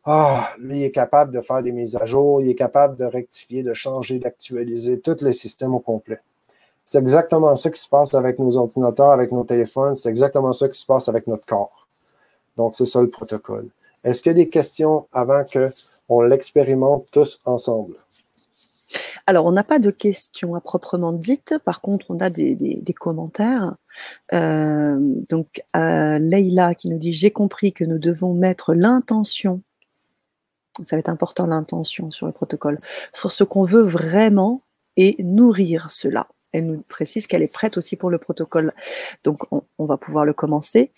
ah, 0.06 0.50
lui, 0.58 0.84
est 0.84 0.92
capable 0.92 1.32
de 1.32 1.42
faire 1.42 1.62
des 1.62 1.72
mises 1.72 1.96
à 1.96 2.06
jour, 2.06 2.42
il 2.42 2.50
est 2.50 2.56
capable 2.56 2.98
de 2.98 3.06
rectifier, 3.06 3.64
de 3.64 3.74
changer, 3.74 4.20
d'actualiser 4.20 5.00
tout 5.00 5.16
le 5.22 5.32
système 5.34 5.74
au 5.76 5.80
complet. 5.80 6.20
C'est 6.92 6.98
exactement 6.98 7.56
ça 7.56 7.70
qui 7.70 7.80
se 7.80 7.88
passe 7.88 8.16
avec 8.16 8.40
nos 8.40 8.58
ordinateurs, 8.58 9.12
avec 9.12 9.32
nos 9.32 9.44
téléphones. 9.44 9.96
C'est 9.96 10.10
exactement 10.10 10.54
ça 10.54 10.68
qui 10.68 10.80
se 10.80 10.88
passe 10.88 11.08
avec 11.08 11.28
notre 11.28 11.46
corps. 11.46 11.88
Donc, 12.58 12.74
c'est 12.74 12.88
ça 12.88 13.00
le 13.00 13.12
protocole. 13.12 13.70
Est-ce 14.04 14.24
qu'il 14.24 14.32
y 14.32 14.34
a 14.34 14.44
des 14.44 14.50
questions 14.50 15.06
avant 15.14 15.44
qu'on 15.46 16.22
l'expérimente 16.22 17.06
tous 17.12 17.42
ensemble? 17.46 17.94
Alors, 19.28 19.46
on 19.46 19.52
n'a 19.52 19.64
pas 19.64 19.78
de 19.78 19.92
questions 19.92 20.56
à 20.56 20.62
proprement 20.62 21.14
dites. 21.14 21.54
Par 21.64 21.82
contre, 21.82 22.08
on 22.10 22.20
a 22.22 22.32
des, 22.32 22.96
commentaires. 23.00 23.76
Euh, 24.34 24.98
donc, 25.30 25.62
euh, 25.76 26.18
Leïla 26.18 26.74
qui 26.74 26.90
nous 26.90 26.98
dit 26.98 27.14
J'ai 27.14 27.30
compris 27.30 27.72
que 27.72 27.84
nous 27.84 28.00
devons 28.00 28.34
mettre 28.34 28.74
l'intention, 28.74 29.62
ça 30.84 30.96
va 30.96 31.02
être 31.02 31.10
important 31.10 31.46
l'intention 31.46 32.10
sur 32.10 32.26
le 32.26 32.32
protocole, 32.32 32.78
sur 33.14 33.32
ce 33.32 33.44
qu'on 33.44 33.64
veut 33.64 33.84
vraiment 33.84 34.62
et 34.98 35.18
nourrir 35.20 35.92
cela. 35.92 36.26
Elle 36.52 36.66
nous 36.66 36.82
précise 36.82 37.28
qu'elle 37.28 37.44
est 37.44 37.54
prête 37.54 37.78
aussi 37.78 37.96
pour 37.96 38.10
le 38.10 38.18
protocole. 38.18 38.74
Donc, 39.24 39.44
on, 39.52 39.86
va 39.86 39.98
pouvoir 39.98 40.26
le 40.26 40.34
commencer. 40.34 40.92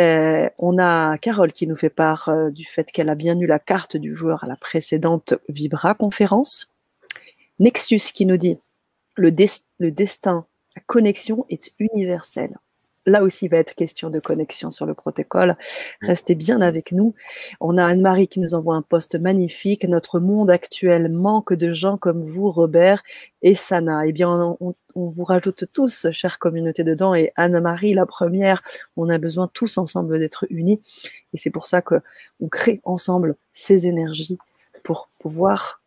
Euh, 0.00 0.48
on 0.58 0.78
a 0.78 1.16
Carole 1.18 1.52
qui 1.52 1.66
nous 1.66 1.76
fait 1.76 1.90
part 1.90 2.28
euh, 2.28 2.50
du 2.50 2.64
fait 2.64 2.90
qu'elle 2.90 3.08
a 3.08 3.14
bien 3.14 3.38
eu 3.38 3.46
la 3.46 3.58
carte 3.58 3.96
du 3.96 4.14
joueur 4.14 4.44
à 4.44 4.46
la 4.46 4.56
précédente 4.56 5.34
Vibra 5.48 5.94
conférence. 5.94 6.70
Nexus 7.58 8.12
qui 8.12 8.26
nous 8.26 8.36
dit 8.36 8.58
le, 9.16 9.30
le 9.78 9.90
destin, 9.90 10.46
la 10.76 10.82
connexion 10.86 11.44
est 11.48 11.72
universelle 11.78 12.56
là 13.08 13.22
aussi, 13.22 13.46
il 13.46 13.48
va 13.48 13.56
être 13.58 13.74
question 13.74 14.10
de 14.10 14.20
connexion 14.20 14.70
sur 14.70 14.86
le 14.86 14.94
protocole. 14.94 15.56
Restez 16.00 16.34
bien 16.34 16.60
avec 16.60 16.92
nous. 16.92 17.14
On 17.60 17.78
a 17.78 17.84
Anne-Marie 17.84 18.28
qui 18.28 18.40
nous 18.40 18.54
envoie 18.54 18.76
un 18.76 18.82
post 18.82 19.14
magnifique. 19.16 19.84
Notre 19.84 20.20
monde 20.20 20.50
actuel 20.50 21.10
manque 21.10 21.52
de 21.52 21.72
gens 21.72 21.96
comme 21.96 22.24
vous, 22.24 22.50
Robert 22.50 23.02
et 23.42 23.54
Sana. 23.54 24.06
Eh 24.06 24.12
bien, 24.12 24.56
on, 24.60 24.74
vous 24.94 25.24
rajoute 25.24 25.64
tous, 25.72 26.06
chère 26.12 26.38
communauté, 26.38 26.84
dedans. 26.84 27.14
Et 27.14 27.32
Anne-Marie, 27.36 27.94
la 27.94 28.06
première, 28.06 28.62
on 28.96 29.08
a 29.08 29.18
besoin 29.18 29.48
tous 29.52 29.78
ensemble 29.78 30.18
d'être 30.18 30.46
unis. 30.50 30.80
Et 31.32 31.38
c'est 31.38 31.50
pour 31.50 31.66
ça 31.66 31.82
qu'on 31.82 32.00
crée 32.50 32.80
ensemble 32.84 33.36
ces 33.52 33.86
énergies 33.86 34.38
pour 34.82 35.08
pouvoir 35.18 35.80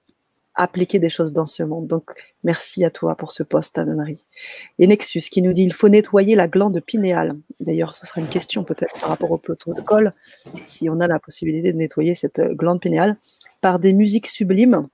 appliquer 0.62 1.00
des 1.00 1.10
choses 1.10 1.34
dans 1.34 1.48
ce 1.48 1.64
monde. 1.64 1.88
Donc, 1.88 2.12
merci 2.44 2.86
à 2.86 2.92
toi 2.92 3.16
pour 3.16 3.32
ce 3.32 3.42
poste, 3.42 3.80
Anne-Marie. 3.80 4.28
Et 4.78 4.86
Nexus 4.86 5.22
qui 5.22 5.42
nous 5.42 5.54
dit 5.54 5.64
il 5.64 5.74
faut 5.74 5.90
nettoyer 5.90 6.36
la 6.36 6.48
glande 6.48 6.80
pinéale. 6.82 7.32
D'ailleurs, 7.60 7.96
ce 7.96 8.06
sera 8.06 8.22
une 8.22 8.28
question 8.28 8.64
peut-être 8.64 8.94
par 9.00 9.10
rapport 9.10 9.32
au 9.32 9.40
protocole, 9.40 10.14
si 10.64 10.88
on 10.88 11.00
a 11.00 11.08
la 11.08 11.20
possibilité 11.20 11.74
de 11.74 11.78
nettoyer 11.78 12.14
cette 12.14 12.40
glande 12.42 12.80
pinéale 12.80 13.18
par 13.60 13.80
des 13.80 13.92
musiques 13.92 14.28
sublimes. 14.28 14.88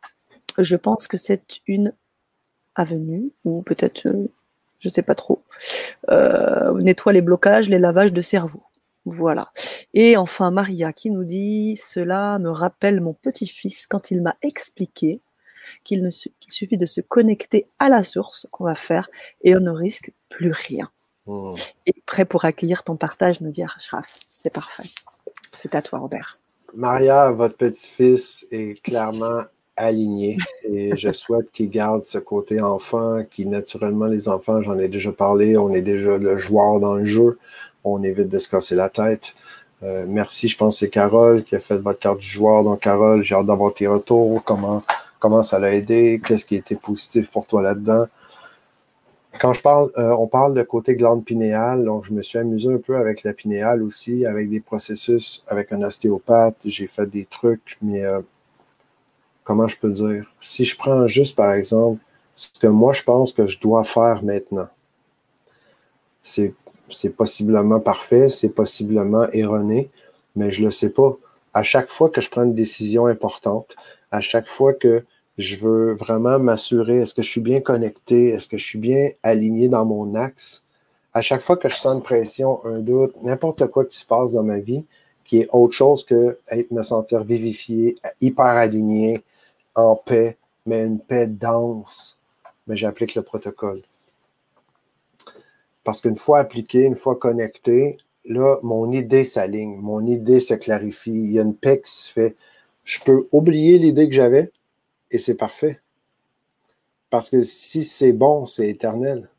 Je 0.58 0.78
pense 0.78 1.06
que 1.06 1.18
c'est 1.18 1.60
une 1.68 1.94
avenue, 2.76 3.32
ou 3.44 3.62
peut-être, 3.62 4.08
euh, 4.08 4.24
je 4.80 4.88
ne 4.88 4.94
sais 4.94 5.02
pas 5.02 5.16
trop, 5.16 5.44
euh, 6.10 6.74
nettoie 6.80 7.12
les 7.12 7.22
blocages, 7.22 7.68
les 7.68 7.80
lavages 7.80 8.14
de 8.14 8.22
cerveau. 8.22 8.64
Voilà. 9.04 9.52
Et 9.94 10.16
enfin, 10.16 10.50
Maria 10.52 10.94
qui 10.94 11.10
nous 11.10 11.26
dit 11.26 11.78
Cela 11.78 12.40
me 12.40 12.50
rappelle 12.50 13.02
mon 13.02 13.14
petit-fils 13.14 13.86
quand 13.86 14.12
il 14.12 14.22
m'a 14.22 14.36
expliqué 14.42 15.22
qu'il 15.84 16.08
suffit 16.50 16.78
de 16.78 16.86
se 16.86 17.02
connecter 17.02 17.68
à 17.80 17.90
la 17.90 18.04
source 18.04 18.48
qu'on 18.52 18.66
va 18.66 18.76
faire 18.76 19.10
et 19.42 19.56
on 19.56 19.60
ne 19.60 19.72
risque 19.72 20.12
plus 20.30 20.52
rien. 20.52 20.90
Hmm. 21.26 21.56
Et 21.86 21.94
prêt 22.06 22.26
pour 22.26 22.46
accueillir 22.46 22.84
ton 22.84 22.96
partage, 22.96 23.42
nous 23.42 23.52
dire 23.52 23.76
Ashraf. 23.78 24.20
C'est 24.30 24.54
parfait. 24.54 24.90
C'est 25.62 25.76
à 25.76 25.82
toi, 25.82 26.00
Robert. 26.00 26.40
Maria, 26.74 27.32
votre 27.32 27.56
petit-fils 27.56 28.46
est 28.52 28.82
clairement 28.82 29.42
aligné 29.76 30.38
et 30.64 30.96
je 30.96 31.12
souhaite 31.14 31.52
qu'il 31.52 31.70
garde 31.70 32.04
ce 32.04 32.18
côté 32.18 32.62
enfant 32.62 33.24
qui, 33.30 33.46
naturellement, 33.46 34.06
les 34.06 34.28
enfants, 34.28 34.62
j'en 34.62 34.78
ai 34.78 34.88
déjà 34.88 35.12
parlé, 35.12 35.58
on 35.58 35.74
est 35.74 35.82
déjà 35.82 36.18
le 36.18 36.38
joueur 36.38 36.80
dans 36.80 36.96
le 36.96 37.06
jeu, 37.06 37.38
on 37.84 38.04
évite 38.04 38.30
de 38.30 38.40
se 38.40 38.50
casser 38.50 38.76
la 38.76 38.90
tête. 38.90 39.34
Euh, 39.84 40.06
merci, 40.08 40.48
je 40.48 40.58
pense 40.58 40.76
que 40.76 40.80
c'est 40.80 40.90
Carole 40.90 41.44
qui 41.44 41.56
a 41.56 41.60
fait 41.60 41.78
votre 41.78 42.00
carte 42.00 42.20
du 42.20 42.26
joueur. 42.26 42.64
Donc, 42.64 42.82
Carole, 42.82 43.22
j'ai 43.22 43.36
hâte 43.36 43.46
d'avoir 43.46 43.74
tes 43.74 43.88
retours. 43.88 44.44
Comment 44.44 44.84
comment 45.20 45.44
ça 45.44 45.60
l'a 45.60 45.74
aidé, 45.74 46.22
qu'est-ce 46.26 46.46
qui 46.46 46.56
était 46.56 46.76
positif 46.76 47.30
pour 47.32 47.48
toi 47.48 47.62
là-dedans. 47.62 48.06
Quand 49.40 49.54
je 49.54 49.62
parle, 49.62 49.92
euh, 49.98 50.16
on 50.18 50.28
parle 50.28 50.56
de 50.56 50.64
côté 50.64 50.96
glande 50.96 51.24
pinéale, 51.24 51.86
donc 51.86 52.06
je 52.06 52.14
me 52.14 52.24
suis 52.24 52.40
amusé 52.40 52.74
un 52.74 52.78
peu 52.78 52.96
avec 52.96 53.24
la 53.24 53.34
pinéale 53.34 53.84
aussi, 53.84 54.26
avec 54.26 54.50
des 54.50 54.60
processus, 54.60 55.44
avec 55.48 55.72
un 55.72 55.84
ostéopathe, 55.84 56.58
j'ai 56.66 56.88
fait 56.88 57.06
des 57.06 57.26
trucs, 57.26 57.78
mais 57.82 58.04
euh, 58.04 58.22
comment 59.44 59.68
je 59.68 59.78
peux 59.78 59.92
dire? 59.92 60.26
Si 60.40 60.66
je 60.66 60.76
prends 60.76 61.08
juste 61.08 61.36
par 61.36 61.54
exemple 61.54 62.02
ce 62.36 62.50
que 62.60 62.68
moi 62.68 62.94
je 62.94 63.04
pense 63.04 63.32
que 63.32 63.46
je 63.46 63.60
dois 63.60 63.84
faire 63.84 64.24
maintenant, 64.24 64.70
c'est, 66.24 66.54
c'est 66.90 67.16
possiblement 67.16 67.80
parfait, 67.80 68.30
c'est 68.30 68.50
possiblement 68.50 69.28
erroné, 69.32 69.92
mais 70.36 70.52
je 70.52 70.62
ne 70.62 70.66
le 70.66 70.72
sais 70.72 70.90
pas. 70.90 71.16
À 71.54 71.64
chaque 71.64 71.90
fois 71.90 72.10
que 72.10 72.22
je 72.22 72.30
prends 72.30 72.44
une 72.44 72.56
décision 72.56 73.06
importante, 73.06 73.76
à 74.12 74.22
chaque 74.22 74.48
fois 74.48 74.74
que 74.74 75.04
je 75.38 75.56
veux 75.56 75.94
vraiment 75.94 76.40
m'assurer, 76.40 76.98
est-ce 76.98 77.14
que 77.14 77.22
je 77.22 77.30
suis 77.30 77.42
bien 77.42 77.60
connecté, 77.62 78.30
est-ce 78.30 78.48
que 78.48 78.58
je 78.58 78.66
suis 78.66 78.80
bien 78.80 79.10
aligné 79.24 79.70
dans 79.70 79.86
mon 79.86 80.16
axe, 80.16 80.64
à 81.14 81.22
chaque 81.22 81.42
fois 81.42 81.58
que 81.58 81.70
je 81.70 81.76
sens 81.76 81.96
une 81.96 82.04
pression, 82.04 82.64
un 82.66 82.80
doute, 82.80 83.16
n'importe 83.24 83.68
quoi 83.68 83.86
qui 83.86 83.98
se 83.98 84.06
passe 84.06 84.34
dans 84.34 84.44
ma 84.44 84.60
vie, 84.60 84.86
qui 85.26 85.40
est 85.40 85.50
autre 85.52 85.74
chose 85.74 86.06
que 86.06 86.40
être, 86.50 86.72
me 86.72 86.84
sentir 86.84 87.24
vivifié, 87.24 87.98
hyper 88.22 88.46
aligné, 88.46 89.22
en 89.76 89.96
paix, 89.96 90.38
mais 90.66 90.86
une 90.86 91.00
paix 91.00 91.28
dense, 91.28 92.18
mais 92.66 92.78
j'applique 92.78 93.16
le 93.16 93.22
protocole. 93.22 93.82
Parce 95.84 96.02
qu'une 96.02 96.18
fois 96.18 96.40
appliqué, 96.40 96.84
une 96.84 96.96
fois 96.96 97.16
connecté, 97.16 97.98
là, 98.26 98.58
mon 98.64 98.92
idée 98.92 99.24
s'aligne, 99.24 99.78
mon 99.78 100.06
idée 100.06 100.40
se 100.40 100.54
clarifie, 100.54 101.12
il 101.12 101.32
y 101.32 101.40
a 101.40 101.44
une 101.44 101.56
paix 101.56 101.80
qui 101.80 101.92
se 101.92 102.12
fait 102.12 102.36
je 102.88 103.00
peux 103.02 103.28
oublier 103.34 103.78
l'idée 103.78 104.08
que 104.08 104.16
j'avais 104.16 104.50
et 105.12 105.18
c'est 105.18 105.36
parfait. 105.36 105.82
Parce 107.10 107.30
que 107.30 107.42
si 107.42 107.84
c'est 107.84 108.14
bon, 108.14 108.46
c'est 108.46 108.70
éternel. 108.70 109.30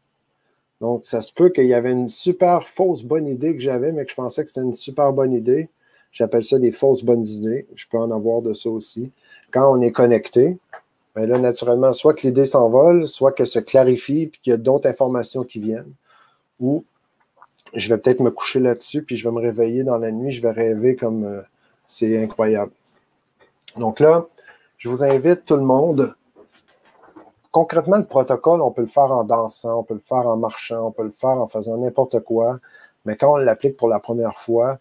Donc, 0.82 1.06
ça 1.06 1.22
se 1.22 1.32
peut 1.32 1.48
qu'il 1.48 1.64
y 1.64 1.74
avait 1.74 1.92
une 1.92 2.10
super 2.10 2.62
fausse 2.62 3.02
bonne 3.02 3.26
idée 3.26 3.54
que 3.54 3.60
j'avais, 3.60 3.90
mais 3.90 4.04
que 4.04 4.10
je 4.10 4.16
pensais 4.16 4.42
que 4.42 4.48
c'était 4.48 4.60
une 4.60 4.74
super 4.74 5.14
bonne 5.14 5.32
idée. 5.32 5.70
J'appelle 6.12 6.44
ça 6.44 6.58
des 6.58 6.72
fausses 6.72 7.02
bonnes 7.02 7.26
idées. 7.26 7.66
Je 7.74 7.86
peux 7.90 7.98
en 7.98 8.10
avoir 8.10 8.42
de 8.42 8.52
ça 8.52 8.68
aussi. 8.68 9.12
Quand 9.50 9.74
on 9.74 9.80
est 9.80 9.92
connecté, 9.92 10.58
bien 11.16 11.26
là, 11.26 11.38
naturellement, 11.38 11.94
soit 11.94 12.12
que 12.12 12.26
l'idée 12.26 12.46
s'envole, 12.46 13.08
soit 13.08 13.32
qu'elle 13.32 13.46
se 13.46 13.60
clarifie, 13.60 14.26
puis 14.26 14.40
qu'il 14.42 14.50
y 14.50 14.54
a 14.54 14.58
d'autres 14.58 14.88
informations 14.88 15.42
qui 15.42 15.58
viennent. 15.58 15.92
Ou 16.60 16.84
je 17.72 17.88
vais 17.88 17.98
peut-être 17.98 18.20
me 18.20 18.30
coucher 18.30 18.60
là-dessus, 18.60 19.02
puis 19.02 19.16
je 19.16 19.26
vais 19.26 19.34
me 19.34 19.40
réveiller 19.40 19.84
dans 19.84 19.98
la 19.98 20.12
nuit, 20.12 20.32
je 20.32 20.42
vais 20.42 20.50
rêver 20.50 20.96
comme 20.96 21.24
euh, 21.24 21.40
c'est 21.86 22.22
incroyable. 22.22 22.72
Donc 23.76 24.00
là, 24.00 24.26
je 24.76 24.88
vous 24.88 25.04
invite 25.04 25.44
tout 25.44 25.56
le 25.56 25.62
monde. 25.62 26.14
Concrètement, 27.50 27.96
le 27.96 28.04
protocole, 28.04 28.60
on 28.60 28.70
peut 28.70 28.82
le 28.82 28.88
faire 28.88 29.10
en 29.10 29.24
dansant, 29.24 29.80
on 29.80 29.82
peut 29.82 29.94
le 29.94 30.00
faire 30.00 30.26
en 30.26 30.36
marchant, 30.36 30.86
on 30.86 30.90
peut 30.90 31.04
le 31.04 31.10
faire 31.10 31.30
en 31.30 31.48
faisant 31.48 31.76
n'importe 31.76 32.20
quoi. 32.20 32.58
Mais 33.04 33.16
quand 33.16 33.32
on 33.32 33.36
l'applique 33.36 33.76
pour 33.76 33.88
la 33.88 34.00
première 34.00 34.38
fois, 34.38 34.78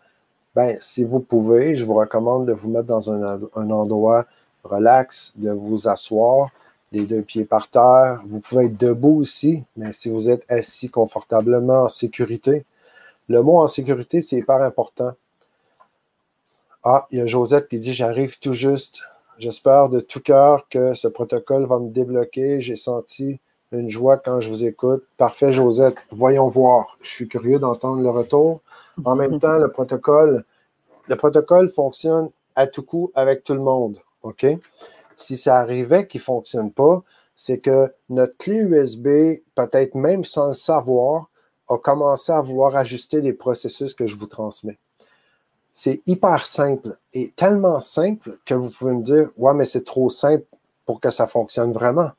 ben, 0.55 0.77
si 0.81 1.03
vous 1.03 1.19
pouvez, 1.19 1.75
je 1.75 1.85
vous 1.85 1.93
recommande 1.93 2.45
de 2.47 2.53
vous 2.53 2.69
mettre 2.69 2.87
dans 2.87 3.11
un, 3.11 3.39
un 3.55 3.69
endroit 3.69 4.25
relax, 4.63 5.33
de 5.35 5.51
vous 5.51 5.87
asseoir, 5.87 6.49
les 6.91 7.05
deux 7.05 7.21
pieds 7.21 7.45
par 7.45 7.69
terre. 7.69 8.21
Vous 8.27 8.39
pouvez 8.39 8.65
être 8.65 8.77
debout 8.77 9.21
aussi, 9.21 9.63
mais 9.75 9.93
si 9.93 10.09
vous 10.09 10.29
êtes 10.29 10.43
assis 10.49 10.89
confortablement 10.89 11.83
en 11.83 11.89
sécurité, 11.89 12.65
le 13.29 13.41
mot 13.41 13.57
en 13.59 13.67
sécurité, 13.67 14.21
c'est 14.21 14.37
hyper 14.37 14.61
important. 14.61 15.11
Ah, 16.83 17.05
il 17.11 17.19
y 17.19 17.21
a 17.21 17.25
Josette 17.25 17.67
qui 17.67 17.77
dit 17.77 17.93
J'arrive 17.93 18.39
tout 18.39 18.53
juste. 18.53 19.01
J'espère 19.37 19.89
de 19.89 19.99
tout 19.99 20.19
cœur 20.19 20.67
que 20.69 20.93
ce 20.93 21.07
protocole 21.07 21.65
va 21.65 21.79
me 21.79 21.89
débloquer. 21.89 22.61
J'ai 22.61 22.75
senti 22.75 23.39
une 23.71 23.89
joie 23.89 24.17
quand 24.17 24.41
je 24.41 24.49
vous 24.49 24.65
écoute. 24.65 25.03
Parfait, 25.17 25.51
Josette. 25.51 25.97
Voyons 26.11 26.49
voir. 26.49 26.97
Je 27.01 27.09
suis 27.09 27.27
curieux 27.27 27.59
d'entendre 27.59 28.01
le 28.01 28.09
retour. 28.09 28.61
En 29.05 29.15
même 29.15 29.39
temps, 29.41 29.59
le 29.59 29.69
protocole, 29.69 30.43
le 31.07 31.15
protocole 31.15 31.69
fonctionne 31.69 32.29
à 32.55 32.67
tout 32.67 32.83
coup 32.83 33.11
avec 33.15 33.43
tout 33.43 33.53
le 33.53 33.59
monde. 33.59 33.99
OK? 34.23 34.45
Si 35.17 35.37
ça 35.37 35.57
arrivait 35.57 36.07
qu'il 36.07 36.21
ne 36.21 36.25
fonctionne 36.25 36.71
pas, 36.71 37.03
c'est 37.35 37.59
que 37.59 37.93
notre 38.09 38.35
clé 38.37 38.57
USB, 38.57 39.07
peut-être 39.55 39.95
même 39.95 40.23
sans 40.23 40.49
le 40.49 40.53
savoir, 40.53 41.29
a 41.69 41.77
commencé 41.77 42.31
à 42.31 42.41
vouloir 42.41 42.75
ajuster 42.75 43.21
les 43.21 43.33
processus 43.33 43.93
que 43.93 44.07
je 44.07 44.17
vous 44.17 44.25
transmets. 44.25 44.79
C'est 45.79 46.01
hyper 46.07 46.47
simple 46.47 46.97
et 47.13 47.31
tellement 47.35 47.81
simple 47.81 48.39
que 48.45 48.55
vous 48.55 48.71
pouvez 48.71 48.93
me 48.93 49.03
dire 49.03 49.29
Ouais, 49.37 49.53
mais 49.53 49.67
c'est 49.67 49.83
trop 49.83 50.09
simple 50.09 50.43
pour 50.87 50.99
que 50.99 51.11
ça 51.11 51.27
fonctionne 51.27 51.71
vraiment. 51.71 52.09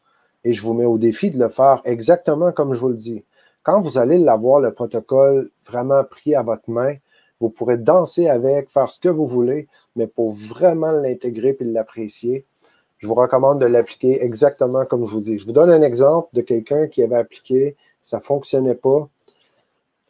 Et 0.44 0.52
je 0.52 0.62
vous 0.62 0.74
mets 0.74 0.84
au 0.84 0.96
défi 0.96 1.32
de 1.32 1.40
le 1.40 1.48
faire 1.48 1.80
exactement 1.84 2.52
comme 2.52 2.72
je 2.72 2.78
vous 2.78 2.90
le 2.90 2.96
dis. 2.96 3.24
Quand 3.64 3.80
vous 3.80 3.98
allez 3.98 4.18
l'avoir, 4.18 4.60
le 4.60 4.72
protocole 4.72 5.50
vraiment 5.66 6.04
pris 6.04 6.36
à 6.36 6.44
votre 6.44 6.70
main, 6.70 6.94
vous 7.40 7.50
pourrez 7.50 7.78
danser 7.78 8.28
avec, 8.28 8.70
faire 8.70 8.92
ce 8.92 9.00
que 9.00 9.08
vous 9.08 9.26
voulez, 9.26 9.66
mais 9.96 10.06
pour 10.06 10.34
vraiment 10.34 10.92
l'intégrer 10.92 11.56
et 11.58 11.64
l'apprécier, 11.64 12.46
je 12.98 13.08
vous 13.08 13.14
recommande 13.14 13.60
de 13.60 13.66
l'appliquer 13.66 14.22
exactement 14.22 14.86
comme 14.86 15.04
je 15.04 15.14
vous 15.14 15.20
dis. 15.20 15.36
Je 15.36 15.46
vous 15.46 15.52
donne 15.52 15.70
un 15.70 15.82
exemple 15.82 16.28
de 16.32 16.42
quelqu'un 16.42 16.86
qui 16.86 17.02
avait 17.02 17.16
appliqué, 17.16 17.74
ça 18.04 18.18
ne 18.18 18.22
fonctionnait 18.22 18.76
pas. 18.76 19.08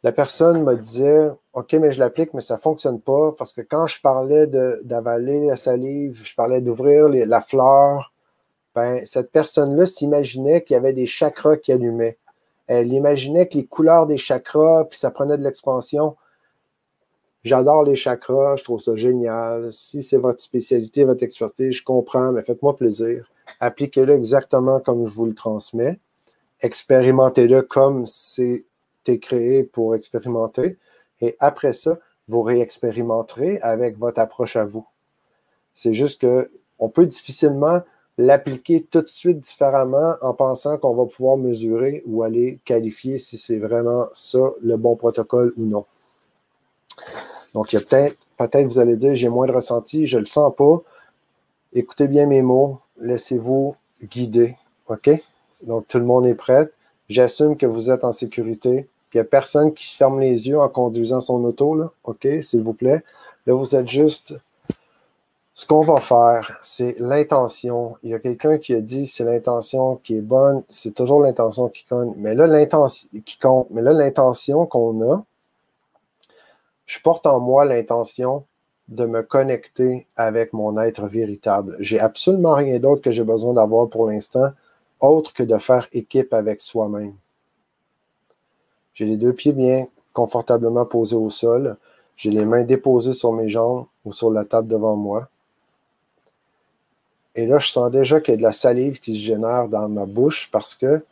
La 0.03 0.13
personne 0.13 0.63
me 0.65 0.77
disait 0.77 1.31
OK, 1.59 1.73
mais 1.73 1.91
je 1.91 1.99
l'applique, 1.99 2.35
mais 2.35 2.41
ça 2.41 2.55
ne 2.55 2.61
fonctionne 2.61 3.01
pas 3.01 3.33
parce 3.37 3.53
que 3.53 3.63
quand 3.63 3.89
je 3.89 4.01
parlais 4.01 4.47
d'avaler 4.47 5.45
la 5.45 5.57
salive, 5.57 6.21
je 6.23 6.37
parlais 6.37 6.61
d'ouvrir 6.61 7.09
la 7.09 7.41
fleur, 7.41 8.13
ben, 8.77 9.05
cette 9.05 9.33
personne-là 9.33 9.85
s'imaginait 9.85 10.63
qu'il 10.63 10.75
y 10.75 10.77
avait 10.77 10.93
des 10.93 11.07
chakras 11.07 11.57
qui 11.57 11.73
allumaient. 11.73 12.17
Elle 12.69 12.93
imaginait 12.93 13.49
que 13.49 13.59
les 13.59 13.67
couleurs 13.67 14.07
des 14.07 14.19
chakras, 14.19 14.85
puis 14.85 15.01
ça 15.01 15.11
prenait 15.11 15.37
de 15.37 15.43
l'expansion. 15.43 16.17
J'adore 17.43 17.83
les 17.83 17.97
chakras, 17.97 18.55
je 18.55 18.63
trouve 18.63 18.79
ça 18.79 18.95
génial. 18.95 19.73
Si 19.73 20.01
c'est 20.01 20.17
votre 20.17 20.41
spécialité, 20.41 21.03
votre 21.03 21.25
expertise, 21.25 21.73
je 21.73 21.83
comprends, 21.83 22.31
mais 22.31 22.43
faites-moi 22.43 22.77
plaisir. 22.77 23.29
Appliquez-le 23.59 24.15
exactement 24.15 24.79
comme 24.79 25.07
je 25.07 25.11
vous 25.11 25.27
le 25.27 25.35
transmets. 25.35 25.99
Expérimentez-le 26.61 27.63
comme 27.63 28.07
c'était 28.07 29.19
créé 29.19 29.65
pour 29.65 29.97
expérimenter. 29.97 30.79
Et 31.21 31.37
après 31.41 31.73
ça, 31.73 31.99
vous 32.29 32.43
réexpérimenterez 32.43 33.59
avec 33.61 33.99
votre 33.99 34.21
approche 34.21 34.57
à 34.57 34.65
vous. 34.65 34.87
C'est 35.75 35.93
juste 35.93 36.21
que 36.21 36.51
on 36.79 36.89
peut 36.89 37.07
difficilement 37.07 37.83
l'appliquer 38.19 38.83
tout 38.83 39.01
de 39.01 39.09
suite 39.09 39.41
différemment 39.41 40.17
en 40.21 40.35
pensant 40.35 40.77
qu'on 40.77 40.95
va 40.95 41.07
pouvoir 41.07 41.37
mesurer 41.37 42.03
ou 42.07 42.23
aller 42.23 42.59
qualifier 42.65 43.19
si 43.19 43.39
c'est 43.39 43.59
vraiment 43.59 44.07
ça 44.13 44.41
le 44.61 44.77
bon 44.77 44.97
protocole 44.97 45.53
ou 45.57 45.65
non. 45.65 45.87
Donc, 47.55 47.71
peut-être, 47.71 48.17
peut-être 48.37 48.67
vous 48.67 48.81
allez 48.81 48.97
dire, 48.97 49.15
j'ai 49.15 49.29
moins 49.29 49.47
de 49.47 49.53
ressenti, 49.53 50.07
je 50.07 50.17
ne 50.17 50.23
le 50.23 50.27
sens 50.27 50.53
pas. 50.55 50.83
Écoutez 51.73 52.09
bien 52.09 52.27
mes 52.27 52.43
mots, 52.43 52.81
laissez-vous 53.01 53.77
guider. 54.03 54.57
OK? 54.89 55.11
Donc, 55.63 55.87
tout 55.87 55.99
le 55.99 56.05
monde 56.05 56.27
est 56.27 56.35
prêt. 56.35 56.71
J'assume 57.09 57.57
que 57.57 57.67
vous 57.67 57.91
êtes 57.91 58.05
en 58.05 58.13
sécurité. 58.13 58.89
Il 59.13 59.17
n'y 59.17 59.21
a 59.21 59.25
personne 59.25 59.73
qui 59.73 59.87
se 59.89 59.97
ferme 59.97 60.21
les 60.21 60.49
yeux 60.49 60.61
en 60.61 60.69
conduisant 60.69 61.21
son 61.21 61.43
auto. 61.45 61.93
OK, 62.05 62.27
s'il 62.43 62.63
vous 62.63 62.75
plaît. 62.75 63.03
Là, 63.47 63.55
vous 63.55 63.75
êtes 63.75 63.89
juste 63.89 64.35
ce 65.59 65.67
qu'on 65.67 65.81
va 65.81 66.01
faire, 66.01 66.57
c'est 66.63 66.95
l'intention. 67.01 67.97
Il 68.05 68.11
y 68.11 68.15
a 68.15 68.21
quelqu'un 68.21 68.59
qui 68.59 68.75
a 68.75 68.81
dit 68.81 69.09
c'est 69.09 69.25
l'intention 69.25 69.97
qui 69.97 70.17
est 70.17 70.21
bonne, 70.21 70.63
c'est 70.69 70.95
toujours 70.95 71.21
l'intention 71.21 71.69
qui 71.69 71.85
compte. 71.85 72.15
Mais 72.17 72.37
là, 72.37 72.47
l'intention 72.47 73.09
qui 73.27 73.39
compte. 73.39 73.69
Qu'on 74.71 75.13
a, 75.13 75.25
je 76.87 77.01
porte 77.01 77.27
en 77.27 77.41
moi 77.41 77.65
l'intention 77.65 78.45
de 78.87 79.05
me 79.05 79.23
connecter 79.23 80.07
avec 80.15 80.53
mon 80.53 80.81
être 80.81 81.09
véritable. 81.09 81.77
J'ai 81.81 81.99
absolument 81.99 82.55
rien 82.55 82.79
d'autre 82.79 83.03
que 83.03 83.11
j'ai 83.11 83.25
besoin 83.25 83.53
d'avoir 83.53 83.89
pour 83.89 84.07
l'instant, 84.07 84.51
autre 85.01 85.35
que 85.35 85.43
de 85.43 85.59
faire 85.59 85.89
équipe 85.93 86.35
avec 86.35 86.61
soi-même. 86.61 87.15
J'ai 88.99 89.05
les 89.05 89.17
deux 89.17 89.33
pieds 89.33 89.53
bien 89.53 89.87
confortablement 90.13 90.85
posés 90.85 91.15
au 91.15 91.31
sol. 91.31 91.77
J'ai 92.17 92.33
les 92.33 92.45
mains 92.45 92.65
déposées 92.65 93.13
sur 93.13 93.33
mes 93.33 93.49
jambes 93.49 93.87
ou 94.05 94.13
sur 94.13 94.29
la 94.29 94.45
table 94.45 94.67
devant 94.67 94.97
moi. 94.97 95.29
Et 97.37 97.47
là, 97.47 97.61
je 97.61 97.71
sens 97.71 97.93
déjà 97.93 98.21
qu'il 98.21 98.33
y 98.33 98.35
a 98.35 98.39
de 98.39 98.43
la 98.43 98.51
salive 98.51 98.99
qui 98.99 99.15
se 99.15 99.21
génère 99.21 99.69
dans 99.69 99.89
ma 99.89 100.05
bouche 100.05 100.49
parce 100.51 100.75
que 100.75 101.05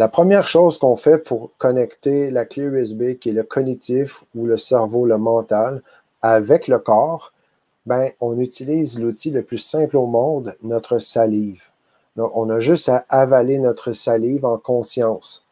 la 0.00 0.08
première 0.08 0.48
chose 0.48 0.76
qu'on 0.76 0.96
fait 0.96 1.18
pour 1.18 1.52
connecter 1.56 2.32
la 2.32 2.46
clé 2.46 2.64
USB, 2.64 3.16
qui 3.20 3.28
est 3.28 3.32
le 3.32 3.44
cognitif 3.44 4.24
ou 4.34 4.46
le 4.46 4.58
cerveau, 4.58 5.06
le 5.06 5.16
mental, 5.16 5.82
avec 6.20 6.66
le 6.66 6.80
corps, 6.80 7.32
ben, 7.86 8.10
on 8.20 8.40
utilise 8.40 8.98
l'outil 8.98 9.30
le 9.30 9.44
plus 9.44 9.58
simple 9.58 9.96
au 9.96 10.06
monde, 10.06 10.56
notre 10.64 10.98
salive. 10.98 11.62
Donc, 12.16 12.32
on 12.34 12.50
a 12.50 12.58
juste 12.58 12.88
à 12.88 13.04
avaler 13.08 13.60
notre 13.60 13.92
salive 13.92 14.44
en 14.44 14.58
conscience. 14.58 15.43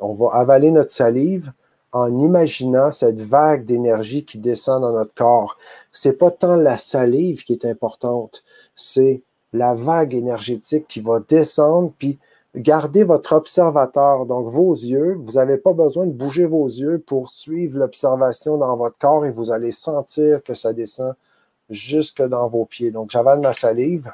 On 0.00 0.14
va 0.14 0.30
avaler 0.32 0.70
notre 0.70 0.90
salive 0.90 1.52
en 1.92 2.18
imaginant 2.18 2.90
cette 2.90 3.20
vague 3.20 3.64
d'énergie 3.64 4.24
qui 4.24 4.38
descend 4.38 4.82
dans 4.82 4.92
notre 4.92 5.14
corps. 5.14 5.56
C'est 5.92 6.18
pas 6.18 6.30
tant 6.30 6.56
la 6.56 6.78
salive 6.78 7.44
qui 7.44 7.52
est 7.52 7.64
importante, 7.64 8.42
c'est 8.74 9.22
la 9.52 9.74
vague 9.74 10.14
énergétique 10.14 10.86
qui 10.88 11.00
va 11.00 11.20
descendre, 11.20 11.92
puis 11.98 12.18
gardez 12.54 13.04
votre 13.04 13.32
observateur, 13.34 14.26
donc 14.26 14.48
vos 14.48 14.74
yeux. 14.74 15.14
Vous 15.18 15.32
n'avez 15.32 15.56
pas 15.56 15.72
besoin 15.72 16.06
de 16.06 16.12
bouger 16.12 16.46
vos 16.46 16.66
yeux 16.66 16.98
pour 16.98 17.28
suivre 17.28 17.78
l'observation 17.78 18.58
dans 18.58 18.76
votre 18.76 18.98
corps 18.98 19.24
et 19.24 19.30
vous 19.30 19.50
allez 19.50 19.72
sentir 19.72 20.42
que 20.42 20.54
ça 20.54 20.72
descend 20.72 21.14
jusque 21.70 22.22
dans 22.22 22.48
vos 22.48 22.64
pieds. 22.64 22.90
Donc, 22.90 23.10
j'avale 23.10 23.40
ma 23.40 23.54
salive. 23.54 24.12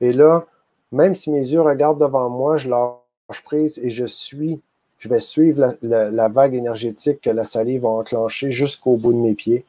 Et 0.00 0.12
là, 0.12 0.44
même 0.92 1.14
si 1.14 1.30
mes 1.30 1.40
yeux 1.40 1.62
regardent 1.62 2.00
devant 2.00 2.28
moi, 2.28 2.56
je 2.56 2.68
lâche 2.68 3.05
prise 3.44 3.78
et 3.78 3.90
je 3.90 4.04
suis, 4.04 4.60
je 4.98 5.08
vais 5.08 5.20
suivre 5.20 5.76
la, 5.82 6.28
vague 6.28 6.54
énergétique 6.54 7.20
que 7.20 7.30
la 7.30 7.44
salive 7.44 7.82
va 7.82 7.88
enclencher 7.88 8.52
jusqu'au 8.52 8.96
bout 8.96 9.12
de 9.12 9.18
mes 9.18 9.34
pieds. 9.34 9.64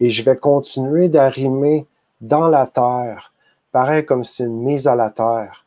Et 0.00 0.10
je 0.10 0.22
vais 0.22 0.36
continuer 0.36 1.08
d'arrimer 1.08 1.86
dans 2.20 2.48
la 2.48 2.66
terre, 2.66 3.32
pareil 3.72 4.04
comme 4.04 4.24
si 4.24 4.44
une 4.44 4.62
mise 4.62 4.86
à 4.86 4.94
la 4.94 5.10
terre, 5.10 5.66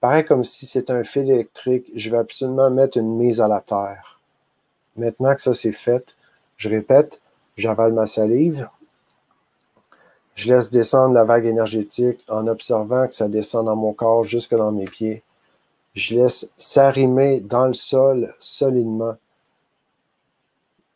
pareil 0.00 0.24
comme 0.24 0.44
si 0.44 0.66
c'est 0.66 0.90
un 0.90 1.04
fil 1.04 1.30
électrique, 1.30 1.90
je 1.94 2.10
vais 2.10 2.18
absolument 2.18 2.70
mettre 2.70 2.98
une 2.98 3.16
mise 3.16 3.40
à 3.40 3.48
la 3.48 3.60
terre. 3.60 4.20
Maintenant 4.96 5.34
que 5.34 5.42
ça 5.42 5.54
c'est 5.54 5.72
fait, 5.72 6.14
je 6.56 6.68
répète, 6.68 7.20
j'avale 7.56 7.92
ma 7.92 8.06
salive, 8.06 8.68
je 10.34 10.48
laisse 10.48 10.70
descendre 10.70 11.14
la 11.14 11.24
vague 11.24 11.46
énergétique 11.46 12.24
en 12.28 12.46
observant 12.46 13.08
que 13.08 13.14
ça 13.14 13.28
descend 13.28 13.66
dans 13.66 13.74
mon 13.74 13.92
corps 13.92 14.22
jusque 14.22 14.54
dans 14.54 14.70
mes 14.70 14.84
pieds. 14.84 15.24
Je 15.98 16.14
laisse 16.14 16.48
s'arrimer 16.56 17.40
dans 17.40 17.66
le 17.66 17.74
sol 17.74 18.32
solidement. 18.38 19.16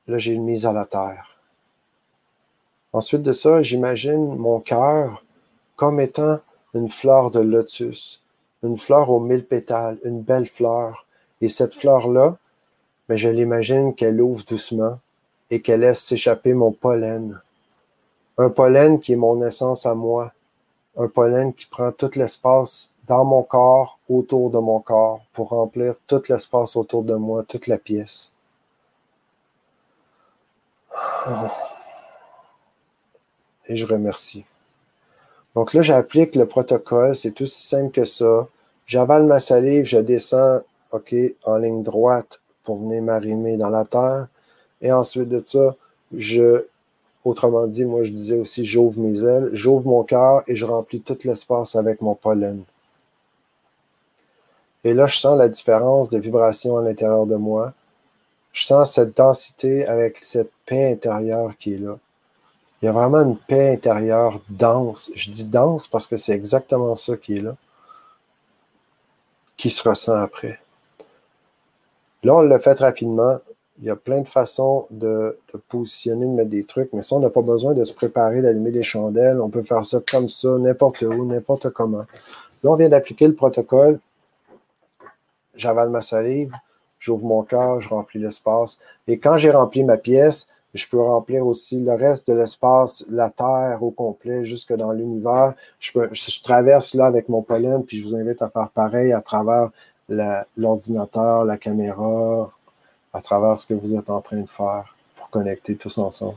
Là, 0.06 0.16
j'ai 0.18 0.30
une 0.30 0.44
mise 0.44 0.64
à 0.64 0.72
la 0.72 0.84
terre. 0.84 1.40
Ensuite 2.92 3.22
de 3.22 3.32
ça, 3.32 3.62
j'imagine 3.62 4.36
mon 4.36 4.60
cœur 4.60 5.24
comme 5.74 5.98
étant 5.98 6.38
une 6.72 6.88
fleur 6.88 7.32
de 7.32 7.40
lotus, 7.40 8.22
une 8.62 8.78
fleur 8.78 9.10
aux 9.10 9.18
mille 9.18 9.44
pétales, 9.44 9.98
une 10.04 10.22
belle 10.22 10.46
fleur. 10.46 11.04
Et 11.40 11.48
cette 11.48 11.74
fleur-là, 11.74 12.36
mais 13.08 13.16
ben, 13.16 13.18
je 13.18 13.28
l'imagine 13.28 13.96
qu'elle 13.96 14.20
ouvre 14.20 14.44
doucement 14.44 15.00
et 15.50 15.60
qu'elle 15.60 15.80
laisse 15.80 16.04
s'échapper 16.04 16.54
mon 16.54 16.70
pollen. 16.70 17.40
Un 18.38 18.50
pollen 18.50 19.00
qui 19.00 19.14
est 19.14 19.16
mon 19.16 19.44
essence 19.44 19.84
à 19.84 19.96
moi. 19.96 20.32
Un 20.96 21.08
pollen 21.08 21.52
qui 21.52 21.66
prend 21.66 21.90
tout 21.90 22.12
l'espace 22.14 22.91
dans 23.06 23.24
mon 23.24 23.42
corps, 23.42 23.98
autour 24.08 24.50
de 24.50 24.58
mon 24.58 24.80
corps, 24.80 25.20
pour 25.32 25.48
remplir 25.48 25.94
tout 26.06 26.22
l'espace 26.28 26.76
autour 26.76 27.02
de 27.02 27.14
moi, 27.14 27.42
toute 27.42 27.66
la 27.66 27.78
pièce. 27.78 28.32
Et 33.66 33.76
je 33.76 33.86
remercie. 33.86 34.44
Donc 35.54 35.74
là, 35.74 35.82
j'applique 35.82 36.34
le 36.34 36.46
protocole, 36.46 37.14
c'est 37.14 37.40
aussi 37.40 37.66
simple 37.66 37.90
que 37.90 38.04
ça. 38.04 38.48
J'avale 38.86 39.24
ma 39.24 39.40
salive, 39.40 39.84
je 39.84 39.98
descends, 39.98 40.60
OK, 40.92 41.14
en 41.44 41.56
ligne 41.56 41.82
droite 41.82 42.40
pour 42.64 42.78
venir 42.78 43.02
m'arrimer 43.02 43.56
dans 43.56 43.70
la 43.70 43.84
terre. 43.84 44.28
Et 44.80 44.92
ensuite 44.92 45.28
de 45.28 45.42
ça, 45.44 45.74
je, 46.16 46.64
autrement 47.24 47.66
dit, 47.66 47.84
moi 47.84 48.04
je 48.04 48.12
disais 48.12 48.38
aussi, 48.38 48.64
j'ouvre 48.64 48.98
mes 48.98 49.22
ailes, 49.24 49.50
j'ouvre 49.52 49.86
mon 49.86 50.02
cœur 50.02 50.42
et 50.46 50.56
je 50.56 50.66
remplis 50.66 51.00
tout 51.00 51.18
l'espace 51.24 51.76
avec 51.76 52.00
mon 52.00 52.14
pollen. 52.14 52.64
Et 54.84 54.94
là, 54.94 55.06
je 55.06 55.18
sens 55.18 55.38
la 55.38 55.48
différence 55.48 56.10
de 56.10 56.18
vibration 56.18 56.76
à 56.76 56.82
l'intérieur 56.82 57.26
de 57.26 57.36
moi. 57.36 57.72
Je 58.52 58.66
sens 58.66 58.92
cette 58.92 59.16
densité 59.16 59.86
avec 59.86 60.18
cette 60.22 60.50
paix 60.66 60.92
intérieure 60.92 61.52
qui 61.58 61.74
est 61.74 61.78
là. 61.78 61.98
Il 62.80 62.86
y 62.86 62.88
a 62.88 62.92
vraiment 62.92 63.20
une 63.20 63.36
paix 63.36 63.72
intérieure 63.72 64.40
dense. 64.48 65.10
Je 65.14 65.30
dis 65.30 65.44
dense 65.44 65.86
parce 65.86 66.08
que 66.08 66.16
c'est 66.16 66.32
exactement 66.32 66.96
ça 66.96 67.16
qui 67.16 67.36
est 67.36 67.40
là, 67.40 67.54
qui 69.56 69.70
se 69.70 69.88
ressent 69.88 70.16
après. 70.16 70.58
Là, 72.24 72.34
on 72.34 72.42
l'a 72.42 72.58
fait 72.58 72.78
rapidement. 72.78 73.38
Il 73.78 73.86
y 73.86 73.90
a 73.90 73.96
plein 73.96 74.20
de 74.20 74.28
façons 74.28 74.86
de, 74.90 75.38
positionner, 75.68 76.26
de 76.26 76.32
mettre 76.32 76.50
des 76.50 76.64
trucs, 76.64 76.92
mais 76.92 77.02
ça, 77.02 77.16
on 77.16 77.20
n'a 77.20 77.30
pas 77.30 77.40
besoin 77.40 77.74
de 77.74 77.84
se 77.84 77.94
préparer, 77.94 78.42
d'allumer 78.42 78.72
des 78.72 78.82
chandelles. 78.82 79.40
On 79.40 79.48
peut 79.48 79.62
faire 79.62 79.86
ça 79.86 80.00
comme 80.10 80.28
ça, 80.28 80.48
n'importe 80.58 81.02
où, 81.02 81.24
n'importe 81.24 81.70
comment. 81.70 82.04
Là, 82.62 82.70
on 82.70 82.76
vient 82.76 82.88
d'appliquer 82.88 83.28
le 83.28 83.34
protocole. 83.34 83.98
J'avale 85.54 85.90
ma 85.90 86.00
salive, 86.00 86.52
j'ouvre 86.98 87.24
mon 87.24 87.42
cœur, 87.42 87.80
je 87.80 87.88
remplis 87.88 88.20
l'espace. 88.20 88.78
Et 89.06 89.18
quand 89.18 89.36
j'ai 89.36 89.50
rempli 89.50 89.84
ma 89.84 89.96
pièce, 89.96 90.48
je 90.74 90.86
peux 90.88 91.00
remplir 91.00 91.46
aussi 91.46 91.80
le 91.80 91.92
reste 91.92 92.30
de 92.30 92.34
l'espace, 92.34 93.04
la 93.10 93.28
Terre 93.28 93.82
au 93.82 93.90
complet, 93.90 94.44
jusque 94.44 94.72
dans 94.72 94.92
l'univers. 94.92 95.54
Je, 95.80 95.90
je, 96.12 96.42
traverse 96.42 96.94
là 96.94 97.06
avec 97.06 97.28
mon 97.28 97.42
pollen, 97.42 97.84
puis 97.84 97.98
je 97.98 98.08
vous 98.08 98.14
invite 98.14 98.40
à 98.40 98.48
faire 98.48 98.70
pareil 98.70 99.12
à 99.12 99.20
travers 99.20 99.70
l'ordinateur, 100.56 101.44
la, 101.44 101.56
caméra, 101.56 102.50
à 103.12 103.20
travers 103.20 103.60
ce 103.60 103.66
que 103.66 103.74
vous 103.74 103.94
êtes 103.94 104.08
en 104.08 104.20
train 104.20 104.40
de 104.40 104.48
faire 104.48 104.94
pour 105.16 105.28
connecter 105.30 105.76
tous 105.76 105.98
ensemble. 105.98 106.36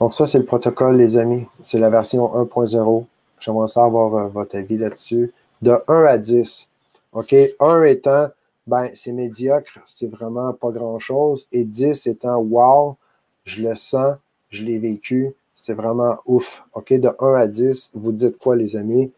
Donc 0.00 0.14
ça, 0.14 0.26
c'est 0.26 0.38
le 0.38 0.44
protocole, 0.44 0.96
les 0.96 1.16
amis. 1.16 1.46
C'est 1.60 1.78
la 1.78 1.90
version 1.90 2.26
1.0. 2.26 3.04
J'aimerais 3.40 3.68
savoir 3.68 4.14
euh, 4.14 4.26
votre 4.28 4.56
avis 4.56 4.78
là-dessus. 4.78 5.32
De 5.62 5.72
1 5.88 6.04
à 6.04 6.18
10. 6.18 6.68
OK? 7.12 7.34
1 7.60 7.82
étant 7.84 8.28
ben, 8.68 8.90
c'est 8.94 9.12
médiocre, 9.12 9.80
c'est 9.86 10.10
vraiment 10.10 10.52
pas 10.52 10.70
grand-chose. 10.70 11.48
Et 11.52 11.64
10 11.64 12.06
étant 12.06 12.36
wow, 12.36 12.96
je 13.44 13.62
le 13.62 13.74
sens, 13.74 14.16
je 14.50 14.62
l'ai 14.62 14.78
vécu, 14.78 15.34
C'est 15.54 15.72
vraiment 15.72 16.18
ouf. 16.26 16.62
OK, 16.74 16.92
de 16.92 17.08
1 17.18 17.34
à 17.34 17.46
10, 17.46 17.92
vous 17.94 18.12
dites 18.12 18.38
quoi, 18.38 18.56
les 18.56 18.76
amis? 18.76 19.10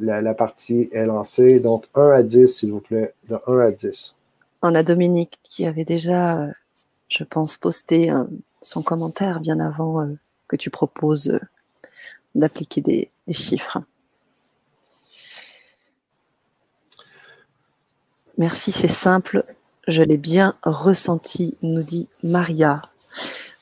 La, 0.00 0.34
partie 0.34 0.88
est 0.92 1.06
lancée. 1.06 1.60
Donc, 1.60 1.84
1 1.94 2.10
à 2.10 2.22
10, 2.22 2.48
s'il 2.48 2.72
vous 2.72 2.80
plaît, 2.80 3.14
de 3.28 3.36
1 3.46 3.58
à 3.58 3.70
10. 3.70 4.14
On 4.62 4.74
a 4.74 4.82
Dominique 4.82 5.38
qui 5.42 5.66
avait 5.66 5.84
déjà, 5.84 6.42
euh, 6.42 6.52
je 7.08 7.24
pense, 7.24 7.58
posté 7.58 8.10
euh, 8.10 8.24
son 8.62 8.82
commentaire 8.82 9.40
bien 9.40 9.60
avant 9.60 10.00
euh, 10.00 10.06
que 10.48 10.56
tu 10.56 10.70
proposes 10.70 11.38
d'appliquer 12.34 12.80
des, 12.80 13.10
chiffres. 13.30 13.78
Merci, 18.42 18.72
c'est 18.72 18.88
simple. 18.88 19.44
Je 19.86 20.02
l'ai 20.02 20.16
bien 20.16 20.56
ressenti, 20.64 21.56
nous 21.62 21.84
dit 21.84 22.08
Maria. 22.24 22.82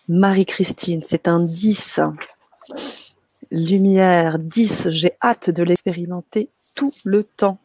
Marie-Christine, 0.09 1.03
c'est 1.03 1.29
un 1.29 1.39
10. 1.39 2.01
Lumière, 3.51 4.39
10, 4.39 4.89
j'ai 4.89 5.13
hâte 5.23 5.51
de 5.51 5.65
l'expérimenter 5.65 6.49
tout 6.75 6.95
le 7.05 7.25
temps. 7.25 7.59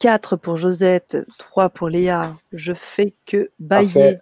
4 0.00 0.36
pour 0.36 0.58
Josette, 0.58 1.16
3 1.38 1.70
pour 1.70 1.88
Léa. 1.88 2.36
Je 2.52 2.74
fais 2.74 3.14
que 3.24 3.50
bailler. 3.58 4.18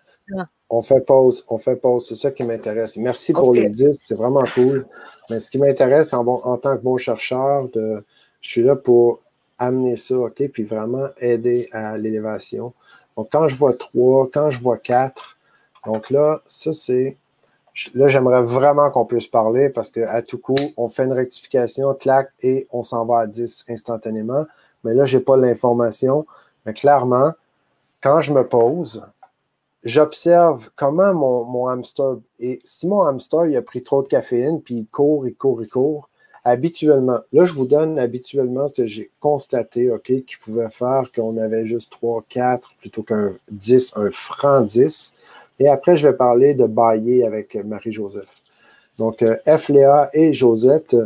On 0.71 0.83
fait 0.83 1.01
pause, 1.01 1.45
on 1.49 1.59
fait 1.59 1.75
pause, 1.75 2.07
c'est 2.07 2.15
ça 2.15 2.31
qui 2.31 2.45
m'intéresse. 2.45 2.97
Merci 2.97 3.33
pour 3.33 3.53
les 3.55 3.69
10, 3.69 3.99
c'est 4.01 4.15
vraiment 4.15 4.45
cool. 4.55 4.87
Mais 5.31 5.41
ce 5.41 5.51
qui 5.51 5.59
m'intéresse 5.59 6.13
en, 6.13 6.25
en, 6.25 6.59
tant 6.59 6.77
que 6.77 6.83
bon 6.83 6.97
chercheur, 6.97 7.69
de, 7.71 8.05
je 8.41 8.49
suis 8.49 8.63
là 8.63 8.77
pour 8.77 9.21
amener 9.67 9.97
ça, 9.97 10.17
OK, 10.17 10.43
puis 10.53 10.65
vraiment 10.65 11.09
aider 11.19 11.69
à 11.73 11.99
l'élévation. 11.99 12.73
Donc, 13.17 13.29
quand 13.31 13.49
je 13.49 13.57
vois 13.57 13.75
3, 13.75 14.31
quand 14.33 14.51
je 14.51 14.61
vois 14.63 14.79
4, 14.79 15.37
donc 15.87 16.11
là, 16.11 16.41
ça, 16.47 16.73
c'est. 16.73 17.17
Là, 17.95 18.09
j'aimerais 18.09 18.43
vraiment 18.43 18.91
qu'on 18.91 19.07
puisse 19.07 19.27
parler 19.27 19.71
parce 19.71 19.89
qu'à 19.89 20.21
tout 20.21 20.39
coup, 20.39 20.55
on 20.77 20.89
fait 20.89 21.05
une 21.05 21.13
rectification, 21.13 21.95
clac, 21.95 22.31
et 22.43 22.69
on 22.71 22.85
s'en 22.85 23.07
va 23.07 23.21
à 23.21 23.27
10 23.27 23.65
instantanément. 23.69 24.45
Mais 24.85 24.95
là, 24.95 25.07
je 25.07 25.17
n'ai 25.17 25.25
pas 25.25 25.37
l'information. 25.39 26.27
Mais 26.67 26.75
clairement, 26.75 27.33
quand 28.03 28.21
je 28.21 28.33
me 28.33 28.47
pose, 28.47 29.03
j'observe 29.85 30.69
comment 30.77 31.15
mon, 31.15 31.45
mon, 31.45 31.69
hamster. 31.69 32.17
Et 32.41 32.61
si 32.65 32.87
mon 32.87 33.03
hamster 33.03 33.47
il 33.47 33.57
a 33.57 33.63
pris 33.63 33.83
trop 33.83 34.03
de 34.03 34.09
caféine, 34.09 34.61
puis 34.61 34.75
il 34.75 34.87
court, 34.87 35.27
il 35.27 35.35
court, 35.35 35.63
il 35.63 35.69
court, 35.69 36.09
habituellement, 36.45 37.21
là, 37.33 37.45
je 37.45 37.55
vous 37.55 37.67
donne 37.67 37.99
habituellement 37.99 38.69
ce 38.69 38.83
que 38.83 38.87
j'ai 38.87 39.11
constaté, 39.21 39.91
OK, 39.91 40.07
qui 40.07 40.37
pouvait 40.43 40.71
faire 40.71 41.11
qu'on 41.15 41.37
avait 41.37 41.67
juste 41.67 41.93
3, 41.93 42.25
4 42.29 42.71
plutôt 42.81 43.03
qu'un 43.03 43.35
10, 43.51 43.93
un 43.97 44.11
franc 44.11 44.63
10. 44.63 45.15
Et 45.59 45.69
après, 45.69 45.97
je 45.97 46.09
vais 46.09 46.15
parler 46.15 46.55
de 46.55 46.67
bailler 46.67 47.25
avec 47.25 47.55
Marie-Joseph. 47.55 48.29
Donc, 48.99 49.23
euh, 49.23 49.37
F. 49.47 49.69
Léa 49.69 50.11
et 50.13 50.33
Josette, 50.33 50.97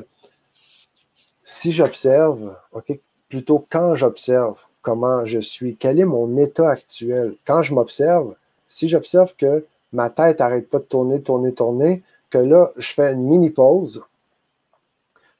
si 1.44 1.72
j'observe, 1.72 2.56
OK, 2.72 2.98
plutôt 3.28 3.64
quand 3.70 3.94
j'observe 3.94 4.58
comment 4.82 5.24
je 5.24 5.40
suis, 5.40 5.76
quel 5.76 6.00
est 6.00 6.04
mon 6.04 6.36
état 6.36 6.70
actuel, 6.70 7.34
quand 7.46 7.62
je 7.62 7.74
m'observe, 7.74 8.34
si 8.68 8.88
j'observe 8.88 9.34
que 9.36 9.64
ma 9.92 10.10
tête 10.10 10.40
n'arrête 10.40 10.68
pas 10.68 10.78
de 10.78 10.84
tourner, 10.84 11.20
tourner, 11.20 11.52
tourner, 11.52 12.02
que 12.30 12.38
là, 12.38 12.70
je 12.76 12.92
fais 12.92 13.12
une 13.12 13.24
mini 13.24 13.50
pause, 13.50 14.02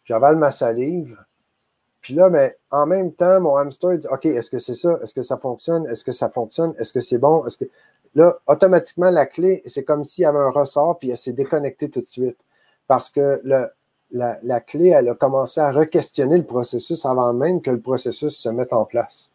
j'avale 0.06 0.36
ma 0.36 0.50
salive, 0.50 1.18
puis 2.00 2.14
là, 2.14 2.30
mais 2.30 2.56
en 2.70 2.86
même 2.86 3.12
temps, 3.12 3.40
mon 3.40 3.56
hamster 3.56 3.98
dit 3.98 4.06
OK, 4.06 4.26
est-ce 4.26 4.48
que 4.48 4.58
c'est 4.58 4.74
ça? 4.74 4.98
Est-ce 5.02 5.12
que 5.12 5.22
ça 5.22 5.38
fonctionne? 5.38 5.86
Est-ce 5.88 6.04
que 6.04 6.12
ça 6.12 6.28
fonctionne? 6.28 6.72
Est-ce 6.78 6.92
que 6.92 7.00
c'est 7.00 7.18
bon? 7.18 7.44
Est-ce 7.46 7.58
que. 7.58 7.64
Là, 8.14 8.38
automatiquement, 8.46 9.10
la 9.10 9.26
clé, 9.26 9.60
c'est 9.66 9.82
comme 9.82 10.04
s'il 10.04 10.22
y 10.22 10.24
avait 10.24 10.38
un 10.38 10.50
ressort, 10.50 10.98
puis 11.00 11.10
elle 11.10 11.18
s'est 11.18 11.32
déconnectée 11.32 11.90
tout 11.90 12.00
de 12.00 12.06
suite. 12.06 12.38
Parce 12.86 13.10
que 13.10 13.40
le, 13.42 13.68
la, 14.12 14.38
la, 14.44 14.60
clé, 14.60 14.90
elle 14.90 15.08
a 15.08 15.14
commencé 15.14 15.60
à 15.60 15.72
re-questionner 15.72 16.38
le 16.38 16.44
processus 16.44 17.04
avant 17.04 17.32
même 17.34 17.60
que 17.60 17.72
le 17.72 17.80
processus 17.80 18.36
se 18.36 18.48
mette 18.48 18.72
en 18.72 18.84
place. 18.84 19.30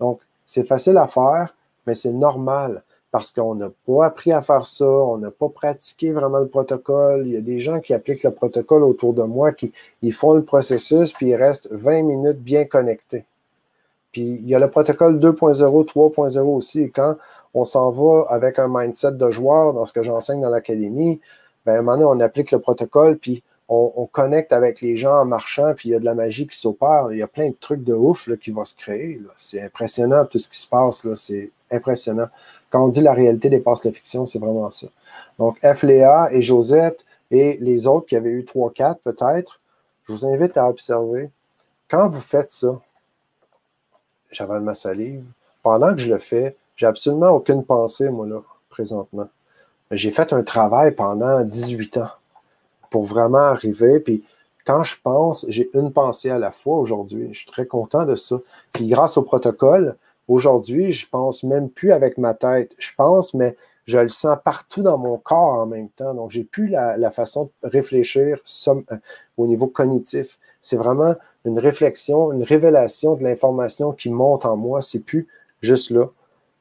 Donc, 0.00 0.20
c'est 0.46 0.64
facile 0.64 0.96
à 0.96 1.06
faire, 1.06 1.54
mais 1.86 1.94
c'est 1.94 2.12
normal 2.12 2.82
parce 3.10 3.30
qu'on 3.32 3.54
n'a 3.54 3.70
pas 3.86 4.06
appris 4.06 4.32
à 4.32 4.42
faire 4.42 4.66
ça, 4.66 4.86
on 4.86 5.18
n'a 5.18 5.30
pas 5.30 5.48
pratiqué 5.48 6.12
vraiment 6.12 6.38
le 6.38 6.48
protocole. 6.48 7.26
Il 7.26 7.32
y 7.32 7.36
a 7.36 7.40
des 7.40 7.60
gens 7.60 7.80
qui 7.80 7.92
appliquent 7.92 8.22
le 8.22 8.30
protocole 8.30 8.84
autour 8.84 9.14
de 9.14 9.22
moi, 9.22 9.52
qui 9.52 9.72
ils 10.02 10.12
font 10.12 10.34
le 10.34 10.44
processus, 10.44 11.12
puis 11.12 11.30
ils 11.30 11.34
restent 11.36 11.72
20 11.72 12.02
minutes 12.02 12.38
bien 12.38 12.64
connectés. 12.64 13.24
Puis 14.12 14.22
il 14.22 14.48
y 14.48 14.54
a 14.54 14.58
le 14.58 14.70
protocole 14.70 15.18
2.0, 15.18 15.86
3.0 15.86 16.38
aussi. 16.40 16.90
Quand 16.90 17.16
on 17.54 17.64
s'en 17.64 17.90
va 17.90 18.26
avec 18.28 18.58
un 18.58 18.68
mindset 18.68 19.12
de 19.12 19.30
joueur 19.30 19.72
dans 19.72 19.86
ce 19.86 19.92
que 19.92 20.02
j'enseigne 20.02 20.40
dans 20.40 20.50
l'académie, 20.50 21.20
ben, 21.66 21.74
à 21.74 21.78
un 21.78 21.82
moment 21.82 21.96
donné, 21.96 22.22
on 22.22 22.24
applique 22.24 22.52
le 22.52 22.60
protocole, 22.60 23.18
puis 23.18 23.42
on, 23.72 24.08
connecte 24.10 24.52
avec 24.52 24.80
les 24.80 24.96
gens 24.96 25.20
en 25.20 25.24
marchant, 25.24 25.74
puis 25.76 25.90
il 25.90 25.92
y 25.92 25.94
a 25.94 26.00
de 26.00 26.04
la 26.04 26.14
magie 26.16 26.44
qui 26.46 26.58
s'opère. 26.58 27.06
Il 27.12 27.18
y 27.18 27.22
a 27.22 27.28
plein 27.28 27.50
de 27.50 27.54
trucs 27.58 27.84
de 27.84 27.94
ouf 27.94 28.26
là, 28.26 28.36
qui 28.36 28.50
vont 28.50 28.64
se 28.64 28.74
créer. 28.74 29.20
C'est 29.36 29.62
impressionnant 29.62 30.24
tout 30.24 30.40
ce 30.40 30.48
qui 30.48 30.58
se 30.58 30.66
passe. 30.66 31.06
C'est 31.14 31.52
impressionnant. 31.70 32.26
Quand 32.70 32.84
on 32.84 32.88
dit 32.88 33.00
la 33.00 33.12
réalité 33.12 33.50
dépasse 33.50 33.84
la 33.84 33.92
fiction, 33.92 34.26
c'est 34.26 34.38
vraiment 34.38 34.70
ça. 34.70 34.86
Donc, 35.38 35.58
F. 35.60 35.82
Léa 35.82 36.32
et 36.32 36.40
Josette 36.40 37.04
et 37.30 37.58
les 37.60 37.86
autres 37.86 38.06
qui 38.06 38.16
avaient 38.16 38.30
eu 38.30 38.42
3-4 38.42 38.96
peut-être, 39.04 39.60
je 40.06 40.12
vous 40.12 40.24
invite 40.24 40.56
à 40.56 40.68
observer. 40.68 41.30
Quand 41.88 42.08
vous 42.08 42.20
faites 42.20 42.52
ça, 42.52 42.80
j'avale 44.30 44.62
ma 44.62 44.74
salive, 44.74 45.24
pendant 45.62 45.92
que 45.92 46.00
je 46.00 46.12
le 46.12 46.18
fais, 46.18 46.56
j'ai 46.76 46.86
absolument 46.86 47.30
aucune 47.30 47.64
pensée, 47.64 48.08
moi, 48.08 48.26
là, 48.26 48.40
présentement. 48.68 49.28
J'ai 49.90 50.10
fait 50.12 50.32
un 50.32 50.42
travail 50.42 50.92
pendant 50.92 51.42
18 51.42 51.96
ans 51.98 52.10
pour 52.90 53.04
vraiment 53.04 53.38
arriver. 53.38 54.00
Puis 54.00 54.24
quand 54.64 54.84
je 54.84 54.96
pense, 55.02 55.44
j'ai 55.48 55.68
une 55.74 55.92
pensée 55.92 56.30
à 56.30 56.38
la 56.38 56.52
fois 56.52 56.76
aujourd'hui. 56.78 57.28
Je 57.32 57.38
suis 57.38 57.50
très 57.50 57.66
content 57.66 58.04
de 58.04 58.14
ça. 58.14 58.36
Puis 58.72 58.86
grâce 58.86 59.16
au 59.16 59.22
protocole, 59.22 59.96
Aujourd'hui, 60.30 60.92
je 60.92 61.08
pense 61.08 61.42
même 61.42 61.68
plus 61.68 61.90
avec 61.90 62.16
ma 62.16 62.34
tête. 62.34 62.72
Je 62.78 62.92
pense, 62.96 63.34
mais 63.34 63.56
je 63.86 63.98
le 63.98 64.08
sens 64.08 64.38
partout 64.44 64.80
dans 64.80 64.96
mon 64.96 65.18
corps 65.18 65.54
en 65.54 65.66
même 65.66 65.88
temps. 65.88 66.14
Donc, 66.14 66.30
j'ai 66.30 66.44
plus 66.44 66.68
la, 66.68 67.10
façon 67.10 67.50
de 67.64 67.68
réfléchir 67.68 68.38
euh, 68.68 68.96
au 69.36 69.48
niveau 69.48 69.66
cognitif. 69.66 70.38
C'est 70.62 70.76
vraiment 70.76 71.16
une 71.44 71.58
réflexion, 71.58 72.30
une 72.30 72.44
révélation 72.44 73.16
de 73.16 73.24
l'information 73.24 73.90
qui 73.90 74.08
monte 74.08 74.46
en 74.46 74.56
moi. 74.56 74.82
C'est 74.82 75.00
plus 75.00 75.26
juste 75.62 75.90
là. 75.90 76.06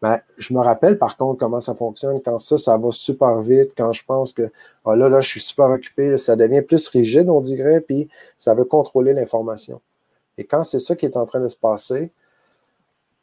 Mais 0.02 0.20
je 0.40 0.52
me 0.56 0.62
rappelle 0.62 0.98
par 0.98 1.16
contre 1.16 1.38
comment 1.38 1.62
ça 1.62 1.76
fonctionne 1.76 2.24
quand 2.26 2.40
ça, 2.40 2.58
ça 2.58 2.76
va 2.76 2.90
super 2.90 3.40
vite, 3.44 3.74
quand 3.78 3.92
je 3.92 4.04
pense 4.04 4.34
que 4.34 4.50
oh 4.86 4.96
là, 4.96 5.10
là, 5.10 5.22
je 5.22 5.30
suis 5.30 5.42
super 5.42 5.70
occupé, 5.70 6.18
ça 6.18 6.36
devient 6.36 6.64
plus 6.64 6.88
rigide, 6.88 7.30
on 7.30 7.42
dirait, 7.42 7.82
puis 7.82 8.10
ça 8.36 8.56
veut 8.56 8.66
contrôler 8.66 9.14
l'information. 9.14 9.80
Et 10.40 10.46
quand 10.46 10.64
c'est 10.64 10.80
ça 10.80 10.96
qui 10.96 11.06
est 11.06 11.18
en 11.18 11.28
train 11.28 11.42
de 11.42 11.50
se 11.50 11.58
passer, 11.58 12.12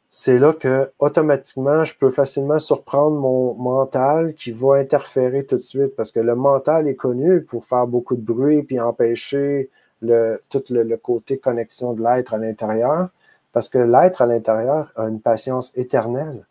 c'est 0.09 0.39
là 0.39 0.53
que 0.53 0.91
automatiquement, 0.99 1.83
je 1.83 1.93
peux 1.95 2.11
facilement 2.11 2.59
surprendre 2.59 3.17
mon 3.17 3.53
mental 3.55 4.33
qui 4.33 4.51
va 4.51 4.75
interférer 4.75 5.45
tout 5.45 5.55
de 5.55 5.61
suite 5.61 5.95
parce 5.95 6.11
que 6.11 6.19
le 6.19 6.35
mental 6.35 6.87
est 6.87 6.95
connu 6.95 7.41
pour 7.41 7.65
faire 7.65 7.87
beaucoup 7.87 8.15
de 8.15 8.21
bruit 8.21 8.63
puis 8.63 8.79
empêcher 8.79 9.69
le, 10.01 10.39
tout 10.49 10.63
le, 10.69 10.95
côté 10.97 11.37
connexion 11.37 11.93
de 11.93 12.03
l'être 12.03 12.33
à 12.33 12.37
l'intérieur 12.37 13.09
parce 13.51 13.67
que 13.67 13.79
l'être 13.79 14.21
à 14.21 14.27
l'intérieur 14.27 14.91
a 14.95 15.07
une 15.07 15.19
patience 15.19 15.71
éternelle. 15.75 16.45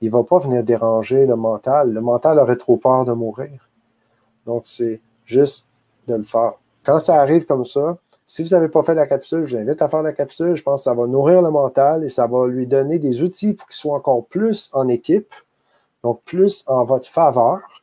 Il 0.00 0.10
ne 0.10 0.12
va 0.12 0.24
pas 0.24 0.38
venir 0.38 0.62
déranger 0.62 1.26
le 1.26 1.36
mental. 1.36 1.92
Le 1.92 2.00
mental 2.00 2.38
aurait 2.38 2.56
trop 2.56 2.76
peur 2.76 3.04
de 3.04 3.12
mourir. 3.12 3.68
Donc, 4.46 4.62
c'est 4.64 5.00
juste 5.24 5.66
de 6.06 6.14
le 6.14 6.22
faire. 6.24 6.54
Quand 6.84 6.98
ça 6.98 7.20
arrive 7.20 7.46
comme 7.46 7.64
ça, 7.64 7.98
si 8.30 8.42
vous 8.42 8.50
n'avez 8.50 8.68
pas 8.68 8.82
fait 8.82 8.94
la 8.94 9.06
capsule, 9.06 9.46
je 9.46 9.56
vous 9.56 9.62
invite 9.62 9.80
à 9.80 9.88
faire 9.88 10.02
la 10.02 10.12
capsule. 10.12 10.54
Je 10.54 10.62
pense 10.62 10.82
que 10.82 10.84
ça 10.84 10.94
va 10.94 11.06
nourrir 11.06 11.40
le 11.40 11.50
mental 11.50 12.04
et 12.04 12.10
ça 12.10 12.26
va 12.26 12.46
lui 12.46 12.66
donner 12.66 12.98
des 12.98 13.22
outils 13.22 13.54
pour 13.54 13.66
qu'il 13.66 13.76
soit 13.76 13.94
encore 13.94 14.26
plus 14.26 14.68
en 14.74 14.86
équipe, 14.86 15.32
donc 16.04 16.20
plus 16.24 16.62
en 16.66 16.84
votre 16.84 17.08
faveur. 17.08 17.82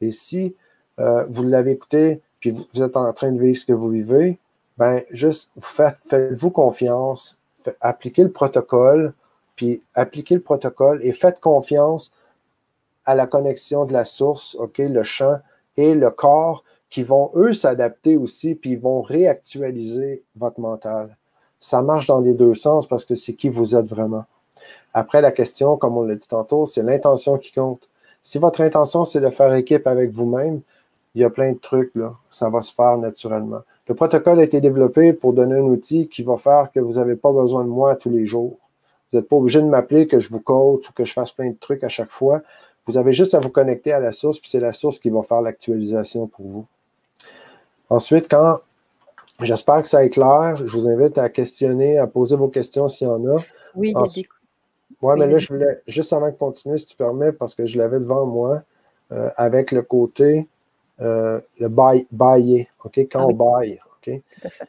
Et 0.00 0.12
si 0.12 0.54
euh, 1.00 1.26
vous 1.28 1.42
l'avez 1.42 1.72
écouté, 1.72 2.22
puis 2.38 2.52
vous, 2.52 2.82
êtes 2.82 2.96
en 2.96 3.12
train 3.12 3.32
de 3.32 3.40
vivre 3.40 3.58
ce 3.58 3.66
que 3.66 3.72
vous 3.72 3.88
vivez, 3.88 4.38
ben 4.78 5.02
juste 5.10 5.50
faites, 5.60 5.98
faites-vous 6.08 6.50
confiance, 6.50 7.36
appliquez 7.80 8.22
le 8.22 8.30
protocole, 8.30 9.12
puis 9.56 9.82
appliquez 9.94 10.36
le 10.36 10.40
protocole 10.40 11.00
et 11.02 11.12
faites 11.12 11.40
confiance 11.40 12.12
à 13.04 13.16
la 13.16 13.26
connexion 13.26 13.86
de 13.86 13.92
la 13.92 14.04
source, 14.04 14.54
OK, 14.54 14.78
le 14.78 15.02
champ 15.02 15.40
et 15.76 15.96
le 15.96 16.10
corps 16.12 16.62
qui 16.90 17.04
vont, 17.04 17.30
eux, 17.34 17.52
s'adapter 17.52 18.16
aussi, 18.16 18.54
puis 18.54 18.72
ils 18.72 18.80
vont 18.80 19.00
réactualiser 19.00 20.24
votre 20.36 20.60
mental. 20.60 21.16
Ça 21.60 21.82
marche 21.82 22.06
dans 22.06 22.20
les 22.20 22.34
deux 22.34 22.54
sens 22.54 22.86
parce 22.86 23.04
que 23.04 23.14
c'est 23.14 23.34
qui 23.34 23.48
vous 23.48 23.76
êtes 23.76 23.86
vraiment. 23.86 24.24
Après, 24.92 25.20
la 25.20 25.30
question, 25.30 25.76
comme 25.76 25.96
on 25.96 26.02
l'a 26.02 26.16
dit 26.16 26.26
tantôt, 26.26 26.66
c'est 26.66 26.82
l'intention 26.82 27.38
qui 27.38 27.52
compte. 27.52 27.88
Si 28.24 28.38
votre 28.38 28.60
intention, 28.60 29.04
c'est 29.04 29.20
de 29.20 29.30
faire 29.30 29.54
équipe 29.54 29.86
avec 29.86 30.10
vous-même, 30.10 30.60
il 31.14 31.20
y 31.20 31.24
a 31.24 31.30
plein 31.30 31.52
de 31.52 31.58
trucs, 31.58 31.94
là. 31.94 32.14
Ça 32.28 32.48
va 32.48 32.60
se 32.62 32.72
faire 32.72 32.98
naturellement. 32.98 33.60
Le 33.86 33.94
protocole 33.94 34.40
a 34.40 34.44
été 34.44 34.60
développé 34.60 35.12
pour 35.12 35.32
donner 35.32 35.56
un 35.56 35.62
outil 35.62 36.08
qui 36.08 36.22
va 36.22 36.36
faire 36.36 36.70
que 36.72 36.80
vous 36.80 36.94
n'avez 36.94 37.16
pas 37.16 37.32
besoin 37.32 37.64
de 37.64 37.68
moi 37.68 37.96
tous 37.96 38.10
les 38.10 38.26
jours. 38.26 38.58
Vous 39.10 39.18
n'êtes 39.18 39.28
pas 39.28 39.36
obligé 39.36 39.60
de 39.60 39.66
m'appeler 39.66 40.06
que 40.06 40.20
je 40.20 40.30
vous 40.30 40.40
coach 40.40 40.88
ou 40.88 40.92
que 40.92 41.04
je 41.04 41.12
fasse 41.12 41.32
plein 41.32 41.50
de 41.50 41.56
trucs 41.58 41.82
à 41.82 41.88
chaque 41.88 42.10
fois. 42.10 42.42
Vous 42.86 42.96
avez 42.96 43.12
juste 43.12 43.34
à 43.34 43.38
vous 43.38 43.50
connecter 43.50 43.92
à 43.92 44.00
la 44.00 44.12
source, 44.12 44.38
puis 44.38 44.50
c'est 44.50 44.60
la 44.60 44.72
source 44.72 44.98
qui 44.98 45.10
va 45.10 45.22
faire 45.22 45.40
l'actualisation 45.40 46.26
pour 46.26 46.46
vous. 46.46 46.66
Ensuite, 47.90 48.30
quand 48.30 48.60
j'espère 49.40 49.82
que 49.82 49.88
ça 49.88 50.04
est 50.04 50.10
clair, 50.10 50.56
je 50.64 50.72
vous 50.72 50.88
invite 50.88 51.18
à 51.18 51.28
questionner, 51.28 51.98
à 51.98 52.06
poser 52.06 52.36
vos 52.36 52.48
questions 52.48 52.88
s'il 52.88 53.08
y 53.08 53.10
en 53.10 53.24
a. 53.26 53.36
Oui, 53.74 53.90
il 53.90 53.92
y 53.92 53.96
a 53.96 54.06
des... 54.06 54.28
Oui, 55.02 55.14
mais 55.18 55.26
là, 55.26 55.38
je 55.38 55.48
voulais, 55.52 55.82
juste 55.86 56.12
avant 56.12 56.28
de 56.28 56.36
continuer, 56.36 56.76
si 56.78 56.86
tu 56.86 56.96
permets, 56.96 57.32
parce 57.32 57.54
que 57.54 57.64
je 57.64 57.78
l'avais 57.78 57.98
devant 57.98 58.26
moi, 58.26 58.62
euh, 59.12 59.30
avec 59.36 59.72
le 59.72 59.82
côté, 59.82 60.46
euh, 61.00 61.40
le 61.58 61.68
bailler, 61.68 62.68
OK? 62.84 62.98
Quand 62.98 63.20
ah 63.20 63.26
on 63.26 63.32
baille, 63.32 63.80
OK? 63.96 64.20
Tout 64.30 64.46
à 64.46 64.50
fait. 64.50 64.68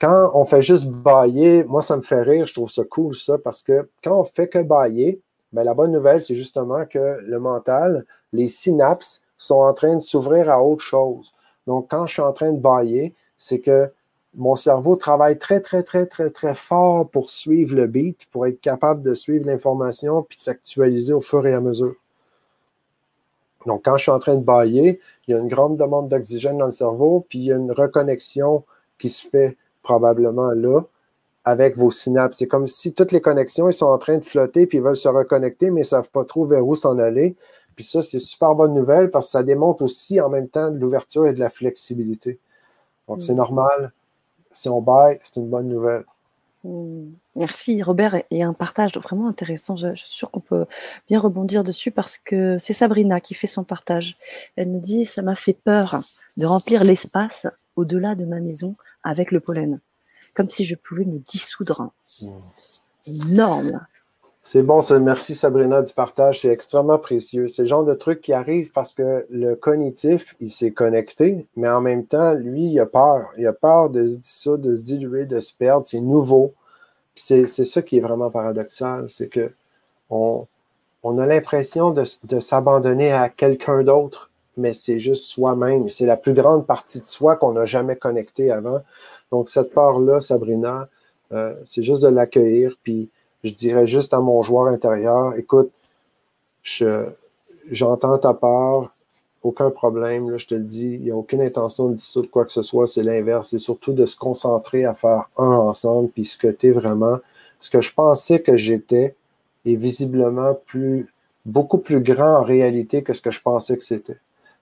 Quand 0.00 0.30
on 0.34 0.44
fait 0.44 0.62
juste 0.62 0.86
bailler, 0.86 1.64
moi, 1.64 1.82
ça 1.82 1.96
me 1.96 2.02
fait 2.02 2.22
rire, 2.22 2.46
je 2.46 2.54
trouve 2.54 2.70
ça 2.70 2.84
cool, 2.84 3.14
ça, 3.14 3.38
parce 3.38 3.62
que 3.62 3.88
quand 4.02 4.18
on 4.18 4.24
fait 4.24 4.48
que 4.48 4.58
bailler, 4.58 5.20
ben, 5.52 5.62
la 5.62 5.74
bonne 5.74 5.92
nouvelle, 5.92 6.22
c'est 6.22 6.34
justement 6.34 6.84
que 6.84 7.18
le 7.22 7.38
mental, 7.38 8.04
les 8.32 8.48
synapses 8.48 9.22
sont 9.38 9.56
en 9.56 9.72
train 9.72 9.94
de 9.94 10.00
s'ouvrir 10.00 10.50
à 10.50 10.62
autre 10.62 10.82
chose. 10.82 11.32
Donc, 11.66 11.88
quand 11.90 12.06
je 12.06 12.14
suis 12.14 12.22
en 12.22 12.32
train 12.32 12.52
de 12.52 12.60
bailler, 12.60 13.14
c'est 13.38 13.60
que 13.60 13.90
mon 14.34 14.54
cerveau 14.54 14.96
travaille 14.96 15.38
très, 15.38 15.60
très, 15.60 15.82
très, 15.82 16.06
très, 16.06 16.30
très 16.30 16.54
fort 16.54 17.08
pour 17.08 17.30
suivre 17.30 17.74
le 17.74 17.86
beat, 17.86 18.26
pour 18.30 18.46
être 18.46 18.60
capable 18.60 19.02
de 19.02 19.14
suivre 19.14 19.46
l'information 19.46 20.22
puis 20.22 20.36
de 20.36 20.42
s'actualiser 20.42 21.12
au 21.12 21.22
fur 21.22 21.46
et 21.46 21.54
à 21.54 21.60
mesure. 21.60 21.94
Donc, 23.64 23.82
quand 23.84 23.96
je 23.96 24.02
suis 24.04 24.12
en 24.12 24.18
train 24.18 24.36
de 24.36 24.44
bailler, 24.44 25.00
il 25.26 25.32
y 25.32 25.34
a 25.34 25.40
une 25.40 25.48
grande 25.48 25.76
demande 25.76 26.08
d'oxygène 26.08 26.58
dans 26.58 26.66
le 26.66 26.72
cerveau, 26.72 27.26
puis 27.28 27.38
il 27.40 27.44
y 27.46 27.52
a 27.52 27.56
une 27.56 27.72
reconnexion 27.72 28.64
qui 28.98 29.08
se 29.08 29.26
fait 29.26 29.56
probablement 29.82 30.52
là 30.52 30.82
avec 31.44 31.76
vos 31.76 31.90
synapses. 31.90 32.38
C'est 32.38 32.46
comme 32.46 32.66
si 32.66 32.92
toutes 32.92 33.12
les 33.12 33.20
connexions, 33.20 33.68
ils 33.68 33.74
sont 33.74 33.86
en 33.86 33.98
train 33.98 34.18
de 34.18 34.24
flotter, 34.24 34.66
puis 34.66 34.78
ils 34.78 34.84
veulent 34.84 34.96
se 34.96 35.08
reconnecter, 35.08 35.70
mais 35.70 35.80
ils 35.80 35.84
ne 35.84 35.88
savent 35.88 36.10
pas 36.10 36.24
trop 36.24 36.44
vers 36.44 36.66
où 36.66 36.76
s'en 36.76 36.98
aller. 36.98 37.36
Puis 37.76 37.84
ça, 37.84 38.02
c'est 38.02 38.18
super 38.18 38.54
bonne 38.54 38.74
nouvelle 38.74 39.10
parce 39.10 39.26
que 39.26 39.32
ça 39.32 39.42
démontre 39.42 39.82
aussi 39.82 40.20
en 40.20 40.30
même 40.30 40.48
temps 40.48 40.70
de 40.70 40.78
l'ouverture 40.78 41.26
et 41.26 41.34
de 41.34 41.38
la 41.38 41.50
flexibilité. 41.50 42.40
Donc, 43.06 43.22
c'est 43.22 43.34
mm. 43.34 43.36
normal. 43.36 43.92
Si 44.52 44.68
on 44.68 44.80
baille, 44.80 45.18
c'est 45.22 45.36
une 45.36 45.48
bonne 45.48 45.68
nouvelle. 45.68 46.04
Mm. 46.64 47.12
Merci 47.36 47.82
Robert 47.82 48.22
et 48.30 48.42
un 48.42 48.54
partage 48.54 48.92
vraiment 48.96 49.28
intéressant. 49.28 49.76
Je, 49.76 49.94
suis 49.94 50.08
sûre 50.08 50.30
qu'on 50.30 50.40
peut 50.40 50.66
bien 51.06 51.20
rebondir 51.20 51.64
dessus 51.64 51.90
parce 51.90 52.18
que 52.18 52.56
c'est 52.58 52.72
Sabrina 52.72 53.20
qui 53.20 53.34
fait 53.34 53.46
son 53.46 53.62
partage. 53.62 54.16
Elle 54.56 54.68
me 54.68 54.80
dit 54.80 55.04
ça 55.04 55.22
m'a 55.22 55.34
fait 55.34 55.52
peur 55.52 56.00
de 56.36 56.46
remplir 56.46 56.82
l'espace 56.82 57.46
au-delà 57.76 58.14
de 58.14 58.24
ma 58.24 58.40
maison 58.40 58.74
avec 59.04 59.30
le 59.30 59.40
pollen, 59.40 59.80
comme 60.34 60.48
si 60.48 60.64
je 60.64 60.74
pouvais 60.74 61.04
me 61.04 61.18
dissoudre. 61.18 61.90
Mm. 62.22 62.28
Énorme. 63.06 63.86
C'est 64.46 64.62
bon, 64.62 64.80
merci 65.00 65.34
Sabrina 65.34 65.82
du 65.82 65.92
partage, 65.92 66.42
c'est 66.42 66.50
extrêmement 66.50 67.00
précieux. 67.00 67.48
C'est 67.48 67.62
le 67.62 67.68
genre 67.68 67.84
de 67.84 67.94
truc 67.94 68.20
qui 68.20 68.32
arrive 68.32 68.70
parce 68.70 68.94
que 68.94 69.26
le 69.28 69.56
cognitif, 69.56 70.36
il 70.38 70.52
s'est 70.52 70.70
connecté, 70.70 71.48
mais 71.56 71.68
en 71.68 71.80
même 71.80 72.06
temps, 72.06 72.34
lui, 72.34 72.66
il 72.66 72.78
a 72.78 72.86
peur. 72.86 73.30
Il 73.36 73.46
a 73.48 73.52
peur 73.52 73.90
de 73.90 74.06
se 74.06 74.16
dissoudre, 74.18 74.62
de 74.68 74.76
se 74.76 74.82
diluer, 74.82 75.26
de 75.26 75.40
se 75.40 75.52
perdre. 75.52 75.84
C'est 75.84 76.00
nouveau. 76.00 76.54
C'est 77.16 77.46
ça 77.46 77.82
qui 77.82 77.98
est 77.98 78.00
vraiment 78.00 78.30
paradoxal, 78.30 79.10
c'est 79.10 79.26
que 79.26 79.50
on, 80.10 80.46
a 81.02 81.26
l'impression 81.26 81.90
de, 81.90 82.04
s'abandonner 82.38 83.12
à 83.12 83.28
quelqu'un 83.28 83.82
d'autre, 83.82 84.30
mais 84.56 84.74
c'est 84.74 85.00
juste 85.00 85.24
soi-même. 85.24 85.88
C'est 85.88 86.06
la 86.06 86.16
plus 86.16 86.34
grande 86.34 86.68
partie 86.68 87.00
de 87.00 87.04
soi 87.04 87.34
qu'on 87.34 87.54
n'a 87.54 87.64
jamais 87.64 87.96
connectée 87.96 88.52
avant. 88.52 88.80
Donc, 89.32 89.48
cette 89.48 89.74
part-là, 89.74 90.20
Sabrina, 90.20 90.88
euh, 91.32 91.56
c'est 91.64 91.82
juste 91.82 92.04
de 92.04 92.08
l'accueillir, 92.08 92.76
puis 92.84 93.10
je 93.46 93.54
dirais 93.54 93.86
juste 93.86 94.12
à 94.12 94.20
mon 94.20 94.42
joueur 94.42 94.66
intérieur, 94.66 95.34
écoute, 95.36 95.70
j'entends 97.70 98.18
ta 98.18 98.34
part, 98.34 98.90
aucun 99.42 99.70
problème, 99.70 100.36
je 100.36 100.46
te 100.46 100.54
le 100.54 100.64
dis, 100.64 100.94
il 100.94 101.02
n'y 101.02 101.10
a 101.10 101.16
aucune 101.16 101.40
intention 101.40 101.88
de 101.88 101.94
dissoudre 101.94 102.28
quoi 102.28 102.44
que 102.44 102.52
ce 102.52 102.62
soit, 102.62 102.86
c'est 102.86 103.04
l'inverse, 103.04 103.50
c'est 103.50 103.58
surtout 103.58 103.92
de 103.92 104.04
se 104.06 104.16
concentrer 104.16 104.84
à 104.84 104.94
faire 104.94 105.30
un 105.36 105.52
ensemble, 105.52 106.08
puis 106.08 106.24
ce 106.24 106.36
que 106.36 106.48
tu 106.48 106.68
es 106.68 106.70
vraiment, 106.72 107.18
ce 107.60 107.70
que 107.70 107.80
je 107.80 107.94
pensais 107.94 108.40
que 108.40 108.56
j'étais 108.56 109.14
est 109.64 109.76
visiblement 109.76 110.54
plus, 110.66 111.08
beaucoup 111.44 111.78
plus 111.78 112.00
grand 112.00 112.38
en 112.38 112.42
réalité 112.42 113.02
que 113.02 113.12
ce 113.12 113.22
que 113.22 113.30
je 113.30 113.40
pensais 113.40 113.76
que 113.76 113.84
c'était. 113.84 114.18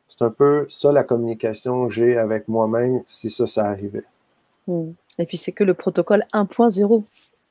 C'est 0.08 0.22
un 0.22 0.30
peu 0.30 0.66
ça 0.68 0.92
la 0.92 1.02
communication 1.02 1.88
que 1.88 1.94
j'ai 1.94 2.18
avec 2.18 2.46
moi-même 2.48 3.02
si 3.06 3.30
ça, 3.30 3.46
ça 3.46 3.64
arrivait. 3.64 4.04
Hmm. 4.66 4.92
Et 5.18 5.24
puis 5.24 5.38
c'est 5.38 5.52
que 5.52 5.64
le 5.64 5.74
protocole 5.74 6.24
1.0 6.32 7.04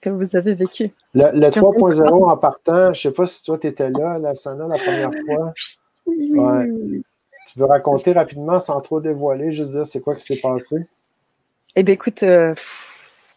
que 0.04 0.10
vous 0.10 0.36
avez 0.36 0.54
vécu. 0.54 0.92
Le, 1.14 1.50
3.0 1.50 2.30
en 2.30 2.38
partant, 2.38 2.94
je 2.94 3.08
ne 3.08 3.12
sais 3.12 3.12
pas 3.12 3.26
si 3.26 3.44
toi 3.44 3.58
tu 3.58 3.68
étais 3.68 3.90
là, 3.90 4.20
la 4.20 4.36
Sana, 4.36 4.68
la 4.68 4.78
première 4.78 5.12
fois. 5.26 5.54
Tu 6.06 7.60
veux 7.60 7.66
raconter 7.66 8.12
rapidement 8.12 8.60
sans 8.60 8.80
trop 8.82 9.00
dévoiler, 9.00 9.52
juste 9.52 9.72
dire 9.72 9.86
c'est 9.86 10.02
quoi 10.02 10.16
qui 10.16 10.22
s'est 10.22 10.40
passé? 10.42 10.88
Eh 11.76 11.84
bien, 11.84 11.94
écoute, 11.94 12.24
euh, 12.24 12.54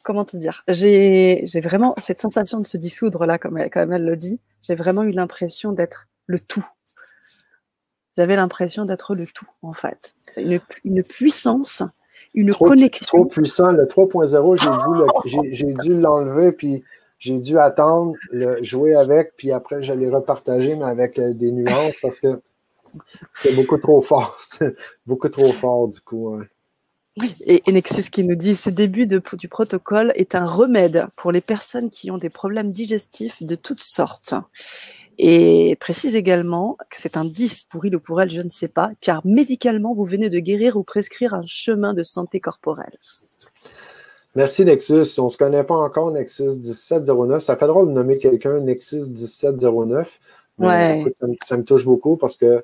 comment 0.02 0.24
te 0.24 0.36
dire? 0.36 0.64
J'ai 0.68 1.44
vraiment 1.62 1.94
cette 1.98 2.20
sensation 2.20 2.59
de 2.59 2.66
se 2.66 2.76
dissoudre 2.76 3.26
là, 3.26 3.38
comme 3.38 3.59
elle, 3.59 3.70
comme 3.70 3.93
elle 3.93 4.05
le 4.05 4.16
dit. 4.16 4.40
J'ai 4.60 4.74
vraiment 4.74 5.02
eu 5.02 5.10
l'impression 5.10 5.72
d'être 5.72 6.06
le 6.26 6.40
tout. 6.40 6.66
J'avais 8.16 8.36
l'impression 8.36 8.84
d'être 8.84 9.14
le 9.14 9.26
tout, 9.26 9.48
en 9.62 9.72
fait. 9.72 10.14
Une, 10.36 10.60
une 10.84 11.02
puissance 11.02 11.82
une 12.36 12.54
connexion. 12.54 13.06
Trop 13.06 13.24
puissant. 13.24 13.72
Le 13.72 13.84
3.0, 13.84 15.52
j'ai 15.52 15.72
dû 15.82 15.96
l'enlever, 15.96 16.52
puis 16.52 16.84
j'ai 17.18 17.40
dû 17.40 17.58
attendre, 17.58 18.14
le, 18.30 18.62
jouer 18.62 18.94
avec, 18.94 19.32
puis 19.36 19.50
après, 19.50 19.82
je 19.82 19.92
l'ai 19.92 20.08
repartagé, 20.08 20.76
mais 20.76 20.84
avec 20.84 21.18
euh, 21.18 21.32
des 21.32 21.50
nuances, 21.50 21.94
parce 22.02 22.20
que 22.20 22.40
c'est 23.34 23.54
beaucoup 23.54 23.78
trop 23.78 24.00
fort. 24.00 24.38
beaucoup 25.06 25.28
trop 25.28 25.50
fort, 25.52 25.88
du 25.88 26.00
coup. 26.00 26.38
Oui, 27.18 27.32
et, 27.46 27.72
Nexus 27.72 28.10
qui 28.10 28.24
nous 28.24 28.34
dit 28.34 28.54
ce 28.54 28.68
début 28.68 29.06
de, 29.06 29.22
du 29.32 29.48
protocole 29.48 30.12
est 30.16 30.34
un 30.34 30.44
remède 30.44 31.06
pour 31.16 31.32
les 31.32 31.40
personnes 31.40 31.88
qui 31.88 32.10
ont 32.10 32.18
des 32.18 32.28
problèmes 32.28 32.70
digestifs 32.70 33.42
de 33.42 33.54
toutes 33.54 33.80
sortes. 33.80 34.34
Et 35.18 35.76
précise 35.80 36.14
également 36.14 36.76
que 36.90 36.97
c'est 36.98 37.16
un 37.16 37.24
10 37.24 37.64
pour 37.64 37.86
il 37.86 37.97
ou 37.97 38.01
pour 38.01 38.20
elle, 38.20 38.30
je 38.30 38.40
ne 38.43 38.48
sais 38.48 38.68
pas, 38.68 38.90
car 39.01 39.24
médicalement, 39.24 39.94
vous 39.94 40.05
venez 40.05 40.28
de 40.28 40.38
guérir 40.38 40.76
ou 40.76 40.82
prescrire 40.82 41.34
un 41.34 41.44
chemin 41.44 41.94
de 41.94 42.02
santé 42.02 42.38
corporelle. 42.40 42.97
Merci 44.34 44.66
Nexus. 44.66 45.18
On 45.18 45.24
ne 45.24 45.28
se 45.30 45.38
connaît 45.38 45.64
pas 45.64 45.76
encore, 45.76 46.10
Nexus 46.10 46.59
1709. 46.59 47.43
Ça 47.43 47.56
fait 47.56 47.66
drôle 47.66 47.88
de 47.88 47.93
nommer 47.93 48.18
quelqu'un 48.18 48.60
Nexus 48.60 49.09
1709. 49.09 50.20
ouais. 50.59 51.05
ça, 51.43 51.56
me 51.56 51.64
touche 51.64 51.86
beaucoup 51.86 52.18
parce 52.18 52.36
que 52.36 52.62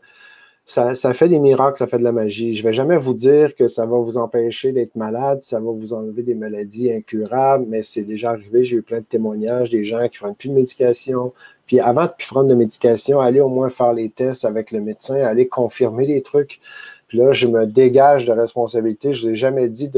ça, 0.67 0.95
fait 1.15 1.29
des 1.29 1.41
miracles, 1.41 1.79
ça 1.79 1.87
fait 1.87 1.99
de 1.99 2.05
la 2.05 2.13
magie. 2.13 2.55
Je 2.55 2.63
ne 2.63 2.69
vais 2.69 2.75
jamais 2.75 2.99
vous 2.99 3.15
dire 3.15 3.55
que 3.55 3.69
ça 3.69 3.87
va 3.87 3.97
vous 3.97 4.19
empêcher 4.19 4.73
d'être 4.73 4.97
malade, 4.97 5.43
ça 5.43 5.61
va 5.61 5.71
vous 5.71 5.93
enlever 5.93 6.23
des 6.23 6.35
maladies 6.35 6.93
incurables, 6.93 7.65
mais 7.69 7.83
c'est 7.83 8.05
déjà 8.05 8.31
arrivé. 8.31 8.65
J'ai 8.65 8.77
eu 8.77 8.83
plein 8.83 9.01
de 9.01 9.05
témoignages 9.05 9.71
des 9.71 9.85
gens 9.85 10.07
qui 10.09 10.19
ne 10.19 10.21
prennent 10.21 10.35
plus 10.35 10.49
de 10.51 10.55
médication. 10.55 11.33
Puis 11.73 11.81
avant 11.81 12.05
de 12.05 12.13
prendre 12.29 12.51
de 12.51 12.55
médication, 12.55 13.19
allez 13.19 13.41
au 13.41 13.49
moins 13.49 13.71
faire 13.71 13.95
les 13.95 14.11
tests 14.11 14.45
avec 14.45 14.73
le 14.73 14.83
médecin, 14.83 15.15
aller 15.15 15.49
confirmer 15.49 16.05
les 16.05 16.21
trucs. 16.21 16.61
Puis 17.09 17.17
là, 17.17 17.33
je 17.33 17.47
me 17.47 17.65
dégage 17.65 18.27
de 18.27 18.33
responsabilité. 18.33 19.15
Je 19.15 19.23
ne 19.23 19.29
vous 19.29 19.33
ai 19.33 19.37
jamais 19.37 19.69
dit 19.71 19.91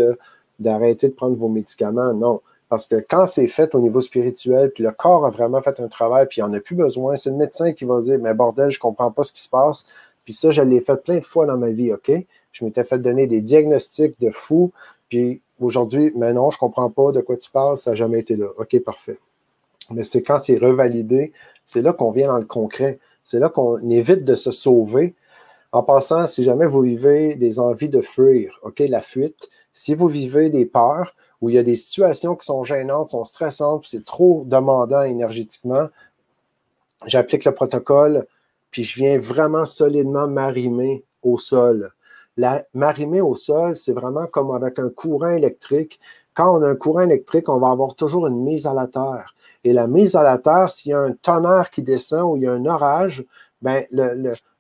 d'arrêter 0.60 1.09
de, 1.09 1.12
de 1.12 1.16
prendre 1.16 1.36
vos 1.36 1.48
médicaments. 1.48 2.14
Non. 2.14 2.42
Parce 2.68 2.86
que 2.86 3.05
quand 3.09 3.26
c'est 3.26 3.48
fait 3.48 3.74
au 3.74 3.80
niveau 3.80 4.01
spirituel, 4.01 4.70
puis 4.70 4.84
le 4.84 4.92
corps 4.92 5.26
a 5.26 5.30
vraiment 5.30 5.60
fait 5.62 5.80
un 5.80 5.88
travail, 5.88 6.28
puis 6.30 6.40
il 6.40 6.44
n'en 6.44 6.52
a 6.52 6.60
plus 6.60 6.76
besoin, 6.76 7.16
c'est 7.16 7.30
le 7.30 7.36
médecin 7.36 7.72
qui 7.72 7.84
va 7.84 8.01
dire 8.02 8.20
Mais 8.20 8.34
bordel, 8.34 8.70
je 8.70 8.78
ne 8.78 8.80
comprends 8.80 9.10
pas 9.10 9.24
ce 9.24 9.32
qui 9.32 9.42
se 9.42 9.48
passe. 9.48 9.84
Puis 10.24 10.32
ça, 10.32 10.52
je 10.52 10.62
l'ai 10.62 10.80
fait 10.80 11.02
plein 11.02 11.18
de 11.18 11.24
fois 11.24 11.44
dans 11.44 11.59
ma 11.59 11.70
vie, 11.70 11.92
OK? 11.92 12.12
Je 12.52 12.64
m'étais 12.64 12.84
fait 12.84 13.01
donner 13.01 13.26
des 13.26 13.40
diagnostics 13.40 14.14
de 14.20 14.30
fou, 14.30 14.70
puis 15.09 15.40
aujourd'hui, 15.59 16.12
mais 16.14 16.32
non, 16.34 16.51
je 16.51 16.56
ne 16.56 16.60
comprends 16.60 16.88
pas 16.88 17.10
de 17.10 17.20
quoi 17.20 17.36
tu 17.36 17.51
parles, 17.51 17.78
ça 17.78 17.90
n'a 17.90 17.96
jamais 17.96 18.20
été 18.20 18.36
là. 18.36 18.46
OK, 18.59 18.78
parfait. 18.78 19.18
Mais 19.90 20.05
c'est 20.05 20.22
quand 20.22 20.38
c'est 20.38 20.56
revalidé, 20.56 21.32
c'est 21.66 21.82
là 21.82 21.93
qu'on 21.93 22.11
vient 22.11 22.28
dans 22.28 22.39
le 22.39 22.45
concret. 22.45 22.99
C'est 23.24 23.39
là 23.39 23.49
qu'on 23.49 23.78
évite 23.91 24.24
de 24.24 24.35
se 24.35 24.51
sauver. 24.51 25.15
En 25.73 25.82
passant, 25.82 26.27
si 26.27 26.45
jamais 26.45 26.66
vous 26.66 26.82
vivez 26.82 27.35
des 27.35 27.59
envies 27.59 27.89
de 27.89 28.01
fuir, 28.01 28.59
OK, 28.62 28.81
la 28.81 29.03
fuite, 29.03 29.49
si 29.73 29.95
vous 29.95 30.07
vivez 30.07 30.51
des 30.51 30.66
peurs 30.66 31.15
où 31.41 31.49
il 31.51 31.57
y 31.57 31.59
a 31.59 31.62
des 31.62 31.77
situations 31.77 32.36
qui 32.36 32.47
sont 32.47 32.65
gênantes, 32.65 33.11
sont 33.11 33.24
stressantes, 33.24 33.86
c'est 33.89 34.05
trop 34.05 34.45
demandant 34.47 35.03
énergétiquement, 35.03 35.89
j'applique 37.07 37.45
le 37.45 37.53
protocole 37.53 38.27
puis 38.74 38.82
je 38.82 38.97
viens 38.97 39.20
vraiment 39.20 39.66
solidement 39.66 40.27
m'arrimer 40.27 41.05
au 41.23 41.39
sol. 41.39 41.93
M'arrimer 42.74 43.20
au 43.20 43.36
sol, 43.36 43.77
c'est 43.77 43.93
vraiment 43.93 44.27
comme 44.27 44.51
avec 44.51 44.81
un 44.81 44.89
courant 44.89 45.28
électrique. 45.28 46.01
Quand 46.35 46.59
on 46.59 46.62
a 46.62 46.70
un 46.70 46.74
courant 46.74 47.03
électrique, 47.03 47.49
on 47.49 47.61
va 47.61 47.70
avoir 47.70 47.95
toujours 47.95 48.27
une 48.27 48.43
mise 48.43 48.66
à 48.66 48.74
la 48.74 48.89
terre. 48.89 49.36
Et 49.65 49.73
la 49.73 49.86
mise 49.86 50.15
à 50.15 50.23
la 50.23 50.39
terre, 50.39 50.70
s'il 50.70 50.91
y 50.91 50.95
a 50.95 51.01
un 51.01 51.12
tonnerre 51.12 51.70
qui 51.70 51.82
descend 51.82 52.32
ou 52.32 52.36
il 52.36 52.43
y 52.43 52.47
a 52.47 52.53
un 52.53 52.66
orage, 52.66 53.24
ben 53.62 53.85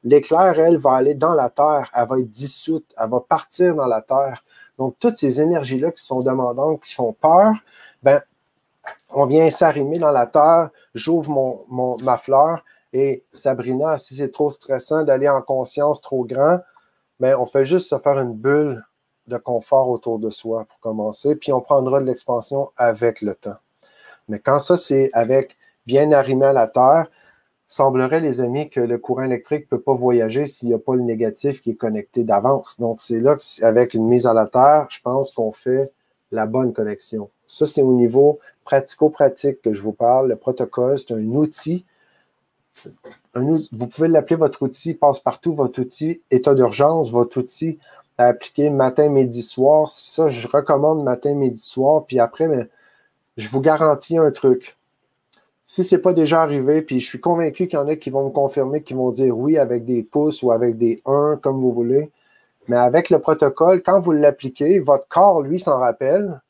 l'éclair, 0.02 0.58
elle, 0.58 0.78
va 0.78 0.94
aller 0.94 1.14
dans 1.14 1.34
la 1.34 1.50
terre, 1.50 1.90
elle 1.94 2.08
va 2.08 2.18
être 2.18 2.30
dissoute, 2.30 2.86
elle 2.98 3.10
va 3.10 3.20
partir 3.20 3.74
dans 3.74 3.86
la 3.86 4.00
terre. 4.00 4.44
Donc, 4.78 4.96
toutes 4.98 5.16
ces 5.16 5.40
énergies-là 5.40 5.92
qui 5.92 6.02
sont 6.02 6.22
demandantes, 6.22 6.80
qui 6.82 6.94
font 6.94 7.12
peur, 7.12 7.52
ben, 8.02 8.22
on 9.10 9.26
vient 9.26 9.50
s'arrimer 9.50 9.98
dans 9.98 10.10
la 10.10 10.26
terre, 10.26 10.70
j'ouvre 10.94 11.30
mon, 11.68 11.96
ma 12.02 12.18
fleur, 12.18 12.64
et 12.92 13.22
Sabrina, 13.32 13.98
si 13.98 14.14
c'est 14.16 14.30
trop 14.30 14.50
stressant 14.50 15.04
d'aller 15.04 15.28
en 15.28 15.42
conscience 15.42 16.00
trop 16.00 16.24
grand, 16.24 16.60
ben, 17.20 17.36
on 17.36 17.46
fait 17.46 17.66
juste 17.66 17.90
se 17.90 17.98
faire 17.98 18.18
une 18.18 18.34
bulle 18.34 18.84
de 19.26 19.36
confort 19.36 19.88
autour 19.88 20.18
de 20.18 20.30
soi 20.30 20.64
pour 20.64 20.80
commencer, 20.80 21.36
puis 21.36 21.52
on 21.52 21.60
prendra 21.60 22.00
de 22.00 22.06
l'expansion 22.06 22.70
avec 22.76 23.20
le 23.20 23.34
temps. 23.34 23.56
Mais 24.28 24.38
quand 24.38 24.58
ça, 24.58 24.76
c'est 24.76 25.10
avec 25.12 25.56
bien 25.86 26.12
arrimé 26.12 26.46
à 26.46 26.52
la 26.52 26.66
terre, 26.66 27.10
semblerait, 27.66 28.20
les 28.20 28.40
amis, 28.40 28.68
que 28.68 28.80
le 28.80 28.98
courant 28.98 29.24
électrique 29.24 29.62
ne 29.64 29.76
peut 29.76 29.80
pas 29.80 29.94
voyager 29.94 30.46
s'il 30.46 30.68
n'y 30.68 30.74
a 30.74 30.78
pas 30.78 30.94
le 30.94 31.02
négatif 31.02 31.60
qui 31.60 31.70
est 31.70 31.76
connecté 31.76 32.24
d'avance. 32.24 32.78
Donc, 32.78 33.00
c'est 33.00 33.20
là 33.20 33.36
qu'avec 33.36 33.94
une 33.94 34.06
mise 34.06 34.26
à 34.26 34.34
la 34.34 34.46
terre, 34.46 34.86
je 34.90 35.00
pense 35.02 35.32
qu'on 35.32 35.52
fait 35.52 35.92
la 36.30 36.46
bonne 36.46 36.72
connexion. 36.72 37.30
Ça, 37.46 37.66
c'est 37.66 37.82
au 37.82 37.92
niveau 37.92 38.38
pratico-pratique 38.64 39.62
que 39.62 39.72
je 39.72 39.82
vous 39.82 39.92
parle. 39.92 40.28
Le 40.28 40.36
protocole, 40.36 40.98
c'est 40.98 41.12
un 41.12 41.24
outil. 41.34 41.84
vous 43.34 43.86
pouvez 43.86 44.08
l'appeler 44.08 44.36
votre 44.36 44.62
outil 44.62 44.94
passe-partout, 44.94 45.54
votre 45.54 45.80
outil 45.80 46.22
état 46.30 46.54
d'urgence, 46.54 47.10
votre 47.10 47.38
outil 47.38 47.78
à 48.18 48.26
appliquer 48.26 48.70
matin, 48.70 49.08
midi, 49.08 49.42
soir. 49.42 49.88
Ça, 49.90 50.28
je 50.28 50.46
recommande 50.48 51.02
matin, 51.02 51.34
midi, 51.34 51.60
soir. 51.60 52.04
Puis 52.06 52.18
après, 52.18 52.48
mais, 52.48 52.68
je 53.36 53.48
vous 53.48 53.60
garantis 53.60 54.18
un 54.18 54.30
truc 54.30 54.76
si 55.66 55.82
ce 55.84 55.96
n'est 55.96 56.02
pas 56.02 56.12
déjà 56.12 56.42
arrivé, 56.42 56.82
puis 56.82 57.00
je 57.00 57.06
suis 57.06 57.20
convaincu 57.20 57.66
qu'il 57.66 57.78
y 57.78 57.82
en 57.82 57.88
a 57.88 57.96
qui 57.96 58.10
vont 58.10 58.24
me 58.26 58.30
confirmer, 58.30 58.82
qui 58.82 58.94
vont 58.94 59.10
dire 59.10 59.36
oui 59.36 59.56
avec 59.58 59.84
des 59.84 60.02
pouces 60.02 60.42
ou 60.42 60.52
avec 60.52 60.76
des 60.76 61.02
1, 61.06 61.38
comme 61.42 61.60
vous 61.60 61.72
voulez. 61.72 62.10
Mais 62.68 62.76
avec 62.76 63.10
le 63.10 63.18
protocole, 63.18 63.82
quand 63.82 64.00
vous 64.00 64.12
l'appliquez, 64.12 64.78
votre 64.78 65.08
corps, 65.08 65.42
lui, 65.42 65.58
s'en 65.58 65.78
rappelle, 65.78 66.40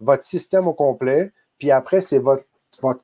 votre 0.00 0.24
système 0.24 0.68
au 0.68 0.72
complet, 0.74 1.32
puis 1.58 1.70
après, 1.70 2.00
c'est 2.00 2.18
votre, 2.18 2.44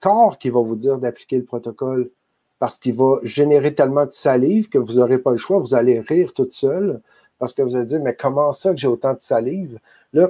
corps 0.01 0.39
qui 0.39 0.51
va 0.51 0.61
vous 0.61 0.75
dire 0.75 0.99
d'appliquer 0.99 1.39
le 1.39 1.45
protocole 1.45 2.11
parce 2.59 2.77
qu'il 2.77 2.97
va 2.97 3.21
générer 3.23 3.73
tellement 3.75 4.05
de 4.05 4.11
salive 4.11 4.69
que 4.69 4.79
vous 4.79 4.95
n'aurez 4.95 5.19
pas 5.19 5.31
le 5.31 5.37
choix, 5.37 5.61
vous 5.61 5.77
allez 5.77 6.01
rire 6.01 6.33
toute 6.35 6.53
seule 6.53 7.01
parce 7.39 7.55
que 7.55 7.63
vous 7.63 7.77
allez 7.77 7.87
dire, 7.87 8.01
mais 8.03 8.15
comment 8.15 8.53
ça 8.53 8.73
que 8.73 8.77
j'ai 8.77 8.89
autant 8.89 9.15
de 9.15 9.21
salive? 9.21 9.79
Là, 10.13 10.29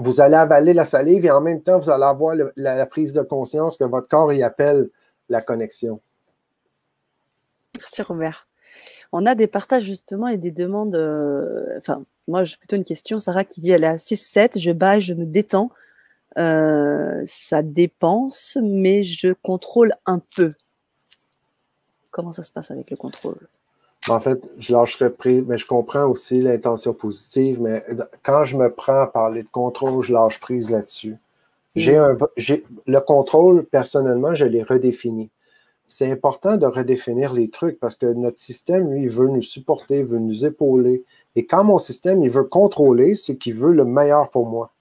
vous 0.00 0.22
allez 0.22 0.34
avaler 0.34 0.72
la 0.72 0.86
salive 0.86 1.26
et 1.26 1.30
en 1.30 1.42
même 1.42 1.62
temps, 1.62 1.78
vous 1.78 1.90
allez 1.90 2.04
avoir 2.04 2.34
la, 2.56 2.86
prise 2.86 3.12
de 3.12 3.20
conscience 3.20 3.76
que 3.76 3.84
votre 3.84 4.08
corps 4.08 4.32
y 4.32 4.42
appelle 4.42 4.88
la 5.28 5.42
connexion. 5.42 6.00
Merci 7.76 8.00
Robert. 8.02 8.48
On 9.12 9.26
a 9.26 9.34
des 9.34 9.46
partages 9.46 9.84
justement 9.84 10.28
et 10.28 10.38
des 10.38 10.52
demandes. 10.52 10.94
Euh, 10.94 11.78
enfin, 11.78 12.02
moi, 12.28 12.44
j'ai 12.44 12.56
plutôt 12.56 12.76
une 12.76 12.84
question. 12.84 13.18
Sarah 13.18 13.44
qui 13.44 13.60
dit 13.60 13.72
elle 13.72 13.84
est 13.84 13.88
à 13.88 13.96
6-7, 13.96 14.58
je 14.58 14.70
bats, 14.70 15.00
je 15.00 15.12
me 15.12 15.26
détends. 15.26 15.70
Euh, 16.38 17.22
ça 17.26 17.62
dépense, 17.62 18.56
mais 18.62 19.02
je 19.02 19.32
contrôle 19.32 19.94
un 20.06 20.20
peu. 20.34 20.54
Comment 22.10 22.32
ça 22.32 22.42
se 22.42 22.52
passe 22.52 22.70
avec 22.70 22.90
le 22.90 22.96
contrôle? 22.96 23.36
En 24.10 24.20
fait, 24.20 24.42
je 24.58 24.72
lâcherai 24.72 25.10
prise, 25.10 25.44
mais 25.46 25.58
je 25.58 25.66
comprends 25.66 26.06
aussi 26.06 26.40
l'intention 26.40 26.92
positive, 26.92 27.60
mais 27.62 27.82
quand 28.22 28.44
je 28.44 28.56
me 28.56 28.70
prends 28.70 29.00
à 29.00 29.06
parler 29.06 29.42
de 29.42 29.48
contrôle, 29.48 30.02
je 30.02 30.12
lâche 30.12 30.40
prise 30.40 30.70
là-dessus. 30.70 31.16
J'ai 31.76 31.98
mm. 31.98 32.02
un, 32.02 32.16
le 32.86 32.98
contrôle, 33.00 33.64
personnellement, 33.64 34.34
je 34.34 34.44
l'ai 34.44 34.62
redéfini. 34.62 35.30
C'est 35.88 36.10
important 36.10 36.56
de 36.56 36.66
redéfinir 36.66 37.32
les 37.32 37.50
trucs 37.50 37.80
parce 37.80 37.96
que 37.96 38.06
notre 38.06 38.38
système, 38.38 38.92
lui, 38.92 39.08
veut 39.08 39.28
nous 39.28 39.42
supporter, 39.42 40.02
veut 40.02 40.18
nous 40.18 40.46
épauler. 40.46 41.04
Et 41.36 41.46
quand 41.46 41.64
mon 41.64 41.78
système, 41.78 42.22
il 42.22 42.30
veut 42.30 42.44
contrôler, 42.44 43.14
c'est 43.14 43.36
qu'il 43.36 43.54
veut 43.54 43.72
le 43.72 43.84
meilleur 43.84 44.30
pour 44.30 44.46
moi. 44.46 44.72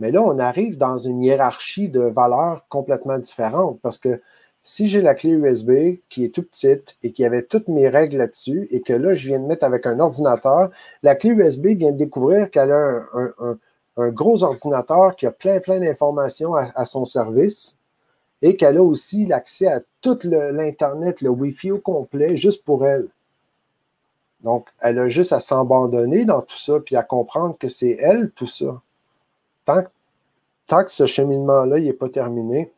Mais 0.00 0.10
là, 0.10 0.20
on 0.22 0.38
arrive 0.38 0.76
dans 0.76 0.98
une 0.98 1.22
hiérarchie 1.22 1.88
de 1.88 2.00
valeurs 2.00 2.66
complètement 2.68 3.18
différente 3.18 3.78
parce 3.82 3.98
que 3.98 4.20
si 4.62 4.88
j'ai 4.88 5.02
la 5.02 5.14
clé 5.14 5.30
USB 5.30 5.98
qui 6.08 6.24
est 6.24 6.34
toute 6.34 6.50
petite 6.50 6.96
et 7.02 7.12
qui 7.12 7.24
avait 7.24 7.42
toutes 7.42 7.68
mes 7.68 7.88
règles 7.88 8.18
là-dessus 8.18 8.68
et 8.70 8.80
que 8.80 8.92
là, 8.92 9.14
je 9.14 9.26
viens 9.26 9.40
de 9.40 9.46
mettre 9.46 9.64
avec 9.64 9.86
un 9.86 9.98
ordinateur, 9.98 10.70
la 11.02 11.16
clé 11.16 11.30
USB 11.30 11.68
vient 11.68 11.90
de 11.90 11.96
découvrir 11.96 12.50
qu'elle 12.50 12.70
a 12.70 13.04
un, 13.96 14.08
gros 14.10 14.42
ordinateur 14.42 15.16
qui 15.16 15.26
a 15.26 15.32
plein, 15.32 15.60
plein 15.60 15.80
d'informations 15.80 16.54
à, 16.54 16.84
son 16.86 17.04
service 17.04 17.76
et 18.40 18.56
qu'elle 18.56 18.78
a 18.78 18.82
aussi 18.82 19.26
l'accès 19.26 19.66
à 19.66 19.80
tout 20.00 20.18
l'Internet, 20.24 21.20
le, 21.20 21.30
Wi-Fi 21.30 21.72
au 21.72 21.78
complet, 21.78 22.36
juste 22.36 22.64
pour 22.64 22.86
elle. 22.86 23.08
Donc, 24.42 24.68
elle 24.80 24.98
a 24.98 25.08
juste 25.08 25.32
à 25.32 25.40
s'abandonner 25.40 26.24
dans 26.24 26.40
tout 26.40 26.56
ça 26.56 26.80
puis 26.80 26.96
à 26.96 27.02
comprendre 27.02 27.56
que 27.58 27.68
c'est 27.68 27.96
elle, 28.00 28.30
tout 28.30 28.46
ça. 28.46 28.80
Tant, 29.64 29.84
tant 30.66 30.84
que 30.84 30.90
ce 30.90 31.06
cheminement-là 31.06 31.78
n'est 31.78 31.92
pas 31.92 32.08
terminé, 32.08 32.72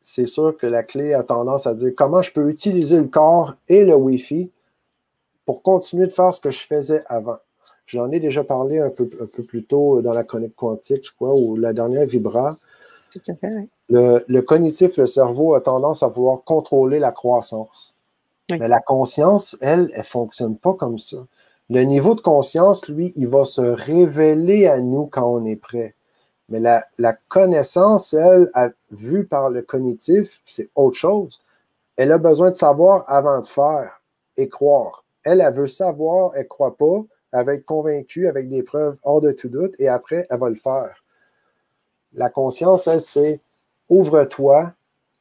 c'est 0.00 0.26
sûr 0.26 0.56
que 0.56 0.66
la 0.66 0.82
clé 0.82 1.14
a 1.14 1.22
tendance 1.22 1.66
à 1.66 1.74
dire 1.74 1.92
comment 1.96 2.22
je 2.22 2.32
peux 2.32 2.48
utiliser 2.48 2.98
le 2.98 3.08
corps 3.08 3.54
et 3.68 3.84
le 3.84 3.94
Wi-Fi 3.94 4.50
pour 5.44 5.62
continuer 5.62 6.06
de 6.06 6.12
faire 6.12 6.34
ce 6.34 6.40
que 6.40 6.50
je 6.50 6.66
faisais 6.66 7.02
avant. 7.06 7.38
J'en 7.86 8.10
ai 8.12 8.20
déjà 8.20 8.44
parlé 8.44 8.78
un 8.78 8.90
peu, 8.90 9.10
un 9.20 9.26
peu 9.26 9.42
plus 9.42 9.64
tôt 9.64 10.00
dans 10.00 10.12
la 10.12 10.22
connect 10.22 10.54
quantique, 10.54 11.06
je 11.06 11.12
crois, 11.14 11.34
ou 11.34 11.56
la 11.56 11.72
dernière 11.72 12.06
Vibra. 12.06 12.56
Tout 13.10 13.20
à 13.28 13.34
fait, 13.34 13.54
oui. 13.56 13.68
le, 13.88 14.40
cognitif, 14.40 14.96
le 14.96 15.06
cerveau 15.06 15.54
a 15.54 15.60
tendance 15.60 16.04
à 16.04 16.08
vouloir 16.08 16.44
contrôler 16.44 17.00
la 17.00 17.10
croissance. 17.10 17.94
Mais 18.48 18.68
la 18.68 18.80
conscience, 18.80 19.56
elle, 19.60 19.90
elle 19.92 20.00
ne 20.00 20.04
fonctionne 20.04 20.56
pas 20.56 20.74
comme 20.74 20.98
ça. 20.98 21.18
Le 21.68 21.82
niveau 21.82 22.14
de 22.14 22.20
conscience, 22.20 22.88
lui, 22.88 23.12
il 23.16 23.28
va 23.28 23.44
se 23.44 23.60
révéler 23.60 24.66
à 24.66 24.80
nous 24.80 25.06
quand 25.06 25.26
on 25.26 25.44
est 25.44 25.56
prêt. 25.56 25.94
Mais 26.50 26.60
la, 26.60 27.12
connaissance, 27.28 28.12
elle, 28.12 28.50
vue 28.90 29.24
par 29.24 29.50
le 29.50 29.62
cognitif, 29.62 30.42
c'est 30.44 30.68
autre 30.74 30.96
chose. 30.96 31.40
Elle 31.96 32.12
a 32.12 32.18
besoin 32.18 32.50
de 32.50 32.56
savoir 32.56 33.04
avant 33.06 33.40
de 33.40 33.46
faire 33.46 34.02
et 34.36 34.48
croire. 34.48 35.04
Elle, 35.22 35.40
elle 35.40 35.54
veut 35.54 35.68
savoir, 35.68 36.32
elle 36.34 36.42
ne 36.42 36.48
croit 36.48 36.76
pas, 36.76 37.04
elle 37.32 37.46
va 37.46 37.54
être 37.54 37.64
convaincue 37.64 38.26
avec 38.26 38.48
des 38.48 38.62
preuves 38.62 38.96
hors 39.04 39.20
de 39.20 39.30
tout 39.30 39.48
doute 39.48 39.74
et 39.78 39.88
après, 39.88 40.26
elle 40.28 40.38
va 40.38 40.48
le 40.48 40.56
faire. 40.56 41.04
La 42.14 42.28
conscience, 42.28 42.88
elle, 42.88 43.00
c'est 43.00 43.40
ouvre-toi 43.88 44.72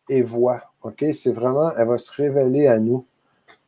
et 0.09 0.23
vois. 0.23 0.63
OK? 0.81 1.05
C'est 1.13 1.31
vraiment, 1.31 1.71
elle 1.75 1.87
va 1.87 1.97
se 1.97 2.11
révéler 2.11 2.65
à 2.67 2.79
nous. 2.79 3.05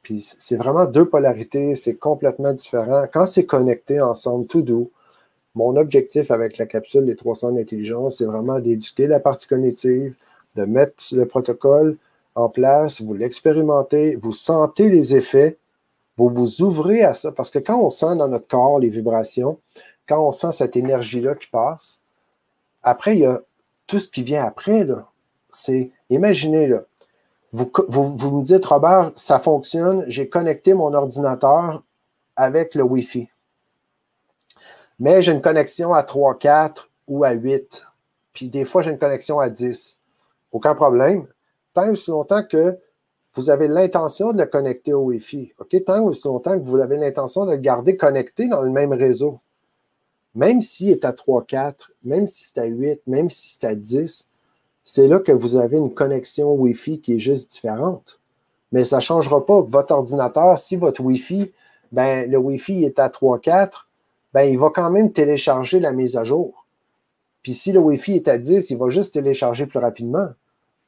Puis 0.01 0.21
c'est 0.21 0.55
vraiment 0.55 0.85
deux 0.85 1.07
polarités, 1.07 1.75
c'est 1.75 1.97
complètement 1.97 2.53
différent. 2.53 3.05
Quand 3.13 3.27
c'est 3.27 3.45
connecté 3.45 4.01
ensemble, 4.01 4.47
tout 4.47 4.63
doux, 4.63 4.91
mon 5.55 5.75
objectif 5.75 6.31
avec 6.31 6.57
la 6.57 6.65
capsule 6.65 7.05
des 7.05 7.15
300 7.15 7.53
d'intelligence, 7.53 8.17
c'est 8.17 8.25
vraiment 8.25 8.59
d'éduquer 8.59 9.07
la 9.07 9.19
partie 9.19 9.47
cognitive, 9.47 10.15
de 10.55 10.65
mettre 10.65 11.03
le 11.13 11.25
protocole 11.25 11.97
en 12.35 12.49
place, 12.49 13.01
vous 13.01 13.13
l'expérimentez, 13.13 14.15
vous 14.15 14.31
sentez 14.31 14.89
les 14.89 15.15
effets, 15.15 15.57
vous 16.17 16.29
vous 16.29 16.61
ouvrez 16.61 17.03
à 17.03 17.13
ça, 17.13 17.31
parce 17.31 17.49
que 17.49 17.59
quand 17.59 17.79
on 17.79 17.89
sent 17.89 18.15
dans 18.15 18.27
notre 18.27 18.47
corps 18.47 18.79
les 18.79 18.89
vibrations, 18.89 19.59
quand 20.07 20.25
on 20.25 20.31
sent 20.31 20.51
cette 20.51 20.75
énergie-là 20.75 21.35
qui 21.35 21.47
passe, 21.47 21.99
après, 22.83 23.15
il 23.15 23.19
y 23.19 23.25
a 23.25 23.41
tout 23.87 23.99
ce 23.99 24.09
qui 24.09 24.23
vient 24.23 24.45
après, 24.45 24.87
C'est, 25.51 25.91
imaginez, 26.09 26.67
là, 26.67 26.83
vous, 27.51 27.69
vous, 27.89 28.15
vous 28.15 28.37
me 28.37 28.43
dites, 28.43 28.65
Robert, 28.65 29.11
ça 29.15 29.39
fonctionne, 29.39 30.05
j'ai 30.07 30.29
connecté 30.29 30.73
mon 30.73 30.93
ordinateur 30.93 31.83
avec 32.37 32.75
le 32.75 32.83
Wi-Fi 32.83 33.30
mais 35.01 35.23
j'ai 35.23 35.31
une 35.31 35.41
connexion 35.41 35.95
à 35.95 36.03
3, 36.03 36.37
4 36.37 36.87
ou 37.07 37.23
à 37.23 37.31
8. 37.31 37.87
Puis 38.33 38.49
des 38.49 38.65
fois, 38.65 38.83
j'ai 38.83 38.91
une 38.91 38.99
connexion 38.99 39.39
à 39.39 39.49
10. 39.49 39.97
Aucun 40.51 40.75
problème. 40.75 41.25
Tant 41.73 41.89
aussi 41.89 42.11
longtemps 42.11 42.43
que 42.43 42.77
vous 43.33 43.49
avez 43.49 43.67
l'intention 43.67 44.31
de 44.31 44.37
le 44.37 44.45
connecter 44.45 44.93
au 44.93 45.05
Wi-Fi. 45.05 45.55
Tant 45.87 46.03
aussi 46.03 46.27
longtemps 46.27 46.53
que 46.53 46.63
vous 46.63 46.77
avez 46.77 46.97
l'intention 46.97 47.47
de 47.47 47.51
le 47.53 47.57
garder 47.57 47.97
connecté 47.97 48.47
dans 48.47 48.61
le 48.61 48.69
même 48.69 48.93
réseau. 48.93 49.39
Même 50.35 50.61
s'il 50.61 50.91
est 50.91 51.03
à 51.03 51.13
3, 51.13 51.45
4, 51.47 51.93
même 52.03 52.27
si 52.27 52.43
c'est 52.43 52.59
à 52.59 52.65
8, 52.65 53.01
même 53.07 53.31
si 53.31 53.49
c'est 53.49 53.65
à 53.65 53.73
10, 53.73 54.27
c'est 54.83 55.07
là 55.07 55.17
que 55.17 55.31
vous 55.31 55.55
avez 55.55 55.77
une 55.77 55.95
connexion 55.95 56.53
Wi-Fi 56.53 57.01
qui 57.01 57.15
est 57.15 57.19
juste 57.19 57.49
différente. 57.49 58.19
Mais 58.71 58.85
ça 58.85 58.97
ne 58.97 59.01
changera 59.01 59.43
pas 59.47 59.61
votre 59.61 59.95
ordinateur, 59.95 60.59
si 60.59 60.75
votre 60.75 61.01
Wi-Fi, 61.01 61.51
ben, 61.91 62.29
le 62.29 62.37
Wi-Fi 62.37 62.85
est 62.85 62.99
à 62.99 63.09
3, 63.09 63.39
4, 63.39 63.87
ben, 64.33 64.43
il 64.43 64.57
va 64.57 64.69
quand 64.69 64.89
même 64.89 65.11
télécharger 65.11 65.79
la 65.79 65.91
mise 65.91 66.15
à 66.17 66.23
jour. 66.23 66.65
Puis 67.43 67.53
si 67.55 67.71
le 67.71 67.79
Wi-Fi 67.79 68.15
est 68.15 68.27
à 68.27 68.37
10, 68.37 68.69
il 68.69 68.77
va 68.77 68.89
juste 68.89 69.13
télécharger 69.13 69.65
plus 69.65 69.79
rapidement. 69.79 70.29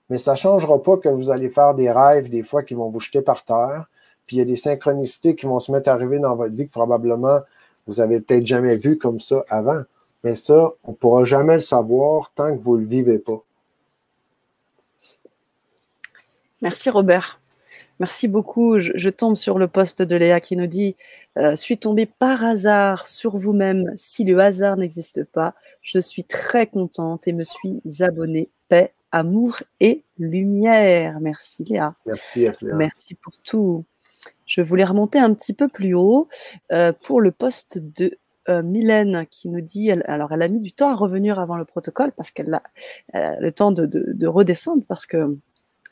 Mais 0.10 0.18
ça 0.18 0.32
ne 0.32 0.38
changera 0.38 0.82
pas 0.82 0.98
que 0.98 1.10
vous 1.10 1.32
allez 1.32 1.50
faire 1.50 1.74
des 1.74 1.90
rêves 1.90 2.30
des 2.30 2.44
fois 2.44 2.64
qui 2.64 2.74
vont 2.74 2.90
vous 2.90 3.00
jeter 3.00 3.22
par 3.22 3.44
terre. 3.44 3.90
Puis 4.28 4.38
il 4.38 4.40
y 4.40 4.42
a 4.42 4.46
des 4.46 4.56
synchronicités 4.56 5.36
qui 5.36 5.46
vont 5.46 5.60
se 5.60 5.72
mettre 5.72 5.90
à 5.90 5.94
arriver 5.94 6.20
dans 6.20 6.36
votre 6.36 6.54
vie 6.54 6.68
que 6.68 6.72
probablement 6.72 7.40
vous 7.88 8.00
avez 8.00 8.22
peut-être 8.22 8.46
jamais 8.46 8.78
vu 8.78 8.98
comme 8.98 9.20
ça 9.20 9.44
avant. 9.50 9.82
Mais 10.24 10.36
ça, 10.36 10.74
on 10.84 10.92
ne 10.92 10.96
pourra 10.96 11.26
jamais 11.26 11.56
le 11.56 11.62
savoir 11.62 12.32
tant 12.36 12.56
que 12.56 12.62
vous 12.62 12.78
ne 12.78 12.82
le 12.82 12.88
vivez 12.88 13.20
pas. 13.20 13.42
Merci 16.62 16.90
Robert. 16.90 17.42
Merci 18.00 18.28
beaucoup. 18.28 18.80
Je, 18.80 19.10
tombe 19.10 19.36
sur 19.36 19.60
le 19.60 19.68
poste 19.68 20.02
de 20.02 20.16
Léa 20.16 20.40
qui 20.40 20.58
nous 20.58 20.68
dit 20.68 20.96
euh, 21.38 21.56
Suis 21.56 21.78
tombée 21.78 22.06
par 22.06 22.44
hasard 22.44 23.08
sur 23.08 23.38
vous-même. 23.38 23.92
Si 23.96 24.24
le 24.24 24.38
hasard 24.40 24.78
n'existe 24.78 25.24
pas, 25.24 25.54
je 25.82 26.00
suis 26.00 26.24
très 26.24 26.68
contente 26.68 27.28
et 27.28 27.34
me 27.34 27.44
suis 27.44 27.82
abonnée. 28.00 28.50
Paix, 28.68 28.94
amour 29.12 29.58
et 29.80 30.04
lumière. 30.18 31.20
Merci 31.20 31.64
Léa. 31.66 31.94
Merci 32.06 32.48
Merci 32.62 33.16
pour 33.16 33.34
tout. 33.44 33.86
Je 34.48 34.62
voulais 34.62 34.84
remonter 34.84 35.20
un 35.20 35.34
petit 35.34 35.54
peu 35.54 35.68
plus 35.68 35.94
haut 35.94 36.28
pour 37.04 37.22
le 37.22 37.32
poste 37.32 37.78
de 37.78 38.18
Mylène 38.50 39.26
qui 39.30 39.50
nous 39.50 39.62
dit, 39.62 39.92
alors 39.92 40.32
elle 40.34 40.42
a 40.42 40.48
mis 40.48 40.60
du 40.60 40.72
temps 40.72 40.90
à 40.90 40.96
revenir 40.96 41.40
avant 41.40 41.58
le 41.58 41.66
protocole 41.66 42.12
parce 42.12 42.32
qu'elle 42.32 42.54
a, 42.54 42.64
le 43.40 43.52
temps 43.52 43.72
de, 43.72 44.28
redescendre 44.28 44.84
parce 44.88 45.06
que 45.06 45.38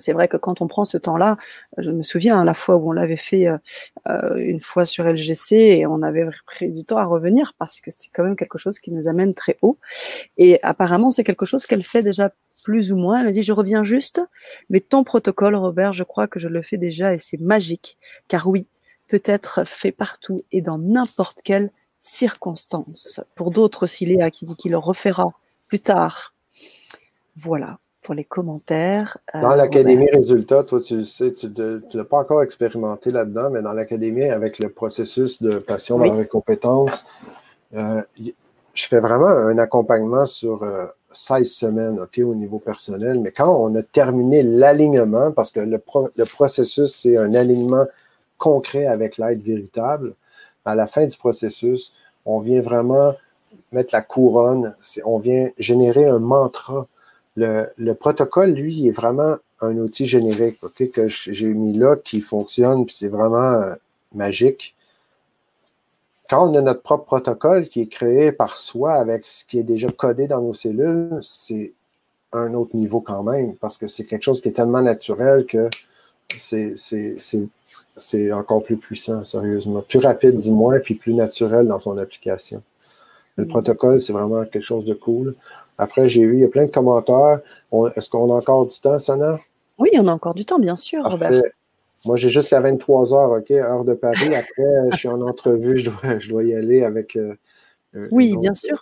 c'est 0.02 0.14
vrai 0.14 0.28
que 0.28 0.38
quand 0.38 0.62
on 0.62 0.68
prend 0.68 0.86
ce 0.86 0.98
temps-là, 0.98 1.38
je 1.78 1.92
me 1.92 2.04
souviens 2.04 2.42
à 2.42 2.44
la 2.44 2.54
fois 2.54 2.76
où 2.76 2.90
on 2.90 2.92
l'avait 2.92 3.18
fait 3.18 3.48
une 4.38 4.60
fois 4.60 4.86
sur 4.86 5.06
LGC 5.06 5.56
et 5.56 5.86
on 5.86 6.02
avait 6.02 6.26
pris 6.46 6.72
du 6.72 6.84
temps 6.84 6.98
à 6.98 7.06
revenir 7.06 7.54
parce 7.58 7.80
que 7.80 7.92
c'est 7.92 8.10
quand 8.14 8.24
même 8.24 8.36
quelque 8.36 8.58
chose 8.58 8.80
qui 8.80 8.92
nous 8.92 9.08
amène 9.08 9.34
très 9.34 9.58
haut. 9.62 9.78
Et 10.38 10.60
apparemment, 10.64 11.12
c'est 11.12 11.24
quelque 11.24 11.46
chose 11.46 11.66
qu'elle 11.66 11.84
fait 11.84 12.04
déjà 12.04 12.32
plus 12.64 12.92
ou 12.92 12.98
moins. 12.98 13.22
Elle 13.22 13.28
a 13.28 13.32
dit, 13.32 13.44
je 13.44 13.54
reviens 13.54 13.84
juste, 13.84 14.22
mais 14.70 14.80
ton 14.80 15.04
protocole, 15.04 15.56
Robert, 15.56 15.94
je 15.94 16.04
crois 16.04 16.28
que 16.28 16.40
je 16.40 16.48
le 16.48 16.62
fais 16.62 16.78
déjà 16.78 17.14
et 17.14 17.18
c'est 17.18 17.40
magique. 17.40 17.98
Car 18.28 18.48
oui, 18.48 18.68
peut 19.08 19.22
être 19.26 19.66
fait 19.66 19.92
partout 19.92 20.44
et 20.52 20.62
dans 20.62 20.78
n'importe 20.78 21.42
quelle 21.44 21.72
circonstance. 22.00 23.22
Pour 23.36 23.52
d'autres, 23.52 23.84
aussi, 23.84 24.06
Léa 24.06 24.32
qui 24.32 24.46
dit 24.46 24.56
qu'il 24.56 24.72
le 24.72 24.78
refera 24.78 25.34
plus 25.68 25.80
tard. 25.80 26.34
Voilà 27.36 27.80
pour 28.02 28.16
les 28.16 28.24
commentaires. 28.24 29.18
Euh, 29.36 29.42
dans 29.42 29.56
l'Académie 29.56 30.10
Résultats, 30.10 30.64
toi, 30.64 30.80
tu 30.82 31.06
sais, 31.06 31.32
tu 31.32 31.48
ne 31.48 31.80
l'as 31.94 32.06
pas 32.06 32.18
encore 32.18 32.42
expérimenté 32.42 33.12
là-dedans, 33.12 33.50
mais 33.52 33.62
dans 33.62 33.74
l'Académie, 33.74 34.26
avec 34.26 34.60
le 34.60 34.70
processus 34.70 35.42
de 35.42 35.60
passion 35.60 35.98
dans 35.98 36.16
les 36.16 36.28
compétences, 36.28 37.06
euh, 37.76 38.02
je 38.74 38.88
fais 38.88 39.00
vraiment 39.00 39.28
un 39.28 39.58
accompagnement 39.58 40.26
sur 40.26 40.64
euh, 40.64 40.88
16 41.14 41.52
semaines, 41.52 42.00
OK, 42.00 42.20
au 42.20 42.36
niveau 42.36 42.60
personnel, 42.60 43.20
mais 43.20 43.32
quand 43.32 43.54
on 43.54 43.76
a 43.76 43.84
terminé 43.84 44.44
l'alignement, 44.44 45.32
parce 45.32 45.52
que 45.52 45.60
le, 45.60 46.26
processus, 46.26 46.96
c'est 46.96 47.18
un 47.18 47.34
alignement 47.34 47.86
concret 48.38 48.88
avec 48.88 49.18
l'aide 49.18 49.42
véritable, 49.44 50.16
à 50.66 50.76
la 50.76 50.88
fin 50.88 51.06
du 51.06 51.18
processus, 51.18 51.94
on 52.26 52.40
vient 52.40 52.62
vraiment 52.62 53.14
mettre 53.72 53.94
la 53.94 54.02
couronne, 54.02 54.74
on 55.06 55.20
vient 55.20 55.50
générer 55.58 56.06
un 56.08 56.20
mantra. 56.20 56.88
Le, 57.38 57.94
protocole, 57.94 58.52
lui, 58.52 58.88
est 58.88 58.92
vraiment 58.92 59.38
un 59.62 59.78
outil 59.78 60.06
générique, 60.06 60.58
OK, 60.64 60.92
que 60.92 61.08
j'ai 61.08 61.54
mis 61.54 61.78
là, 61.78 61.96
qui 61.96 62.22
fonctionne, 62.22 62.86
puis 62.86 62.96
c'est 62.96 63.08
vraiment 63.08 63.54
euh, 63.54 63.74
magique 64.14 64.76
quand 66.32 66.50
on 66.50 66.56
a 66.56 66.62
notre 66.62 66.82
propre 66.82 67.04
protocole 67.04 67.68
qui 67.68 67.82
est 67.82 67.88
créé 67.88 68.32
par 68.32 68.58
soi 68.58 68.94
avec 68.94 69.26
ce 69.26 69.44
qui 69.44 69.60
est 69.60 69.64
déjà 69.64 69.90
codé 69.92 70.28
dans 70.28 70.42
nos 70.42 70.54
cellules, 70.54 71.20
c'est 71.22 71.74
un 72.32 72.54
autre 72.54 72.74
niveau 72.74 73.02
quand 73.02 73.22
même, 73.22 73.56
parce 73.56 73.76
que 73.76 73.86
c'est 73.86 74.06
quelque 74.06 74.24
chose 74.24 74.40
qui 74.40 74.48
est 74.48 74.54
tellement 74.54 74.82
naturel 74.82 75.46
que 75.46 75.70
c'est 76.38 78.32
encore 78.32 78.64
plus 78.64 78.78
puissant, 78.78 79.26
sérieusement. 79.26 79.82
Plus 79.82 80.00
rapide, 80.00 80.40
du 80.40 80.52
moins, 80.52 80.80
puis 80.80 80.96
plus 80.96 81.14
naturel 81.14 81.68
dans 81.68 81.80
son 81.80 81.98
application. 81.98 82.64
Le 83.36 83.44
mm. 83.44 83.50
protocole, 83.50 84.02
c'est 84.02 84.14
vraiment 84.14 84.46
quelque 84.46 84.64
chose 84.64 84.86
de 84.86 84.94
cool. 84.94 85.36
Après, 85.82 86.08
j'ai 86.08 86.22
eu, 86.22 86.36
il 86.36 86.42
y 86.42 86.46
a 86.46 86.48
plein 86.48 86.66
de 86.66 86.72
commentaires. 86.72 87.40
Est-ce 87.96 88.08
qu'on 88.08 88.32
a 88.32 88.38
encore 88.38 88.68
du 88.68 88.80
temps, 88.80 89.00
Sana? 89.00 89.40
Oui, 89.80 89.90
on 89.98 90.08
a 90.08 90.14
encore 90.14 90.36
du 90.36 90.46
temps, 90.46 90.60
bien 90.60 90.76
sûr, 90.76 91.04
Robert. 91.04 91.42
Moi, 92.06 92.18
j'ai 92.18 92.30
jusqu'à 92.30 92.60
23 92.60 93.16
heures, 93.16 93.32
OK, 93.32 93.50
heure 93.50 93.84
de 93.84 93.96
Paris. 93.96 94.28
Après, 94.28 94.64
je 94.92 94.98
suis 94.98 95.08
en 95.08 95.22
entrevue, 95.22 95.80
je 95.80 95.90
dois, 95.90 96.20
je 96.20 96.30
dois 96.30 96.44
y 96.44 96.54
aller 96.54 96.84
avec. 96.84 97.16
Euh, 97.16 97.36
oui, 98.12 98.38
bien 98.38 98.54
sûr. 98.54 98.80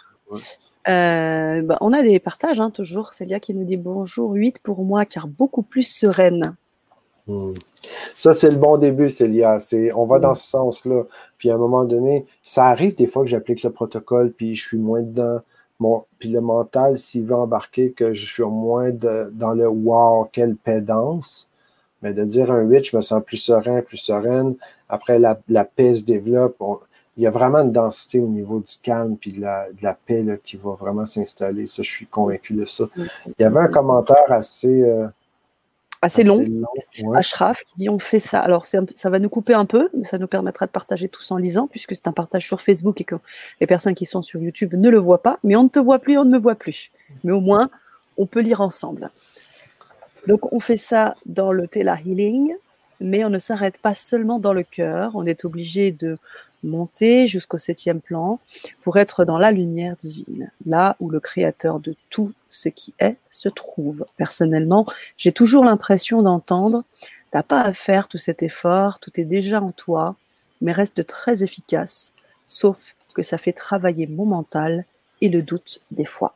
Euh, 0.89 1.61
bah, 1.61 1.77
on 1.79 1.93
a 1.93 2.03
des 2.03 2.19
partages, 2.19 2.59
hein, 2.59 2.69
toujours. 2.69 3.13
Célia 3.13 3.39
qui 3.39 3.53
nous 3.53 3.63
dit 3.63 3.77
bonjour, 3.77 4.33
8 4.33 4.59
pour 4.59 4.83
moi, 4.83 5.05
car 5.05 5.29
beaucoup 5.29 5.61
plus 5.61 5.83
sereine. 5.83 6.57
Hmm. 7.27 7.53
Ça, 8.13 8.33
c'est 8.33 8.49
le 8.49 8.57
bon 8.57 8.77
début, 8.77 9.07
Célia. 9.07 9.61
C'est, 9.61 9.93
on 9.93 10.05
va 10.05 10.19
dans 10.19 10.35
ce 10.35 10.45
sens-là. 10.49 11.03
Puis 11.37 11.49
à 11.49 11.55
un 11.55 11.57
moment 11.57 11.85
donné, 11.85 12.25
ça 12.43 12.65
arrive 12.65 12.95
des 12.95 13.07
fois 13.07 13.23
que 13.23 13.29
j'applique 13.29 13.63
le 13.63 13.69
protocole, 13.69 14.33
puis 14.33 14.57
je 14.57 14.67
suis 14.67 14.77
moins 14.77 15.01
dedans. 15.01 15.39
Mon, 15.79 16.05
puis 16.19 16.29
le 16.29 16.41
mental, 16.41 16.99
s'il 16.99 17.23
veut 17.23 17.35
embarquer, 17.35 17.91
que 17.91 18.13
je 18.13 18.25
suis 18.25 18.43
moins 18.43 18.91
dans 18.91 19.53
le 19.53 19.67
wow, 19.67 20.27
quelle 20.31 20.55
pédance 20.55 21.49
mais 22.01 22.13
de 22.13 22.23
dire 22.23 22.51
un 22.51 22.61
8, 22.61 22.85
je 22.85 22.97
me 22.97 23.01
sens 23.01 23.21
plus 23.23 23.37
serein, 23.37 23.81
plus 23.81 23.97
sereine. 23.97 24.55
Après, 24.87 25.19
la, 25.19 25.35
paix 25.65 25.95
se 25.95 26.05
développe. 26.05 26.55
il 27.17 27.23
y 27.23 27.27
a 27.27 27.31
vraiment 27.31 27.59
une 27.59 27.71
densité 27.71 28.19
au 28.19 28.27
niveau 28.27 28.59
du 28.59 28.73
calme 28.81 29.17
puis 29.17 29.33
de 29.33 29.41
la, 29.41 29.67
de 29.71 29.83
la 29.83 29.93
paix 29.93 30.25
qui 30.43 30.57
va 30.57 30.71
vraiment 30.71 31.05
s'installer. 31.05 31.67
Ça, 31.67 31.83
je 31.83 31.89
suis 31.89 32.07
convaincu 32.07 32.53
de 32.53 32.65
ça. 32.65 32.85
Il 32.95 33.33
y 33.39 33.43
avait 33.43 33.59
un 33.59 33.67
commentaire 33.67 34.31
assez. 34.31 34.83
Euh, 34.83 35.07
assez, 36.01 36.23
long. 36.23 36.45
Ashraf 37.13 37.63
qui 37.63 37.75
dit 37.75 37.89
on 37.89 37.99
fait 37.99 38.19
ça. 38.19 38.39
Alors 38.39 38.65
ça 38.65 39.09
va 39.09 39.19
nous 39.19 39.29
couper 39.29 39.53
un 39.53 39.65
peu, 39.65 39.89
mais 39.93 40.05
ça 40.05 40.17
nous 40.17 40.27
permettra 40.27 40.65
de 40.65 40.71
partager 40.71 41.09
tous 41.09 41.31
en 41.31 41.37
lisant, 41.37 41.67
puisque 41.67 41.95
c'est 41.95 42.07
un 42.07 42.13
partage 42.13 42.45
sur 42.45 42.61
Facebook 42.61 43.01
et 43.01 43.03
que 43.03 43.15
les 43.59 43.67
personnes 43.67 43.95
qui 43.95 44.05
sont 44.05 44.21
sur 44.21 44.41
YouTube 44.41 44.73
ne 44.73 44.89
le 44.89 44.97
voient 44.97 45.21
pas. 45.21 45.39
Mais 45.43 45.55
on 45.55 45.63
ne 45.63 45.69
te 45.69 45.79
voit 45.79 45.99
plus, 45.99 46.17
on 46.17 46.25
ne 46.25 46.31
me 46.31 46.39
voit 46.39 46.55
plus. 46.55 46.91
Mais 47.23 47.31
au 47.31 47.41
moins, 47.41 47.69
on 48.17 48.25
peut 48.25 48.41
lire 48.41 48.61
ensemble. 48.61 49.09
Donc 50.27 50.51
on 50.53 50.59
fait 50.59 50.77
ça 50.77 51.15
dans 51.25 51.51
le 51.51 51.67
Tela 51.67 51.97
Healing, 52.05 52.53
mais 52.99 53.23
on 53.23 53.29
ne 53.29 53.39
s'arrête 53.39 53.79
pas 53.79 53.93
seulement 53.93 54.39
dans 54.39 54.53
le 54.53 54.63
cœur, 54.63 55.11
on 55.15 55.25
est 55.25 55.45
obligé 55.45 55.91
de 55.91 56.17
monter 56.63 57.27
jusqu'au 57.27 57.57
septième 57.57 58.01
plan 58.01 58.39
pour 58.81 58.97
être 58.97 59.25
dans 59.25 59.37
la 59.37 59.51
lumière 59.51 59.95
divine, 59.95 60.51
là 60.65 60.95
où 60.99 61.09
le 61.09 61.19
créateur 61.19 61.79
de 61.79 61.95
tout 62.09 62.33
ce 62.47 62.69
qui 62.69 62.93
est 62.99 63.17
se 63.29 63.49
trouve. 63.49 64.05
Personnellement, 64.17 64.85
j'ai 65.17 65.31
toujours 65.31 65.63
l'impression 65.63 66.21
d'entendre, 66.21 66.83
t'as 67.31 67.43
pas 67.43 67.61
à 67.61 67.73
faire 67.73 68.07
tout 68.07 68.17
cet 68.17 68.43
effort, 68.43 68.99
tout 68.99 69.19
est 69.19 69.25
déjà 69.25 69.61
en 69.61 69.71
toi, 69.71 70.15
mais 70.61 70.71
reste 70.71 71.05
très 71.05 71.43
efficace, 71.43 72.11
sauf 72.45 72.95
que 73.13 73.21
ça 73.21 73.37
fait 73.37 73.53
travailler 73.53 74.07
mon 74.07 74.25
mental 74.25 74.85
et 75.21 75.29
le 75.29 75.41
doute 75.41 75.79
des 75.91 76.05
fois. 76.05 76.35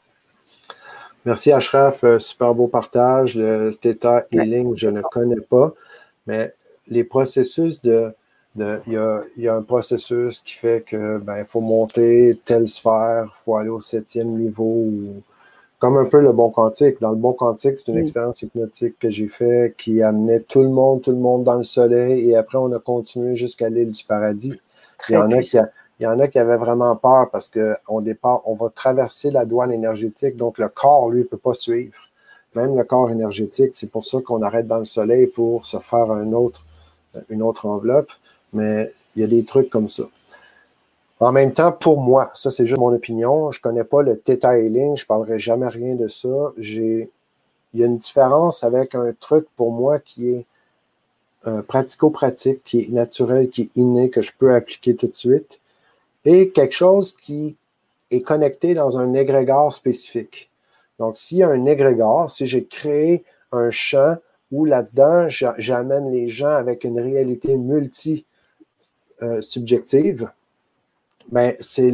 Merci 1.26 1.54
Ashraf, 1.54 2.04
euh, 2.04 2.20
super 2.20 2.54
beau 2.54 2.68
partage. 2.68 3.36
Le 3.36 3.74
Theta 3.80 4.26
Healing, 4.32 4.76
je 4.76 4.90
ne 4.90 5.02
connais 5.02 5.40
pas, 5.40 5.74
mais 6.28 6.54
les 6.88 7.04
processus 7.04 7.82
de. 7.82 8.14
Il 8.56 8.82
y, 9.38 9.48
a, 9.48 9.56
un 9.56 9.62
processus 9.64 10.40
qui 10.42 10.54
fait 10.54 10.86
que 10.86 11.18
ben, 11.18 11.40
il 11.40 11.46
faut 11.46 11.60
monter 11.60 12.40
telle 12.46 12.68
sphère, 12.68 13.26
il 13.26 13.44
faut 13.44 13.56
aller 13.56 13.70
au 13.70 13.82
septième 13.82 14.30
niveau, 14.30 14.86
comme 15.80 15.98
un 15.98 16.06
peu 16.06 16.22
le 16.22 16.32
bon 16.32 16.52
quantique. 16.52 17.02
Dans 17.02 17.10
le 17.10 17.16
bon 17.16 17.34
quantique, 17.34 17.80
c'est 17.80 17.92
une 17.92 17.98
expérience 17.98 18.44
hypnotique 18.44 19.00
que 19.00 19.10
j'ai 19.10 19.28
fait 19.28 19.74
qui 19.76 20.04
amenait 20.04 20.42
tout 20.42 20.62
le 20.62 20.70
monde, 20.70 21.02
tout 21.02 21.12
le 21.12 21.18
monde 21.18 21.44
dans 21.44 21.56
le 21.56 21.64
soleil, 21.64 22.30
et 22.30 22.36
après 22.36 22.60
on 22.60 22.72
a 22.74 22.80
continué 22.80 23.36
jusqu'à 23.36 23.70
l'île 23.70 23.92
du 23.92 24.04
paradis. 24.04 24.54
il 25.10 25.14
y 25.14 25.18
en 25.18 25.32
a 25.32 25.42
qui 25.42 25.58
il 26.00 26.04
y 26.04 26.08
en 26.08 26.20
a 26.20 26.28
qui 26.28 26.40
avaient 26.40 26.58
vraiment 26.58 26.96
peur 26.96 27.30
parce 27.32 27.50
qu'au 27.50 28.02
départ, 28.02 28.42
on 28.46 28.56
va 28.56 28.70
traverser 28.70 29.32
la 29.32 29.46
douane 29.46 29.72
énergétique, 29.72 30.36
donc 30.36 30.58
le 30.58 30.68
corps, 30.68 31.10
lui, 31.10 31.20
ne 31.20 31.26
peut 31.26 31.38
pas 31.38 31.54
suivre. 31.54 31.96
Même 32.56 32.76
le 32.76 32.84
corps 32.84 33.10
énergétique, 33.10 33.72
c'est 33.74 33.90
pour 33.90 34.04
ça 34.04 34.20
qu'on 34.22 34.42
arrête 34.42 34.68
dans 34.68 34.80
le 34.80 34.86
soleil 34.86 35.28
pour 35.28 35.66
se 35.66 35.78
faire 35.78 36.12
un 36.12 36.34
autre, 36.34 36.66
une 37.30 37.42
autre 37.42 37.68
enveloppe. 37.68 38.10
Mais 38.54 38.92
il 39.16 39.22
y 39.22 39.26
a 39.26 39.28
des 39.28 39.44
trucs 39.44 39.70
comme 39.70 39.90
ça. 39.90 40.04
En 41.20 41.32
même 41.32 41.54
temps, 41.54 41.72
pour 41.72 42.02
moi, 42.02 42.32
ça 42.34 42.52
c'est 42.52 42.66
juste 42.66 42.80
mon 42.80 42.94
opinion, 42.94 43.52
je 43.52 43.60
ne 43.60 43.62
connais 43.62 43.84
pas 43.84 44.02
le 44.02 44.20
Theta 44.20 44.58
Healing, 44.58 44.98
je 44.98 45.04
ne 45.04 45.08
parlerai 45.08 45.40
jamais 45.40 45.68
rien 45.68 45.96
de 45.96 46.08
ça. 46.08 46.54
J'ai, 46.58 47.10
il 47.74 47.80
y 47.80 47.84
a 47.84 47.86
une 47.86 47.98
différence 47.98 48.64
avec 48.64 48.94
un 48.94 49.14
truc 49.20 49.46
pour 49.56 49.72
moi 49.72 50.00
qui 50.00 50.30
est 50.32 50.46
pratico-pratique, 51.68 52.64
qui 52.64 52.82
est 52.82 52.90
naturel, 52.90 53.50
qui 53.50 53.64
est 53.64 53.70
inné, 53.76 54.10
que 54.10 54.22
je 54.22 54.32
peux 54.38 54.54
appliquer 54.54 54.96
tout 54.96 55.08
de 55.08 55.16
suite 55.16 55.60
et 56.26 56.50
quelque 56.50 56.74
chose 56.74 57.12
qui 57.12 57.56
est 58.12 58.22
connecté 58.22 58.74
dans 58.74 58.98
un 58.98 59.14
égrégore 59.14 59.74
spécifique. 59.74 60.50
Donc, 61.00 61.18
s'il 61.18 61.40
y 61.40 61.44
a 61.44 61.50
un 61.50 61.66
égrégore, 61.66 62.30
si 62.32 62.48
j'ai 62.48 62.64
créé 62.66 63.24
un 63.52 63.70
champ 63.72 64.18
où 64.52 64.66
là-dedans, 64.66 65.28
j'amène 65.30 66.12
les 66.12 66.30
gens 66.30 66.48
avec 66.48 66.84
une 66.84 67.00
réalité 67.00 67.58
multi-subjective, 69.24 70.30
ben, 71.32 71.56
c'est 71.60 71.92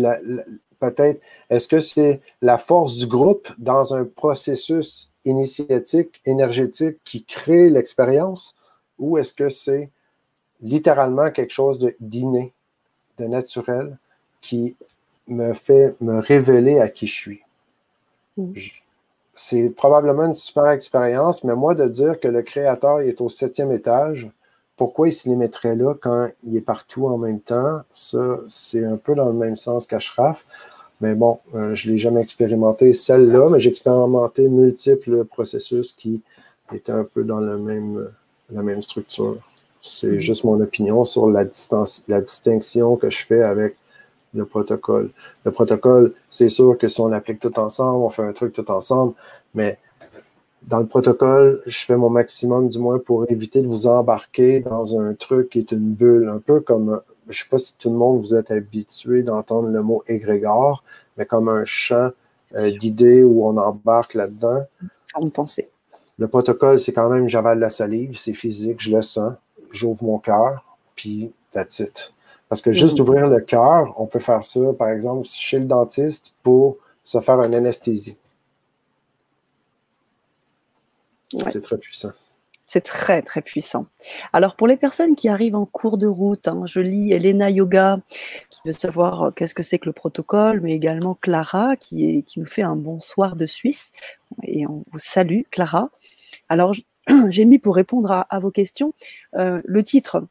peut-être, 0.79 1.21
est-ce 1.49 1.67
que 1.67 1.81
c'est 1.81 2.21
la 2.41 2.57
force 2.57 2.97
du 2.97 3.07
groupe 3.07 3.49
dans 3.57 3.93
un 3.93 4.05
processus 4.05 5.09
initiatique, 5.25 6.21
énergétique 6.25 6.97
qui 7.03 7.23
crée 7.23 7.69
l'expérience, 7.69 8.55
ou 8.97 9.17
est-ce 9.17 9.33
que 9.33 9.49
c'est 9.49 9.89
littéralement 10.61 11.31
quelque 11.31 11.53
chose 11.53 11.79
d'inné, 11.99 12.53
de 13.17 13.25
naturel, 13.25 13.97
qui 14.41 14.75
me 15.27 15.53
fait 15.53 15.95
me 16.01 16.19
révéler 16.19 16.79
à 16.79 16.89
qui 16.89 17.07
je 17.07 17.15
suis? 17.15 17.41
Mm. 18.37 18.53
C'est 19.35 19.69
probablement 19.69 20.25
une 20.25 20.35
super 20.35 20.67
expérience, 20.69 21.43
mais 21.45 21.55
moi, 21.55 21.73
de 21.75 21.87
dire 21.87 22.19
que 22.19 22.27
le 22.27 22.41
créateur 22.41 22.99
est 22.99 23.21
au 23.21 23.29
septième 23.29 23.71
étage, 23.71 24.29
pourquoi 24.79 25.09
il 25.09 25.13
se 25.13 25.27
les 25.27 25.35
mettrait 25.35 25.75
là 25.75 25.93
quand 25.99 26.29
il 26.41 26.55
est 26.55 26.61
partout 26.61 27.07
en 27.07 27.17
même 27.17 27.41
temps? 27.41 27.81
Ça, 27.93 28.39
c'est 28.47 28.85
un 28.85 28.95
peu 28.95 29.13
dans 29.13 29.25
le 29.25 29.33
même 29.33 29.57
sens 29.57 29.85
qu'Ashraf. 29.85 30.45
Mais 31.01 31.15
bon, 31.15 31.39
euh, 31.53 31.75
je 31.75 31.89
ne 31.89 31.93
l'ai 31.93 31.99
jamais 31.99 32.21
expérimenté 32.21 32.93
celle-là, 32.93 33.49
mais 33.49 33.59
j'ai 33.59 33.71
expérimenté 33.71 34.47
multiples 34.47 35.25
processus 35.25 35.91
qui 35.91 36.21
étaient 36.73 36.93
un 36.93 37.03
peu 37.03 37.25
dans 37.25 37.41
le 37.41 37.57
même, 37.57 38.09
la 38.49 38.63
même 38.63 38.81
structure. 38.81 39.35
C'est 39.81 40.07
mhm. 40.07 40.19
juste 40.19 40.45
mon 40.45 40.61
opinion 40.61 41.03
sur 41.03 41.29
la, 41.29 41.43
distance, 41.43 42.05
la 42.07 42.21
distinction 42.21 42.95
que 42.95 43.09
je 43.09 43.25
fais 43.25 43.43
avec 43.43 43.75
le 44.33 44.45
protocole. 44.45 45.09
Le 45.43 45.51
protocole, 45.51 46.13
c'est 46.29 46.47
sûr 46.47 46.77
que 46.77 46.87
si 46.87 47.01
on 47.01 47.11
applique 47.11 47.41
tout 47.41 47.59
ensemble, 47.59 48.01
on 48.05 48.09
fait 48.09 48.23
un 48.23 48.31
truc 48.31 48.53
tout 48.53 48.71
ensemble, 48.71 49.13
mais 49.53 49.77
dans 50.63 50.79
le 50.79 50.85
protocole, 50.85 51.61
je 51.65 51.85
fais 51.85 51.95
mon 51.95 52.09
maximum 52.09 52.69
du 52.69 52.79
moins 52.79 52.99
pour 52.99 53.29
éviter 53.29 53.61
de 53.61 53.67
vous 53.67 53.87
embarquer 53.87 54.59
dans 54.59 54.99
un 54.99 55.13
truc 55.13 55.49
qui 55.49 55.59
est 55.59 55.71
une 55.71 55.93
bulle, 55.93 56.27
un 56.27 56.39
peu 56.39 56.59
comme, 56.59 57.01
je 57.27 57.39
ne 57.39 57.43
sais 57.43 57.49
pas 57.49 57.57
si 57.57 57.73
tout 57.77 57.89
le 57.89 57.95
monde 57.95 58.21
vous 58.21 58.35
êtes 58.35 58.51
habitué 58.51 59.23
d'entendre 59.23 59.69
le 59.69 59.81
mot 59.81 60.03
égrégore, 60.07 60.83
mais 61.17 61.25
comme 61.25 61.49
un 61.49 61.65
champ 61.65 62.11
euh, 62.55 62.71
d'idées 62.77 63.23
où 63.23 63.45
on 63.45 63.57
embarque 63.57 64.13
là-dedans. 64.13 64.63
Comme 65.13 65.31
pensée. 65.31 65.69
Le 66.17 66.27
protocole, 66.27 66.79
c'est 66.79 66.91
quand 66.91 67.09
même 67.09 67.29
j'avale 67.29 67.59
la 67.59 67.69
salive, 67.69 68.17
c'est 68.17 68.33
physique, 68.33 68.81
je 68.81 68.91
le 68.91 69.01
sens, 69.01 69.33
j'ouvre 69.71 70.03
mon 70.03 70.19
cœur, 70.19 70.65
puis 70.95 71.31
that's 71.53 71.79
it. 71.79 72.11
Parce 72.49 72.61
que 72.61 72.73
juste 72.73 72.97
d'ouvrir 72.97 73.27
mm-hmm. 73.27 73.35
le 73.35 73.41
cœur, 73.41 73.93
on 73.97 74.07
peut 74.07 74.19
faire 74.19 74.43
ça, 74.43 74.73
par 74.77 74.89
exemple, 74.89 75.25
chez 75.25 75.59
le 75.59 75.65
dentiste 75.65 76.33
pour 76.43 76.77
se 77.03 77.21
faire 77.21 77.41
une 77.41 77.55
anesthésie. 77.55 78.17
C'est 81.47 81.61
très 81.61 81.77
puissant. 81.77 82.11
C'est 82.71 82.81
très, 82.81 83.23
très 83.23 83.41
puissant. 83.41 83.87
Alors, 84.31 84.55
pour 84.55 84.67
les 84.67 84.77
personnes 84.77 85.15
qui 85.15 85.27
arrivent 85.27 85.55
en 85.55 85.65
cours 85.65 85.97
de 85.97 86.05
route, 86.05 86.47
hein, 86.47 86.61
je 86.65 86.79
lis 86.79 87.11
Elena 87.11 87.49
Yoga, 87.49 87.99
qui 88.51 88.61
veut 88.63 88.73
savoir 88.73 89.23
euh, 89.23 89.31
qu'est-ce 89.31 89.55
que 89.55 89.63
c'est 89.63 89.79
que 89.79 89.87
le 89.87 89.93
protocole, 89.93 90.61
mais 90.61 90.75
également 90.75 91.15
Clara, 91.15 91.75
qui, 91.77 92.05
est, 92.05 92.21
qui 92.21 92.39
nous 92.39 92.45
fait 92.45 92.61
un 92.61 92.75
bonsoir 92.75 93.35
de 93.35 93.47
Suisse. 93.47 93.91
Et 94.43 94.67
on 94.67 94.83
vous 94.91 94.99
salue, 94.99 95.41
Clara. 95.49 95.89
Alors, 96.47 96.75
j'ai 97.29 97.45
mis 97.45 97.57
pour 97.57 97.75
répondre 97.75 98.11
à, 98.29 98.39
vos 98.39 98.51
questions 98.51 98.93
euh, 99.35 99.61
le 99.65 99.83
titre 99.83 100.27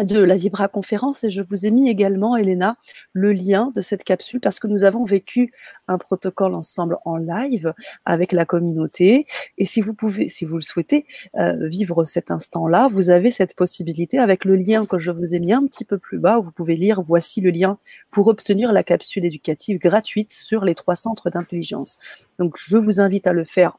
de 0.00 0.18
la 0.18 0.36
Vibra 0.36 0.68
conférence 0.68 1.22
et 1.22 1.30
je 1.30 1.42
vous 1.42 1.66
ai 1.66 1.70
mis 1.70 1.90
également, 1.90 2.36
Elena, 2.36 2.74
le 3.12 3.32
lien 3.32 3.70
de 3.74 3.82
cette 3.82 4.04
capsule 4.04 4.40
parce 4.40 4.58
que 4.58 4.66
nous 4.66 4.84
avons 4.84 5.04
vécu 5.04 5.52
un 5.86 5.98
protocole 5.98 6.54
ensemble 6.54 6.96
en 7.04 7.18
live 7.18 7.74
avec 8.06 8.32
la 8.32 8.46
communauté. 8.46 9.26
Et 9.58 9.66
si 9.66 9.82
vous 9.82 9.92
pouvez, 9.92 10.28
si 10.28 10.46
vous 10.46 10.56
le 10.56 10.62
souhaitez, 10.62 11.06
euh, 11.36 11.68
vivre 11.68 12.04
cet 12.04 12.30
instant-là, 12.30 12.88
vous 12.90 13.10
avez 13.10 13.30
cette 13.30 13.54
possibilité 13.54 14.18
avec 14.18 14.46
le 14.46 14.56
lien 14.56 14.86
que 14.86 14.98
je 14.98 15.10
vous 15.10 15.34
ai 15.34 15.40
mis 15.40 15.52
un 15.52 15.66
petit 15.66 15.84
peu 15.84 15.98
plus 15.98 16.18
bas 16.18 16.38
où 16.38 16.42
vous 16.42 16.52
pouvez 16.52 16.76
lire 16.76 17.02
voici 17.02 17.42
le 17.42 17.50
lien 17.50 17.78
pour 18.10 18.28
obtenir 18.28 18.72
la 18.72 18.82
capsule 18.82 19.26
éducative 19.26 19.78
gratuite 19.78 20.32
sur 20.32 20.64
les 20.64 20.74
trois 20.74 20.96
centres 20.96 21.28
d'intelligence. 21.28 21.98
Donc, 22.38 22.56
je 22.56 22.78
vous 22.78 23.00
invite 23.00 23.26
à 23.26 23.34
le 23.34 23.44
faire 23.44 23.78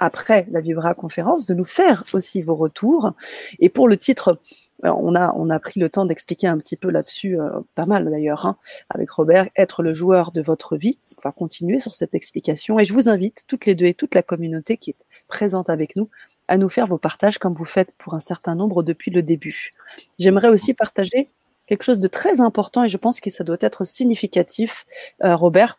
après 0.00 0.46
la 0.50 0.60
Vibra 0.60 0.94
conférence, 0.94 1.46
de 1.46 1.54
nous 1.54 1.64
faire 1.64 2.02
aussi 2.12 2.42
vos 2.42 2.56
retours. 2.56 3.12
Et 3.60 3.68
pour 3.68 3.86
le 3.86 3.96
titre 3.96 4.38
on 4.82 5.14
a, 5.14 5.32
on 5.36 5.50
a 5.50 5.58
pris 5.58 5.80
le 5.80 5.88
temps 5.88 6.06
d'expliquer 6.06 6.46
un 6.46 6.58
petit 6.58 6.76
peu 6.76 6.90
là-dessus, 6.90 7.38
euh, 7.38 7.60
pas 7.74 7.86
mal 7.86 8.10
d'ailleurs, 8.10 8.46
hein, 8.46 8.56
avec 8.88 9.10
Robert, 9.10 9.48
être 9.56 9.82
le 9.82 9.92
joueur 9.92 10.32
de 10.32 10.42
votre 10.42 10.76
vie. 10.76 10.98
On 11.18 11.28
va 11.28 11.32
continuer 11.32 11.80
sur 11.80 11.94
cette 11.94 12.14
explication 12.14 12.78
et 12.78 12.84
je 12.84 12.92
vous 12.92 13.08
invite, 13.08 13.44
toutes 13.46 13.66
les 13.66 13.74
deux 13.74 13.86
et 13.86 13.94
toute 13.94 14.14
la 14.14 14.22
communauté 14.22 14.76
qui 14.76 14.90
est 14.90 14.96
présente 15.28 15.70
avec 15.70 15.96
nous, 15.96 16.08
à 16.48 16.56
nous 16.56 16.68
faire 16.68 16.86
vos 16.86 16.98
partages 16.98 17.38
comme 17.38 17.54
vous 17.54 17.64
faites 17.64 17.92
pour 17.98 18.14
un 18.14 18.20
certain 18.20 18.54
nombre 18.54 18.82
depuis 18.82 19.10
le 19.10 19.22
début. 19.22 19.72
J'aimerais 20.18 20.48
aussi 20.48 20.74
partager 20.74 21.28
quelque 21.66 21.84
chose 21.84 22.00
de 22.00 22.08
très 22.08 22.40
important 22.40 22.84
et 22.84 22.88
je 22.88 22.96
pense 22.96 23.20
que 23.20 23.30
ça 23.30 23.44
doit 23.44 23.58
être 23.60 23.84
significatif, 23.84 24.86
euh, 25.24 25.36
Robert. 25.36 25.78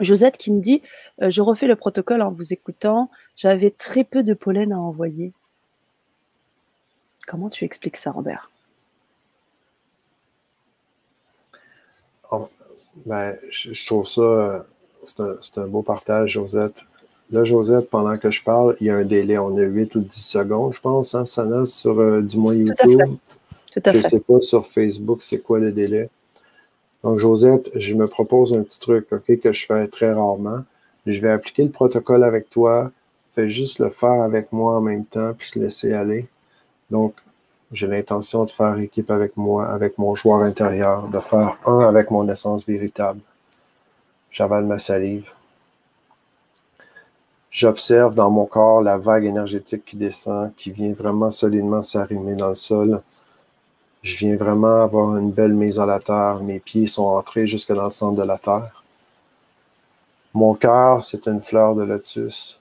Josette 0.00 0.36
qui 0.36 0.52
me 0.52 0.60
dit, 0.60 0.82
euh, 1.22 1.30
je 1.30 1.40
refais 1.42 1.66
le 1.66 1.76
protocole 1.76 2.22
en 2.22 2.30
vous 2.30 2.52
écoutant, 2.52 3.10
j'avais 3.36 3.70
très 3.70 4.04
peu 4.04 4.22
de 4.22 4.34
pollen 4.34 4.72
à 4.72 4.78
envoyer. 4.78 5.32
Comment 7.26 7.50
tu 7.50 7.64
expliques 7.64 7.96
ça, 7.96 8.10
Robert? 8.10 8.50
Oh, 12.30 12.48
ben, 13.06 13.36
je, 13.50 13.86
trouve 13.86 14.06
ça, 14.06 14.66
c'est 15.04 15.58
un, 15.58 15.66
beau 15.66 15.82
partage, 15.82 16.32
Josette. 16.32 16.84
Là, 17.30 17.44
Josette, 17.44 17.88
pendant 17.90 18.18
que 18.18 18.30
je 18.30 18.42
parle, 18.42 18.76
il 18.80 18.88
y 18.88 18.90
a 18.90 18.96
un 18.96 19.04
délai. 19.04 19.38
On 19.38 19.56
a 19.56 19.62
8 19.62 19.94
ou 19.94 20.00
10 20.00 20.20
secondes, 20.20 20.74
je 20.74 20.80
pense, 20.80 21.14
hein, 21.14 21.24
Sana, 21.24 21.64
sur 21.64 21.98
euh, 22.00 22.20
du 22.20 22.36
moins 22.38 22.54
YouTube. 22.54 23.00
je 23.74 23.90
ne 23.90 24.02
sais 24.02 24.20
pas 24.20 24.40
sur 24.40 24.66
Facebook 24.66 25.22
c'est 25.22 25.38
quoi 25.38 25.58
le 25.58 25.72
délai. 25.72 26.10
Donc, 27.02 27.18
Josette, 27.18 27.70
je 27.74 27.94
me 27.94 28.06
propose 28.06 28.56
un 28.56 28.62
petit 28.62 28.78
truc 28.78 29.06
ok, 29.12 29.40
que 29.40 29.52
je 29.52 29.66
fais 29.66 29.88
très 29.88 30.12
rarement. 30.12 30.60
Je 31.06 31.20
vais 31.20 31.30
appliquer 31.30 31.64
le 31.64 31.70
protocole 31.70 32.22
avec 32.22 32.48
toi. 32.50 32.92
Fais 33.34 33.48
juste 33.48 33.78
le 33.78 33.90
faire 33.90 34.22
avec 34.22 34.52
moi 34.52 34.76
en 34.76 34.80
même 34.80 35.04
temps, 35.04 35.32
puis 35.36 35.50
laisser 35.58 35.94
aller. 35.94 36.28
Donc, 36.90 37.14
j'ai 37.72 37.86
l'intention 37.86 38.44
de 38.44 38.50
faire 38.50 38.78
équipe 38.78 39.10
avec 39.10 39.36
moi, 39.38 39.66
avec 39.66 39.96
mon 39.96 40.14
joueur 40.14 40.42
intérieur, 40.42 41.08
de 41.08 41.20
faire 41.20 41.56
un 41.64 41.80
avec 41.80 42.10
mon 42.10 42.28
essence 42.28 42.66
véritable. 42.66 43.20
J'avale 44.30 44.66
ma 44.66 44.78
salive. 44.78 45.30
J'observe 47.50 48.14
dans 48.14 48.30
mon 48.30 48.46
corps 48.46 48.82
la 48.82 48.96
vague 48.96 49.24
énergétique 49.24 49.84
qui 49.84 49.96
descend, 49.96 50.54
qui 50.54 50.70
vient 50.70 50.92
vraiment 50.92 51.30
solidement 51.30 51.82
s'arrimer 51.82 52.34
dans 52.34 52.48
le 52.48 52.54
sol. 52.54 53.02
Je 54.02 54.16
viens 54.16 54.36
vraiment 54.36 54.82
avoir 54.82 55.16
une 55.16 55.30
belle 55.30 55.52
mise 55.52 55.78
à 55.78 55.86
la 55.86 56.00
terre. 56.00 56.40
Mes 56.42 56.60
pieds 56.60 56.86
sont 56.86 57.04
entrés 57.04 57.46
jusque 57.46 57.72
dans 57.72 57.84
le 57.84 57.90
centre 57.90 58.16
de 58.16 58.26
la 58.26 58.38
terre. 58.38 58.82
Mon 60.34 60.54
cœur, 60.54 61.04
c'est 61.04 61.26
une 61.26 61.42
fleur 61.42 61.74
de 61.74 61.82
lotus. 61.82 62.58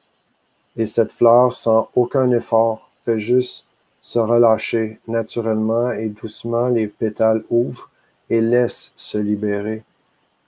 Et 0.77 0.87
cette 0.87 1.11
fleur, 1.11 1.53
sans 1.53 1.89
aucun 1.95 2.31
effort, 2.31 2.89
fait 3.03 3.19
juste 3.19 3.65
se 4.01 4.19
relâcher 4.19 4.99
naturellement 5.07 5.91
et 5.91 6.09
doucement, 6.09 6.69
les 6.69 6.87
pétales 6.87 7.43
ouvrent 7.49 7.89
et 8.29 8.41
laissent 8.41 8.93
se 8.95 9.17
libérer 9.17 9.83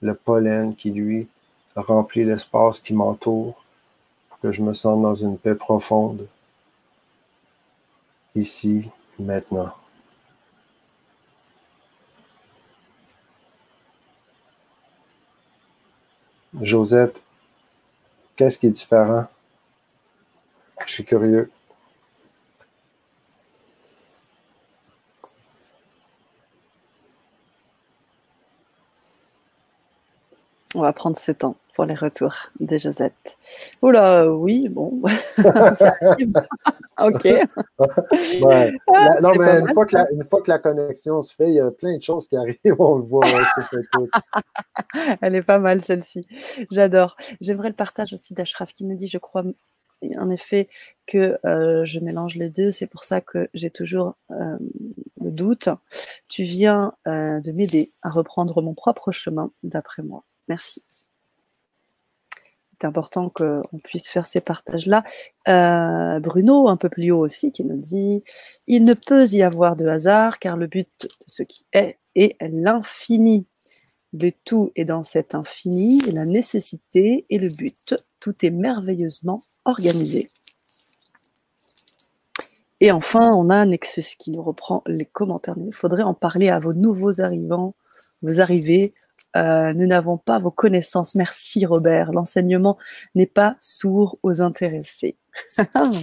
le 0.02 0.16
pollen 0.16 0.76
qui, 0.76 0.92
lui, 0.92 1.28
remplit 1.76 2.24
l'espace 2.24 2.80
qui 2.80 2.94
m'entoure 2.94 3.64
pour 4.30 4.40
que 4.40 4.52
je 4.52 4.62
me 4.62 4.74
sente 4.74 5.02
dans 5.02 5.16
une 5.16 5.38
paix 5.38 5.56
profonde, 5.56 6.28
ici, 8.36 8.90
maintenant. 9.20 9.72
Josette, 16.62 17.22
qu'est-ce 18.36 18.58
qui 18.60 18.68
est 18.68 18.72
différent? 18.72 19.28
Je 20.86 20.92
suis 20.92 21.06
curieux. 21.06 21.50
On 30.76 30.82
va 30.82 30.92
prendre 30.92 31.18
ce 31.18 31.32
temps 31.32 31.56
pour 31.76 31.86
les 31.86 31.94
retours 31.94 32.36
de 32.60 32.78
Josette. 32.78 33.38
Oula, 33.82 34.30
oui, 34.30 34.70
bon. 34.70 35.02
ok. 37.00 37.28
Ah, 37.80 39.22
non, 39.22 39.32
mais 39.38 39.60
une 39.60 39.74
fois, 39.74 39.86
que 39.86 40.50
la, 40.50 40.60
connexion 40.60 41.22
se 41.22 41.36
fait, 41.36 41.50
il 41.50 41.56
y 41.56 41.60
a 41.60 41.72
plein 41.72 41.98
de 41.98 42.02
choses 42.02 42.28
qui 42.28 42.38
arrivent, 42.38 42.58
on 42.80 42.98
le 42.98 43.04
voit. 43.04 43.26
Elle 45.22 45.36
est 45.36 45.44
pas 45.44 45.60
mal, 45.60 45.82
celle-ci. 45.82 46.28
J'adore. 46.72 47.16
J'aimerais 47.42 47.70
le 47.70 47.76
partage 47.76 48.14
aussi 48.14 48.34
d'Ashraf 48.34 48.74
qui 48.74 48.86
me 48.86 48.96
dit, 48.96 49.08
je 49.08 49.18
crois, 49.18 49.44
en 50.18 50.30
effet, 50.30 50.70
que 51.06 51.38
euh, 51.46 51.86
je 51.86 52.00
mélange 52.00 52.36
les 52.36 52.50
deux. 52.50 52.72
C'est 52.72 52.88
pour 52.88 53.04
ça 53.04 53.22
que 53.22 53.48
j'ai 53.54 53.70
toujours 53.70 54.16
euh, 54.32 54.58
le 55.22 55.32
doute. 55.32 55.70
Tu 56.28 56.44
viens 56.44 56.94
euh, 57.08 57.40
de 57.40 57.52
m'aider 57.52 57.92
à 58.02 58.10
reprendre 58.10 58.62
mon 58.62 58.74
propre 58.74 59.12
chemin, 59.12 59.52
d'après 59.64 60.04
moi. 60.04 60.24
Merci. 60.48 60.84
C'est 62.80 62.88
important 62.88 63.30
qu'on 63.30 63.80
puisse 63.82 64.10
faire 64.10 64.26
ces 64.26 64.42
partages-là. 64.42 65.04
Bruno, 66.20 66.68
un 66.68 66.76
peu 66.76 66.90
plus 66.90 67.12
haut 67.12 67.20
aussi, 67.20 67.54
qui 67.54 67.64
nous 67.64 67.78
dit 67.78 68.24
Il 68.68 68.84
ne 68.84 68.94
peut 68.94 69.26
y 69.28 69.42
avoir 69.42 69.78
de 69.78 69.88
hasard, 69.88 70.38
car 70.40 70.58
le 70.58 70.68
but 70.68 70.90
de 71.02 71.08
ce 71.28 71.44
qui 71.44 71.66
est 71.72 71.98
est 72.16 72.36
l'infini. 72.42 73.46
Le 74.14 74.32
tout 74.46 74.72
est 74.76 74.86
dans 74.86 75.04
cet 75.04 75.36
infini, 75.36 76.00
la 76.12 76.26
nécessité 76.26 77.26
et 77.30 77.38
le 77.40 77.50
but. 77.50 77.96
Tout 78.20 78.36
est 78.46 78.52
merveilleusement 78.52 79.42
organisé. 79.66 80.30
Et 82.80 82.92
enfin, 82.92 83.32
on 83.34 83.50
a 83.50 83.66
Nexus 83.66 84.16
qui 84.20 84.32
nous 84.32 84.44
reprend 84.44 84.84
les 84.88 85.06
commentaires. 85.06 85.56
Il 85.58 85.74
faudrait 85.74 86.04
en 86.04 86.14
parler 86.14 86.50
à 86.50 86.60
vos 86.60 86.74
nouveaux 86.74 87.22
arrivants, 87.22 87.74
vous 88.22 88.40
arrivez 88.42 88.94
euh, 89.36 89.74
nous 89.74 89.88
n'avons 89.88 90.18
pas 90.18 90.40
vos 90.40 90.52
connaissances. 90.52 91.16
Merci 91.16 91.66
Robert. 91.66 92.12
L'enseignement 92.12 92.78
n'est 93.16 93.26
pas 93.26 93.56
sourd 93.60 94.18
aux 94.24 94.42
intéressés. 94.42 95.18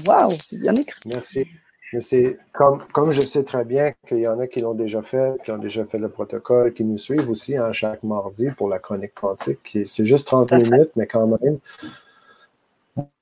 Waouh, 0.06 0.32
c'est 0.42 0.60
bien 0.60 0.74
écrit. 0.74 1.00
Merci. 1.06 1.46
Mais 1.92 2.00
c'est 2.00 2.38
comme, 2.52 2.82
comme 2.92 3.10
je 3.10 3.20
sais 3.20 3.42
très 3.42 3.64
bien 3.64 3.92
qu'il 4.06 4.18
y 4.18 4.28
en 4.28 4.38
a 4.38 4.46
qui 4.46 4.60
l'ont 4.60 4.74
déjà 4.74 5.02
fait, 5.02 5.34
qui 5.44 5.50
ont 5.50 5.58
déjà 5.58 5.84
fait 5.84 5.98
le 5.98 6.08
protocole, 6.08 6.72
qui 6.72 6.84
nous 6.84 6.98
suivent 6.98 7.28
aussi 7.28 7.58
en 7.58 7.64
hein, 7.64 7.72
chaque 7.72 8.02
mardi 8.04 8.48
pour 8.50 8.68
la 8.68 8.78
chronique 8.78 9.14
quantique. 9.14 9.78
C'est 9.86 10.06
juste 10.06 10.28
30 10.28 10.52
minutes, 10.52 10.90
mais 10.94 11.06
quand 11.06 11.26
même. 11.26 11.58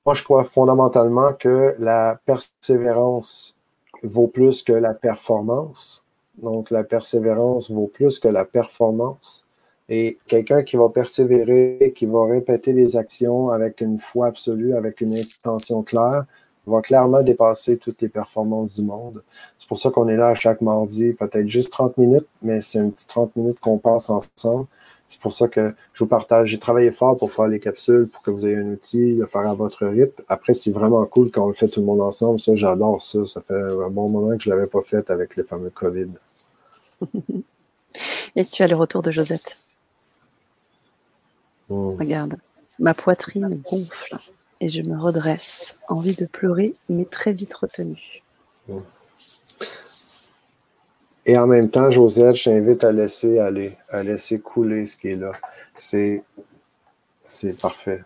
Moi, 0.05 0.13
je 0.13 0.23
crois 0.23 0.43
fondamentalement 0.43 1.33
que 1.33 1.75
la 1.79 2.19
persévérance 2.25 3.55
vaut 4.03 4.27
plus 4.27 4.61
que 4.61 4.73
la 4.73 4.93
performance. 4.93 6.03
Donc, 6.37 6.69
la 6.69 6.83
persévérance 6.83 7.71
vaut 7.71 7.87
plus 7.87 8.19
que 8.19 8.27
la 8.27 8.45
performance. 8.45 9.45
Et 9.89 10.19
quelqu'un 10.27 10.61
qui 10.61 10.77
va 10.77 10.89
persévérer, 10.89 11.93
qui 11.95 12.05
va 12.05 12.25
répéter 12.25 12.73
des 12.73 12.95
actions 12.95 13.49
avec 13.49 13.81
une 13.81 13.97
foi 13.97 14.27
absolue, 14.27 14.75
avec 14.75 15.01
une 15.01 15.15
intention 15.17 15.81
claire, 15.81 16.25
va 16.69 16.81
clairement 16.81 17.21
dépasser 17.21 17.77
toutes 17.77 18.01
les 18.01 18.09
performances 18.09 18.75
du 18.75 18.83
monde. 18.83 19.23
C'est 19.57 19.67
pour 19.67 19.77
ça 19.77 19.89
qu'on 19.89 20.07
est 20.07 20.17
là 20.17 20.29
à 20.29 20.35
chaque 20.35 20.61
mardi, 20.61 21.13
peut-être 21.13 21.47
juste 21.47 21.71
30 21.71 21.97
minutes, 21.97 22.27
mais 22.41 22.61
c'est 22.61 22.79
un 22.79 22.89
petit 22.89 23.07
30 23.07 23.35
minutes 23.35 23.59
qu'on 23.59 23.77
passe 23.77 24.09
ensemble. 24.09 24.67
C'est 25.09 25.19
pour 25.19 25.33
ça 25.33 25.47
que 25.47 25.73
je 25.93 26.03
vous 26.03 26.07
partage. 26.07 26.49
J'ai 26.49 26.59
travaillé 26.59 26.91
fort 26.91 27.17
pour 27.17 27.31
faire 27.31 27.47
les 27.47 27.59
capsules, 27.59 28.07
pour 28.07 28.21
que 28.21 28.29
vous 28.29 28.45
ayez 28.45 28.57
un 28.57 28.67
outil, 28.67 29.15
le 29.15 29.25
faire 29.25 29.49
à 29.49 29.55
votre 29.55 29.87
rythme. 29.87 30.23
Après, 30.29 30.53
c'est 30.53 30.71
vraiment 30.71 31.03
cool 31.07 31.31
quand 31.31 31.45
on 31.45 31.47
le 31.47 31.55
fait 31.55 31.67
tout 31.67 31.79
le 31.79 31.87
monde 31.87 32.01
ensemble. 32.01 32.39
Ça, 32.39 32.53
j'adore 32.53 33.01
ça. 33.01 33.25
Ça 33.25 33.41
fait 33.41 33.55
un 33.55 33.89
bon 33.89 34.09
moment 34.11 34.37
que 34.37 34.43
je 34.43 34.51
ne 34.51 34.55
l'avais 34.55 34.67
pas 34.67 34.81
fait 34.83 35.09
avec 35.09 35.35
le 35.35 35.43
fameux 35.43 35.71
COVID. 35.71 36.11
Et 38.35 38.45
tu 38.45 38.61
as 38.61 38.67
le 38.67 38.75
retour 38.75 39.01
de 39.01 39.09
Josette. 39.09 39.63
Hmm. 41.69 41.95
Regarde, 41.97 42.37
ma 42.77 42.93
poitrine 42.93 43.61
gonfle 43.67 44.15
et 44.61 44.69
je 44.69 44.81
me 44.81 44.97
redresse. 44.97 45.79
Envie 45.87 46.15
de 46.15 46.25
pleurer, 46.25 46.73
mais 46.89 47.05
très 47.05 47.31
vite 47.31 47.53
retenue. 47.53 48.23
Et 51.25 51.37
en 51.37 51.47
même 51.47 51.69
temps, 51.69 51.91
Josette, 51.91 52.35
je 52.37 52.45
t'invite 52.45 52.83
à 52.83 52.91
laisser 52.91 53.39
aller, 53.39 53.77
à 53.89 54.03
laisser 54.03 54.39
couler 54.39 54.85
ce 54.85 54.97
qui 54.97 55.09
est 55.09 55.15
là. 55.15 55.33
C'est, 55.77 56.23
c'est 57.21 57.61
parfait. 57.61 58.03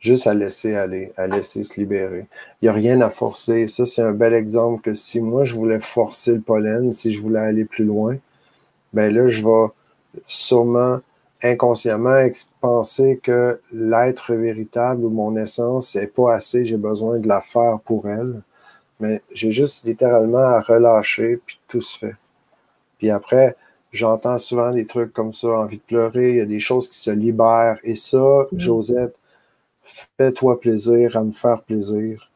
Juste 0.00 0.26
à 0.26 0.34
laisser 0.34 0.74
aller, 0.74 1.12
à 1.16 1.28
laisser 1.28 1.62
se 1.62 1.78
libérer. 1.78 2.26
Il 2.60 2.64
n'y 2.64 2.68
a 2.68 2.72
rien 2.72 3.00
à 3.00 3.10
forcer. 3.10 3.68
Ça, 3.68 3.86
c'est 3.86 4.02
un 4.02 4.12
bel 4.12 4.34
exemple 4.34 4.82
que 4.82 4.94
si 4.94 5.20
moi, 5.20 5.44
je 5.44 5.54
voulais 5.54 5.78
forcer 5.78 6.34
le 6.34 6.40
pollen, 6.40 6.92
si 6.92 7.12
je 7.12 7.20
voulais 7.20 7.38
aller 7.38 7.64
plus 7.64 7.84
loin, 7.84 8.16
ben 8.92 9.14
là, 9.14 9.28
je 9.28 9.42
vais 9.42 9.72
sûrement 10.26 10.98
inconsciemment 11.42 12.28
penser 12.60 13.20
que 13.22 13.60
l'être 13.72 14.34
véritable 14.34 15.04
ou 15.04 15.10
mon 15.10 15.36
essence, 15.36 15.94
n'est 15.96 16.06
pas 16.06 16.34
assez, 16.34 16.64
j'ai 16.64 16.76
besoin 16.76 17.18
de 17.18 17.28
la 17.28 17.40
faire 17.40 17.80
pour 17.84 18.08
elle. 18.08 18.42
Mais 19.00 19.20
j'ai 19.34 19.50
juste 19.50 19.84
littéralement 19.84 20.38
à 20.38 20.60
relâcher, 20.60 21.40
puis 21.44 21.60
tout 21.66 21.80
se 21.80 21.98
fait. 21.98 22.14
Puis 22.98 23.10
après, 23.10 23.56
j'entends 23.92 24.38
souvent 24.38 24.72
des 24.72 24.86
trucs 24.86 25.12
comme 25.12 25.34
ça, 25.34 25.48
envie 25.48 25.78
de 25.78 25.82
pleurer, 25.82 26.30
il 26.30 26.36
y 26.36 26.40
a 26.40 26.46
des 26.46 26.60
choses 26.60 26.88
qui 26.88 26.98
se 26.98 27.10
libèrent. 27.10 27.78
Et 27.82 27.96
ça, 27.96 28.46
mm. 28.52 28.60
Josette, 28.60 29.16
fais-toi 30.16 30.60
plaisir 30.60 31.16
à 31.16 31.24
me 31.24 31.32
faire 31.32 31.62
plaisir. 31.62 32.30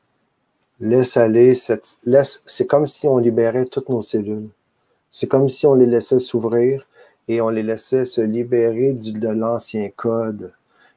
Laisse 0.81 1.17
aller, 1.17 1.55
cette, 1.55 1.97
laisse, 2.05 2.43
c'est 2.47 2.67
comme 2.67 2.87
si 2.87 3.07
on 3.07 3.19
libérait 3.19 3.67
toutes 3.67 3.89
nos 3.89 4.03
cellules. 4.03 4.49
C'est 5.13 5.29
comme 5.29 5.49
si 5.49 5.67
on 5.67 5.75
les 5.75 5.87
laissait 5.87 6.19
s'ouvrir 6.19 6.85
et 7.29 7.41
on 7.41 7.49
les 7.49 7.63
laissait 7.63 8.05
se 8.05 8.21
libérer 8.21 8.93
de 8.93 9.29
l'ancien 9.29 9.91
code. 9.95 10.53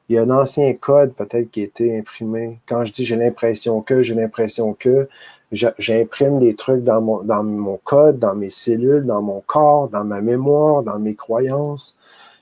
Il 0.08 0.16
y 0.16 0.18
a 0.18 0.22
un 0.22 0.30
ancien 0.30 0.74
code 0.74 1.14
peut-être 1.14 1.50
qui 1.50 1.60
a 1.60 1.64
été 1.64 1.96
imprimé. 1.96 2.60
Quand 2.68 2.84
je 2.84 2.92
dis 2.92 3.04
j'ai 3.04 3.16
l'impression 3.16 3.80
que, 3.80 4.02
j'ai 4.02 4.14
l'impression 4.14 4.74
que, 4.74 5.08
j'imprime 5.52 6.38
des 6.38 6.54
trucs 6.54 6.84
dans 6.84 7.00
mon, 7.00 7.22
dans 7.22 7.42
mon 7.42 7.78
code, 7.82 8.18
dans 8.18 8.34
mes 8.34 8.50
cellules, 8.50 9.04
dans 9.04 9.22
mon 9.22 9.40
corps, 9.40 9.88
dans 9.88 10.04
ma 10.04 10.20
mémoire, 10.20 10.82
dans 10.82 10.98
mes 10.98 11.14
croyances. 11.14 11.96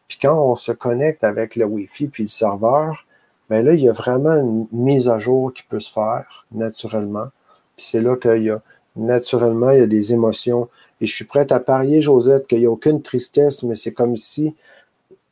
Puis 0.08 0.18
quand 0.20 0.42
on 0.42 0.56
se 0.56 0.72
connecte 0.72 1.24
avec 1.24 1.56
le 1.56 1.64
Wi-Fi 1.66 2.08
puis 2.08 2.24
le 2.24 2.28
serveur, 2.28 3.06
ben 3.50 3.64
là, 3.64 3.74
il 3.74 3.80
y 3.80 3.88
a 3.88 3.92
vraiment 3.92 4.34
une 4.34 4.66
mise 4.72 5.08
à 5.08 5.18
jour 5.18 5.52
qui 5.52 5.62
peut 5.62 5.80
se 5.80 5.92
faire 5.92 6.46
naturellement. 6.52 7.28
Puis 7.76 7.86
c'est 7.86 8.00
là 8.00 8.16
qu'il 8.16 8.42
y 8.42 8.50
a 8.50 8.60
naturellement, 8.96 9.70
il 9.70 9.78
y 9.80 9.82
a 9.82 9.86
des 9.86 10.12
émotions. 10.12 10.68
Et 11.00 11.06
je 11.06 11.14
suis 11.14 11.24
prête 11.24 11.52
à 11.52 11.60
parier, 11.60 12.00
Josette, 12.02 12.46
qu'il 12.46 12.58
n'y 12.58 12.66
a 12.66 12.70
aucune 12.70 13.02
tristesse, 13.02 13.62
mais 13.62 13.76
c'est 13.76 13.92
comme 13.92 14.16
si 14.16 14.54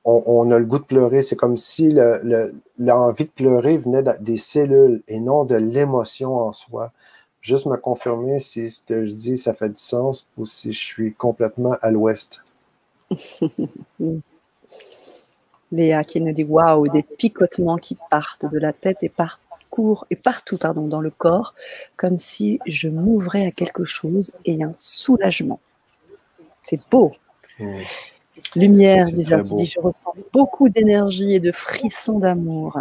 on, 0.04 0.50
a 0.52 0.58
le 0.58 0.64
goût 0.64 0.78
de 0.78 0.84
pleurer. 0.84 1.22
C'est 1.22 1.36
comme 1.36 1.56
si 1.56 1.90
l'envie 2.78 3.24
de 3.24 3.30
pleurer 3.30 3.76
venait 3.76 4.04
des 4.20 4.36
cellules 4.36 5.02
et 5.08 5.18
non 5.18 5.44
de 5.44 5.56
l'émotion 5.56 6.36
en 6.38 6.52
soi. 6.52 6.92
Juste 7.40 7.66
me 7.66 7.76
confirmer 7.76 8.40
si 8.40 8.70
ce 8.70 8.80
que 8.80 9.04
je 9.06 9.12
dis, 9.12 9.38
ça 9.38 9.54
fait 9.54 9.68
du 9.68 9.80
sens 9.80 10.26
ou 10.36 10.46
si 10.46 10.72
je 10.72 10.80
suis 10.80 11.14
complètement 11.14 11.76
à 11.80 11.90
l'ouest. 11.90 12.42
Léa 15.72 16.04
qui 16.04 16.20
nous 16.20 16.32
dit 16.32 16.44
waouh, 16.44 16.88
des 16.88 17.02
picotements 17.02 17.76
qui 17.76 17.96
partent 18.10 18.46
de 18.46 18.58
la 18.58 18.72
tête 18.72 19.02
et 19.02 19.08
parcourent 19.66 20.06
et 20.10 20.16
partout 20.16 20.58
pardon, 20.58 20.86
dans 20.86 21.00
le 21.00 21.10
corps, 21.10 21.54
comme 21.96 22.18
si 22.18 22.58
je 22.66 22.88
m'ouvrais 22.88 23.46
à 23.46 23.50
quelque 23.50 23.84
chose 23.84 24.32
et 24.44 24.62
un 24.62 24.74
soulagement. 24.78 25.60
C'est 26.62 26.80
beau. 26.90 27.14
Mmh. 27.58 27.76
Lumière, 28.54 29.06
Lisa, 29.06 29.42
Je 29.42 29.80
ressens 29.80 30.14
beaucoup 30.32 30.68
d'énergie 30.68 31.34
et 31.34 31.40
de 31.40 31.52
frissons 31.52 32.18
d'amour. 32.18 32.78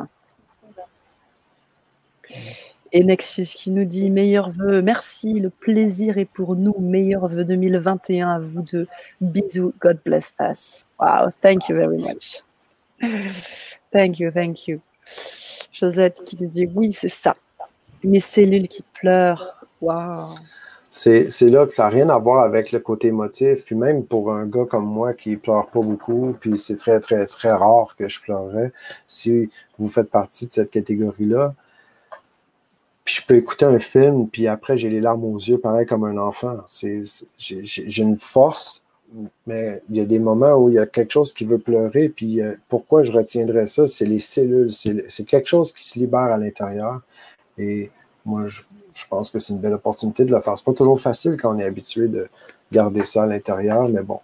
Et 2.91 3.03
Nexus 3.03 3.47
qui 3.55 3.71
nous 3.71 3.85
dit 3.85 4.09
Meilleurs 4.09 4.51
vœux, 4.51 4.81
merci, 4.81 5.33
le 5.33 5.49
plaisir 5.49 6.17
est 6.17 6.25
pour 6.25 6.55
nous. 6.55 6.75
Meilleurs 6.79 7.27
vœux 7.27 7.45
2021 7.45 8.29
à 8.29 8.39
vous 8.39 8.61
deux. 8.61 8.87
Bisous, 9.21 9.73
God 9.79 9.99
bless 10.05 10.33
us. 10.39 10.85
Wow, 10.99 11.29
thank 11.41 11.67
you 11.67 11.75
very 11.75 11.97
much. 11.97 12.43
Thank 13.91 14.19
you, 14.19 14.31
thank 14.31 14.67
you. 14.67 14.81
Josette 15.77 16.23
qui 16.25 16.35
dit 16.35 16.69
Oui, 16.73 16.93
c'est 16.93 17.09
ça. 17.09 17.35
Mes 18.03 18.19
cellules 18.19 18.67
qui 18.67 18.83
pleurent. 18.93 19.55
Wow 19.81 20.29
c'est 20.95 21.49
là 21.49 21.65
que 21.65 21.73
ça 21.73 21.83
n'a 21.83 21.89
rien 21.89 22.09
à 22.09 22.17
voir 22.17 22.43
avec 22.43 22.71
le 22.71 22.79
côté 22.79 23.09
émotif. 23.09 23.65
Puis 23.65 23.75
même 23.75 24.05
pour 24.05 24.31
un 24.31 24.45
gars 24.45 24.65
comme 24.65 24.85
moi 24.85 25.13
qui 25.13 25.35
pleure 25.35 25.67
pas 25.67 25.81
beaucoup, 25.81 26.35
puis 26.39 26.57
c'est 26.57 26.77
très, 26.77 26.99
très, 26.99 27.25
très 27.25 27.51
rare 27.51 27.95
que 27.97 28.07
je 28.07 28.21
pleurerais, 28.21 28.71
si 29.07 29.49
vous 29.77 29.89
faites 29.89 30.09
partie 30.09 30.47
de 30.47 30.53
cette 30.53 30.71
catégorie-là, 30.71 31.53
puis 33.03 33.15
je 33.15 33.25
peux 33.27 33.35
écouter 33.35 33.65
un 33.65 33.77
film, 33.77 34.27
puis 34.29 34.47
après 34.47 34.77
j'ai 34.77 34.89
les 34.89 35.01
larmes 35.01 35.25
aux 35.25 35.37
yeux, 35.37 35.59
pareil 35.59 35.85
comme 35.85 36.05
un 36.05 36.17
enfant. 36.17 36.57
J'ai 37.37 38.01
une 38.01 38.17
force, 38.17 38.84
mais 39.47 39.81
il 39.89 39.97
y 39.97 40.01
a 40.01 40.05
des 40.05 40.19
moments 40.19 40.55
où 40.55 40.69
il 40.69 40.75
y 40.75 40.79
a 40.79 40.85
quelque 40.85 41.11
chose 41.11 41.33
qui 41.33 41.45
veut 41.45 41.57
pleurer, 41.57 42.09
puis 42.09 42.41
euh, 42.41 42.55
pourquoi 42.69 43.03
je 43.03 43.11
retiendrais 43.11 43.67
ça? 43.67 43.87
C'est 43.87 44.05
les 44.05 44.19
cellules, 44.19 44.71
c'est 44.71 45.25
quelque 45.25 45.47
chose 45.47 45.73
qui 45.73 45.83
se 45.87 45.99
libère 45.99 46.19
à 46.19 46.37
l'intérieur. 46.37 47.01
Et 47.57 47.91
moi, 48.25 48.47
je, 48.47 48.61
je 48.93 49.05
pense 49.07 49.29
que 49.29 49.39
c'est 49.39 49.53
une 49.53 49.59
belle 49.59 49.73
opportunité 49.73 50.25
de 50.25 50.31
le 50.31 50.41
faire. 50.41 50.57
C'est 50.57 50.65
pas 50.65 50.73
toujours 50.73 50.99
facile 50.99 51.37
quand 51.39 51.55
on 51.55 51.59
est 51.59 51.65
habitué 51.65 52.07
de 52.07 52.27
garder 52.71 53.05
ça 53.05 53.23
à 53.23 53.27
l'intérieur, 53.27 53.89
mais 53.89 54.01
bon. 54.01 54.19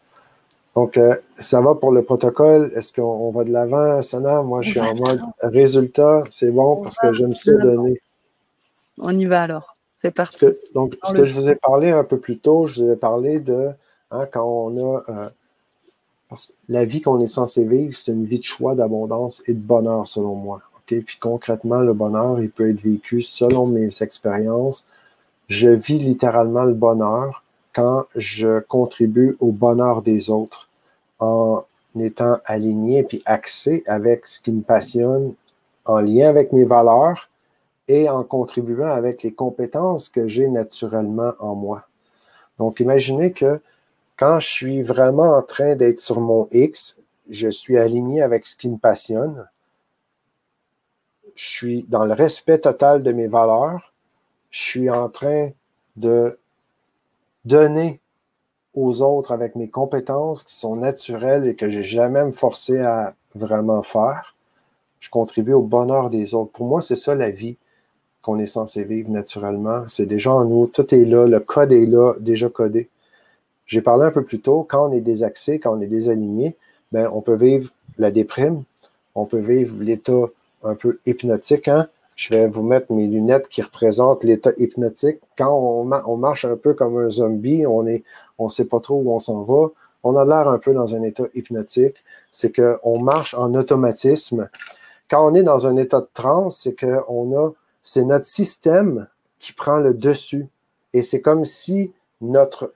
Donc, 0.76 0.98
euh, 0.98 1.16
ça 1.36 1.60
va 1.60 1.76
pour 1.76 1.92
le 1.92 2.02
protocole. 2.02 2.72
Est-ce 2.76 2.94
qu'on 2.94 3.30
va 3.32 3.44
de 3.44 3.52
l'avant, 3.52 4.02
Sana? 4.02 4.42
Moi, 4.42 4.62
je 4.62 4.72
suis 4.72 4.80
en 4.80 4.96
mode 4.96 5.22
résultat. 5.42 6.24
C'est 6.30 6.52
bon 6.52 6.78
parce 6.78 6.98
que 6.98 7.12
j'aime 7.12 7.36
ça 7.36 7.52
donner. 7.54 8.02
On 8.98 9.18
y 9.18 9.26
va 9.26 9.42
alors. 9.42 9.76
C'est 9.98 10.12
parti. 10.16 10.48
donc, 10.74 10.96
ce 11.04 11.14
que 11.14 11.26
je 11.26 11.34
vous 11.34 11.50
ai 11.50 11.56
parlé 11.56 11.92
un 11.92 12.04
peu 12.04 12.18
plus 12.18 12.40
tôt, 12.40 12.66
je 12.66 12.82
vous 12.82 12.92
ai 12.92 12.96
parlé 12.96 13.40
de 13.40 13.70
hein, 14.12 14.26
quand 14.32 14.46
on 14.46 14.96
a. 14.96 15.04
Euh, 15.10 15.30
parce 16.30 16.48
que 16.48 16.54
la 16.70 16.86
vie 16.86 17.02
qu'on 17.02 17.20
est 17.20 17.28
censé 17.28 17.66
vivre, 17.66 17.96
c'est 17.96 18.12
une 18.12 18.26
vie 18.26 18.40
de 18.40 18.44
choix, 18.44 18.74
d'abondance 18.74 19.42
et 19.48 19.54
de 19.54 19.60
bonheur, 19.60 20.08
selon 20.08 20.36
moi. 20.36 20.62
Puis 21.00 21.18
concrètement, 21.20 21.80
le 21.80 21.94
bonheur, 21.94 22.42
il 22.42 22.50
peut 22.50 22.70
être 22.70 22.82
vécu 22.82 23.22
selon 23.22 23.66
mes 23.68 23.90
expériences. 24.02 24.86
Je 25.48 25.70
vis 25.70 26.00
littéralement 26.00 26.64
le 26.64 26.74
bonheur 26.74 27.44
quand 27.74 28.06
je 28.16 28.60
contribue 28.60 29.38
au 29.40 29.52
bonheur 29.52 30.02
des 30.02 30.30
autres 30.30 30.68
en 31.20 31.64
étant 32.00 32.38
aligné 32.46 33.04
puis 33.04 33.22
axé 33.26 33.84
avec 33.86 34.28
ce 34.28 34.40
qui 34.42 34.52
me 34.52 34.62
passionne, 34.62 35.34
en 35.86 36.00
lien 36.00 36.28
avec 36.28 36.52
mes 36.52 36.66
valeurs 36.66 37.30
et 37.88 38.10
en 38.10 38.24
contribuant 38.24 38.92
avec 38.92 39.24
les 39.24 39.34
compétences 39.34 40.10
que 40.10 40.28
j'ai 40.28 40.48
naturellement 40.48 41.34
en 41.40 41.56
moi. 41.56 41.88
Donc, 42.60 42.80
imaginez 42.80 43.32
que 43.32 43.60
quand 44.22 44.40
je 44.40 44.48
suis 44.48 44.82
vraiment 44.84 45.36
en 45.36 45.42
train 45.42 45.74
d'être 45.74 46.00
sur 46.00 46.20
mon 46.22 46.48
X, 46.52 47.02
je 47.28 47.48
suis 47.48 47.80
aligné 47.80 48.22
avec 48.22 48.46
ce 48.46 48.56
qui 48.56 48.70
me 48.70 48.78
passionne, 48.78 49.50
je 51.34 51.50
suis 51.50 51.86
dans 51.90 52.06
le 52.06 52.14
respect 52.14 52.60
total 52.60 53.02
de 53.02 53.12
mes 53.14 53.26
valeurs, 53.26 53.92
je 54.52 54.62
suis 54.62 54.92
en 54.92 55.10
train 55.10 55.50
de 55.96 56.38
donner 57.46 58.00
aux 58.76 59.02
autres 59.02 59.32
avec 59.32 59.56
mes 59.56 59.70
compétences 59.70 60.44
qui 60.44 60.54
sont 60.54 60.76
naturelles 60.76 61.48
et 61.48 61.56
que 61.56 61.72
j'ai 61.72 61.84
jamais 61.84 62.24
me 62.24 62.32
forcé 62.32 62.78
à 62.78 63.16
vraiment 63.34 63.82
faire. 63.82 64.36
Je 65.00 65.10
contribue 65.10 65.54
au 65.54 65.64
bonheur 65.64 66.12
des 66.12 66.36
autres. 66.36 66.52
Pour 66.52 66.68
moi, 66.68 66.82
c'est 66.82 66.96
ça 66.96 67.16
la 67.16 67.32
vie 67.32 67.58
qu'on 68.22 68.38
est 68.38 68.46
censé 68.46 68.84
vivre 68.84 69.10
naturellement. 69.10 69.86
C'est 69.88 70.06
déjà 70.06 70.32
en 70.32 70.46
nous. 70.46 70.68
Tout 70.68 70.94
est 70.94 71.06
là. 71.06 71.26
Le 71.26 71.40
code 71.40 71.72
est 71.72 71.88
là, 71.88 72.14
déjà 72.20 72.50
codé. 72.50 72.88
J'ai 73.72 73.82
parlé 73.82 74.04
un 74.06 74.12
peu 74.12 74.26
plus 74.26 74.42
tôt, 74.42 74.68
quand 74.70 74.90
on 74.90 74.92
est 74.92 75.00
désaxé, 75.00 75.58
quand 75.58 75.74
on 75.78 75.80
est 75.80 75.88
désaligné, 75.88 76.58
ben, 76.92 77.10
on 77.14 77.22
peut 77.22 77.36
vivre 77.36 77.72
la 77.98 78.12
déprime, 78.12 78.64
on 79.16 79.24
peut 79.24 79.40
vivre 79.40 79.82
l'état 79.82 80.26
un 80.62 80.76
peu 80.76 81.00
hypnotique. 81.06 81.70
Hein? 81.70 81.88
Je 82.18 82.34
vais 82.34 82.48
vous 82.48 82.64
mettre 82.64 82.92
mes 82.92 83.08
lunettes 83.08 83.48
qui 83.48 83.62
représentent 83.62 84.26
l'état 84.26 84.52
hypnotique. 84.58 85.20
Quand 85.38 85.58
on, 85.58 86.18
marche 86.18 86.44
un 86.44 86.58
peu 86.58 86.74
comme 86.74 86.98
un 86.98 87.10
zombie, 87.10 87.66
on 87.66 87.84
ne 87.84 88.00
on 88.40 88.50
sait 88.50 88.66
pas 88.66 88.82
trop 88.82 89.02
où 89.02 89.14
on 89.14 89.20
s'en 89.20 89.44
va. 89.44 89.70
On 90.04 90.18
a 90.18 90.26
l'air 90.26 90.50
un 90.50 90.60
peu 90.60 90.74
dans 90.74 90.94
un 90.94 91.04
état 91.04 91.28
hypnotique. 91.34 91.96
C'est 92.30 92.54
qu'on 92.54 93.00
marche 93.00 93.34
en 93.36 93.54
automatisme. 93.54 94.50
Quand 95.10 95.26
on 95.26 95.34
est 95.34 95.44
dans 95.44 95.66
un 95.66 95.78
état 95.78 96.02
de 96.02 96.10
transe, 96.14 96.60
c'est 96.60 96.74
que 96.74 97.00
on 97.08 97.34
a, 97.38 97.52
c'est 97.84 98.04
notre 98.04 98.26
système 98.26 99.08
qui 99.40 99.54
prend 99.54 99.78
le 99.78 99.94
dessus. 99.94 100.50
Et 100.94 101.04
c'est 101.04 101.22
comme 101.22 101.46
si 101.46 101.94
notre, 102.22 102.72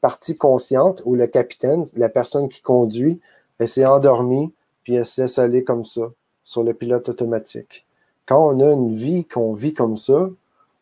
partie 0.00 0.36
consciente 0.36 1.02
ou 1.04 1.14
le 1.14 1.26
capitaine, 1.26 1.84
la 1.96 2.08
personne 2.08 2.48
qui 2.48 2.62
conduit, 2.62 3.20
elle 3.58 3.68
s'est 3.68 3.86
endormie, 3.86 4.52
puis 4.84 4.94
elle 4.94 5.06
se 5.06 5.22
laisse 5.22 5.38
aller 5.38 5.64
comme 5.64 5.84
ça, 5.84 6.12
sur 6.44 6.62
le 6.62 6.72
pilote 6.72 7.08
automatique. 7.08 7.86
Quand 8.26 8.54
on 8.54 8.60
a 8.60 8.72
une 8.72 8.94
vie 8.94 9.24
qu'on 9.24 9.52
vit 9.52 9.74
comme 9.74 9.96
ça, 9.96 10.28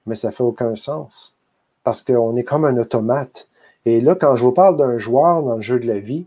mais 0.04 0.14
ça 0.14 0.30
fait 0.30 0.42
aucun 0.42 0.76
sens. 0.76 1.34
Parce 1.84 2.02
qu'on 2.02 2.36
est 2.36 2.44
comme 2.44 2.64
un 2.64 2.76
automate. 2.78 3.48
Et 3.84 4.00
là, 4.00 4.14
quand 4.14 4.36
je 4.36 4.44
vous 4.44 4.52
parle 4.52 4.76
d'un 4.76 4.98
joueur 4.98 5.42
dans 5.42 5.56
le 5.56 5.62
jeu 5.62 5.78
de 5.78 5.86
la 5.86 6.00
vie, 6.00 6.26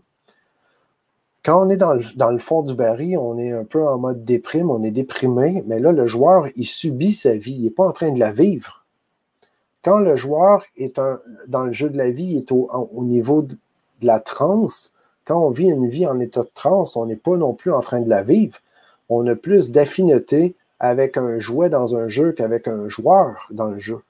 quand 1.44 1.66
on 1.66 1.70
est 1.70 1.76
dans 1.76 1.94
le, 1.94 2.04
dans 2.16 2.30
le, 2.30 2.38
fond 2.38 2.62
du 2.62 2.74
baril, 2.74 3.16
on 3.16 3.38
est 3.38 3.52
un 3.52 3.64
peu 3.64 3.86
en 3.86 3.98
mode 3.98 4.24
déprime, 4.24 4.70
on 4.70 4.82
est 4.82 4.90
déprimé, 4.90 5.62
mais 5.66 5.78
là, 5.78 5.92
le 5.92 6.06
joueur, 6.06 6.48
il 6.54 6.66
subit 6.66 7.14
sa 7.14 7.34
vie, 7.34 7.54
il 7.54 7.64
n'est 7.64 7.70
pas 7.70 7.86
en 7.86 7.92
train 7.92 8.10
de 8.10 8.20
la 8.20 8.32
vivre. 8.32 8.79
Quand 9.84 9.98
le 9.98 10.16
joueur 10.16 10.64
est 10.76 11.00
dans 11.48 11.64
le 11.64 11.72
jeu 11.72 11.88
de 11.88 11.96
la 11.96 12.10
vie, 12.10 12.36
est 12.36 12.52
au, 12.52 12.90
niveau 13.02 13.42
de, 13.42 13.56
la 14.02 14.20
transe, 14.20 14.92
quand 15.24 15.38
on 15.38 15.50
vit 15.50 15.70
une 15.70 15.88
vie 15.88 16.06
en 16.06 16.20
état 16.20 16.42
de 16.42 16.50
transe, 16.54 16.96
on 16.96 17.06
n'est 17.06 17.16
pas 17.16 17.36
non 17.36 17.54
plus 17.54 17.72
en 17.72 17.80
train 17.80 18.00
de 18.00 18.08
la 18.08 18.22
vivre. 18.22 18.58
On 19.08 19.26
a 19.26 19.34
plus 19.34 19.70
d'affinité 19.70 20.54
avec 20.78 21.16
un 21.16 21.38
jouet 21.38 21.70
dans 21.70 21.96
un 21.96 22.08
jeu 22.08 22.32
qu'avec 22.32 22.68
un 22.68 22.88
joueur 22.88 23.46
dans 23.50 23.68
le 23.68 23.78
jeu. 23.78 24.00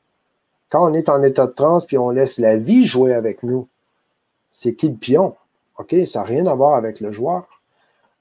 Quand 0.71 0.89
on 0.89 0.95
est 0.95 1.09
en 1.09 1.23
état 1.23 1.47
de 1.47 1.53
transe 1.53 1.85
puis 1.85 1.99
on 1.99 2.11
laisse 2.11 2.39
la 2.39 2.57
vie 2.57 2.87
jouer 2.87 3.13
avec 3.13 3.43
nous, 3.43 3.67
c'est 4.53 4.75
qui 4.75 4.89
le 4.89 4.95
pion? 4.95 5.37
OK, 5.79 5.95
ça 6.07 6.21
n'a 6.21 6.27
rien 6.27 6.47
à 6.47 6.55
voir 6.55 6.75
avec 6.77 7.01
le 7.01 7.11
joueur. 7.13 7.61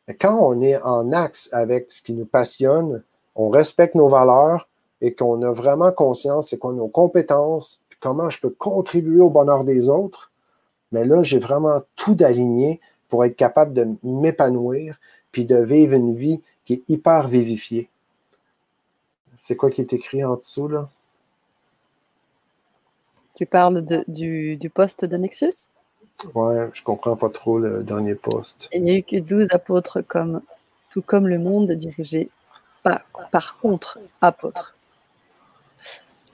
Mais 0.07 0.15
quand 0.15 0.37
on 0.39 0.61
est 0.61 0.81
en 0.81 1.11
axe 1.11 1.49
avec 1.51 1.91
ce 1.91 2.01
qui 2.01 2.13
nous 2.13 2.25
passionne, 2.25 3.03
on 3.35 3.49
respecte 3.49 3.95
nos 3.95 4.07
valeurs, 4.07 4.68
et 5.01 5.13
qu'on 5.13 5.41
a 5.41 5.51
vraiment 5.51 5.91
conscience, 5.91 6.49
c'est 6.49 6.57
quoi 6.57 6.73
nos 6.73 6.87
compétences, 6.87 7.81
puis 7.89 7.97
comment 8.01 8.29
je 8.29 8.39
peux 8.39 8.49
contribuer 8.49 9.21
au 9.21 9.29
bonheur 9.29 9.63
des 9.63 9.89
autres, 9.89 10.31
mais 10.91 11.05
là, 11.05 11.23
j'ai 11.23 11.39
vraiment 11.39 11.81
tout 11.95 12.15
d'aligné 12.15 12.81
pour 13.07 13.25
être 13.25 13.35
capable 13.35 13.73
de 13.73 13.87
m'épanouir, 14.03 14.99
puis 15.31 15.45
de 15.45 15.57
vivre 15.57 15.93
une 15.93 16.13
vie 16.13 16.41
qui 16.65 16.73
est 16.73 16.83
hyper 16.89 17.27
vivifiée. 17.27 17.89
C'est 19.35 19.55
quoi 19.55 19.71
qui 19.71 19.81
est 19.81 19.93
écrit 19.93 20.23
en 20.23 20.35
dessous, 20.35 20.67
là? 20.67 20.89
Tu 23.35 23.45
parles 23.45 23.85
du, 24.07 24.57
du 24.57 24.69
poste 24.69 25.05
de 25.05 25.15
Nexus? 25.15 25.69
Ouais, 26.33 26.69
je 26.73 26.83
comprends 26.83 27.15
pas 27.15 27.29
trop 27.29 27.57
le 27.57 27.83
dernier 27.83 28.15
poste. 28.15 28.67
Il 28.73 28.83
n'y 28.83 28.91
a 28.91 28.97
eu 28.97 29.03
que 29.03 29.17
12 29.17 29.47
apôtres 29.51 30.01
comme, 30.01 30.41
tout 30.89 31.01
comme 31.01 31.27
le 31.27 31.39
monde 31.39 31.71
dirigé 31.71 32.29
par, 32.83 33.01
par 33.31 33.57
contre 33.59 33.99
apôtres. 34.19 34.75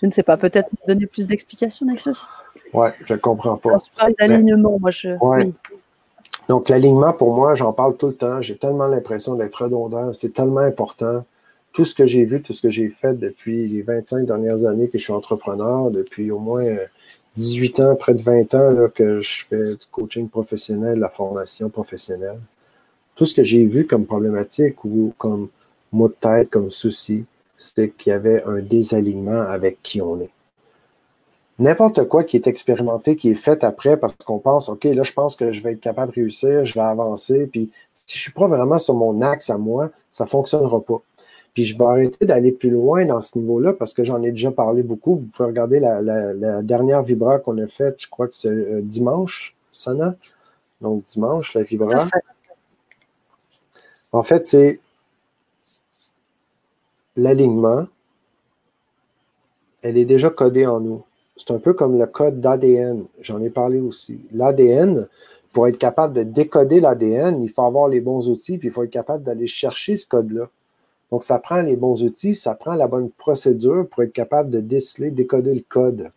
Je 0.05 0.09
ne 0.09 0.13
sais 0.13 0.21
pas, 0.21 0.37
peut-être 0.37 0.69
donner 0.85 1.07
plus 1.07 1.25
d'explications, 1.25 1.83
Nexus? 1.83 2.27
Ouais, 2.75 2.93
je 3.05 3.13
ne 3.13 3.17
comprends 3.17 3.57
pas. 3.57 3.79
tu 3.79 3.89
parles 3.97 4.13
d'alignement, 4.19 4.77
moi 4.79 4.91
je. 4.91 5.17
Oui. 5.19 5.51
Donc, 6.47 6.69
l'alignement, 6.69 7.11
pour 7.11 7.35
moi, 7.35 7.55
j'en 7.55 7.73
parle 7.73 7.97
tout 7.97 8.09
le 8.09 8.13
temps. 8.13 8.39
J'ai 8.39 8.55
tellement 8.55 8.85
l'impression 8.85 9.33
d'être 9.33 9.63
redondant. 9.63 10.13
C'est 10.13 10.31
tellement 10.31 10.59
important. 10.59 11.25
Tout 11.73 11.85
ce 11.85 11.95
que 11.95 12.05
j'ai 12.05 12.23
vu, 12.23 12.39
tout 12.43 12.53
ce 12.53 12.61
que 12.61 12.69
j'ai 12.69 12.89
fait 12.89 13.15
depuis 13.15 13.65
les 13.67 13.81
25 13.81 14.27
dernières 14.27 14.63
années 14.65 14.89
que 14.89 14.99
je 14.99 15.05
suis 15.05 15.11
entrepreneur, 15.11 15.89
depuis 15.89 16.29
au 16.29 16.37
moins 16.37 16.75
18 17.35 17.79
ans, 17.79 17.95
près 17.95 18.13
de 18.13 18.21
20 18.21 18.53
ans 18.53 18.69
là, 18.69 18.87
que 18.89 19.21
je 19.21 19.45
fais 19.49 19.69
du 19.71 19.87
coaching 19.91 20.29
professionnel, 20.29 20.99
la 20.99 21.09
formation 21.09 21.69
professionnelle. 21.69 22.37
Tout 23.15 23.25
ce 23.25 23.33
que 23.33 23.43
j'ai 23.43 23.65
vu 23.65 23.87
comme 23.87 24.05
problématique 24.05 24.85
ou 24.85 25.15
comme 25.17 25.47
mot 25.91 26.09
de 26.09 26.13
tête, 26.13 26.51
comme 26.51 26.69
souci, 26.69 27.25
c'est 27.57 27.89
qu'il 27.91 28.11
y 28.11 28.13
avait 28.13 28.43
un 28.43 28.59
désalignement 28.59 29.41
avec 29.41 29.81
qui 29.83 30.01
on 30.01 30.19
est. 30.19 30.31
N'importe 31.57 32.03
quoi 32.07 32.25
qui 32.25 32.35
est 32.35 32.47
expérimenté, 32.47 33.15
qui 33.15 33.29
est 33.29 33.35
fait 33.35 33.63
après, 33.63 33.95
parce 33.95 34.13
qu'on 34.25 34.39
pense, 34.39 34.67
OK, 34.67 34.83
là, 34.83 35.03
je 35.03 35.13
pense 35.13 35.37
que 35.37 35.53
je 35.53 35.63
vais 35.63 35.71
être 35.71 35.79
capable 35.79 36.11
de 36.11 36.19
réussir, 36.21 36.65
je 36.65 36.73
vais 36.73 36.81
avancer, 36.81 37.47
puis 37.47 37.71
si 38.05 38.17
je 38.17 38.19
ne 38.19 38.23
suis 38.23 38.33
pas 38.33 38.47
vraiment 38.47 38.77
sur 38.77 38.93
mon 38.93 39.21
axe 39.21 39.49
à 39.49 39.57
moi, 39.57 39.89
ça 40.11 40.25
ne 40.25 40.29
fonctionnera 40.29 40.81
pas. 40.81 41.01
Puis 41.53 41.63
je 41.63 41.77
vais 41.77 41.85
arrêter 41.85 42.25
d'aller 42.25 42.51
plus 42.51 42.69
loin 42.69 43.05
dans 43.05 43.21
ce 43.21 43.37
niveau-là 43.37 43.71
parce 43.71 43.93
que 43.93 44.03
j'en 44.03 44.21
ai 44.21 44.31
déjà 44.31 44.51
parlé 44.51 44.83
beaucoup. 44.83 45.15
Vous 45.15 45.25
pouvez 45.27 45.47
regarder 45.47 45.79
la, 45.79 46.61
dernière 46.61 47.01
vibra 47.01 47.39
qu'on 47.39 47.57
a 47.59 47.67
faite, 47.67 48.01
je 48.01 48.09
crois 48.09 48.27
que 48.27 48.35
c'est 48.35 48.49
euh, 48.49 48.81
dimanche, 48.81 49.55
Sana? 49.71 50.15
Donc 50.81 51.05
dimanche, 51.05 51.53
la 51.53 51.63
vibra. 51.63 52.07
En 54.11 54.23
fait, 54.23 54.45
c'est 54.45 54.81
l'alignement, 57.15 57.87
elle 59.81 59.97
est 59.97 60.05
déjà 60.05 60.29
codée 60.29 60.65
en 60.65 60.79
nous. 60.79 61.03
C'est 61.37 61.51
un 61.51 61.59
peu 61.59 61.73
comme 61.73 61.97
le 61.97 62.05
code 62.05 62.39
d'ADN. 62.39 63.05
J'en 63.21 63.41
ai 63.41 63.49
parlé 63.49 63.79
aussi. 63.79 64.21
L'ADN, 64.31 65.07
pour 65.51 65.67
être 65.67 65.77
capable 65.77 66.13
de 66.13 66.23
décoder 66.23 66.79
l'ADN, 66.79 67.43
il 67.43 67.49
faut 67.49 67.63
avoir 67.63 67.87
les 67.87 68.01
bons 68.01 68.29
outils, 68.29 68.57
puis 68.57 68.69
il 68.69 68.71
faut 68.71 68.83
être 68.83 68.89
capable 68.89 69.23
d'aller 69.23 69.47
chercher 69.47 69.97
ce 69.97 70.07
code-là. 70.07 70.45
Donc, 71.11 71.23
ça 71.23 71.37
prend 71.37 71.61
les 71.61 71.75
bons 71.75 72.03
outils, 72.03 72.35
ça 72.35 72.55
prend 72.55 72.73
la 72.73 72.87
bonne 72.87 73.11
procédure 73.11 73.87
pour 73.87 74.03
être 74.03 74.13
capable 74.13 74.49
de 74.49 74.59
déceler, 74.59 75.11
décoder 75.11 75.53
le 75.53 75.63
code. 75.67 76.09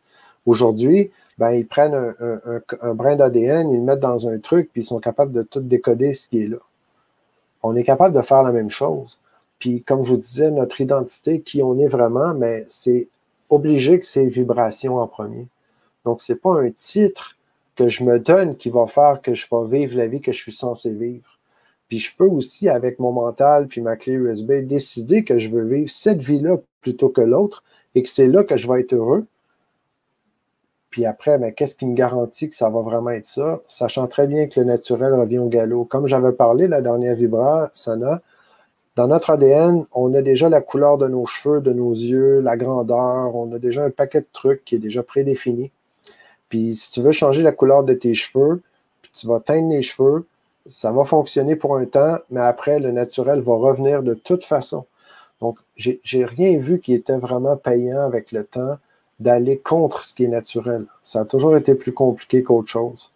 Aujourd'hui, 0.47 1.11
ben, 1.37 1.51
ils 1.51 1.67
prennent 1.67 1.95
un, 1.95 2.61
un 2.81 2.95
brin 2.95 3.17
d'ADN, 3.17 3.71
ils 3.71 3.79
le 3.79 3.83
mettent 3.83 4.01
dans 4.01 4.29
un 4.29 4.39
truc, 4.39 4.71
puis 4.73 4.83
ils 4.83 4.87
sont 4.87 4.99
capables 4.99 5.33
de 5.33 5.43
tout 5.43 5.61
décoder 5.61 6.15
ce 6.15 6.27
qui 6.27 6.43
est 6.43 6.49
là. 6.49 6.59
On 7.63 7.77
est 7.77 7.85
capable 7.85 8.17
de 8.17 8.23
faire 8.23 8.43
la 8.43 8.53
même 8.53 8.71
chose. 8.71 9.19
Puis, 9.59 9.83
comme 9.83 10.05
je 10.05 10.13
vous 10.13 10.19
disais, 10.19 10.51
notre 10.51 10.81
identité, 10.81 11.41
qui 11.41 11.63
on 11.63 11.79
est 11.79 11.89
vraiment, 11.89 12.35
mais 12.35 12.65
c'est 12.69 13.09
obligé 13.51 13.99
que 13.99 14.07
c'est 14.07 14.27
vibration 14.27 14.99
en 14.99 15.07
premier. 15.07 15.49
Donc, 16.05 16.21
ce 16.21 16.33
n'est 16.33 16.39
pas 16.39 16.55
un 16.55 16.71
titre 16.71 17.37
que 17.77 17.89
je 17.89 18.05
me 18.05 18.19
donne 18.19 18.57
qui 18.57 18.71
va 18.71 18.87
faire 18.87 19.21
que 19.23 19.35
je 19.35 19.47
vais 19.51 19.79
vivre 19.79 19.97
la 19.97 20.07
vie 20.07 20.21
que 20.21 20.33
je 20.33 20.39
suis 20.39 20.53
censé 20.53 20.91
vivre. 20.91 21.39
Puis 21.89 21.99
je 21.99 22.15
peux 22.15 22.27
aussi, 22.27 22.69
avec 22.69 22.99
mon 22.99 23.13
mental 23.13 23.67
puis 23.67 23.81
ma 23.81 23.97
clé 23.97 24.13
USB, 24.13 24.53
décider 24.67 25.25
que 25.25 25.39
je 25.39 25.51
veux 25.51 25.65
vivre 25.65 25.91
cette 25.91 26.21
vie-là 26.21 26.59
plutôt 26.83 27.09
que 27.09 27.21
l'autre 27.21 27.65
et 27.95 28.03
que 28.03 28.09
c'est 28.09 28.27
là 28.27 28.45
que 28.45 28.57
je 28.57 28.71
vais 28.71 28.81
être 28.81 28.93
heureux. 28.93 29.27
Puis 30.91 31.07
après, 31.07 31.39
mais 31.39 31.53
qu'est-ce 31.53 31.75
qui 31.75 31.87
me 31.87 31.95
garantit 31.95 32.49
que 32.49 32.55
ça 32.55 32.69
va 32.71 32.81
vraiment 32.81 33.11
être 33.11 33.27
ça? 33.27 33.61
Sachant 33.67 34.07
très 34.07 34.27
bien 34.27 34.49
que 34.49 34.61
le 34.61 34.67
naturel 34.67 35.15
revient 35.15 35.39
au 35.39 35.49
galop. 35.49 35.85
Comme 35.85 36.07
j'avais 36.07 36.33
parlé 36.33 36.67
la 36.67 36.81
dernière 36.81 37.15
vibra, 37.15 37.71
dans 38.99 39.07
notre 39.07 39.31
ADN, 39.31 39.87
on 39.93 40.13
a 40.15 40.23
déjà 40.23 40.49
la 40.49 40.61
couleur 40.61 40.99
de 40.99 41.07
nos 41.07 41.25
cheveux, 41.25 41.61
de 41.61 41.73
nos 41.73 41.93
yeux, 41.93 42.41
la 42.41 42.57
grandeur, 42.57 43.33
on 43.37 43.53
a 43.53 43.61
déjà 43.61 43.85
un 43.85 43.91
paquet 43.91 44.23
de 44.23 44.27
trucs 44.33 44.65
qui 44.65 44.75
est 44.75 44.81
déjà 44.81 45.05
prédéfini. 45.05 45.71
Puis 46.49 46.75
si 46.75 46.91
tu 46.91 47.01
veux 47.01 47.13
changer 47.13 47.43
la 47.43 47.53
couleur 47.53 47.85
de 47.85 47.95
tes 47.95 48.15
cheveux, 48.15 48.61
puis 49.01 49.13
tu 49.15 49.29
vas 49.29 49.39
teindre 49.39 49.71
les 49.71 49.83
cheveux, 49.83 50.27
ça 50.67 50.91
va 50.91 51.05
fonctionner 51.05 51.55
pour 51.55 51.77
un 51.77 51.85
temps, 51.85 52.17
mais 52.33 52.41
après, 52.41 52.81
le 52.81 52.91
naturel 52.91 53.39
va 53.41 53.55
revenir 53.55 54.03
de 54.03 54.15
toute 54.15 54.43
façon. 54.43 54.85
Donc, 55.41 55.59
j'ai 55.77 56.25
rien 56.25 56.59
vu 56.59 56.81
qui 56.81 56.93
était 56.93 57.19
vraiment 57.19 57.57
payant 57.57 58.01
avec 58.01 58.33
le 58.33 58.43
temps 58.43 58.79
d'aller 59.21 59.59
contre 59.59 60.07
ce 60.07 60.13
qui 60.13 60.25
est 60.25 60.29
naturel. 60.29 60.87
Ça 61.05 61.21
a 61.21 61.25
toujours 61.25 61.57
été 61.57 61.77
plus 61.77 61.93
compliqué 61.93 62.43
qu'autre 62.43 62.69
chose. 62.69 63.13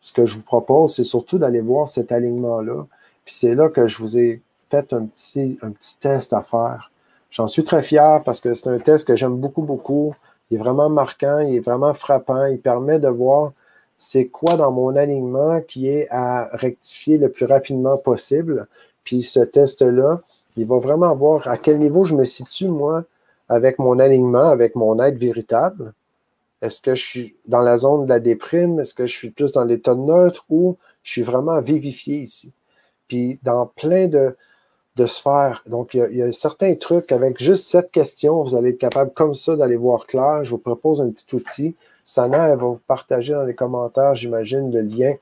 Ce 0.00 0.14
que 0.14 0.24
je 0.24 0.36
vous 0.36 0.42
propose, 0.42 0.94
c'est 0.94 1.04
surtout 1.04 1.36
d'aller 1.36 1.60
voir 1.60 1.86
cet 1.86 2.12
alignement-là. 2.12 2.86
Puis 3.26 3.34
c'est 3.34 3.54
là 3.54 3.68
que 3.68 3.88
je 3.88 3.98
vous 3.98 4.16
ai 4.16 4.40
fait 4.70 4.92
un 4.92 5.06
petit, 5.06 5.58
un 5.62 5.70
petit 5.70 5.98
test 5.98 6.32
à 6.32 6.42
faire. 6.42 6.90
J'en 7.30 7.48
suis 7.48 7.64
très 7.64 7.82
fier 7.82 8.22
parce 8.24 8.40
que 8.40 8.54
c'est 8.54 8.68
un 8.68 8.78
test 8.78 9.06
que 9.06 9.16
j'aime 9.16 9.36
beaucoup, 9.36 9.62
beaucoup. 9.62 10.14
Il 10.50 10.56
est 10.56 10.60
vraiment 10.60 10.88
marquant, 10.88 11.40
il 11.40 11.56
est 11.56 11.60
vraiment 11.60 11.94
frappant. 11.94 12.46
Il 12.46 12.60
permet 12.60 12.98
de 12.98 13.08
voir 13.08 13.52
c'est 13.98 14.26
quoi 14.26 14.54
dans 14.54 14.70
mon 14.70 14.96
alignement 14.96 15.60
qui 15.60 15.88
est 15.88 16.08
à 16.10 16.48
rectifier 16.52 17.18
le 17.18 17.30
plus 17.30 17.46
rapidement 17.46 17.98
possible. 17.98 18.66
Puis 19.04 19.22
ce 19.22 19.40
test-là, 19.40 20.18
il 20.56 20.66
va 20.66 20.78
vraiment 20.78 21.14
voir 21.14 21.46
à 21.48 21.58
quel 21.58 21.78
niveau 21.78 22.04
je 22.04 22.14
me 22.14 22.24
situe, 22.24 22.68
moi, 22.68 23.04
avec 23.48 23.78
mon 23.78 23.98
alignement, 23.98 24.48
avec 24.48 24.74
mon 24.74 24.98
être 25.00 25.18
véritable. 25.18 25.92
Est-ce 26.60 26.80
que 26.80 26.94
je 26.94 27.06
suis 27.06 27.36
dans 27.46 27.60
la 27.60 27.76
zone 27.76 28.04
de 28.04 28.08
la 28.08 28.20
déprime? 28.20 28.80
Est-ce 28.80 28.94
que 28.94 29.06
je 29.06 29.16
suis 29.16 29.30
plus 29.30 29.52
dans 29.52 29.64
l'état 29.64 29.94
neutre? 29.94 30.44
Ou 30.50 30.76
je 31.02 31.12
suis 31.12 31.22
vraiment 31.22 31.60
vivifié 31.60 32.18
ici? 32.18 32.52
Puis 33.06 33.38
dans 33.42 33.66
plein 33.66 34.06
de, 34.08 34.36
de 34.98 35.06
se 35.06 35.22
faire. 35.22 35.62
Donc, 35.66 35.94
il 35.94 36.16
y, 36.16 36.22
a, 36.22 36.32
certains 36.32 36.74
trucs 36.74 37.12
avec 37.12 37.40
juste 37.40 37.66
cette 37.66 37.90
question, 37.90 38.42
vous 38.42 38.56
allez 38.56 38.70
être 38.70 38.78
capable 38.78 39.12
comme 39.12 39.34
ça 39.34 39.56
d'aller 39.56 39.76
voir 39.76 40.06
clair. 40.06 40.44
Je 40.44 40.50
vous 40.50 40.58
propose 40.58 41.00
un 41.00 41.10
petit 41.10 41.34
outil. 41.34 41.76
Sana, 42.04 42.48
elle 42.48 42.58
va 42.58 42.66
vous 42.66 42.80
partager 42.86 43.32
dans 43.32 43.44
les 43.44 43.54
commentaires, 43.54 44.14
j'imagine, 44.14 44.72
le 44.72 44.80
lien. 44.80 45.14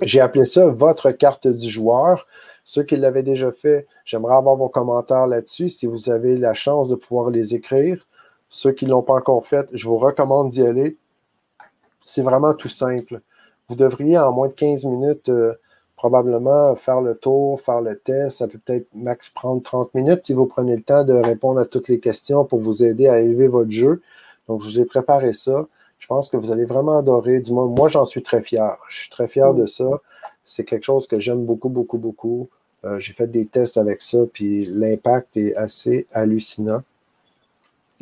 J'ai 0.00 0.20
appelé 0.20 0.44
ça 0.44 0.66
votre 0.68 1.10
carte 1.10 1.48
du 1.48 1.68
joueur. 1.68 2.26
Ceux 2.64 2.84
qui 2.84 2.96
l'avaient 2.96 3.24
déjà 3.24 3.50
fait, 3.50 3.86
j'aimerais 4.04 4.36
avoir 4.36 4.54
vos 4.54 4.68
commentaires 4.68 5.26
là-dessus 5.26 5.68
si 5.68 5.86
vous 5.86 6.08
avez 6.08 6.36
la 6.36 6.54
chance 6.54 6.88
de 6.88 6.94
pouvoir 6.94 7.30
les 7.30 7.54
écrire. 7.54 8.06
Ceux 8.48 8.72
qui 8.72 8.84
ne 8.84 8.90
l'ont 8.90 9.02
pas 9.02 9.14
encore 9.14 9.44
fait, 9.44 9.68
je 9.72 9.88
vous 9.88 9.98
recommande 9.98 10.50
d'y 10.50 10.62
aller. 10.62 10.96
C'est 12.02 12.22
vraiment 12.22 12.54
tout 12.54 12.68
simple. 12.68 13.20
Vous 13.68 13.74
devriez 13.74 14.18
en 14.18 14.32
moins 14.32 14.48
de 14.48 14.52
15 14.52 14.84
minutes 14.84 15.28
euh, 15.28 15.54
probablement 16.02 16.74
faire 16.74 17.00
le 17.00 17.14
tour, 17.14 17.60
faire 17.60 17.80
le 17.80 17.96
test. 17.96 18.38
Ça 18.38 18.48
peut 18.48 18.58
peut-être 18.58 18.88
max 18.92 19.30
prendre 19.30 19.62
30 19.62 19.94
minutes 19.94 20.24
si 20.24 20.32
vous 20.32 20.46
prenez 20.46 20.74
le 20.74 20.82
temps 20.82 21.04
de 21.04 21.12
répondre 21.12 21.60
à 21.60 21.64
toutes 21.64 21.86
les 21.86 22.00
questions 22.00 22.44
pour 22.44 22.58
vous 22.58 22.82
aider 22.82 23.06
à 23.06 23.20
élever 23.20 23.46
votre 23.46 23.70
jeu. 23.70 24.02
Donc, 24.48 24.62
je 24.62 24.66
vous 24.66 24.80
ai 24.80 24.84
préparé 24.84 25.32
ça. 25.32 25.68
Je 26.00 26.08
pense 26.08 26.28
que 26.28 26.36
vous 26.36 26.50
allez 26.50 26.64
vraiment 26.64 26.98
adorer. 26.98 27.38
Du 27.38 27.52
moins, 27.52 27.66
moi, 27.68 27.88
j'en 27.88 28.04
suis 28.04 28.20
très 28.20 28.42
fier. 28.42 28.76
Je 28.88 29.02
suis 29.02 29.10
très 29.10 29.28
fier 29.28 29.54
de 29.54 29.64
ça. 29.64 29.88
C'est 30.44 30.64
quelque 30.64 30.82
chose 30.82 31.06
que 31.06 31.20
j'aime 31.20 31.44
beaucoup, 31.44 31.68
beaucoup, 31.68 31.98
beaucoup. 31.98 32.48
Euh, 32.84 32.98
j'ai 32.98 33.12
fait 33.12 33.28
des 33.28 33.46
tests 33.46 33.76
avec 33.76 34.02
ça, 34.02 34.18
puis 34.32 34.66
l'impact 34.66 35.36
est 35.36 35.54
assez 35.54 36.08
hallucinant. 36.12 36.82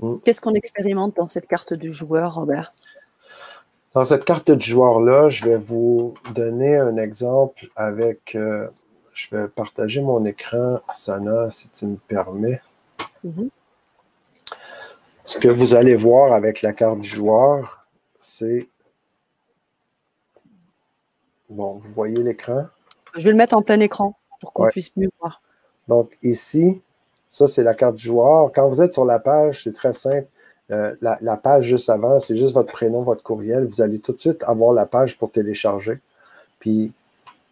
Mm. 0.01 0.15
Qu'est-ce 0.25 0.41
qu'on 0.41 0.55
expérimente 0.55 1.17
dans 1.17 1.27
cette 1.27 1.47
carte 1.47 1.75
du 1.75 1.93
joueur, 1.93 2.37
Robert? 2.37 2.73
Dans 3.93 4.05
cette 4.05 4.25
carte 4.25 4.53
du 4.53 4.65
joueur-là, 4.65 5.31
je 5.31 5.45
vais 5.45 5.59
vous 5.59 6.15
donner 6.35 6.77
un 6.77 6.97
exemple 6.97 7.69
avec. 7.75 8.37
Euh, 8.37 8.69
je 9.15 9.35
vais 9.35 9.49
partager 9.49 10.01
mon 10.01 10.25
écran, 10.25 10.81
Sana, 10.91 11.51
si 11.51 11.69
tu 11.71 11.87
me 11.87 11.97
permets. 11.97 12.63
Mm-hmm. 13.27 13.49
Ce 15.25 15.39
que 15.39 15.49
vous 15.49 15.75
allez 15.75 15.97
voir 15.97 16.33
avec 16.33 16.63
la 16.63 16.73
carte 16.73 17.01
du 17.01 17.09
joueur, 17.09 17.89
c'est. 18.21 18.69
Bon, 21.49 21.79
vous 21.79 21.93
voyez 21.93 22.23
l'écran? 22.23 22.67
Je 23.17 23.25
vais 23.25 23.31
le 23.31 23.37
mettre 23.37 23.57
en 23.57 23.63
plein 23.63 23.81
écran 23.81 24.17
pour 24.41 24.53
qu'on 24.53 24.69
puisse 24.69 24.97
mieux 24.97 25.11
voir. 25.19 25.43
Donc, 25.89 26.17
ici, 26.23 26.81
ça, 27.29 27.49
c'est 27.49 27.65
la 27.65 27.75
carte 27.75 27.97
du 27.97 28.05
joueur. 28.05 28.53
Quand 28.55 28.69
vous 28.69 28.81
êtes 28.81 28.93
sur 28.93 29.05
la 29.05 29.19
page, 29.19 29.65
c'est 29.65 29.73
très 29.73 29.93
simple. 29.93 30.29
Euh, 30.71 30.95
la, 31.01 31.37
page 31.37 31.65
juste 31.65 31.91
avant, 31.91 32.21
c'est 32.21 32.37
juste 32.37 32.55
votre 32.55 32.73
prénom, 32.73 33.03
votre 33.03 33.23
courriel. 33.23 33.65
Vous 33.65 33.83
allez 33.83 33.99
tout 33.99 34.13
de 34.13 34.21
suite 34.21 34.43
avoir 34.45 34.73
la 34.73 34.87
page 34.87 35.19
pour 35.19 35.31
télécharger. 35.31 35.99
Puis, 36.61 36.93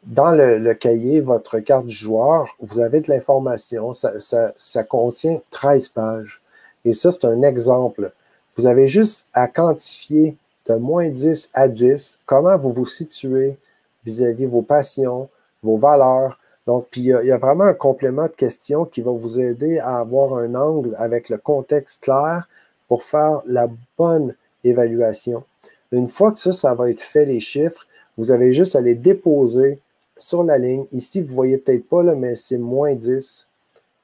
dans 0.05 0.31
le, 0.31 0.73
cahier, 0.75 1.21
votre 1.21 1.59
carte 1.59 1.87
du 1.87 1.95
joueur, 1.95 2.57
vous 2.61 2.79
avez 2.79 3.01
de 3.01 3.11
l'information. 3.11 3.93
Ça, 3.93 4.83
contient 4.85 5.41
13 5.51 5.89
pages. 5.89 6.41
Et 6.85 6.95
ça, 6.95 7.11
c'est 7.11 7.25
un 7.25 7.43
exemple. 7.43 8.13
Vous 8.57 8.67
avez 8.67 8.87
juste 8.87 9.27
à 9.35 9.49
quantifier 9.49 10.37
de 10.67 10.75
moins 10.75 11.09
10 11.09 11.51
à 11.55 11.67
10 11.67 12.21
comment 12.27 12.57
vous 12.57 12.73
vous 12.73 12.87
situez 12.87 13.57
vis-à-vis 14.05 14.47
-vis 14.47 14.49
vos 14.49 14.63
passions, 14.63 15.29
vos 15.63 15.77
valeurs, 15.77 16.39
donc, 16.69 16.87
il 16.97 17.05
y, 17.05 17.13
a, 17.15 17.39
vraiment 17.39 17.65
un 17.65 17.73
complément 17.73 18.25
de 18.25 18.37
questions 18.37 18.85
qui 18.85 19.01
va 19.01 19.11
vous 19.11 19.41
aider 19.41 19.79
à 19.79 20.01
avoir 20.01 20.35
un 20.35 20.55
angle 20.55 20.95
avec 20.99 21.31
le 21.31 21.39
contexte 21.39 22.03
clair 22.03 22.47
pour 22.89 23.03
faire 23.03 23.43
la 23.47 23.69
bonne 23.97 24.35
évaluation. 24.65 25.45
Une 25.93 26.09
fois 26.09 26.33
que 26.33 26.41
ça, 26.41 26.53
ça 26.53 26.75
va 26.75 26.91
être 26.91 27.01
fait, 27.01 27.27
les 27.27 27.41
chiffres, 27.41 27.87
vous 28.17 28.31
avez 28.31 28.53
juste 28.53 28.75
à 28.77 28.81
les 28.81 28.95
déposer 28.95 29.79
sur 30.17 30.43
la 30.43 30.59
ligne. 30.59 30.87
Ici, 30.93 31.21
vous 31.21 31.29
ne 31.29 31.35
voyez 31.35 31.59
peut-être 31.59 31.89
pas, 31.89 32.03
mais 32.15 32.35
c'est 32.35 32.59
moins 32.59 32.95
10. 32.95 33.47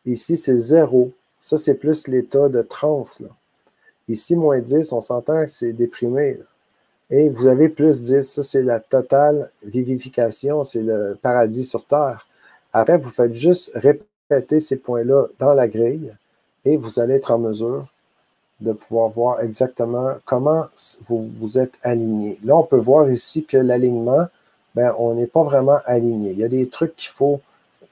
Ici, 0.07 0.37
c'est 0.37 0.57
0. 0.57 1.11
Ça, 1.41 1.59
c'est 1.59 1.75
plus 1.75 2.07
l'état 2.09 2.49
de 2.49 2.63
transe. 2.63 3.21
Ici, 4.09 4.37
moins 4.37 4.61
10, 4.61 4.93
on 4.93 5.01
s'entend 5.01 5.45
que 5.45 5.51
c'est 5.51 5.73
déprimé. 5.73 6.39
Et 7.11 7.29
vous 7.29 7.49
avez 7.49 7.69
plus 7.69 8.03
10. 8.03 8.23
Ça, 8.23 8.43
c'est 8.43 8.63
la 8.63 8.81
totale 8.81 9.51
vivification. 9.65 10.63
C'est 10.65 10.83
le 10.83 11.19
paradis 11.21 11.65
sur 11.65 11.85
Terre. 11.85 12.29
Après, 12.73 12.99
vous 12.99 13.11
faites 13.11 13.35
juste 13.35 13.73
répéter 13.75 14.61
ces 14.61 14.77
points-là 14.77 15.27
dans 15.39 15.55
la 15.55 15.69
grille 15.69 16.15
et 16.65 16.77
vous 16.77 16.99
allez 16.99 17.15
être 17.15 17.31
en 17.31 17.39
mesure 17.39 17.94
de 18.61 18.73
pouvoir 18.73 19.09
voir 19.09 19.41
exactement 19.41 20.15
comment 20.25 20.67
vous, 21.09 21.29
vous 21.39 21.59
êtes 21.59 21.75
aligné. 21.83 22.39
Là, 22.45 22.57
on 22.57 22.63
peut 22.63 22.79
voir 22.79 23.11
ici 23.11 23.45
que 23.45 23.57
l'alignement, 23.57 24.27
ben, 24.75 24.95
on 24.99 25.15
n'est 25.15 25.27
pas 25.27 25.43
vraiment 25.43 25.79
aligné. 25.85 26.33
Il 26.33 26.39
y 26.39 26.45
a 26.45 26.49
des 26.49 26.69
trucs 26.69 26.97
qu'il 26.97 27.11
faut 27.11 27.41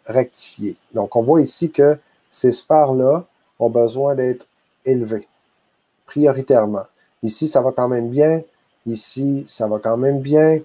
rectifier. 0.06 0.76
Donc, 0.94 1.16
on 1.16 1.22
voit 1.22 1.40
ici 1.40 1.70
que 1.70 1.98
ces 2.30 2.52
sphères-là 2.52 3.24
ont 3.58 3.70
besoin 3.70 4.14
d'être 4.14 4.46
élevées 4.84 5.28
prioritairement. 6.06 6.86
Ici, 7.22 7.48
ça 7.48 7.60
va 7.60 7.72
quand 7.72 7.88
même 7.88 8.10
bien. 8.10 8.42
Ici, 8.86 9.44
ça 9.48 9.66
va 9.66 9.78
quand 9.78 9.96
même 9.96 10.20
bien. 10.20 10.58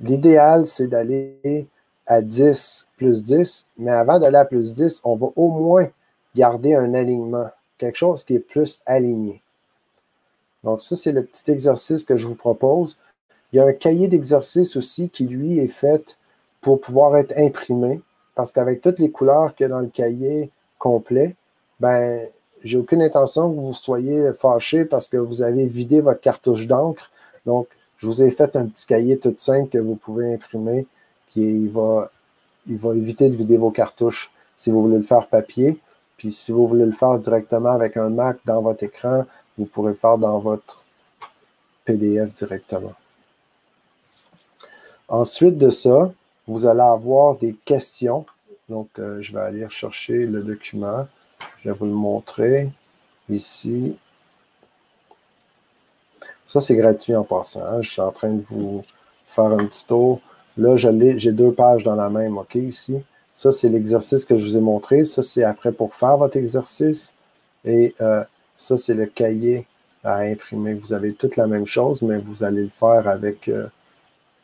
L'idéal, 0.00 0.66
c'est 0.66 0.86
d'aller 0.86 1.66
à 2.06 2.20
10 2.20 2.86
plus 2.96 3.24
10, 3.24 3.66
mais 3.78 3.90
avant 3.90 4.18
d'aller 4.18 4.36
à 4.36 4.44
plus 4.44 4.74
10, 4.74 5.00
on 5.04 5.16
va 5.16 5.28
au 5.36 5.48
moins 5.48 5.88
garder 6.34 6.74
un 6.74 6.94
alignement, 6.94 7.48
quelque 7.78 7.96
chose 7.96 8.24
qui 8.24 8.34
est 8.34 8.38
plus 8.38 8.80
aligné. 8.86 9.40
Donc 10.64 10.82
ça, 10.82 10.96
c'est 10.96 11.12
le 11.12 11.24
petit 11.24 11.50
exercice 11.50 12.04
que 12.04 12.16
je 12.16 12.26
vous 12.26 12.34
propose. 12.34 12.96
Il 13.52 13.56
y 13.56 13.60
a 13.60 13.66
un 13.66 13.72
cahier 13.72 14.08
d'exercice 14.08 14.76
aussi 14.76 15.08
qui, 15.08 15.24
lui, 15.24 15.58
est 15.58 15.68
fait 15.68 16.18
pour 16.60 16.80
pouvoir 16.80 17.16
être 17.16 17.34
imprimé, 17.36 18.00
parce 18.34 18.50
qu'avec 18.50 18.80
toutes 18.80 18.98
les 18.98 19.10
couleurs 19.10 19.54
qu'il 19.54 19.64
y 19.64 19.66
a 19.66 19.68
dans 19.68 19.80
le 19.80 19.88
cahier 19.88 20.50
complet, 20.78 21.36
ben, 21.78 22.26
j'ai 22.62 22.78
aucune 22.78 23.02
intention 23.02 23.52
que 23.52 23.60
vous 23.60 23.72
soyez 23.72 24.32
fâché 24.32 24.84
parce 24.84 25.06
que 25.06 25.18
vous 25.18 25.42
avez 25.42 25.66
vidé 25.66 26.00
votre 26.00 26.20
cartouche 26.20 26.66
d'encre. 26.66 27.10
Donc, 27.46 27.68
je 27.98 28.06
vous 28.06 28.22
ai 28.22 28.30
fait 28.30 28.56
un 28.56 28.66
petit 28.66 28.86
cahier 28.86 29.18
tout 29.18 29.34
simple 29.36 29.68
que 29.68 29.78
vous 29.78 29.94
pouvez 29.94 30.34
imprimer 30.34 30.86
il 31.36 31.70
va, 31.70 32.10
il 32.66 32.76
va 32.76 32.94
éviter 32.94 33.28
de 33.28 33.34
vider 33.34 33.56
vos 33.56 33.70
cartouches 33.70 34.30
si 34.56 34.70
vous 34.70 34.82
voulez 34.82 34.98
le 34.98 35.02
faire 35.02 35.26
papier. 35.26 35.78
Puis 36.16 36.32
si 36.32 36.52
vous 36.52 36.66
voulez 36.66 36.86
le 36.86 36.92
faire 36.92 37.18
directement 37.18 37.70
avec 37.70 37.96
un 37.96 38.08
Mac 38.08 38.38
dans 38.44 38.62
votre 38.62 38.82
écran, 38.84 39.24
vous 39.56 39.66
pourrez 39.66 39.94
faire 39.94 40.18
dans 40.18 40.38
votre 40.38 40.82
PDF 41.84 42.32
directement. 42.34 42.94
Ensuite 45.08 45.58
de 45.58 45.70
ça, 45.70 46.12
vous 46.46 46.66
allez 46.66 46.80
avoir 46.80 47.36
des 47.36 47.52
questions. 47.52 48.26
Donc, 48.68 48.88
euh, 48.98 49.20
je 49.20 49.32
vais 49.32 49.40
aller 49.40 49.66
chercher 49.68 50.26
le 50.26 50.42
document. 50.42 51.06
Je 51.60 51.70
vais 51.70 51.76
vous 51.76 51.86
le 51.86 51.92
montrer 51.92 52.70
ici. 53.28 53.96
Ça, 56.46 56.60
c'est 56.60 56.76
gratuit 56.76 57.14
en 57.14 57.24
passant. 57.24 57.64
Hein. 57.64 57.82
Je 57.82 57.90
suis 57.90 58.00
en 58.00 58.12
train 58.12 58.30
de 58.30 58.42
vous 58.48 58.82
faire 59.26 59.44
un 59.44 59.66
petit 59.66 59.86
tour. 59.86 60.20
Là, 60.56 60.76
j'ai 60.76 61.32
deux 61.32 61.52
pages 61.52 61.84
dans 61.84 61.96
la 61.96 62.08
même, 62.08 62.38
OK, 62.38 62.54
ici. 62.54 63.02
Ça, 63.34 63.50
c'est 63.50 63.68
l'exercice 63.68 64.24
que 64.24 64.36
je 64.36 64.46
vous 64.46 64.56
ai 64.56 64.60
montré. 64.60 65.04
Ça, 65.04 65.22
c'est 65.22 65.42
après 65.42 65.72
pour 65.72 65.94
faire 65.94 66.16
votre 66.16 66.36
exercice. 66.36 67.14
Et 67.64 67.94
euh, 68.00 68.22
ça, 68.56 68.76
c'est 68.76 68.94
le 68.94 69.06
cahier 69.06 69.66
à 70.02 70.18
imprimer. 70.18 70.74
Vous 70.74 70.92
avez 70.92 71.12
toute 71.12 71.36
la 71.36 71.46
même 71.46 71.66
chose, 71.66 72.02
mais 72.02 72.18
vous 72.18 72.44
allez 72.44 72.62
le 72.62 72.70
faire 72.70 73.08
avec 73.08 73.48
euh, 73.48 73.66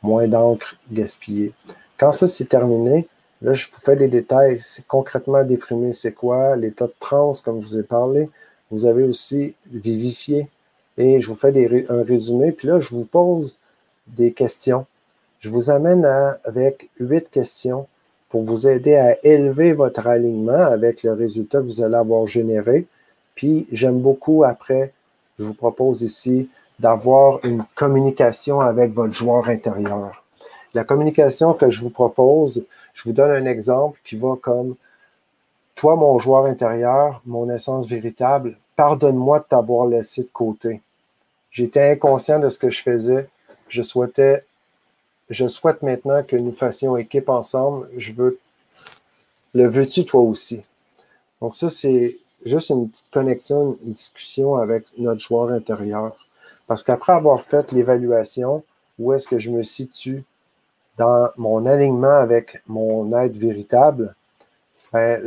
moins 0.03 0.28
d'encre 0.28 0.77
gaspillée. 0.91 1.53
Quand 1.99 2.12
ça, 2.12 2.27
c'est 2.27 2.49
terminé, 2.49 3.07
là, 3.43 3.53
je 3.53 3.66
vous 3.70 3.81
fais 3.81 3.97
les 3.97 4.09
détails. 4.09 4.59
C'est 4.59 4.87
concrètement 4.87 5.45
déprimé, 5.45 5.93
c'est 5.93 6.12
quoi? 6.12 6.57
L'état 6.57 6.87
de 6.87 6.95
trans, 6.99 7.32
comme 7.45 7.62
je 7.62 7.69
vous 7.69 7.78
ai 7.78 7.82
parlé. 7.82 8.28
Vous 8.70 8.87
avez 8.87 9.05
aussi 9.05 9.55
vivifié. 9.73 10.49
Et 10.97 11.20
je 11.20 11.28
vous 11.28 11.35
fais 11.35 11.87
un 11.89 12.03
résumé. 12.03 12.53
Puis 12.53 12.69
là, 12.69 12.81
je 12.81 12.91
vous 12.91 13.05
pose 13.05 13.57
des 14.07 14.32
questions 14.32 14.87
je 15.41 15.49
vous 15.49 15.70
amène 15.70 16.05
avec 16.45 16.91
huit 17.01 17.28
questions 17.31 17.87
pour 18.28 18.43
vous 18.43 18.69
aider 18.69 18.95
à 18.95 19.16
élever 19.24 19.73
votre 19.73 20.07
alignement 20.07 20.53
avec 20.53 21.03
le 21.03 21.15
résultat 21.15 21.59
que 21.59 21.65
vous 21.65 21.82
allez 21.82 21.97
avoir 21.97 22.27
généré. 22.27 22.87
Puis, 23.41 23.67
j'aime 23.73 24.01
beaucoup 24.01 24.45
après, 24.45 24.93
je 25.39 25.45
vous 25.45 25.55
propose 25.55 26.03
ici 26.03 26.51
d'avoir 26.79 27.43
une 27.43 27.65
communication 27.75 28.61
avec 28.61 28.93
votre 28.93 29.15
joueur 29.15 29.49
intérieur. 29.49 30.23
La 30.75 30.85
communication 30.85 31.55
que 31.55 31.71
je 31.71 31.81
vous 31.81 31.89
propose, 31.89 32.67
je 32.93 33.03
vous 33.03 33.12
donne 33.12 33.31
un 33.31 33.47
exemple 33.47 33.99
qui 34.05 34.17
va 34.17 34.35
comme 34.43 34.75
Toi, 35.75 35.97
mon 35.97 36.19
joueur 36.19 36.45
intérieur, 36.45 37.23
mon 37.25 37.49
essence 37.49 37.87
véritable, 37.89 38.59
pardonne-moi 38.77 39.39
de 39.39 39.45
t'avoir 39.45 39.87
laissé 39.87 40.25
de 40.25 40.29
côté. 40.31 40.83
J'étais 41.51 41.93
inconscient 41.93 42.41
de 42.41 42.51
ce 42.51 42.59
que 42.59 42.69
je 42.69 42.83
faisais. 42.83 43.27
Je 43.69 43.81
souhaitais 43.81 44.45
je 45.31 45.49
souhaite 45.49 45.81
maintenant 45.81 46.23
que 46.23 46.37
nous 46.37 46.53
fassions 46.53 46.99
équipe 46.99 47.31
ensemble. 47.31 47.89
Je 47.97 48.12
veux. 48.12 48.39
Le 49.55 49.67
veux-tu 49.67 50.05
toi 50.05 50.21
aussi? 50.21 50.61
Donc, 51.41 51.57
ça, 51.57 51.71
c'est 51.71 52.19
juste 52.45 52.71
une 52.71 52.89
petite 52.89 53.11
connexion, 53.11 53.79
une 53.85 53.93
discussion 53.93 54.57
avec 54.57 54.87
notre 54.99 55.21
joueur 55.21 55.51
intérieur. 55.51 56.17
Parce 56.67 56.83
qu'après 56.83 57.12
avoir 57.12 57.43
fait 57.43 57.73
l'évaluation, 57.73 58.62
où 58.99 59.12
est-ce 59.12 59.29
que 59.29 59.39
je 59.39 59.51
me 59.51 59.62
situe 59.62 60.23
dans 60.97 61.31
mon 61.37 61.67
alignement 61.67 62.19
avec 62.19 62.62
mon 62.67 63.12
être 63.19 63.37
véritable, 63.37 64.15
ben, 64.93 65.21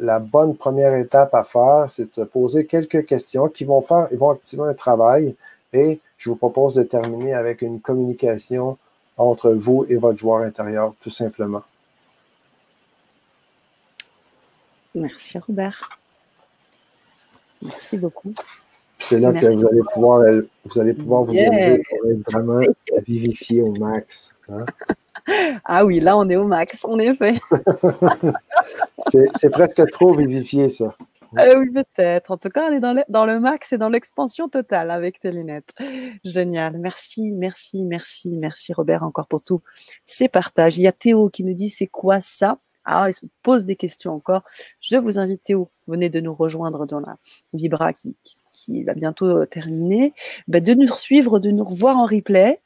la, 0.00 0.18
bonne 0.20 0.56
première 0.56 0.94
étape 0.94 1.34
à 1.34 1.44
faire, 1.44 1.86
c'est 1.88 2.06
de 2.06 2.12
se 2.12 2.20
poser 2.20 2.66
quelques 2.66 3.06
questions 3.06 3.48
qui 3.48 3.64
vont 3.64 3.82
faire, 3.82 4.08
ils 4.12 4.18
vont 4.18 4.30
activer 4.30 4.62
un 4.62 4.74
travail 4.74 5.34
et 5.72 6.00
je 6.16 6.30
vous 6.30 6.36
propose 6.36 6.74
de 6.74 6.82
terminer 6.82 7.34
avec 7.34 7.62
une 7.62 7.80
communication 7.80 8.78
entre 9.16 9.50
vous 9.50 9.84
et 9.88 9.96
votre 9.96 10.18
joueur 10.18 10.42
intérieur, 10.42 10.94
tout 11.00 11.10
simplement. 11.10 11.62
Merci 14.94 15.38
Robert. 15.38 15.99
Merci 17.62 17.98
beaucoup. 17.98 18.34
C'est 18.98 19.18
là 19.18 19.32
que 19.32 19.46
vous 19.46 19.66
allez 19.66 19.82
pouvoir, 19.94 20.22
vous 20.64 20.78
allez 20.78 20.92
pouvoir 20.92 21.24
vous 21.24 21.34
élever 21.34 21.82
pour 21.88 22.10
être 22.10 22.30
vraiment 22.30 22.60
vivifié 23.06 23.62
au 23.62 23.72
max. 23.72 24.34
Hein. 24.48 24.66
Ah 25.64 25.84
oui, 25.84 26.00
là 26.00 26.16
on 26.16 26.28
est 26.28 26.36
au 26.36 26.46
max, 26.46 26.84
en 26.84 26.98
effet. 26.98 27.38
c'est 29.36 29.50
presque 29.50 29.88
trop 29.90 30.14
vivifié 30.14 30.68
ça. 30.68 30.96
Euh, 31.38 31.60
oui, 31.60 31.70
peut-être. 31.70 32.32
En 32.32 32.36
tout 32.36 32.48
cas, 32.48 32.68
on 32.70 32.72
est 32.72 32.80
dans 32.80 32.94
le, 32.94 33.02
dans 33.08 33.26
le 33.26 33.38
max 33.38 33.72
et 33.72 33.78
dans 33.78 33.90
l'expansion 33.90 34.48
totale 34.48 34.90
avec 34.90 35.20
tes 35.20 35.30
lunettes. 35.30 35.72
Génial. 36.24 36.78
Merci, 36.80 37.30
merci, 37.30 37.84
merci, 37.84 38.34
merci 38.36 38.72
Robert 38.72 39.04
encore 39.04 39.28
pour 39.28 39.42
tous 39.42 39.60
ces 40.04 40.28
partages. 40.28 40.78
Il 40.78 40.82
y 40.82 40.88
a 40.88 40.92
Théo 40.92 41.28
qui 41.28 41.44
nous 41.44 41.54
dit 41.54 41.68
c'est 41.68 41.86
quoi 41.86 42.20
ça? 42.20 42.58
Ah, 42.84 43.06
il 43.08 43.14
se 43.14 43.26
pose 43.42 43.64
des 43.64 43.76
questions 43.76 44.12
encore. 44.12 44.42
Je 44.80 44.96
vous 44.96 45.18
invite 45.18 45.42
Théo, 45.42 45.70
venez 45.86 46.08
de 46.08 46.20
nous 46.20 46.34
rejoindre 46.34 46.86
dans 46.86 47.00
la 47.00 47.16
Vibra 47.52 47.92
qui, 47.92 48.16
va 48.84 48.94
bientôt 48.94 49.26
euh, 49.26 49.46
terminer, 49.46 50.12
ben, 50.48 50.62
de 50.62 50.74
nous 50.74 50.92
suivre, 50.92 51.38
de 51.38 51.50
nous 51.50 51.64
revoir 51.64 51.96
en 51.96 52.06
replay. 52.06 52.60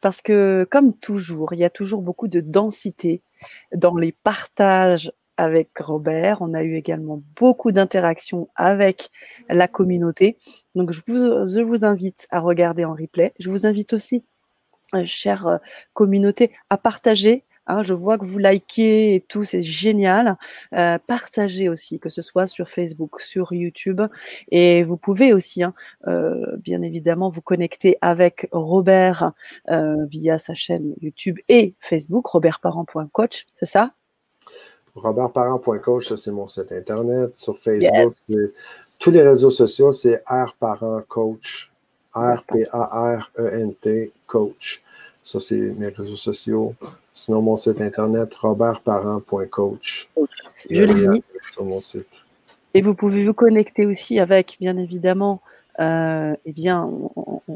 Parce 0.00 0.20
que, 0.20 0.66
comme 0.70 0.94
toujours, 0.94 1.52
il 1.52 1.60
y 1.60 1.64
a 1.64 1.70
toujours 1.70 2.02
beaucoup 2.02 2.26
de 2.26 2.40
densité 2.40 3.22
dans 3.72 3.96
les 3.96 4.10
partages 4.10 5.12
avec 5.36 5.70
Robert. 5.78 6.38
On 6.40 6.54
a 6.54 6.62
eu 6.64 6.76
également 6.76 7.22
beaucoup 7.36 7.70
d'interactions 7.70 8.48
avec 8.56 9.10
la 9.48 9.68
communauté. 9.68 10.36
Donc, 10.74 10.92
je 10.92 11.00
vous, 11.06 11.46
je 11.46 11.60
vous 11.60 11.84
invite 11.84 12.26
à 12.30 12.40
regarder 12.40 12.84
en 12.84 12.94
replay. 12.94 13.32
Je 13.38 13.48
vous 13.48 13.64
invite 13.64 13.92
aussi, 13.92 14.24
euh, 14.94 15.06
chère 15.06 15.46
euh, 15.46 15.58
communauté, 15.94 16.50
à 16.68 16.76
partager 16.76 17.44
Hein, 17.66 17.82
je 17.82 17.94
vois 17.94 18.18
que 18.18 18.24
vous 18.24 18.38
likez 18.38 19.14
et 19.14 19.20
tout, 19.20 19.44
c'est 19.44 19.62
génial. 19.62 20.36
Euh, 20.74 20.98
partagez 21.06 21.68
aussi, 21.68 21.98
que 21.98 22.08
ce 22.08 22.22
soit 22.22 22.46
sur 22.46 22.68
Facebook, 22.68 23.20
sur 23.20 23.52
YouTube. 23.52 24.00
Et 24.50 24.82
vous 24.84 24.96
pouvez 24.96 25.32
aussi, 25.32 25.62
hein, 25.62 25.74
euh, 26.06 26.56
bien 26.58 26.82
évidemment, 26.82 27.30
vous 27.30 27.42
connecter 27.42 27.96
avec 28.00 28.48
Robert 28.52 29.32
euh, 29.70 30.04
via 30.06 30.38
sa 30.38 30.54
chaîne 30.54 30.94
YouTube 31.00 31.38
et 31.48 31.74
Facebook, 31.80 32.26
robertparent.coach, 32.26 33.46
c'est 33.54 33.66
ça? 33.66 33.92
Robertparent.coach, 34.94 36.08
ça 36.08 36.16
c'est 36.16 36.32
mon 36.32 36.48
site 36.48 36.72
internet. 36.72 37.36
Sur 37.36 37.58
Facebook, 37.58 38.14
tous 38.98 39.10
les 39.10 39.22
réseaux 39.22 39.50
sociaux, 39.50 39.92
c'est 39.92 40.22
rparentcoach. 40.26 41.72
R-P-A-R-E-N-T, 42.14 44.12
coach. 44.26 44.82
Ça, 45.24 45.40
c'est 45.40 45.56
mes 45.56 45.88
réseaux 45.88 46.16
sociaux. 46.16 46.74
Sinon, 47.14 47.42
mon 47.42 47.56
site 47.56 47.80
internet, 47.80 48.34
robertparent.coach. 48.34 50.08
Je 50.70 50.82
l'ai 50.84 51.08
mis. 51.08 51.22
Sur 51.50 51.64
mon 51.64 51.80
site. 51.80 52.22
Et 52.74 52.80
vous 52.80 52.94
pouvez 52.94 53.24
vous 53.24 53.34
connecter 53.34 53.84
aussi 53.84 54.18
avec, 54.18 54.56
bien 54.60 54.78
évidemment, 54.78 55.42
euh, 55.80 56.34
eh 56.44 56.52
bien, 56.52 56.88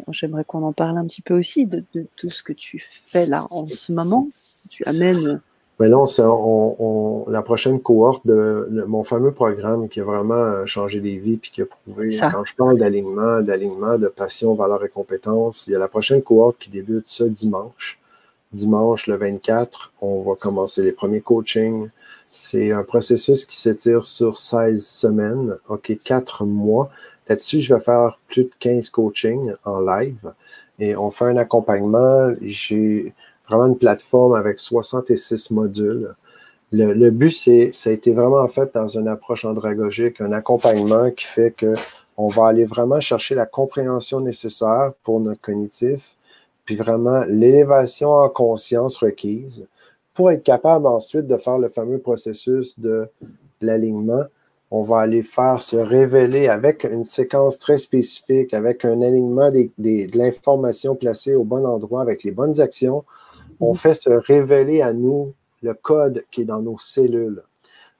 j'aimerais 0.09 0.45
qu'on 0.45 0.63
en 0.63 0.73
parle 0.73 0.99
un 0.99 1.07
petit 1.07 1.23
peu 1.23 1.39
aussi 1.39 1.67
de, 1.67 1.83
tout 2.19 2.31
ce 2.31 2.43
que 2.43 2.53
tu 2.53 2.85
fais 3.07 3.27
là 3.27 3.47
en 3.51 3.65
ce 3.67 3.93
moment. 3.93 4.29
Tu 4.69 4.85
amènes. 4.85 5.41
Mais 5.79 5.89
là, 5.89 5.99
on, 5.99 7.27
la 7.29 7.43
prochaine 7.43 7.81
cohorte 7.81 8.27
de, 8.27 8.85
mon 8.87 9.05
fameux 9.05 9.33
programme 9.33 9.89
qui 9.89 10.01
a 10.01 10.05
vraiment 10.05 10.35
euh, 10.35 10.67
changé 10.67 11.01
les 11.01 11.19
vies 11.19 11.37
puis 11.37 11.51
qui 11.51 11.61
a 11.61 11.67
prouvé, 11.67 12.09
quand 12.19 12.45
je 12.45 12.55
parle 12.55 12.79
d'alignement, 12.79 13.43
d'alignement, 13.43 13.99
de 13.99 14.09
passion, 14.09 14.55
valeur 14.55 14.85
et 14.85 14.89
compétences, 14.89 15.67
il 15.67 15.75
y 15.75 15.77
a 15.77 15.79
la 15.79 15.89
prochaine 15.89 16.23
cohorte 16.23 16.57
qui 16.59 16.71
débute 16.71 17.09
ce 17.09 17.25
dimanche 17.25 17.99
dimanche, 18.53 19.07
le 19.07 19.17
24, 19.17 19.93
on 20.01 20.23
va 20.23 20.35
commencer 20.35 20.83
les 20.83 20.93
premiers 20.93 21.21
coachings. 21.21 21.89
C'est 22.31 22.73
un 22.73 22.83
processus 22.83 23.45
qui 23.45 23.57
s'étire 23.57 24.05
sur 24.05 24.37
16 24.37 24.85
semaines, 24.85 25.57
OK, 25.69 25.93
4 26.05 26.45
mois. 26.45 26.91
Là-dessus, 27.29 27.61
je 27.61 27.75
vais 27.75 27.81
faire 27.81 28.19
plus 28.29 28.45
de 28.45 28.51
15 28.59 28.91
coachings 28.91 29.53
en 29.65 29.81
live 29.81 30.33
et 30.79 30.97
on 30.97 31.11
fait 31.11 31.25
un 31.25 31.37
accompagnement. 31.37 32.33
J'ai 32.43 33.15
vraiment 33.49 33.67
une 33.67 33.79
plateforme 33.79 34.35
avec 34.35 34.59
66 34.59 35.51
modules. 35.51 36.15
Le, 36.73 37.11
but, 37.11 37.31
c'est, 37.31 37.71
ça 37.73 37.91
a 37.91 37.93
été 37.93 38.13
vraiment 38.13 38.47
fait 38.49 38.71
dans 38.75 38.89
une 38.89 39.09
approche 39.09 39.45
andragogique, 39.45 40.21
un 40.21 40.33
accompagnement 40.33 41.11
qui 41.11 41.25
fait 41.25 41.53
que 41.53 41.75
on 42.17 42.29
va 42.29 42.49
aller 42.49 42.65
vraiment 42.65 43.01
chercher 43.01 43.35
la 43.35 43.47
compréhension 43.47 44.21
nécessaire 44.21 44.93
pour 45.05 45.21
notre 45.21 45.41
cognitif, 45.41 46.16
puis 46.67 46.77
vraiment 46.77 47.25
l'élévation 47.29 48.11
en 48.11 48.29
conscience 48.29 48.99
requise 48.99 49.67
pour 50.13 50.31
être 50.31 50.43
capable 50.43 50.87
ensuite 50.87 51.27
de 51.27 51.37
faire 51.37 51.59
le 51.59 51.69
fameux 51.69 51.99
processus 51.99 52.79
de 52.79 53.09
l'alignement. 53.61 54.25
On 54.71 54.83
va 54.83 55.01
aller 55.01 55.23
faire 55.23 55.63
se 55.63 55.77
révéler 55.77 56.49
avec 56.49 56.85
une 56.85 57.05
séquence 57.05 57.59
très 57.59 57.79
spécifique, 57.79 58.53
avec 58.53 58.85
un 58.85 59.01
alignement 59.01 59.51
des, 59.51 59.71
de 59.79 60.19
l'information 60.19 60.97
placée 60.97 61.37
au 61.37 61.45
bon 61.45 61.65
endroit, 61.65 62.03
avec 62.03 62.25
les 62.25 62.33
bonnes 62.33 62.61
actions. 62.61 63.05
On 63.61 63.73
mhm. 63.73 63.79
fait 63.79 63.95
se 63.95 64.11
révéler 64.11 64.83
à 64.83 64.93
nous 64.93 65.35
le 65.63 65.73
code 65.75 66.25
qui 66.31 66.43
est 66.43 66.47
dans 66.47 66.63
nos 66.63 66.79
cellules. 66.79 67.43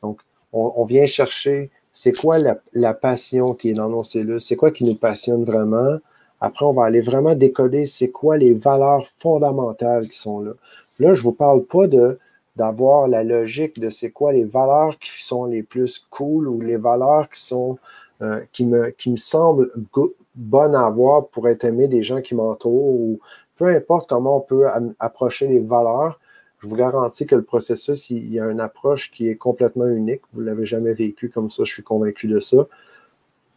Donc, 0.03 0.21
on, 0.53 0.85
vient 0.85 1.07
chercher 1.07 1.71
c'est 1.93 2.13
quoi 2.13 2.39
la, 2.39 2.59
la, 2.73 2.95
passion 2.95 3.55
qui 3.55 3.71
est 3.71 3.75
dans 3.75 3.91
nos 3.91 4.03
cellules, 4.03 4.41
c'est 4.41 4.57
quoi 4.57 4.71
qui 4.71 4.85
nous 4.85 4.97
passionne 4.97 5.45
vraiment, 5.45 5.99
après, 6.41 6.65
on 6.67 6.73
va 6.73 6.85
aller 6.85 7.01
vraiment 7.01 7.35
décoder 7.35 7.87
c'est 7.87 8.11
quoi 8.11 8.37
les 8.37 8.53
valeurs 8.53 9.07
fondamentales 9.19 10.09
qui 10.09 10.19
sont 10.19 10.41
là. 10.41 10.53
Là, 10.99 11.15
je 11.15 11.21
ne 11.21 11.25
vous 11.25 11.33
parle 11.33 11.65
pas 11.65 11.87
de 11.87 12.19
d'avoir 12.57 13.07
la 13.07 13.23
logique 13.23 13.79
de 13.79 13.91
c'est 13.91 14.11
quoi 14.11 14.33
les 14.33 14.45
valeurs 14.45 14.99
qui 14.99 15.11
sont 15.23 15.45
les 15.45 15.63
plus 15.63 16.07
cool 16.11 16.49
ou 16.49 16.61
les 16.61 16.79
valeurs 16.79 17.29
qui 17.29 17.43
sont 17.43 17.79
euh, 18.23 18.41
qui, 18.51 18.65
me, 18.65 18.89
qui 18.91 19.11
me 19.11 19.17
semblent 19.17 19.71
bonnes 20.35 20.75
à 20.75 20.87
avoir 20.87 21.27
pour 21.27 21.49
être 21.51 21.65
aimé 21.65 21.87
des 21.87 22.03
gens 22.03 22.23
qui 22.23 22.35
m'entourent 22.35 22.95
ou 22.95 23.21
peu 23.57 23.67
importe 23.67 24.09
comment 24.09 24.39
on 24.39 24.41
peut 24.41 24.67
approcher 24.99 25.49
les 25.49 25.59
valeurs. 25.59 26.19
Je 26.61 26.69
vous 26.69 26.77
garantis 26.77 27.27
que 27.27 27.35
le 27.35 27.43
processus, 27.43 28.09
il, 28.09 28.33
y 28.33 28.41
a 28.41 28.47
une 28.47 28.61
approche 28.61 29.11
qui 29.11 29.29
est 29.29 29.37
complètement 29.37 29.87
unique. 29.87 30.23
Vous 30.33 30.41
ne 30.41 30.47
l'avez 30.47 30.65
jamais 30.65 30.95
vécu 30.95 31.29
comme 31.29 31.51
ça, 31.51 31.65
je 31.65 31.73
suis 31.73 31.83
convaincu 31.83 32.27
de 32.27 32.41
ça. 32.41 32.67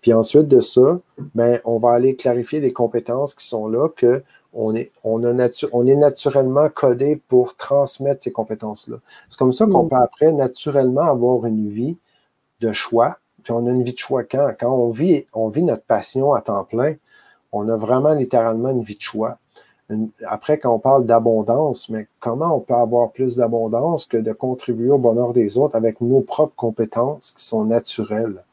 Puis 0.01 0.13
ensuite 0.13 0.47
de 0.47 0.59
ça, 0.59 0.99
ben, 1.35 1.59
on 1.65 1.77
va 1.77 1.91
aller 1.91 2.15
clarifier 2.15 2.61
les 2.61 2.73
compétences 2.73 3.33
qui 3.33 3.45
sont 3.45 3.67
là, 3.67 3.89
que 3.89 4.23
on 4.53 4.75
est, 4.75 4.91
on, 5.03 5.23
a 5.23 5.49
on 5.73 5.85
est 5.85 5.95
naturellement 5.95 6.69
codé 6.69 7.21
pour 7.27 7.55
transmettre 7.55 8.23
ces 8.23 8.31
compétences-là. 8.31 8.97
C'est 9.29 9.37
comme 9.37 9.53
ça 9.53 9.65
qu'on 9.65 9.83
mm. 9.83 9.89
peut 9.89 9.95
après 9.95 10.31
naturellement 10.31 11.01
avoir 11.01 11.45
une 11.45 11.69
vie 11.69 11.97
de 12.61 12.71
choix. 12.71 13.17
Puis 13.43 13.53
on 13.53 13.67
a 13.67 13.69
une 13.69 13.83
vie 13.83 13.93
de 13.93 13.97
choix 13.97 14.23
quand? 14.23 14.51
Quand 14.59 14.71
on 14.71 14.89
vit, 14.89 15.25
on 15.33 15.49
vit 15.49 15.63
notre 15.63 15.83
passion 15.83 16.33
à 16.33 16.41
temps 16.41 16.63
plein, 16.63 16.95
on 17.51 17.69
a 17.69 17.77
vraiment 17.77 18.13
littéralement 18.13 18.69
une 18.69 18.83
vie 18.83 18.95
de 18.95 19.01
choix. 19.01 19.37
après, 20.27 20.59
quand 20.59 20.73
on 20.73 20.79
parle 20.79 21.05
d'abondance, 21.05 21.89
mais 21.89 22.07
comment 22.19 22.55
on 22.55 22.59
peut 22.59 22.75
avoir 22.75 23.11
plus 23.11 23.35
d'abondance 23.35 24.05
que 24.05 24.17
de 24.17 24.33
contribuer 24.33 24.91
au 24.91 24.99
bonheur 24.99 25.33
des 25.33 25.57
autres 25.57 25.75
avec 25.75 26.01
nos 26.01 26.21
propres 26.21 26.55
compétences 26.55 27.31
qui 27.31 27.43
sont 27.43 27.65
naturelles? 27.65 28.43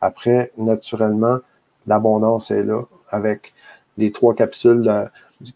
Après, 0.00 0.52
naturellement, 0.56 1.38
l'abondance 1.86 2.50
est 2.50 2.62
là 2.62 2.82
avec 3.08 3.52
les 3.98 4.12
trois 4.12 4.34
capsules, 4.34 4.82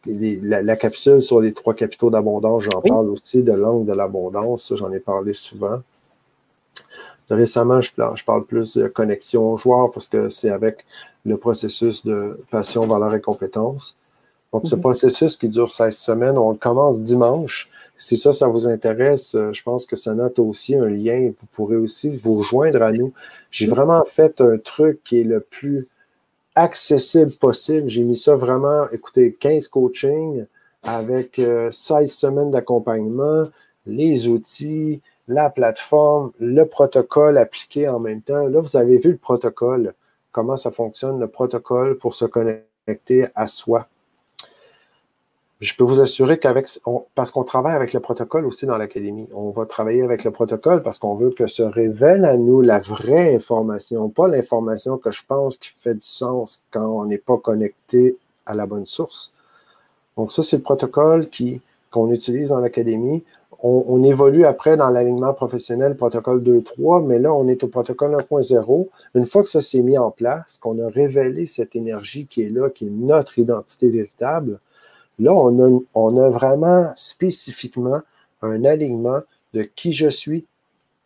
la, 0.04 0.76
capsule 0.76 1.22
sur 1.22 1.40
les 1.40 1.52
trois 1.54 1.74
capitaux 1.74 2.10
d'abondance, 2.10 2.64
j'en 2.64 2.82
parle 2.82 3.08
aussi 3.08 3.42
de 3.42 3.52
l'angle 3.52 3.86
de 3.86 3.92
l'abondance, 3.94 4.72
j'en 4.74 4.92
ai 4.92 5.00
parlé 5.00 5.32
souvent. 5.32 5.80
Récemment, 7.30 7.80
je, 7.80 7.90
je, 8.14 8.24
parle 8.24 8.44
plus 8.44 8.76
de 8.76 8.86
connexion 8.86 9.56
joueur 9.56 9.90
parce 9.90 10.08
que 10.08 10.28
c'est 10.28 10.50
avec 10.50 10.84
le 11.24 11.38
processus 11.38 12.04
de 12.04 12.38
passion, 12.50 12.86
valeur 12.86 13.14
et 13.14 13.20
compétence. 13.20 13.96
Donc, 14.52 14.66
ce 14.66 14.74
mhm. 14.74 14.82
processus 14.82 15.36
qui 15.36 15.48
dure 15.48 15.70
16 15.70 15.96
semaines, 15.96 16.38
on 16.38 16.54
commence 16.54 17.00
dimanche 17.00 17.68
si 17.96 18.16
ça, 18.16 18.32
ça 18.32 18.48
vous 18.48 18.66
intéresse, 18.66 19.34
euh, 19.34 19.52
je 19.52 19.62
pense 19.62 19.86
que 19.86 19.96
ça 19.96 20.14
note 20.14 20.38
aussi 20.38 20.74
un 20.74 20.88
lien. 20.88 21.32
Vous 21.38 21.46
pourrez 21.52 21.76
aussi 21.76 22.10
vous 22.10 22.38
rejoindre 22.38 22.82
à 22.82 22.92
nous. 22.92 23.12
J'ai 23.50 23.66
vraiment 23.66 24.04
fait 24.04 24.40
un 24.40 24.58
truc 24.58 25.02
qui 25.04 25.20
est 25.20 25.24
le 25.24 25.40
plus 25.40 25.88
accessible 26.54 27.32
possible. 27.32 27.88
J'ai 27.88 28.02
mis 28.02 28.16
ça 28.16 28.34
vraiment, 28.34 28.88
écoutez, 28.90 29.32
15 29.32 29.68
coachings 29.68 30.46
avec 30.82 31.36
16 31.36 31.40
euh, 31.40 32.06
semaines 32.06 32.50
d'accompagnement, 32.50 33.48
les 33.86 34.28
outils, 34.28 35.00
la 35.28 35.48
plateforme, 35.50 36.32
le 36.38 36.64
protocole 36.64 37.38
appliqué 37.38 37.88
en 37.88 38.00
même 38.00 38.22
temps. 38.22 38.48
Là, 38.48 38.60
vous 38.60 38.76
avez 38.76 38.98
vu 38.98 39.12
le 39.12 39.16
protocole, 39.16 39.94
comment 40.32 40.56
ça 40.56 40.70
fonctionne, 40.70 41.18
le 41.20 41.28
protocole 41.28 41.96
pour 41.98 42.14
se 42.14 42.24
connecter 42.24 43.28
à 43.34 43.48
soi 43.48 43.88
je 45.64 45.74
peux 45.74 45.84
vous 45.84 46.00
assurer 46.00 46.38
qu'avec, 46.38 46.68
parce 47.14 47.30
qu'on 47.30 47.44
travaille 47.44 47.74
avec 47.74 47.92
le 47.94 48.00
protocole 48.00 48.44
aussi 48.44 48.66
dans 48.66 48.76
l'académie, 48.76 49.28
on 49.34 49.50
va 49.50 49.64
travailler 49.64 50.02
avec 50.02 50.22
le 50.22 50.30
protocole 50.30 50.82
parce 50.82 50.98
qu'on 50.98 51.14
veut 51.14 51.30
que 51.30 51.46
se 51.46 51.62
révèle 51.62 52.24
à 52.26 52.36
nous 52.36 52.60
la 52.60 52.80
vraie 52.80 53.34
information, 53.34 54.10
pas 54.10 54.28
l'information 54.28 54.98
que 54.98 55.10
je 55.10 55.22
pense 55.26 55.56
qui 55.56 55.70
fait 55.80 55.94
du 55.94 56.02
sens 56.02 56.62
quand 56.70 56.86
on 56.86 57.06
n'est 57.06 57.18
pas 57.18 57.38
connecté 57.38 58.18
à 58.44 58.54
la 58.54 58.66
bonne 58.66 58.84
source. 58.84 59.32
Donc 60.18 60.32
ça, 60.32 60.42
c'est 60.42 60.58
le 60.58 60.62
protocole 60.62 61.30
qui, 61.30 61.62
qu'on 61.90 62.12
utilise 62.12 62.50
dans 62.50 62.60
l'académie. 62.60 63.24
on, 63.62 64.02
évolue 64.02 64.44
après 64.44 64.76
dans 64.76 64.90
l'alignement 64.90 65.32
professionnel 65.32 65.96
protocole 65.96 66.42
2.3, 66.42 67.06
mais 67.06 67.18
là, 67.18 67.32
on 67.32 67.48
est 67.48 67.64
au 67.64 67.68
protocole 67.68 68.14
1.0. 68.14 68.88
Une 69.14 69.24
fois 69.24 69.42
que 69.42 69.48
ça 69.48 69.62
s'est 69.62 69.80
mis 69.80 69.96
en 69.96 70.10
place, 70.10 70.58
qu'on 70.58 70.78
a 70.78 70.88
révélé 70.90 71.46
cette 71.46 71.74
énergie 71.74 72.26
qui 72.26 72.42
est 72.42 72.50
là, 72.50 72.68
qui 72.68 72.86
est 72.86 72.90
notre 72.90 73.38
identité 73.38 73.88
véritable, 73.88 74.60
là, 75.18 75.32
on 75.32 75.58
a, 75.58 75.80
on 75.94 76.16
a 76.16 76.30
vraiment 76.30 76.90
spécifiquement 76.96 78.00
un 78.42 78.64
alignement 78.64 79.20
de 79.52 79.62
qui 79.62 79.92
je 79.92 80.08
suis, 80.08 80.46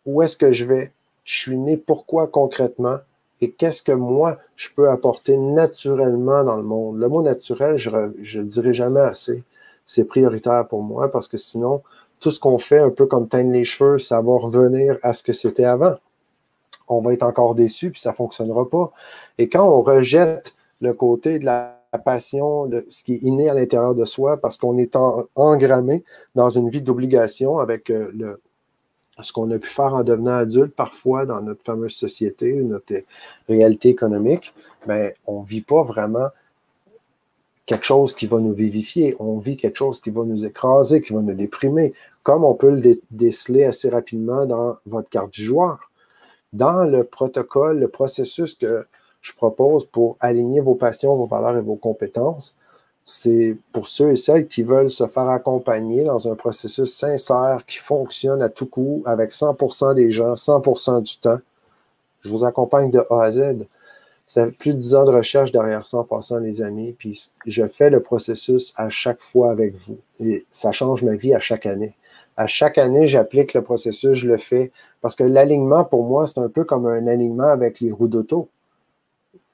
où 0.05 0.21
est-ce 0.21 0.37
que 0.37 0.51
je 0.51 0.65
vais, 0.65 0.91
je 1.23 1.39
suis 1.39 1.57
né 1.57 1.77
pourquoi 1.77 2.27
concrètement, 2.27 2.97
et 3.41 3.51
qu'est-ce 3.51 3.81
que 3.81 3.91
moi, 3.91 4.37
je 4.55 4.69
peux 4.75 4.89
apporter 4.89 5.37
naturellement 5.37 6.43
dans 6.43 6.57
le 6.57 6.63
monde. 6.63 6.99
Le 6.99 7.07
mot 7.07 7.21
naturel, 7.21 7.77
je 7.77 7.89
ne 7.89 8.43
le 8.43 8.49
dirai 8.49 8.73
jamais 8.73 8.99
assez. 8.99 9.43
C'est 9.85 10.03
prioritaire 10.03 10.67
pour 10.67 10.83
moi 10.83 11.09
parce 11.11 11.27
que 11.27 11.37
sinon, 11.37 11.81
tout 12.19 12.31
ce 12.31 12.39
qu'on 12.39 12.57
fait, 12.57 12.79
un 12.79 12.89
peu 12.89 13.05
comme 13.05 13.29
teindre 13.29 13.51
les 13.51 13.63
cheveux, 13.63 13.97
ça 13.97 14.19
va 14.21 14.37
revenir 14.37 14.97
à 15.03 15.13
ce 15.13 15.23
que 15.23 15.31
c'était 15.31 15.63
avant. 15.63 15.95
On 16.87 17.01
va 17.01 17.13
être 17.13 17.23
encore 17.23 17.55
déçu, 17.55 17.91
puis 17.91 18.01
ça 18.01 18.11
ne 18.11 18.15
fonctionnera 18.15 18.67
pas. 18.69 18.91
Et 19.37 19.47
quand 19.47 19.67
on 19.69 19.81
rejette 19.81 20.53
le 20.81 20.93
côté 20.93 21.39
de 21.39 21.45
la 21.45 21.78
passion, 21.97 22.67
de 22.67 22.85
ce 22.89 23.03
qui 23.03 23.15
est 23.15 23.23
inné 23.23 23.49
à 23.49 23.53
l'intérieur 23.53 23.95
de 23.95 24.05
soi, 24.05 24.37
parce 24.37 24.57
qu'on 24.57 24.77
est 24.77 24.95
engrammé 25.35 26.03
dans 26.35 26.49
une 26.49 26.69
vie 26.69 26.81
d'obligation 26.81 27.57
avec 27.57 27.89
euh, 27.89 28.11
le, 28.13 28.39
ce 29.21 29.33
qu'on 29.33 29.49
a 29.51 29.57
pu 29.57 29.69
faire 29.69 29.93
en 29.93 30.03
devenant 30.03 30.35
adulte 30.35 30.75
parfois 30.75 31.25
dans 31.25 31.41
notre 31.41 31.63
fameuse 31.63 31.93
société, 31.93 32.55
notre 32.55 32.93
réalité 33.47 33.89
économique, 33.89 34.53
mais 34.87 35.09
ben, 35.09 35.13
on 35.25 35.41
ne 35.41 35.45
vit 35.45 35.61
pas 35.61 35.83
vraiment 35.83 36.27
quelque 37.69 37.85
chose 37.85 38.15
qui 38.15 38.25
va 38.25 38.39
nous 38.39 38.53
vivifier. 38.53 39.15
On 39.19 39.37
vit 39.37 39.55
quelque 39.55 39.75
chose 39.75 40.01
qui 40.01 40.09
va 40.09 40.23
nous 40.23 40.43
écraser, 40.43 41.01
qui 41.03 41.13
va 41.13 41.21
nous 41.21 41.35
déprimer, 41.35 41.93
comme 42.23 42.43
on 42.43 42.55
peut 42.55 42.71
le 42.71 42.95
déceler 43.11 43.63
assez 43.63 43.89
rapidement 43.89 44.47
dans 44.47 44.77
votre 44.87 45.07
carte 45.07 45.31
du 45.31 45.43
joueur. 45.43 45.91
Dans 46.51 46.83
le 46.83 47.03
protocole, 47.03 47.79
le 47.79 47.87
processus 47.87 48.55
que 48.55 48.87
je 49.21 49.33
propose 49.33 49.85
pour 49.85 50.17
aligner 50.19 50.61
vos 50.61 50.75
passions, 50.75 51.15
vos 51.15 51.27
valeurs 51.27 51.57
et 51.57 51.61
vos 51.61 51.75
compétences, 51.75 52.55
c'est 53.05 53.57
pour 53.73 53.87
ceux 53.87 54.11
et 54.11 54.15
celles 54.15 54.47
qui 54.47 54.61
veulent 54.61 54.91
se 54.91 55.07
faire 55.07 55.29
accompagner 55.29 56.03
dans 56.03 56.31
un 56.31 56.35
processus 56.35 56.95
sincère 56.95 57.63
qui 57.65 57.77
fonctionne 57.77 58.41
à 58.43 58.49
tout 58.49 58.67
coup 58.67 59.01
avec 59.05 59.31
100% 59.31 59.95
des 59.95 60.11
gens, 60.11 60.35
100% 60.35 61.01
du 61.01 61.17
temps. 61.17 61.39
Je 62.21 62.29
vous 62.29 62.45
accompagne 62.45 62.91
de 62.91 63.03
A 63.09 63.23
à 63.23 63.31
Z. 63.31 63.65
Ça 64.27 64.45
fait 64.45 64.55
plus 64.55 64.73
de 64.73 64.77
10 64.77 64.95
ans 64.95 65.05
de 65.05 65.11
recherche 65.11 65.51
derrière 65.51 65.87
ça 65.87 65.97
en 65.97 66.03
passant 66.03 66.37
les 66.37 66.61
années, 66.61 66.95
puis 66.99 67.31
je 67.47 67.65
fais 67.65 67.89
le 67.89 67.99
processus 67.99 68.73
à 68.75 68.89
chaque 68.89 69.21
fois 69.21 69.49
avec 69.49 69.73
vous. 69.75 69.97
Et 70.19 70.45
ça 70.51 70.71
change 70.71 71.01
ma 71.01 71.15
vie 71.15 71.33
à 71.33 71.39
chaque 71.39 71.65
année. 71.65 71.95
À 72.37 72.45
chaque 72.45 72.77
année, 72.77 73.07
j'applique 73.07 73.55
le 73.55 73.63
processus, 73.63 74.13
je 74.13 74.27
le 74.27 74.37
fais, 74.37 74.71
parce 75.01 75.15
que 75.15 75.23
l'alignement, 75.23 75.83
pour 75.83 76.03
moi, 76.03 76.27
c'est 76.27 76.39
un 76.39 76.47
peu 76.47 76.63
comme 76.63 76.85
un 76.85 77.07
alignement 77.07 77.47
avec 77.47 77.79
les 77.79 77.91
roues 77.91 78.07
d'auto. 78.07 78.49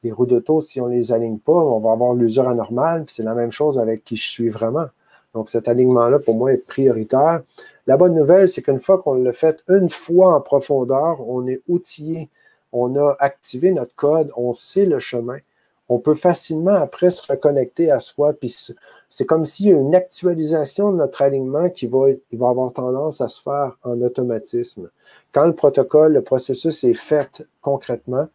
Les 0.06 0.14
roues 0.14 0.26
d'auto, 0.26 0.62
si 0.62 0.80
on 0.80 0.88
ne 0.88 0.94
les 0.94 1.12
aligne 1.12 1.40
pas, 1.40 1.52
on 1.52 1.80
va 1.80 1.92
avoir 1.92 2.14
l'usure 2.14 2.48
anormale, 2.48 3.04
c'est 3.10 3.24
la 3.24 3.36
même 3.36 3.52
chose 3.52 3.78
avec 3.78 4.06
qui 4.06 4.16
je 4.16 4.30
suis 4.30 4.50
vraiment. 4.50 4.86
Donc, 5.34 5.50
cet 5.50 5.68
alignement-là, 5.68 6.20
pour 6.20 6.38
moi, 6.38 6.54
est 6.54 6.66
prioritaire. 6.66 7.42
La 7.88 7.98
bonne 7.98 8.16
nouvelle, 8.16 8.48
c'est 8.48 8.62
qu'une 8.62 8.80
fois 8.80 9.00
qu'on 9.00 9.16
l'a 9.16 9.34
fait 9.34 9.62
une 9.68 9.90
fois 9.90 10.34
en 10.36 10.40
profondeur, 10.40 11.28
on 11.28 11.46
est 11.46 11.62
outillé 11.68 12.30
on 12.76 12.96
a 12.98 13.16
activé 13.20 13.72
notre 13.72 13.96
code, 13.96 14.32
on 14.36 14.54
sait 14.54 14.86
le 14.86 15.00
chemin. 15.00 15.38
On 15.88 16.00
peut 16.00 16.16
facilement 16.16 16.74
après 16.74 17.10
se 17.10 17.22
reconnecter 17.26 17.90
à 17.90 18.00
soi. 18.00 18.34
C'est 19.10 19.26
comme 19.26 19.46
s'il 19.46 19.68
y 19.68 19.72
a 19.72 19.78
une 19.78 19.96
actualisation 19.96 20.92
de 20.92 20.98
notre 20.98 21.22
alignement 21.22 21.70
qui 21.70 21.88
va, 21.88 22.08
va 22.34 22.50
avoir 22.50 22.74
tendance 22.74 23.22
à 23.22 23.30
se 23.30 23.42
faire 23.42 23.78
en 23.84 24.02
automatisme. 24.02 24.90
Quand 25.32 25.46
le 25.46 25.54
protocole, 25.54 26.14
le 26.14 26.22
processus 26.22 26.84
est 26.84 26.96
fait 26.96 27.48
concrètement, 27.62 28.28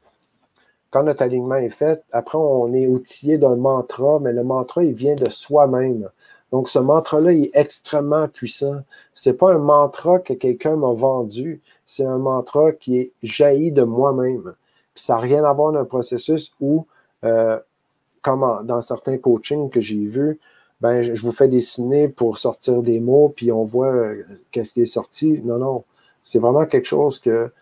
quand 0.90 1.04
notre 1.04 1.22
alignement 1.22 1.56
est 1.56 1.70
fait, 1.70 2.02
après 2.12 2.38
on 2.38 2.72
est 2.72 2.86
outillé 2.86 3.38
d'un 3.38 3.56
mantra, 3.56 4.18
mais 4.20 4.32
le 4.32 4.44
mantra, 4.44 4.84
il 4.84 4.94
vient 4.94 5.14
de 5.14 5.28
soi-même. 5.28 6.08
Donc, 6.52 6.68
ce 6.68 6.78
mantra-là 6.78 7.32
est 7.32 7.50
extrêmement 7.54 8.26
puissant. 8.28 8.80
C'est 9.14 9.34
pas 9.34 9.52
un 9.52 9.58
mantra 9.58 10.18
que 10.18 10.32
quelqu'un 10.32 10.76
m'a 10.76 10.92
vendu, 10.92 11.60
c'est 11.86 12.04
un 12.04 12.18
mantra 12.18 12.72
qui 12.72 12.98
est 12.98 13.12
jailli 13.22 13.72
de 13.72 13.82
moi-même. 13.82 14.54
ça 14.94 15.14
n'a 15.14 15.20
rien 15.20 15.44
à 15.44 15.52
voir 15.52 15.72
d'un 15.72 15.84
processus 15.84 16.52
où, 16.60 16.86
euh, 17.24 17.58
comme 18.22 18.44
dans 18.64 18.80
certains 18.80 19.18
coachings 19.18 19.70
que 19.70 19.80
j'ai 19.80 20.04
vus, 20.06 20.38
ben, 20.80 21.02
je 21.02 21.22
vous 21.22 21.32
fais 21.32 21.48
dessiner 21.48 22.08
pour 22.08 22.38
sortir 22.38 22.82
des 22.82 23.00
mots, 23.00 23.32
puis 23.34 23.52
on 23.52 23.64
voit 23.64 23.88
euh, 23.88 24.22
qu'est-ce 24.50 24.72
qui 24.74 24.82
est 24.82 24.86
sorti. 24.86 25.40
Non, 25.44 25.58
non. 25.58 25.84
C'est 26.24 26.38
vraiment 26.38 26.66
quelque 26.66 26.86
chose 26.86 27.20
que 27.20 27.52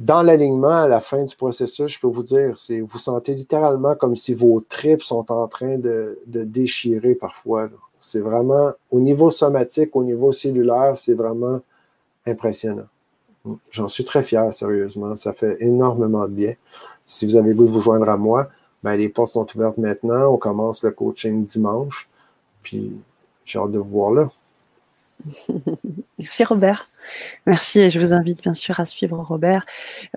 dans 0.00 0.22
l'alignement, 0.22 0.68
à 0.82 0.88
la 0.88 1.00
fin 1.00 1.24
du 1.24 1.36
processus, 1.36 1.92
je 1.92 2.00
peux 2.00 2.06
vous 2.06 2.22
dire, 2.22 2.56
c'est 2.56 2.80
vous 2.80 2.96
sentez 2.96 3.34
littéralement 3.34 3.94
comme 3.94 4.16
si 4.16 4.32
vos 4.32 4.64
tripes 4.66 5.02
sont 5.02 5.30
en 5.30 5.46
train 5.46 5.76
de, 5.76 6.18
déchirer 6.26 7.14
parfois. 7.14 7.68
C'est 8.00 8.20
vraiment, 8.20 8.72
au 8.90 8.98
niveau 8.98 9.30
somatique, 9.30 9.94
au 9.94 10.02
niveau 10.02 10.32
cellulaire, 10.32 10.96
c'est 10.96 11.12
vraiment 11.12 11.60
impressionnant. 12.26 12.86
J'en 13.70 13.88
suis 13.88 14.06
très 14.06 14.22
fier, 14.22 14.54
sérieusement. 14.54 15.16
Ça 15.16 15.34
fait 15.34 15.58
énormément 15.60 16.26
de 16.26 16.32
bien. 16.32 16.54
Si 17.06 17.26
vous 17.26 17.36
avez 17.36 17.52
de 17.52 17.62
vous 17.62 17.80
joindre 17.82 18.08
à 18.08 18.16
moi, 18.16 18.48
ben, 18.82 18.96
les 18.96 19.10
portes 19.10 19.34
sont 19.34 19.46
ouvertes 19.54 19.76
maintenant. 19.76 20.32
On 20.32 20.38
commence 20.38 20.82
le 20.82 20.92
coaching 20.92 21.44
dimanche. 21.44 22.08
Puis 22.62 22.90
j'ai 23.44 23.58
hâte 23.58 23.72
de 23.72 23.78
vous 23.78 23.90
voir 23.90 24.12
là. 24.12 24.30
Merci 26.18 26.44
Robert. 26.44 26.86
Merci 27.46 27.80
et 27.80 27.90
je 27.90 27.98
vous 27.98 28.12
invite 28.12 28.42
bien 28.42 28.54
sûr 28.54 28.78
à 28.80 28.84
suivre 28.84 29.18
Robert. 29.18 29.66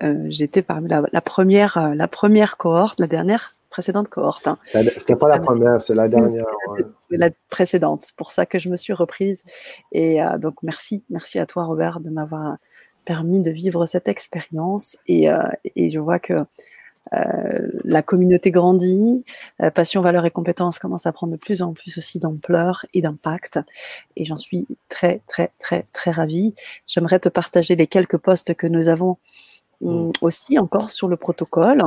Euh, 0.02 0.26
j'étais 0.28 0.62
parmi 0.62 0.88
la, 0.88 1.20
première, 1.20 1.76
euh, 1.78 1.94
la 1.94 2.08
première 2.08 2.56
cohorte, 2.56 3.00
la 3.00 3.06
dernière 3.06 3.50
précédente 3.70 4.08
cohorte. 4.08 4.46
Hein. 4.46 4.58
C'était 4.96 5.16
pas 5.16 5.28
la 5.28 5.38
première, 5.38 5.80
c'est 5.80 5.94
la 5.94 6.08
dernière. 6.08 6.46
C'est 7.10 7.18
la 7.18 7.30
précédente. 7.50 8.02
C'est 8.02 8.16
pour 8.16 8.32
ça 8.32 8.46
que 8.46 8.58
je 8.58 8.70
me 8.70 8.76
suis 8.76 8.92
reprise. 8.92 9.42
Et 9.92 10.22
euh, 10.22 10.38
donc 10.38 10.54
merci, 10.62 11.04
merci 11.10 11.38
à 11.38 11.46
toi 11.46 11.64
Robert 11.64 12.00
de 12.00 12.10
m'avoir 12.10 12.56
permis 13.04 13.40
de 13.40 13.50
vivre 13.50 13.84
cette 13.84 14.08
expérience. 14.08 14.96
Et, 15.06 15.28
et 15.76 15.90
je 15.90 15.98
vois 15.98 16.18
que 16.18 16.46
la 17.12 18.02
communauté 18.02 18.50
grandit, 18.50 19.24
euh, 19.62 19.70
passion, 19.70 20.00
valeur 20.00 20.24
et 20.26 20.30
compétences 20.30 20.78
commence 20.78 21.06
à 21.06 21.12
prendre 21.12 21.32
de 21.34 21.38
plus 21.38 21.62
en 21.62 21.72
plus 21.72 21.98
aussi 21.98 22.18
d'ampleur 22.18 22.86
et 22.94 23.02
d'impact. 23.02 23.60
Et 24.16 24.24
j'en 24.24 24.38
suis 24.38 24.66
très, 24.88 25.20
très, 25.28 25.52
très, 25.58 25.86
très 25.92 26.10
ravie. 26.10 26.54
J'aimerais 26.86 27.20
te 27.20 27.28
partager 27.28 27.76
les 27.76 27.86
quelques 27.86 28.16
postes 28.16 28.54
que 28.54 28.66
nous 28.66 28.88
avons 28.88 29.18
mm. 29.80 30.12
aussi 30.22 30.58
encore 30.58 30.90
sur 30.90 31.08
le 31.08 31.16
protocole 31.16 31.82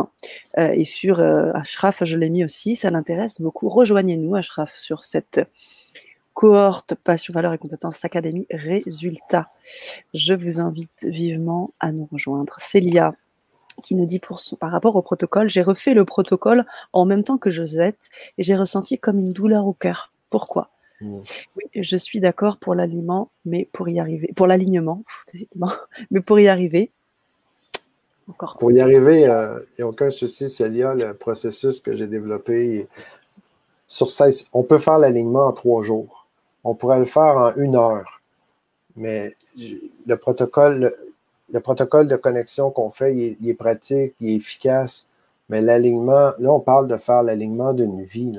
euh, 0.58 0.70
et 0.70 0.86
sur 0.86 1.22
Ashraf, 1.22 2.04
je 2.04 2.18
l'ai 2.18 2.30
mis 2.30 2.44
aussi, 2.44 2.76
ça 2.76 2.90
l'intéresse 2.90 3.42
beaucoup. 3.42 3.70
Rejoignez-nous, 3.70 4.36
Ashraf, 4.36 4.76
sur 4.76 5.04
cette 5.04 5.42
cohorte 6.34 6.94
Passion, 6.94 7.34
Valeur 7.34 7.54
et 7.54 7.58
Compétences 7.58 8.06
Académie 8.06 8.46
Résultats. 8.52 9.50
Je 10.14 10.36
vous 10.36 10.60
invite 10.60 11.04
vivement 11.04 11.74
à 11.80 11.92
nous 11.92 12.08
rejoindre. 12.12 12.54
Célia, 12.60 13.12
qui 13.84 13.96
nous 13.96 14.06
dit 14.06 14.20
pour 14.20 14.42
par 14.60 14.72
rapport 14.72 14.96
au 14.96 15.02
protocole, 15.02 15.50
j'ai 15.50 15.62
refait 15.62 15.94
le 15.94 16.06
protocole 16.06 16.66
en 16.94 17.06
même 17.06 17.24
temps 17.24 17.38
que 17.38 17.50
Josette 17.50 18.10
et 18.38 18.44
j'ai 18.44 18.56
ressenti 18.56 18.98
comme 18.98 19.18
une 19.18 19.34
douleur 19.34 19.68
au 19.68 19.74
cœur. 19.74 20.12
Pourquoi? 20.30 20.70
Mmh. 21.02 21.20
Oui, 21.56 21.64
je 21.76 21.98
suis 21.98 22.20
d'accord 22.20 22.58
pour 22.58 22.74
l'aliment, 22.74 23.30
mais 23.46 23.70
pour 23.72 23.88
y 23.88 24.00
arriver, 24.00 24.30
pour 24.36 24.48
l'alignement, 24.48 25.04
mais 26.12 26.22
pour 26.22 26.40
y 26.40 26.48
arriver, 26.48 26.92
encore. 28.28 28.58
Pour 28.60 28.72
y 28.72 28.82
arriver, 28.82 29.22
il 29.22 29.30
euh, 29.30 29.60
n'y 29.78 29.84
a 29.84 29.88
aucun 29.88 30.10
souci, 30.12 30.50
Célia, 30.50 30.94
le 30.94 31.14
processus 31.14 31.80
que 31.80 31.96
j'ai 31.96 32.08
développé. 32.08 32.88
Sur 33.88 34.10
16, 34.10 34.50
on 34.54 34.64
peut 34.64 34.80
faire 34.80 34.98
l'alignement 34.98 35.48
en 35.48 35.54
trois 35.54 35.82
jours. 35.82 36.28
On 36.64 36.76
pourrait 36.76 37.00
le 37.00 37.06
faire 37.06 37.38
en 37.38 37.56
une 37.56 37.76
heure. 37.76 38.22
Mais 38.98 39.32
le 40.06 40.16
protocole, 40.18 40.94
le 41.52 41.60
protocole 41.60 42.08
de 42.08 42.16
connexion 42.16 42.72
qu'on 42.72 42.90
fait, 42.90 43.16
il 43.16 43.50
est, 43.50 43.54
pratique, 43.54 44.14
il 44.20 44.30
est 44.30 44.36
efficace, 44.36 45.08
mais 45.50 45.62
l'alignement, 45.62 46.32
là, 46.40 46.52
on 46.52 46.60
parle 46.60 46.88
de 46.88 46.98
faire 46.98 47.24
l'alignement 47.24 47.74
d'une 47.74 48.04
vie. 48.04 48.38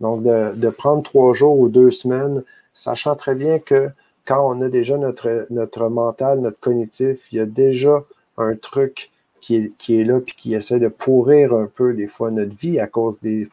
Donc, 0.00 0.22
de, 0.22 0.70
prendre 0.70 1.02
trois 1.02 1.34
jours 1.34 1.58
ou 1.58 1.68
deux 1.68 1.90
semaines, 1.90 2.42
sachant 2.72 3.14
très 3.14 3.34
bien 3.34 3.58
que 3.58 3.90
quand 4.24 4.46
on 4.48 4.62
a 4.62 4.68
déjà 4.68 4.96
notre, 4.96 5.46
notre 5.50 5.88
mental, 5.88 6.40
notre 6.40 6.60
cognitif, 6.60 7.30
il 7.32 7.38
y 7.38 7.40
a 7.40 7.46
déjà 7.46 8.00
un 8.38 8.54
truc 8.56 9.10
qui 9.40 9.56
est, 9.56 9.76
qui 9.76 10.00
est 10.00 10.04
là 10.04 10.20
puis 10.20 10.34
qui 10.36 10.54
essaie 10.54 10.78
de 10.78 10.88
pourrir 10.88 11.52
un 11.54 11.66
peu 11.66 11.94
des 11.94 12.06
fois 12.06 12.30
notre 12.30 12.54
vie 12.54 12.78
à 12.78 12.86
cause 12.86 13.18
des 13.20 13.48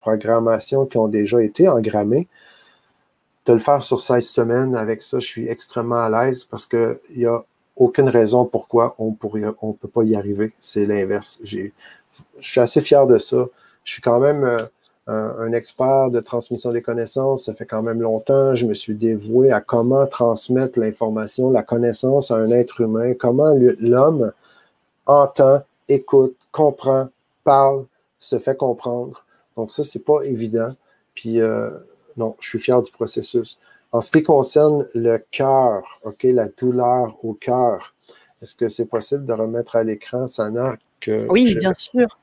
programmations 0.00 0.86
qui 0.86 0.96
ont 0.96 1.08
déjà 1.08 1.42
été 1.42 1.68
engrammées. 1.68 2.28
De 3.46 3.52
le 3.52 3.58
faire 3.60 3.82
sur 3.82 4.00
16 4.00 4.28
semaines 4.28 4.76
avec 4.76 5.02
ça, 5.02 5.20
je 5.20 5.26
suis 5.26 5.48
extrêmement 5.48 6.02
à 6.02 6.08
l'aise 6.08 6.44
parce 6.44 6.66
qu'il 6.66 6.98
y 7.16 7.26
a 7.26 7.44
aucune 7.78 8.08
raison 8.08 8.44
pourquoi 8.44 8.94
on 8.98 9.10
ne 9.10 9.72
peut 9.72 9.88
pas 9.88 10.02
y 10.02 10.14
arriver. 10.14 10.52
C'est 10.60 10.86
l'inverse. 10.86 11.40
Je 11.44 11.70
suis 12.40 12.60
assez 12.60 12.80
fier 12.80 13.06
de 13.06 13.18
ça. 13.18 13.46
Je 13.84 13.92
suis 13.92 14.02
quand 14.02 14.20
même 14.20 14.44
euh, 14.44 14.66
un, 15.08 15.52
expert 15.52 16.10
de 16.10 16.20
transmission 16.20 16.72
des 16.72 16.82
connaissances, 16.82 17.46
ça 17.46 17.54
fait 17.54 17.64
quand 17.64 17.82
même 17.82 18.02
longtemps. 18.02 18.54
Je 18.54 18.66
me 18.66 18.74
suis 18.74 18.94
dévoué 18.94 19.50
à 19.50 19.60
comment 19.60 20.06
transmettre 20.06 20.78
l'information, 20.78 21.50
la 21.50 21.62
connaissance 21.62 22.30
à 22.30 22.36
un 22.36 22.50
être 22.50 22.82
humain, 22.82 23.14
comment 23.14 23.54
l'homme 23.80 24.32
entend, 25.06 25.62
écoute, 25.88 26.36
comprend, 26.52 27.08
parle, 27.44 27.86
se 28.20 28.38
fait 28.38 28.56
comprendre. 28.56 29.24
Donc 29.56 29.72
ça, 29.72 29.84
c'est 29.84 30.04
pas 30.04 30.20
évident. 30.24 30.74
Puis 31.14 31.40
euh, 31.40 31.70
non, 32.18 32.36
je 32.40 32.48
suis 32.48 32.58
fier 32.58 32.82
du 32.82 32.90
processus. 32.90 33.58
En 33.90 34.00
ce 34.02 34.10
qui 34.10 34.22
concerne 34.22 34.86
le 34.94 35.18
cœur, 35.30 36.00
OK, 36.04 36.24
la 36.24 36.48
douleur 36.48 37.24
au 37.24 37.32
cœur, 37.32 37.94
est-ce 38.42 38.54
que 38.54 38.68
c'est 38.68 38.84
possible 38.84 39.24
de 39.24 39.32
remettre 39.32 39.76
à 39.76 39.84
l'écran, 39.84 40.26
Sana? 40.26 40.76
Que 41.00 41.26
oui, 41.30 41.54
bien 41.54 41.72
sûr. 41.74 42.18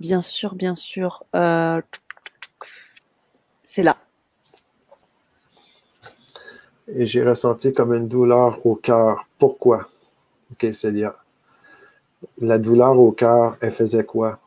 Bien 0.00 0.22
sûr, 0.22 0.54
bien 0.54 0.74
sûr. 0.74 1.24
Euh, 1.34 1.82
c'est 3.64 3.82
là. 3.82 3.96
Et 6.88 7.04
j'ai 7.04 7.22
ressenti 7.22 7.74
comme 7.74 7.92
une 7.92 8.08
douleur 8.08 8.64
au 8.64 8.74
cœur. 8.74 9.26
Pourquoi? 9.38 9.88
OK, 10.52 10.72
Célia. 10.72 11.14
La 12.40 12.58
douleur 12.58 12.98
au 12.98 13.12
cœur, 13.12 13.56
elle 13.60 13.72
faisait 13.72 14.04
quoi? 14.04 14.40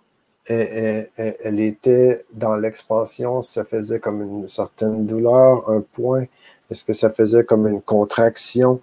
Elle, 0.47 1.09
elle 1.15 1.59
était 1.59 2.25
dans 2.33 2.55
l'expansion, 2.55 3.41
ça 3.41 3.63
faisait 3.63 3.99
comme 3.99 4.21
une 4.21 4.49
certaine 4.49 5.05
douleur, 5.05 5.69
un 5.69 5.81
point. 5.81 6.25
Est-ce 6.69 6.83
que 6.83 6.93
ça 6.93 7.09
faisait 7.11 7.43
comme 7.43 7.67
une 7.67 7.81
contraction? 7.81 8.81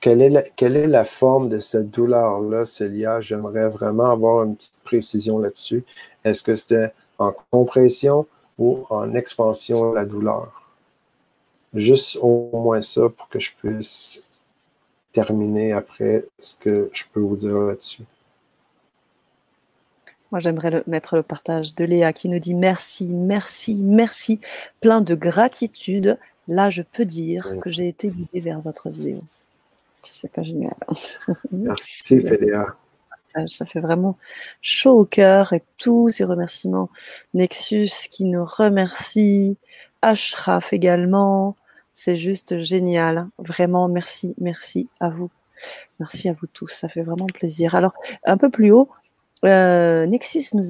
Quelle 0.00 0.22
est 0.22 0.30
la, 0.30 0.42
quelle 0.42 0.76
est 0.76 0.86
la 0.86 1.04
forme 1.04 1.48
de 1.48 1.58
cette 1.58 1.90
douleur-là, 1.90 2.66
Célia? 2.66 3.20
J'aimerais 3.20 3.68
vraiment 3.68 4.10
avoir 4.10 4.44
une 4.44 4.56
petite 4.56 4.78
précision 4.84 5.38
là-dessus. 5.38 5.84
Est-ce 6.24 6.42
que 6.42 6.56
c'était 6.56 6.92
en 7.18 7.34
compression 7.50 8.26
ou 8.58 8.84
en 8.90 9.14
expansion 9.14 9.92
la 9.92 10.04
douleur? 10.04 10.72
Juste 11.74 12.18
au 12.20 12.50
moins 12.52 12.82
ça 12.82 13.08
pour 13.08 13.28
que 13.28 13.40
je 13.40 13.50
puisse 13.56 14.20
terminer 15.12 15.72
après 15.72 16.24
ce 16.38 16.54
que 16.54 16.90
je 16.92 17.04
peux 17.12 17.20
vous 17.20 17.36
dire 17.36 17.58
là-dessus. 17.60 18.04
Moi, 20.34 20.40
j'aimerais 20.40 20.82
mettre 20.88 21.14
le 21.14 21.22
partage 21.22 21.76
de 21.76 21.84
Léa 21.84 22.12
qui 22.12 22.28
nous 22.28 22.40
dit 22.40 22.54
merci, 22.54 23.06
merci, 23.06 23.76
merci, 23.76 24.40
plein 24.80 25.00
de 25.00 25.14
gratitude. 25.14 26.18
Là, 26.48 26.70
je 26.70 26.82
peux 26.82 27.04
dire 27.04 27.54
que 27.60 27.70
j'ai 27.70 27.86
été 27.86 28.08
guidée 28.08 28.40
vers 28.40 28.58
votre 28.58 28.90
vidéo. 28.90 29.22
C'est 30.02 30.32
pas 30.32 30.42
génial. 30.42 30.74
Merci, 31.52 32.18
Fédéa. 32.18 32.66
Ça 33.46 33.64
fait 33.64 33.78
vraiment 33.78 34.18
chaud 34.60 34.98
au 34.98 35.04
cœur 35.04 35.52
et 35.52 35.62
tous 35.78 36.10
ces 36.10 36.24
remerciements. 36.24 36.90
Nexus 37.32 38.08
qui 38.10 38.24
nous 38.24 38.44
remercie, 38.44 39.56
Ashraf 40.02 40.72
également. 40.72 41.54
C'est 41.92 42.18
juste 42.18 42.60
génial. 42.60 43.28
Vraiment, 43.38 43.86
merci, 43.86 44.34
merci 44.38 44.88
à 44.98 45.10
vous. 45.10 45.30
Merci 46.00 46.28
à 46.28 46.32
vous 46.32 46.48
tous. 46.48 46.66
Ça 46.66 46.88
fait 46.88 47.02
vraiment 47.02 47.26
plaisir. 47.26 47.76
Alors, 47.76 47.92
un 48.24 48.36
peu 48.36 48.50
plus 48.50 48.72
haut, 48.72 48.90
euh, 49.44 50.06
Nexus 50.06 50.54
nous, 50.54 50.64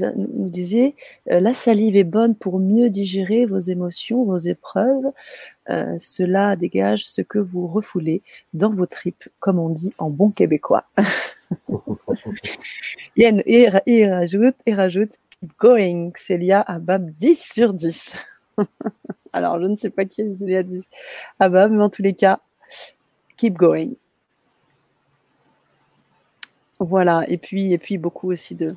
disait 0.49 0.95
euh, 1.31 1.41
La 1.41 1.55
salive 1.55 1.97
est 1.97 2.05
bonne 2.05 2.35
pour 2.35 2.59
mieux 2.59 2.91
digérer 2.91 3.47
vos 3.47 3.59
émotions, 3.59 4.25
vos 4.25 4.39
épreuves. 4.39 5.13
Euh, 5.71 5.97
cela 5.99 6.57
dégage 6.57 7.07
ce 7.07 7.23
que 7.23 7.39
vous 7.39 7.67
refoulez 7.67 8.23
dans 8.53 8.75
vos 8.75 8.87
tripes, 8.87 9.29
comme 9.39 9.59
on 9.59 9.71
dit 9.71 9.93
en 9.99 10.11
bon 10.11 10.31
québécois. 10.31 10.85
et, 13.17 13.31
il 13.87 14.11
rajoute, 14.11 14.57
et 14.67 14.75
rajoute 14.75 15.13
Going, 15.59 16.13
Célia 16.17 16.61
Abab 16.61 17.11
10 17.11 17.53
sur 17.53 17.75
10. 17.75 18.17
Alors, 19.33 19.61
je 19.61 19.67
ne 19.67 19.75
sais 19.75 19.91
pas 19.91 20.05
qui 20.05 20.23
est 20.23 20.39
Célia 20.39 20.63
10 20.63 20.83
Abab, 21.39 21.71
mais 21.71 21.83
en 21.83 21.91
tous 21.91 22.03
les 22.03 22.15
cas, 22.15 22.41
keep 23.37 23.55
going. 23.55 23.91
Voilà, 26.85 27.25
et 27.29 27.39
puis, 27.39 27.73
et 27.73 27.79
puis 27.79 27.99
beaucoup 27.99 28.31
aussi 28.31 28.55
de. 28.55 28.77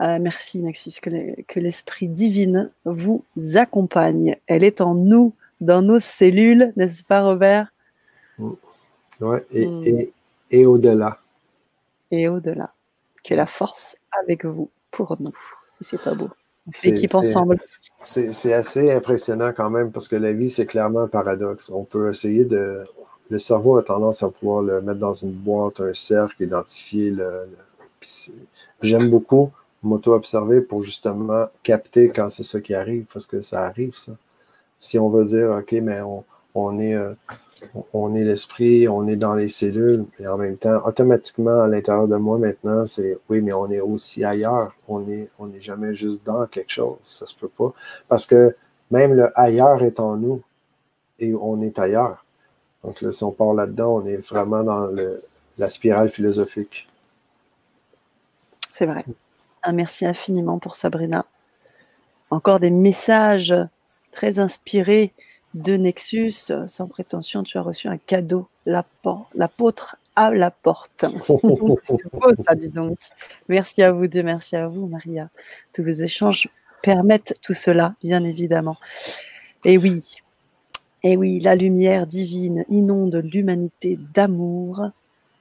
Euh, 0.00 0.18
merci 0.20 0.62
Naxis, 0.62 1.00
que 1.00 1.60
l'esprit 1.60 2.08
divine 2.08 2.70
vous 2.84 3.24
accompagne. 3.54 4.36
Elle 4.46 4.64
est 4.64 4.80
en 4.80 4.94
nous, 4.94 5.34
dans 5.60 5.82
nos 5.82 6.00
cellules, 6.00 6.72
n'est-ce 6.76 7.04
pas 7.04 7.22
Robert? 7.22 7.72
Oui, 8.38 9.38
et, 9.52 9.66
hmm. 9.66 9.82
et, 9.86 10.12
et 10.50 10.66
au-delà. 10.66 11.18
Et 12.10 12.26
au-delà. 12.28 12.72
Que 13.22 13.34
la 13.34 13.46
force 13.46 13.96
avec 14.22 14.44
vous 14.44 14.70
pour 14.90 15.16
nous. 15.20 15.34
Si 15.68 15.84
c'est 15.84 16.02
pas 16.02 16.14
beau. 16.14 16.30
C'est 16.72 16.88
équipe 16.88 17.14
ensemble. 17.14 17.60
C'est 18.02 18.52
assez 18.52 18.90
impressionnant 18.90 19.52
quand 19.54 19.70
même 19.70 19.92
parce 19.92 20.08
que 20.08 20.16
la 20.16 20.32
vie, 20.32 20.50
c'est 20.50 20.66
clairement 20.66 21.00
un 21.00 21.08
paradoxe. 21.08 21.70
On 21.70 21.84
peut 21.84 22.10
essayer 22.10 22.44
de, 22.44 22.84
le 23.30 23.38
cerveau 23.38 23.78
a 23.78 23.82
tendance 23.82 24.22
à 24.22 24.28
pouvoir 24.28 24.62
le 24.62 24.80
mettre 24.82 24.98
dans 24.98 25.14
une 25.14 25.32
boîte, 25.32 25.80
un 25.80 25.94
cercle, 25.94 26.42
identifier 26.42 27.10
le. 27.10 27.48
J'aime 28.82 29.08
beaucoup 29.08 29.50
m'auto-observer 29.82 30.60
pour 30.60 30.82
justement 30.82 31.46
capter 31.62 32.10
quand 32.10 32.30
c'est 32.30 32.42
ça 32.44 32.60
qui 32.60 32.74
arrive, 32.74 33.04
parce 33.12 33.26
que 33.26 33.42
ça 33.42 33.64
arrive, 33.64 33.94
ça. 33.94 34.12
Si 34.78 34.98
on 34.98 35.08
veut 35.10 35.24
dire, 35.24 35.50
OK, 35.50 35.72
mais 35.80 36.00
on, 36.54 36.78
est, 36.78 36.94
euh, 36.94 37.14
on 37.92 38.14
est 38.14 38.24
l'esprit, 38.24 38.88
on 38.88 39.06
est 39.06 39.16
dans 39.16 39.34
les 39.34 39.48
cellules, 39.48 40.04
et 40.18 40.26
en 40.26 40.36
même 40.36 40.56
temps, 40.56 40.84
automatiquement, 40.84 41.62
à 41.62 41.68
l'intérieur 41.68 42.08
de 42.08 42.16
moi 42.16 42.38
maintenant, 42.38 42.86
c'est 42.86 43.18
oui, 43.28 43.40
mais 43.40 43.52
on 43.52 43.70
est 43.70 43.80
aussi 43.80 44.24
ailleurs. 44.24 44.74
On 44.88 45.00
n'est 45.00 45.28
on 45.38 45.52
est 45.52 45.60
jamais 45.60 45.94
juste 45.94 46.24
dans 46.24 46.46
quelque 46.46 46.72
chose. 46.72 46.98
Ça 47.04 47.26
se 47.26 47.34
peut 47.34 47.48
pas. 47.48 47.72
Parce 48.08 48.26
que 48.26 48.56
même 48.90 49.14
le 49.14 49.30
ailleurs 49.38 49.82
est 49.84 50.00
en 50.00 50.16
nous 50.16 50.42
et 51.18 51.32
on 51.34 51.62
est 51.62 51.78
ailleurs. 51.78 52.21
Donc 52.84 53.00
là, 53.00 53.12
si 53.12 53.22
on 53.24 53.30
part 53.30 53.54
là-dedans, 53.54 53.96
on 53.96 54.06
est 54.06 54.16
vraiment 54.16 54.62
dans 54.62 54.90
la 55.58 55.70
spirale 55.70 56.10
philosophique. 56.10 56.88
C'est 58.72 58.86
vrai. 58.86 59.04
Un 59.62 59.72
merci 59.72 60.06
infiniment 60.06 60.58
pour 60.58 60.74
Sabrina. 60.74 61.24
Encore 62.30 62.58
des 62.58 62.70
messages 62.70 63.54
très 64.10 64.38
inspirés 64.38 65.12
de 65.54 65.74
Nexus. 65.76 66.52
Sans 66.66 66.86
prétention, 66.88 67.42
tu 67.42 67.58
as 67.58 67.62
reçu 67.62 67.88
un 67.88 67.98
cadeau, 67.98 68.48
l'apôtre 68.66 69.96
à 70.16 70.30
la 70.30 70.50
porte. 70.50 71.04
C'est 71.84 72.10
beau 72.12 72.30
ça, 72.44 72.54
dis 72.54 72.68
donc. 72.68 72.98
Merci 73.48 73.82
à 73.82 73.92
vous 73.92 74.08
deux, 74.08 74.22
merci 74.22 74.56
à 74.56 74.66
vous, 74.68 74.86
Maria. 74.86 75.28
Tous 75.72 75.82
vos 75.82 75.88
échanges 75.88 76.48
permettent 76.82 77.38
tout 77.42 77.54
cela, 77.54 77.94
bien 78.02 78.24
évidemment. 78.24 78.76
Et 79.64 79.78
oui, 79.78 80.16
et 81.04 81.16
oui, 81.16 81.40
la 81.40 81.54
lumière 81.54 82.06
divine 82.06 82.64
inonde 82.68 83.22
l'humanité 83.24 83.98
d'amour, 84.14 84.90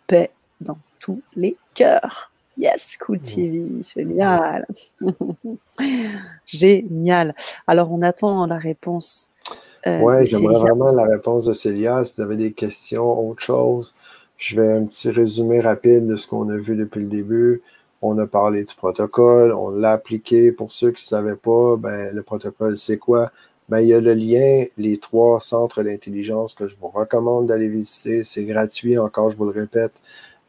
paix 0.08 0.32
dans 0.60 0.78
tous 1.00 1.22
les 1.36 1.56
cœurs. 1.74 2.32
Yes, 2.58 2.98
Cool 2.98 3.18
mmh. 3.18 3.22
TV, 3.22 3.82
génial. 3.96 4.66
génial. 6.46 7.36
Alors, 7.68 7.92
on 7.92 8.02
attend 8.02 8.46
la 8.46 8.58
réponse. 8.58 9.30
Euh, 9.88 10.00
oui, 10.02 10.28
j'aimerais 10.28 10.60
vraiment 10.60 10.92
la 10.92 11.06
réponse 11.06 11.46
de 11.46 11.54
Célia. 11.54 12.04
Si 12.04 12.16
vous 12.16 12.22
avez 12.22 12.38
des 12.38 12.52
questions, 12.52 13.30
autre 13.30 13.42
chose, 13.42 13.94
je 14.38 14.60
vais 14.60 14.72
un 14.74 14.86
petit 14.86 15.10
résumé 15.10 15.60
rapide 15.60 16.08
de 16.08 16.16
ce 16.16 16.28
qu'on 16.28 16.50
a 16.50 16.58
vu 16.58 16.76
depuis 16.76 17.02
le 17.02 17.08
début. 17.08 17.62
On 18.04 18.18
a 18.18 18.26
parlé 18.26 18.64
du 18.64 18.74
protocole, 18.76 19.54
on 19.54 19.70
l'a 19.70 19.94
appliqué. 19.94 20.52
Pour 20.52 20.72
ceux 20.72 20.92
qui 20.92 21.04
ne 21.04 21.08
savaient 21.08 21.36
pas, 21.36 21.78
ben, 21.78 22.14
le 22.14 22.24
protocole, 22.24 22.78
c'est 22.78 22.98
quoi? 22.98 23.32
Ben, 23.72 23.80
il 23.80 23.88
y 23.88 23.94
a 23.94 24.02
le 24.02 24.14
lien, 24.14 24.66
les 24.78 24.98
trois 24.98 25.40
centres 25.40 25.82
d'intelligence 25.82 26.54
que 26.56 26.68
je 26.68 26.76
vous 26.76 26.90
recommande 26.90 27.48
d'aller 27.48 27.70
visiter. 27.70 28.26
C'est 28.26 28.44
gratuit, 28.44 28.98
encore, 28.98 29.30
je 29.30 29.38
vous 29.38 29.46
le 29.46 29.58
répète. 29.58 29.94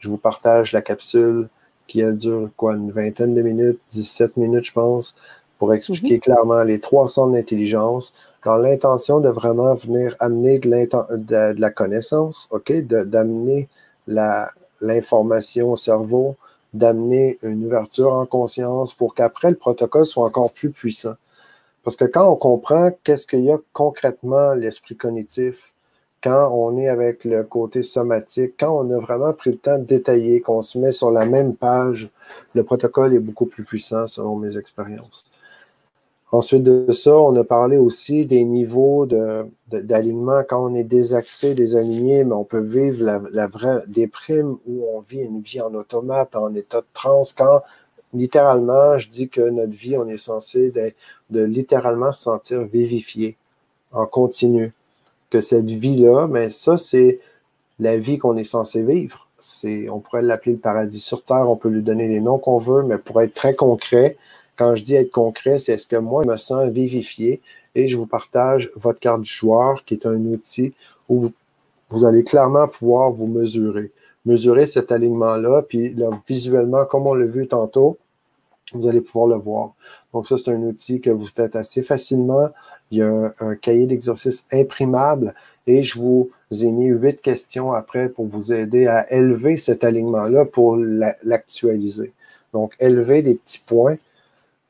Je 0.00 0.08
vous 0.08 0.16
partage 0.16 0.72
la 0.72 0.82
capsule 0.82 1.48
qui 1.86 2.02
a 2.02 2.10
dure 2.10 2.50
quoi, 2.56 2.74
une 2.74 2.90
vingtaine 2.90 3.32
de 3.32 3.42
minutes, 3.42 3.78
17 3.92 4.36
minutes, 4.36 4.64
je 4.64 4.72
pense, 4.72 5.14
pour 5.60 5.72
expliquer 5.72 6.14
mhm. 6.14 6.20
clairement 6.20 6.64
les 6.64 6.80
trois 6.80 7.06
centres 7.06 7.32
d'intelligence 7.34 8.12
dans 8.44 8.56
l'intention 8.56 9.20
de 9.20 9.28
vraiment 9.28 9.76
venir 9.76 10.16
amener 10.18 10.58
de, 10.58 11.60
la 11.60 11.70
connaissance, 11.70 12.48
OK, 12.50 12.72
d'amener 12.72 13.68
l'information 14.80 15.70
au 15.70 15.76
cerveau, 15.76 16.34
d'amener 16.74 17.38
une 17.42 17.66
ouverture 17.66 18.14
en 18.14 18.26
conscience 18.26 18.92
pour 18.92 19.14
qu'après 19.14 19.50
le 19.50 19.56
protocole 19.56 20.06
soit 20.06 20.24
encore 20.24 20.52
plus 20.52 20.70
puissant. 20.70 21.14
Parce 21.84 21.96
que 21.96 22.04
quand 22.04 22.30
on 22.30 22.36
comprend 22.36 22.90
qu'est-ce 23.02 23.26
qu'il 23.26 23.44
y 23.44 23.50
a 23.50 23.58
concrètement 23.72 24.54
l'esprit 24.54 24.96
cognitif, 24.96 25.72
quand 26.22 26.52
on 26.54 26.76
est 26.76 26.88
avec 26.88 27.24
le 27.24 27.42
côté 27.42 27.82
somatique, 27.82 28.54
quand 28.58 28.84
on 28.84 28.90
a 28.92 28.98
vraiment 29.00 29.32
pris 29.32 29.50
le 29.50 29.58
temps 29.58 29.78
de 29.78 29.84
détailler, 29.84 30.40
qu'on 30.40 30.62
se 30.62 30.78
met 30.78 30.92
sur 30.92 31.10
la 31.10 31.24
même 31.24 31.56
page, 31.56 32.10
le 32.54 32.62
protocole 32.62 33.14
est 33.14 33.18
beaucoup 33.18 33.46
plus 33.46 33.64
puissant 33.64 34.06
selon 34.06 34.36
mes 34.36 34.56
expériences. 34.56 35.24
Ensuite 36.30 36.62
de 36.62 36.90
ça, 36.92 37.14
on 37.14 37.36
a 37.36 37.44
parlé 37.44 37.76
aussi 37.76 38.24
des 38.24 38.42
niveaux 38.44 39.06
d'alignement 39.70 40.42
quand 40.48 40.64
on 40.70 40.74
est 40.74 40.84
désaxé, 40.84 41.52
désaligné, 41.54 42.24
mais 42.24 42.32
on 42.32 42.44
peut 42.44 42.62
vivre 42.62 43.04
la, 43.04 43.20
la 43.32 43.48
vraie 43.48 43.82
déprime 43.86 44.56
où 44.66 44.86
on 44.94 45.00
vit 45.00 45.20
une 45.20 45.42
vie 45.42 45.60
en 45.60 45.74
automate, 45.74 46.34
en 46.34 46.54
état 46.54 46.80
de 46.80 46.86
transe, 46.94 47.34
quand 47.34 47.60
littéralement, 48.12 48.98
je 48.98 49.08
dis 49.08 49.28
que 49.28 49.40
notre 49.40 49.72
vie, 49.72 49.96
on 49.96 50.06
est 50.06 50.18
censé 50.18 50.72
de, 51.30 51.44
littéralement 51.44 52.12
se 52.12 52.22
sentir 52.22 52.62
vivifié 52.62 53.36
en 53.92 54.06
continu. 54.06 54.72
Que 55.30 55.40
cette 55.40 55.70
vie-là, 55.70 56.26
mais 56.26 56.50
ça, 56.50 56.76
c'est 56.76 57.20
la 57.78 57.96
vie 57.96 58.18
qu'on 58.18 58.36
est 58.36 58.44
censé 58.44 58.82
vivre. 58.82 59.26
C'est, 59.40 59.88
on 59.88 59.98
pourrait 59.98 60.22
l'appeler 60.22 60.52
le 60.52 60.58
paradis 60.58 61.00
sur 61.00 61.24
Terre, 61.24 61.48
on 61.48 61.56
peut 61.56 61.70
lui 61.70 61.82
donner 61.82 62.06
les 62.06 62.20
noms 62.20 62.38
qu'on 62.38 62.58
veut, 62.58 62.82
mais 62.82 62.98
pour 62.98 63.20
être 63.22 63.34
très 63.34 63.54
concret, 63.54 64.16
quand 64.56 64.76
je 64.76 64.84
dis 64.84 64.94
être 64.94 65.10
concret, 65.10 65.58
c'est 65.58 65.72
est-ce 65.72 65.86
que 65.86 65.96
moi, 65.96 66.22
je 66.24 66.28
me 66.28 66.36
sens 66.36 66.68
vivifié 66.68 67.40
et 67.74 67.88
je 67.88 67.96
vous 67.96 68.06
partage 68.06 68.70
votre 68.76 69.00
carte 69.00 69.22
du 69.22 69.30
joueur, 69.30 69.84
qui 69.84 69.94
est 69.94 70.06
un 70.06 70.24
outil 70.26 70.74
où 71.08 71.32
vous, 71.90 72.04
allez 72.04 72.24
clairement 72.24 72.68
pouvoir 72.68 73.10
vous 73.10 73.26
mesurer. 73.26 73.90
Mesurer 74.24 74.66
cet 74.66 74.92
alignement-là, 74.92 75.62
puis 75.62 75.96
visuellement, 76.28 76.84
comme 76.84 77.06
on 77.06 77.14
l'a 77.14 77.26
vu 77.26 77.48
tantôt, 77.48 77.98
vous 78.72 78.86
allez 78.88 79.00
pouvoir 79.00 79.26
le 79.26 79.36
voir. 79.36 79.74
Donc, 80.12 80.26
ça, 80.26 80.36
c'est 80.38 80.50
un 80.50 80.62
outil 80.62 81.00
que 81.00 81.10
vous 81.10 81.26
faites 81.26 81.56
assez 81.56 81.82
facilement. 81.82 82.50
Il 82.90 82.98
y 82.98 83.02
a 83.02 83.32
un, 83.40 83.56
cahier 83.56 83.86
d'exercice 83.86 84.46
imprimable 84.52 85.34
et 85.66 85.82
je 85.82 85.98
vous 85.98 86.30
ai 86.50 86.70
mis 86.70 86.86
huit 86.88 87.20
questions 87.22 87.72
après 87.72 88.08
pour 88.08 88.26
vous 88.26 88.52
aider 88.52 88.86
à 88.86 89.10
élever 89.12 89.56
cet 89.56 89.84
alignement-là 89.84 90.44
pour 90.44 90.76
l'actualiser. 90.76 92.12
Donc, 92.52 92.74
élever 92.78 93.22
des 93.22 93.34
petits 93.34 93.62
points 93.66 93.96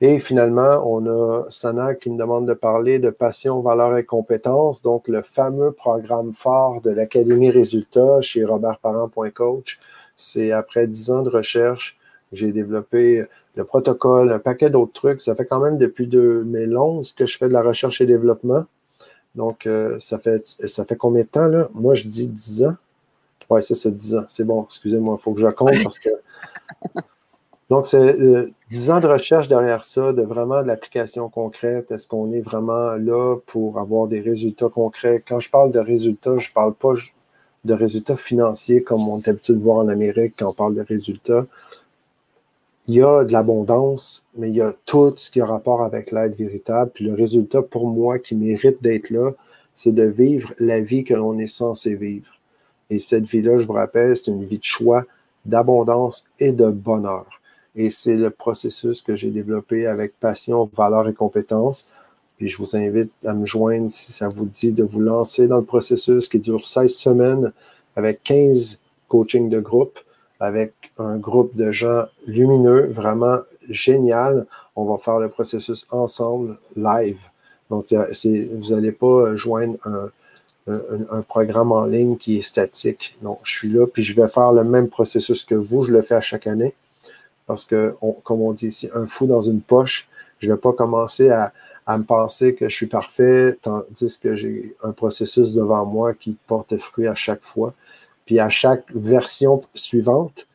et 0.05 0.19
finalement, 0.19 0.83
on 0.85 1.07
a 1.07 1.45
Sana 1.49 1.95
qui 1.95 2.11
me 2.11 2.19
demande 2.19 2.49
de 2.49 2.55
parler 2.55 2.99
de 2.99 3.11
passion, 3.11 3.61
valeur 3.61 3.97
et 3.97 4.05
compétences, 4.05 4.83
donc 4.83 5.07
le 5.07 5.23
fameux 5.23 5.71
programme 5.71 6.33
fort 6.35 6.81
de 6.81 6.91
l'Académie 6.91 7.51
Résultats 7.51 8.21
chez 8.21 8.45
robertparent.coach. 8.45 9.79
C'est 10.17 10.51
après 10.51 10.89
dix 10.89 11.13
ans 11.13 11.23
de 11.23 11.31
recherche, 11.31 11.97
j'ai 12.33 12.51
développé 12.51 13.25
le 13.55 13.65
protocole, 13.65 14.33
un 14.33 14.41
paquet 14.41 14.71
d'autres 14.71 14.93
trucs. 14.93 15.21
Ça 15.21 15.37
fait 15.37 15.47
quand 15.47 15.61
même 15.61 15.79
depuis 15.79 16.09
2011 16.09 17.13
que 17.13 17.25
je 17.25 17.39
fais 17.39 17.47
de 17.47 17.53
la 17.53 17.63
recherche 17.63 18.01
et 18.01 18.07
développement. 18.07 18.65
Donc, 19.37 19.69
euh, 19.69 20.01
ça, 20.01 20.19
fait, 20.19 20.45
ça 20.67 20.85
fait 20.85 20.97
combien 20.97 21.23
de 21.23 21.29
temps, 21.29 21.47
là? 21.47 21.69
Moi, 21.75 21.95
je 21.95 22.09
dis 22.09 22.27
10 22.27 22.65
ans. 22.65 22.77
Oui, 23.49 23.63
ça, 23.63 23.77
c'est 23.77 23.95
10 23.95 24.17
ans. 24.17 24.25
C'est 24.27 24.45
bon, 24.45 24.65
excusez-moi, 24.65 25.17
il 25.17 25.23
faut 25.23 25.33
que 25.33 25.41
je 25.41 25.47
compte 25.47 25.75
parce 25.85 26.01
que 26.01 26.11
donc, 27.71 27.87
c'est 27.87 28.21
euh, 28.21 28.51
dix 28.71 28.91
ans 28.91 29.01
de 29.01 29.07
recherche 29.07 29.49
derrière 29.49 29.85
ça, 29.85 30.13
de 30.13 30.23
vraiment 30.23 30.63
de 30.63 30.67
l'application 30.67 31.29
concrète. 31.29 31.91
Est-ce 31.91 32.07
qu'on 32.07 32.33
est 32.33 32.41
vraiment 32.41 32.93
là 32.97 33.37
pour 33.47 33.79
avoir 33.79 34.09
des 34.09 34.21
résultats 34.21 34.69
concrets? 34.69 35.23
Quand 35.27 35.41
je 35.41 35.49
parle 35.49 35.73
de 35.73 35.79
résultats, 35.79 36.39
je 36.39 36.51
ne 36.51 36.55
parle 36.55 36.75
pas 36.75 36.93
de 37.65 37.75
résultats 37.75 38.17
financiers 38.17 38.83
comme 38.83 39.09
on 39.09 39.19
est 39.19 39.29
habitué 39.29 39.55
de 39.55 39.61
voir 39.61 39.79
en 39.79 39.89
Amérique 39.89 40.35
quand 40.39 40.51
on 40.51 40.53
parle 40.53 40.75
de 40.75 40.83
résultats. 40.83 41.47
Il 42.89 42.95
y 42.97 43.03
a 43.03 43.25
de 43.25 43.33
l'abondance, 43.33 44.25
mais 44.37 44.49
il 44.49 44.57
y 44.57 44.61
a 44.61 44.75
tout 44.85 45.15
ce 45.17 45.31
qui 45.31 45.41
a 45.41 45.47
rapport 45.47 45.83
avec 45.83 46.11
l'aide 46.11 46.35
véritable. 46.35 46.91
Puis 46.93 47.05
le 47.05 47.15
résultat 47.15 47.63
pour 47.63 47.87
moi 47.87 48.19
qui 48.19 48.35
mérite 48.35 48.83
d'être 48.83 49.11
là, 49.11 49.31
c'est 49.75 49.95
de 49.95 50.03
vivre 50.05 50.53
la 50.59 50.81
vie 50.81 51.05
que 51.05 51.15
l'on 51.15 51.39
est 51.39 51.47
censé 51.47 51.95
vivre. 51.95 52.33
Et 52.91 52.99
cette 52.99 53.25
vie-là, 53.25 53.61
je 53.61 53.67
vous 53.67 53.73
rappelle, 53.73 54.17
c'est 54.17 54.31
une 54.31 54.45
vie 54.45 54.59
de 54.59 54.65
choix, 54.65 55.05
d'abondance 55.47 56.27
et 56.39 56.53
de 56.53 56.69
bonheur. 56.69 57.41
Et 57.75 57.91
c'est 57.91 58.17
le 58.17 58.31
processus 58.31 59.01
que 59.01 59.17
j'ai 59.17 59.31
développé 59.31 59.87
avec 59.87 60.19
passion, 60.19 60.71
valeur 60.77 61.09
et 61.09 61.15
compétences. 61.15 61.89
Puis 62.37 62.49
je 62.49 62.59
vous 62.59 62.77
invite 62.77 63.13
à 63.25 63.35
me 63.35 63.47
joindre 63.47 63.91
si 63.91 64.13
ça 64.13 64.29
vous 64.29 64.45
dit 64.45 64.73
de 64.73 64.83
vous 64.83 65.01
lancer 65.01 65.49
dans 65.49 65.59
le 65.59 65.65
processus 65.65 66.29
qui 66.29 66.41
dure 66.41 66.65
16 66.65 66.95
semaines 66.95 67.53
avec 67.97 68.23
15 68.25 68.79
coachings 69.09 69.49
de 69.49 69.61
groupe, 69.61 69.99
avec 70.41 70.75
un 70.99 71.17
groupe 71.19 71.55
de 71.57 71.71
gens 71.73 72.05
lumineux, 72.27 72.89
vraiment 72.89 73.39
génial. 73.69 74.47
On 74.77 74.85
va 74.85 74.99
faire 74.99 75.19
le 75.19 75.29
processus 75.29 75.87
ensemble, 75.91 76.59
live. 76.77 77.21
Donc, 77.71 77.87
vous 77.93 78.75
n'allez 78.75 78.93
pas 78.93 79.35
joindre 79.35 79.79
un, 79.85 80.11
un, 80.67 81.23
programme 81.23 81.73
en 81.73 81.85
ligne 81.85 82.17
qui 82.17 82.39
est 82.39 82.43
statique. 82.43 83.17
Donc, 83.23 83.41
je 83.45 83.53
suis 83.53 83.69
là, 83.69 83.87
puis 83.87 84.03
je 84.03 84.15
vais 84.15 84.29
faire 84.29 84.53
le 84.53 84.65
même 84.65 84.89
processus 84.89 85.45
que 85.45 85.55
vous. 85.55 85.85
Je 85.85 85.93
le 85.93 86.03
fais 86.03 86.15
à 86.15 86.21
chaque 86.21 86.47
année 86.47 86.75
parce 87.53 87.67
que, 87.67 87.95
comme 88.25 88.41
on 88.41 88.55
dit 88.55 88.69
ici, 88.69 88.89
un 88.95 89.07
fou 89.07 89.27
dans 89.27 89.43
une 89.43 89.61
poche, 89.61 90.09
je 90.39 90.49
ne 90.49 90.55
vais 90.55 90.59
pas 90.59 90.73
commencer 90.73 91.29
à, 91.29 91.53
me 91.87 92.03
penser 92.03 92.55
que 92.55 92.67
je 92.71 92.75
suis 92.75 92.87
parfait, 92.87 93.59
tandis 93.61 94.19
que 94.19 94.37
j'ai 94.37 94.75
un 94.83 94.93
processus 94.93 95.53
devant 95.53 95.85
moi 95.85 96.15
qui 96.15 96.35
porte 96.47 96.75
fruit 96.79 97.07
à 97.09 97.15
chaque 97.15 97.43
fois. 97.43 97.75
Puis 98.25 98.41
à 98.41 98.49
chaque 98.49 98.91
version 98.95 99.61
suivante, 99.75 100.47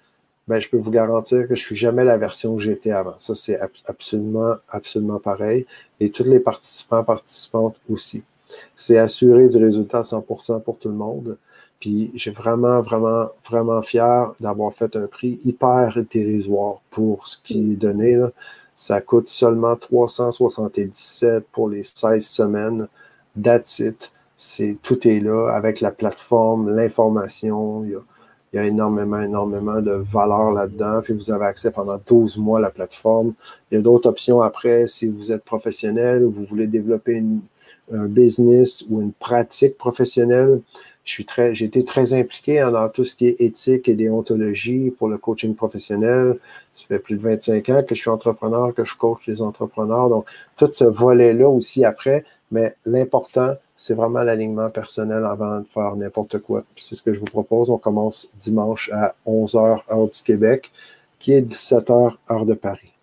ben, 0.47 0.59
je 0.59 0.69
peux 0.69 0.77
vous 0.77 0.89
garantir 0.89 1.41
que 1.41 1.53
je 1.53 1.61
ne 1.61 1.65
suis 1.67 1.75
jamais 1.75 2.03
la 2.03 2.17
version 2.17 2.55
que 2.55 2.63
j'étais 2.63 2.89
avant. 2.89 3.13
Ça, 3.19 3.35
c'est 3.35 3.59
absolument, 3.85 4.55
absolument 4.67 5.19
pareil. 5.19 5.67
Et 5.99 6.09
tous 6.09 6.23
les 6.23 6.39
participants, 6.39 7.03
participantes 7.03 7.75
aussi. 7.91 8.23
C'est 8.75 8.97
assurer 8.97 9.49
du 9.49 9.63
résultat 9.63 9.99
à 9.99 10.01
100% 10.01 10.63
pour 10.63 10.79
tout 10.79 10.89
le 10.89 10.95
monde. 10.95 11.37
Puis 11.79 12.11
j'ai 12.15 12.31
vraiment, 12.31 12.81
vraiment, 12.81 13.29
vraiment 13.47 13.81
fier 13.81 14.31
d'avoir 14.39 14.73
fait 14.73 14.95
un 14.95 15.07
prix 15.07 15.39
hyper 15.45 15.97
dérisoire 16.09 16.81
pour 16.89 17.27
ce 17.27 17.37
qui 17.43 17.73
est 17.73 17.75
donné. 17.75 18.19
Ça 18.75 19.01
coûte 19.01 19.29
seulement 19.29 19.75
377 19.75 21.47
pour 21.51 21.69
les 21.69 21.83
16 21.83 22.25
semaines. 22.25 22.87
That's 23.41 23.79
it. 23.79 24.11
Tout 24.83 25.07
est 25.07 25.19
là 25.19 25.49
avec 25.49 25.81
la 25.81 25.91
plateforme, 25.91 26.75
l'information. 26.75 27.83
Il 27.85 27.99
il 28.53 28.57
y 28.57 28.59
a 28.59 28.65
énormément, 28.65 29.19
énormément 29.19 29.81
de 29.81 29.91
valeur 29.91 30.51
là-dedans. 30.51 31.01
Puis 31.03 31.13
vous 31.13 31.31
avez 31.31 31.45
accès 31.45 31.71
pendant 31.71 31.99
12 32.05 32.37
mois 32.37 32.59
à 32.59 32.61
la 32.61 32.69
plateforme. 32.69 33.33
Il 33.69 33.75
y 33.75 33.77
a 33.77 33.81
d'autres 33.81 34.09
options 34.09 34.41
après 34.41 34.87
si 34.87 35.07
vous 35.09 35.31
êtes 35.31 35.43
professionnel 35.43 36.23
ou 36.23 36.31
vous 36.31 36.45
voulez 36.45 36.67
développer 36.67 37.21
un 37.91 38.05
business 38.05 38.85
ou 38.89 39.01
une 39.01 39.11
pratique 39.11 39.77
professionnelle 39.77 40.61
suis 41.11 41.25
très, 41.25 41.55
j'ai 41.55 41.65
été 41.65 41.85
très 41.85 42.13
impliqué 42.13 42.59
dans 42.71 42.89
tout 42.89 43.05
ce 43.05 43.15
qui 43.15 43.27
est 43.27 43.39
éthique 43.39 43.87
et 43.87 43.95
déontologie 43.95 44.91
pour 44.91 45.07
le 45.07 45.17
coaching 45.17 45.55
professionnel. 45.55 46.37
Ça 46.73 46.85
fait 46.87 46.99
plus 46.99 47.15
de 47.15 47.21
25 47.21 47.69
ans 47.69 47.83
que 47.83 47.95
je 47.95 48.01
suis 48.01 48.09
entrepreneur, 48.09 48.73
que 48.73 48.85
je 48.85 48.95
coach 48.95 49.25
les 49.27 49.41
entrepreneurs. 49.41 50.09
Donc, 50.09 50.25
tout 50.57 50.69
ce 50.71 50.83
volet-là 50.83 51.47
aussi 51.47 51.85
après, 51.85 52.25
mais 52.51 52.75
l'important, 52.85 53.55
c'est 53.77 53.93
vraiment 53.93 54.23
l'alignement 54.23 54.69
personnel 54.69 55.23
avant 55.25 55.59
de 55.59 55.67
faire 55.67 55.95
n'importe 55.95 56.39
quoi. 56.39 56.63
C'est 56.75 56.95
ce 56.95 57.03
que 57.03 57.13
je 57.13 57.19
vous 57.19 57.25
propose. 57.25 57.69
On 57.69 57.77
commence 57.77 58.27
dimanche 58.37 58.89
à 58.91 59.15
11h, 59.25 59.81
heure 59.91 60.09
du 60.09 60.21
Québec, 60.23 60.71
qui 61.19 61.33
est 61.33 61.41
17h, 61.41 62.15
heure 62.31 62.45
de 62.45 62.53
Paris. 62.53 62.93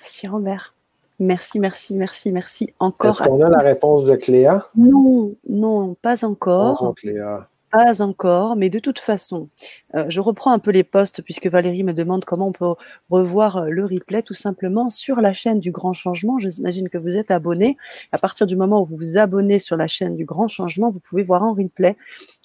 Merci 0.00 0.28
Robert. 0.28 0.75
Merci, 1.18 1.58
merci, 1.58 1.96
merci, 1.96 2.30
merci 2.32 2.74
encore. 2.78 3.10
Est-ce 3.10 3.22
qu'on 3.22 3.40
a 3.40 3.48
la 3.48 3.58
réponse 3.58 4.04
de 4.04 4.16
Cléa? 4.16 4.68
Non, 4.76 5.32
non, 5.48 5.94
pas 5.94 6.24
encore. 6.24 6.82
Oh, 6.82 6.92
Cléa. 6.92 7.48
Pas 7.72 8.00
encore, 8.00 8.54
mais 8.56 8.70
de 8.70 8.78
toute 8.78 8.98
façon, 8.98 9.48
euh, 9.94 10.04
je 10.08 10.20
reprends 10.20 10.52
un 10.52 10.58
peu 10.58 10.70
les 10.70 10.84
postes 10.84 11.22
puisque 11.22 11.48
Valérie 11.48 11.82
me 11.82 11.92
demande 11.92 12.24
comment 12.24 12.48
on 12.48 12.52
peut 12.52 12.74
revoir 13.10 13.56
euh, 13.56 13.68
le 13.68 13.84
replay 13.84 14.22
tout 14.22 14.34
simplement 14.34 14.88
sur 14.88 15.20
la 15.20 15.32
chaîne 15.32 15.58
du 15.58 15.72
Grand 15.72 15.92
Changement. 15.92 16.38
J'imagine 16.38 16.88
que 16.88 16.96
vous 16.96 17.16
êtes 17.16 17.30
abonné. 17.30 17.76
À 18.12 18.18
partir 18.18 18.46
du 18.46 18.56
moment 18.56 18.82
où 18.82 18.86
vous 18.86 18.96
vous 18.96 19.18
abonnez 19.18 19.58
sur 19.58 19.76
la 19.76 19.88
chaîne 19.88 20.14
du 20.14 20.24
Grand 20.24 20.48
Changement, 20.48 20.90
vous 20.90 21.00
pouvez 21.00 21.22
voir 21.22 21.42
en 21.42 21.54
replay 21.54 21.96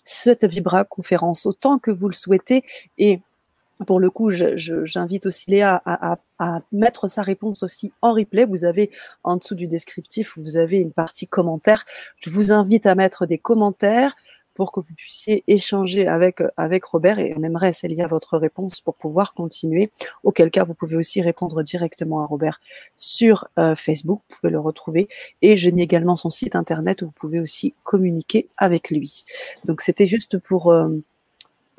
cette 0.04 0.46
Vibra 0.46 0.86
conférence 0.86 1.46
autant 1.46 1.78
que 1.78 1.92
vous 1.92 2.08
le 2.08 2.16
souhaitez 2.16 2.64
et 2.98 3.22
pour 3.86 4.00
le 4.00 4.10
coup, 4.10 4.32
j'invite 4.32 5.26
aussi 5.26 5.50
Léa 5.50 5.82
à, 5.86 6.62
mettre 6.72 7.08
sa 7.08 7.22
réponse 7.22 7.64
aussi 7.64 7.92
en 8.02 8.14
replay. 8.14 8.46
Vous 8.46 8.66
avez 8.66 8.92
en 9.24 9.38
dessous 9.38 9.56
du 9.56 9.68
descriptif, 9.68 10.38
vous 10.38 10.58
avez 10.58 10.80
une 10.80 10.92
partie 10.92 11.28
commentaires. 11.28 11.86
Je 12.18 12.30
vous 12.30 12.52
invite 12.52 12.86
à 12.86 12.96
mettre 12.96 13.26
des 13.26 13.38
commentaires 13.38 14.16
pour 14.54 14.72
que 14.72 14.80
vous 14.80 14.94
puissiez 14.94 15.44
échanger 15.48 16.08
avec, 16.08 16.44
avec 16.58 16.84
Robert 16.84 17.20
et 17.20 17.34
on 17.38 17.44
aimerait, 17.44 17.74
Célia, 17.74 18.08
votre 18.08 18.38
réponse 18.38 18.82
pour 18.82 18.96
pouvoir 18.96 19.34
continuer. 19.34 19.92
Auquel 20.24 20.52
cas, 20.52 20.66
vous 20.66 20.74
pouvez 20.74 20.98
aussi 20.98 21.22
répondre 21.22 21.64
directement 21.64 22.22
à 22.22 22.26
Robert 22.26 22.60
sur 22.98 23.48
euh, 23.58 23.76
Facebook, 23.76 24.20
vous 24.30 24.36
pouvez 24.42 24.52
le 24.52 24.60
retrouver. 24.60 25.08
Et 25.42 25.58
j'ai 25.58 25.72
mis 25.72 25.84
également 25.84 26.16
son 26.16 26.30
site 26.30 26.56
internet 26.56 27.02
où 27.02 27.06
vous 27.06 27.12
pouvez 27.12 27.40
aussi 27.40 27.74
communiquer 27.84 28.50
avec 28.58 28.90
lui. 28.90 29.26
Donc 29.66 29.82
c'était 29.82 30.08
juste 30.08 30.38
pour, 30.38 30.72
euh, 30.72 30.90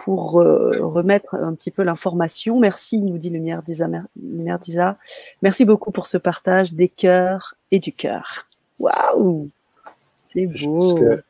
pour 0.04 0.40
euh, 0.40 0.72
remettre 0.80 1.34
un 1.34 1.54
petit 1.54 1.70
peu 1.70 1.82
l'information. 1.82 2.58
Merci, 2.58 2.98
nous 2.98 3.18
dit 3.18 3.30
Lumière 3.30 3.62
Disa. 3.62 4.96
Merci 5.42 5.64
beaucoup 5.64 5.92
pour 5.92 6.06
ce 6.06 6.18
partage 6.18 6.72
des 6.72 6.88
cœurs 6.88 7.54
et 7.70 7.78
du 7.78 7.92
cœur. 7.92 8.46
Waouh 8.80 9.48
C'est 10.26 10.46
beau. 10.46 10.94
Que, 10.94 11.22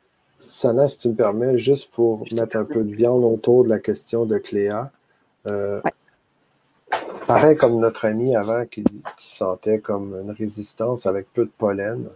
Sana, 0.46 0.88
si 0.88 0.98
tu 0.98 1.08
me 1.08 1.14
permets, 1.14 1.58
juste 1.58 1.90
pour 1.90 2.24
mettre 2.32 2.56
un 2.56 2.64
peu 2.64 2.82
de 2.82 2.94
viande 2.94 3.24
autour 3.24 3.64
de 3.64 3.68
la 3.68 3.78
question 3.78 4.24
de 4.24 4.38
Cléa. 4.38 4.90
Euh, 5.46 5.80
pareil 7.26 7.56
comme 7.56 7.78
notre 7.78 8.06
ami 8.06 8.34
avant 8.36 8.64
qui, 8.64 8.84
qui, 8.84 9.34
sentait 9.34 9.80
comme 9.80 10.14
une 10.22 10.30
résistance 10.30 11.06
avec 11.06 11.30
peu 11.32 11.44
de 11.44 11.50
pollen, 11.58 12.08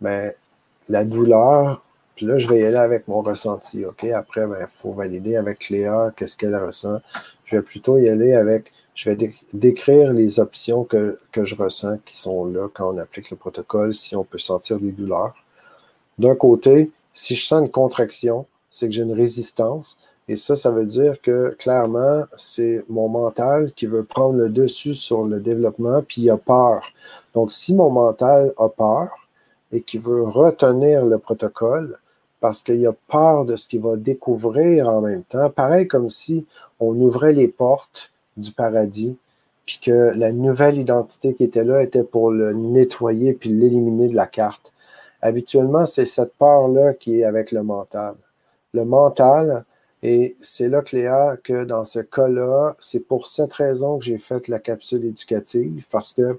mais 0.00 0.36
la 0.88 1.04
douleur 1.04 1.84
puis 2.20 2.26
là, 2.26 2.36
je 2.36 2.46
vais 2.48 2.60
y 2.60 2.64
aller 2.64 2.76
avec 2.76 3.08
mon 3.08 3.22
ressenti, 3.22 3.86
OK? 3.86 4.04
Après, 4.04 4.42
il 4.42 4.50
ben, 4.50 4.66
faut 4.66 4.92
valider 4.92 5.36
avec 5.36 5.70
Léa 5.70 6.12
qu'est-ce 6.14 6.36
qu'elle 6.36 6.54
ressent. 6.54 6.98
Je 7.46 7.56
vais 7.56 7.62
plutôt 7.62 7.96
y 7.96 8.10
aller 8.10 8.34
avec 8.34 8.72
je 8.94 9.08
vais 9.08 9.32
décrire 9.54 10.12
les 10.12 10.38
options 10.38 10.84
que, 10.84 11.18
que, 11.32 11.46
je 11.46 11.54
ressens 11.54 11.96
qui 12.04 12.18
sont 12.18 12.44
là 12.44 12.68
quand 12.74 12.92
on 12.92 12.98
applique 12.98 13.30
le 13.30 13.38
protocole, 13.38 13.94
si 13.94 14.16
on 14.16 14.22
peut 14.22 14.36
sentir 14.38 14.78
des 14.78 14.92
douleurs. 14.92 15.32
D'un 16.18 16.34
côté, 16.34 16.90
si 17.14 17.34
je 17.34 17.46
sens 17.46 17.62
une 17.62 17.70
contraction, 17.70 18.44
c'est 18.70 18.88
que 18.88 18.92
j'ai 18.92 19.04
une 19.04 19.14
résistance. 19.14 19.96
Et 20.28 20.36
ça, 20.36 20.56
ça 20.56 20.70
veut 20.70 20.84
dire 20.84 21.22
que 21.22 21.56
clairement, 21.58 22.24
c'est 22.36 22.84
mon 22.90 23.08
mental 23.08 23.72
qui 23.72 23.86
veut 23.86 24.04
prendre 24.04 24.34
le 24.34 24.50
dessus 24.50 24.94
sur 24.94 25.24
le 25.24 25.40
développement, 25.40 26.02
puis 26.06 26.20
il 26.20 26.28
a 26.28 26.36
peur. 26.36 26.82
Donc, 27.32 27.50
si 27.50 27.74
mon 27.74 27.88
mental 27.88 28.52
a 28.58 28.68
peur 28.68 29.08
et 29.72 29.80
qui 29.80 29.96
veut 29.96 30.24
retenir 30.24 31.06
le 31.06 31.16
protocole 31.16 31.96
parce 32.40 32.62
qu'il 32.62 32.86
a 32.86 32.94
peur 33.08 33.44
de 33.44 33.56
ce 33.56 33.68
qu'il 33.68 33.82
va 33.82 33.96
découvrir 33.96 34.88
en 34.88 35.02
même 35.02 35.22
temps, 35.22 35.50
pareil 35.50 35.86
comme 35.86 36.10
si 36.10 36.46
on 36.78 36.94
ouvrait 37.00 37.32
les 37.32 37.48
portes 37.48 38.10
du 38.36 38.52
paradis, 38.52 39.16
puis 39.66 39.78
que 39.82 40.12
la 40.16 40.32
nouvelle 40.32 40.78
identité 40.78 41.34
qui 41.34 41.44
était 41.44 41.64
là 41.64 41.82
était 41.82 42.02
pour 42.02 42.30
le 42.30 42.52
nettoyer 42.52 43.34
puis 43.34 43.50
l'éliminer 43.50 44.08
de 44.08 44.16
la 44.16 44.26
carte. 44.26 44.72
Habituellement, 45.22 45.86
c'est 45.86 46.06
cette 46.06 46.34
peur-là 46.34 46.94
qui 46.94 47.20
est 47.20 47.24
avec 47.24 47.52
le 47.52 47.62
mental. 47.62 48.14
Le 48.72 48.84
mental, 48.84 49.64
et 50.02 50.34
c'est 50.40 50.68
là, 50.68 50.80
Cléa, 50.80 51.36
que 51.42 51.64
dans 51.64 51.84
ce 51.84 52.00
cas-là, 52.00 52.74
c'est 52.80 53.00
pour 53.00 53.26
cette 53.26 53.52
raison 53.52 53.98
que 53.98 54.04
j'ai 54.04 54.18
fait 54.18 54.48
la 54.48 54.58
capsule 54.58 55.04
éducative, 55.04 55.84
parce 55.90 56.12
que, 56.12 56.38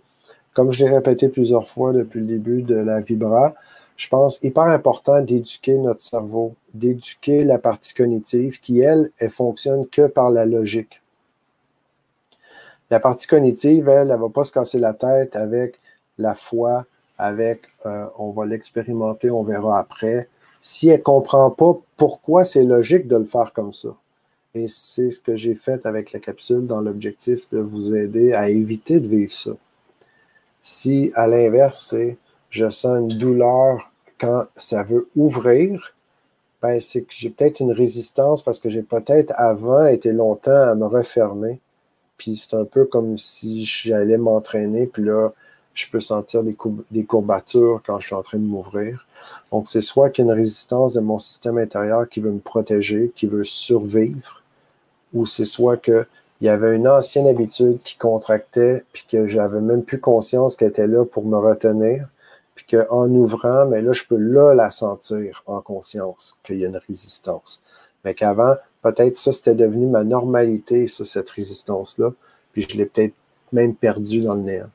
comme 0.53 0.71
je 0.71 0.83
l'ai 0.83 0.91
répété 0.91 1.29
plusieurs 1.29 1.69
fois 1.69 1.93
depuis 1.93 2.21
le 2.21 2.25
début 2.25 2.63
de 2.63 2.75
la 2.75 3.01
Vibra, 3.01 3.53
je 4.01 4.07
pense 4.07 4.39
hyper 4.41 4.63
important 4.63 5.21
d'éduquer 5.21 5.77
notre 5.77 6.01
cerveau, 6.01 6.55
d'éduquer 6.73 7.43
la 7.43 7.59
partie 7.59 7.93
cognitive 7.93 8.59
qui, 8.59 8.79
elle, 8.79 9.11
elle 9.19 9.29
fonctionne 9.29 9.87
que 9.87 10.07
par 10.07 10.31
la 10.31 10.47
logique. 10.47 11.03
La 12.89 12.99
partie 12.99 13.27
cognitive, 13.27 13.87
elle, 13.89 14.09
elle 14.09 14.17
ne 14.17 14.21
va 14.23 14.29
pas 14.29 14.43
se 14.43 14.51
casser 14.51 14.79
la 14.79 14.95
tête 14.95 15.35
avec 15.35 15.79
la 16.17 16.33
foi, 16.33 16.87
avec 17.19 17.61
euh, 17.85 18.07
on 18.17 18.31
va 18.31 18.47
l'expérimenter, 18.47 19.29
on 19.29 19.43
verra 19.43 19.77
après, 19.77 20.27
si 20.63 20.89
elle 20.89 20.97
ne 20.97 21.03
comprend 21.03 21.51
pas 21.51 21.77
pourquoi 21.95 22.43
c'est 22.43 22.63
logique 22.63 23.07
de 23.07 23.17
le 23.17 23.25
faire 23.25 23.53
comme 23.53 23.71
ça. 23.71 23.95
Et 24.55 24.67
c'est 24.67 25.11
ce 25.11 25.19
que 25.19 25.35
j'ai 25.35 25.53
fait 25.53 25.85
avec 25.85 26.11
la 26.11 26.19
capsule 26.19 26.65
dans 26.65 26.81
l'objectif 26.81 27.47
de 27.51 27.59
vous 27.59 27.93
aider 27.93 28.33
à 28.33 28.49
éviter 28.49 28.99
de 28.99 29.07
vivre 29.07 29.31
ça. 29.31 29.51
Si, 30.59 31.11
à 31.13 31.27
l'inverse, 31.27 31.89
c'est 31.91 32.17
je 32.49 32.67
sens 32.67 32.99
une 32.99 33.19
douleur 33.19 33.90
quand 34.21 34.45
ça 34.55 34.83
veut 34.83 35.09
ouvrir, 35.15 35.95
ben 36.61 36.79
c'est 36.79 37.01
que 37.01 37.11
j'ai 37.11 37.31
peut-être 37.31 37.59
une 37.59 37.71
résistance 37.71 38.43
parce 38.43 38.59
que 38.59 38.69
j'ai 38.69 38.83
peut-être 38.83 39.33
avant 39.35 39.87
été 39.87 40.11
longtemps 40.11 40.51
à 40.51 40.75
me 40.75 40.85
refermer. 40.85 41.59
Puis 42.17 42.37
c'est 42.37 42.55
un 42.55 42.65
peu 42.65 42.85
comme 42.85 43.17
si 43.17 43.65
j'allais 43.65 44.19
m'entraîner, 44.19 44.85
puis 44.85 45.03
là, 45.03 45.31
je 45.73 45.87
peux 45.89 45.99
sentir 46.01 46.43
des, 46.43 46.55
des 46.91 47.03
courbatures 47.03 47.81
quand 47.83 47.99
je 47.99 48.07
suis 48.07 48.15
en 48.15 48.21
train 48.21 48.37
de 48.37 48.43
m'ouvrir. 48.43 49.07
Donc, 49.51 49.67
c'est 49.67 49.81
soit 49.81 50.11
qu'il 50.11 50.25
y 50.25 50.29
a 50.29 50.31
une 50.31 50.39
résistance 50.39 50.93
de 50.93 50.99
mon 50.99 51.17
système 51.17 51.57
intérieur 51.57 52.07
qui 52.07 52.19
veut 52.19 52.31
me 52.31 52.39
protéger, 52.39 53.11
qui 53.15 53.25
veut 53.25 53.43
survivre, 53.43 54.43
ou 55.13 55.25
c'est 55.25 55.45
soit 55.45 55.77
qu'il 55.77 56.05
y 56.41 56.49
avait 56.49 56.75
une 56.75 56.87
ancienne 56.87 57.27
habitude 57.27 57.79
qui 57.79 57.97
contractait, 57.97 58.83
puis 58.93 59.05
que 59.09 59.25
j'avais 59.25 59.61
même 59.61 59.83
plus 59.83 59.99
conscience 59.99 60.55
qu'elle 60.55 60.69
était 60.69 60.87
là 60.87 61.05
pour 61.05 61.25
me 61.25 61.37
retenir, 61.37 62.07
qu'en 62.71 63.09
ouvrant, 63.09 63.65
mais 63.65 63.81
là, 63.81 63.91
je 63.91 64.03
peux 64.05 64.17
là 64.17 64.53
la 64.53 64.71
sentir 64.71 65.43
en 65.45 65.61
conscience 65.61 66.37
qu'il 66.43 66.59
y 66.59 66.65
a 66.65 66.69
une 66.69 66.81
résistance. 66.87 67.61
Mais 68.05 68.13
qu'avant, 68.13 68.55
peut-être 68.81 69.15
ça, 69.15 69.31
c'était 69.31 69.55
devenu 69.55 69.87
ma 69.87 70.03
normalité, 70.03 70.87
ça, 70.87 71.05
cette 71.05 71.29
résistance-là, 71.29 72.11
puis 72.53 72.65
je 72.69 72.77
l'ai 72.77 72.85
peut-être 72.85 73.13
même 73.51 73.75
perdu 73.75 74.21
dans 74.21 74.35
le 74.35 74.41
néant. 74.41 74.69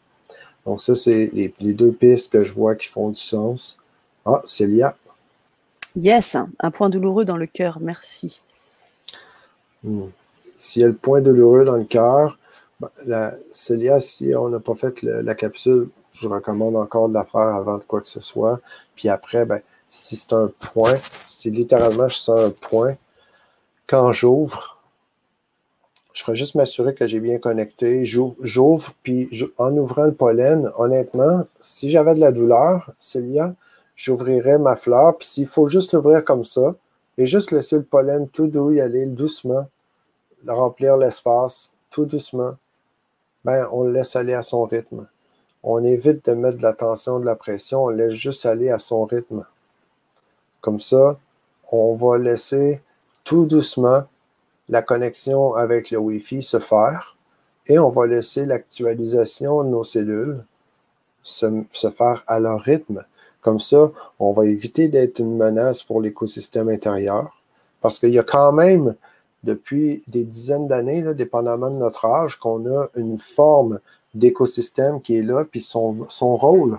Donc, 0.64 0.80
ça, 0.80 0.94
c'est 0.94 1.30
les, 1.32 1.52
les 1.60 1.72
deux 1.72 1.92
pistes 1.92 2.32
que 2.32 2.40
je 2.40 2.52
vois 2.52 2.74
qui 2.74 2.88
font 2.88 3.10
du 3.10 3.20
sens. 3.20 3.78
Ah, 4.24 4.42
Célia? 4.44 4.96
Yes, 5.94 6.36
un 6.60 6.70
point 6.70 6.90
douloureux 6.90 7.24
dans 7.24 7.36
le 7.36 7.46
cœur, 7.46 7.78
merci. 7.80 8.42
Hmm. 9.82 10.08
S'il 10.56 10.82
y 10.82 10.84
a 10.84 10.88
le 10.88 10.94
point 10.94 11.20
douloureux 11.20 11.64
dans 11.64 11.76
le 11.76 11.84
cœur, 11.84 12.38
ben, 12.80 13.32
Célia, 13.48 14.00
si 14.00 14.34
on 14.34 14.48
n'a 14.48 14.60
pas 14.60 14.74
fait 14.74 15.02
la 15.02 15.34
capsule, 15.34 15.88
je 16.18 16.28
recommande 16.28 16.76
encore 16.76 17.08
de 17.08 17.14
la 17.14 17.24
faire 17.24 17.40
avant 17.40 17.78
de 17.78 17.84
quoi 17.84 18.00
que 18.00 18.08
ce 18.08 18.20
soit. 18.20 18.60
Puis 18.94 19.08
après, 19.08 19.44
ben, 19.44 19.60
si 19.90 20.16
c'est 20.16 20.32
un 20.32 20.48
point, 20.48 20.96
si 21.26 21.50
littéralement 21.50 22.08
je 22.08 22.16
sens 22.16 22.40
un 22.40 22.50
point, 22.50 22.96
quand 23.86 24.12
j'ouvre, 24.12 24.78
je 26.12 26.22
ferai 26.22 26.34
juste 26.34 26.54
m'assurer 26.54 26.94
que 26.94 27.06
j'ai 27.06 27.20
bien 27.20 27.38
connecté. 27.38 28.06
J'ouvre, 28.06 28.92
puis 29.02 29.28
en 29.58 29.76
ouvrant 29.76 30.04
le 30.04 30.14
pollen, 30.14 30.72
honnêtement, 30.76 31.46
si 31.60 31.90
j'avais 31.90 32.14
de 32.14 32.20
la 32.20 32.32
douleur, 32.32 32.90
Célia, 32.98 33.54
j'ouvrirai 33.96 34.56
ma 34.58 34.76
fleur. 34.76 35.18
Puis 35.18 35.28
s'il 35.28 35.46
faut 35.46 35.66
juste 35.66 35.92
l'ouvrir 35.92 36.24
comme 36.24 36.44
ça 36.44 36.74
et 37.18 37.26
juste 37.26 37.50
laisser 37.50 37.76
le 37.76 37.82
pollen 37.82 38.28
tout 38.28 38.46
doux 38.46 38.70
y 38.72 38.80
aller 38.80 39.04
doucement, 39.04 39.68
remplir 40.46 40.96
l'espace 40.96 41.72
tout 41.90 42.06
doucement, 42.06 42.54
ben, 43.44 43.68
on 43.70 43.84
le 43.84 43.92
laisse 43.92 44.16
aller 44.16 44.34
à 44.34 44.42
son 44.42 44.64
rythme. 44.64 45.06
On 45.68 45.82
évite 45.82 46.24
de 46.26 46.32
mettre 46.32 46.58
de 46.58 46.62
la 46.62 46.72
tension, 46.72 47.18
de 47.18 47.26
la 47.26 47.34
pression, 47.34 47.86
on 47.86 47.88
laisse 47.88 48.14
juste 48.14 48.46
aller 48.46 48.70
à 48.70 48.78
son 48.78 49.04
rythme. 49.04 49.44
Comme 50.60 50.78
ça, 50.78 51.18
on 51.72 51.96
va 51.96 52.18
laisser 52.18 52.80
tout 53.24 53.46
doucement 53.46 54.04
la 54.68 54.80
connexion 54.80 55.54
avec 55.54 55.90
le 55.90 55.98
Wi-Fi 55.98 56.44
se 56.44 56.60
faire 56.60 57.16
et 57.66 57.80
on 57.80 57.90
va 57.90 58.06
laisser 58.06 58.46
l'actualisation 58.46 59.64
de 59.64 59.70
nos 59.70 59.82
cellules 59.82 60.44
se, 61.24 61.90
faire 61.90 62.22
à 62.28 62.38
leur 62.38 62.60
rythme. 62.60 63.04
Comme 63.40 63.58
ça, 63.58 63.90
on 64.20 64.32
va 64.32 64.46
éviter 64.46 64.86
d'être 64.86 65.18
une 65.18 65.36
menace 65.36 65.82
pour 65.82 66.00
l'écosystème 66.00 66.68
intérieur 66.68 67.42
parce 67.80 67.98
qu'il 67.98 68.14
y 68.14 68.20
a 68.20 68.24
quand 68.24 68.52
même, 68.52 68.94
depuis 69.42 70.04
des 70.06 70.22
dizaines 70.22 70.68
d'années, 70.68 71.02
dépendamment 71.14 71.70
de 71.70 71.76
notre 71.76 72.04
âge, 72.04 72.38
qu'on 72.38 72.70
a 72.70 72.86
une 72.94 73.18
forme 73.18 73.80
d'écosystème 74.18 75.00
qui 75.00 75.16
est 75.16 75.22
là, 75.22 75.44
puis 75.44 75.60
son, 75.60 76.06
rôle 76.20 76.78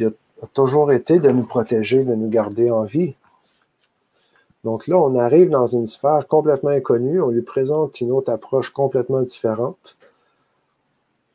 a, 0.00 0.46
toujours 0.52 0.92
été 0.92 1.18
de 1.20 1.30
nous 1.30 1.44
protéger, 1.44 2.04
de 2.04 2.14
nous 2.14 2.28
garder 2.28 2.70
en 2.70 2.82
vie. 2.82 3.14
Donc 4.64 4.86
là, 4.86 4.96
on 4.98 5.16
arrive 5.16 5.50
dans 5.50 5.66
une 5.66 5.86
sphère 5.86 6.26
complètement 6.28 6.70
inconnue, 6.70 7.20
on 7.20 7.30
lui 7.30 7.42
présente 7.42 8.00
une 8.00 8.12
autre 8.12 8.30
approche 8.30 8.70
complètement 8.70 9.22
différente. 9.22 9.96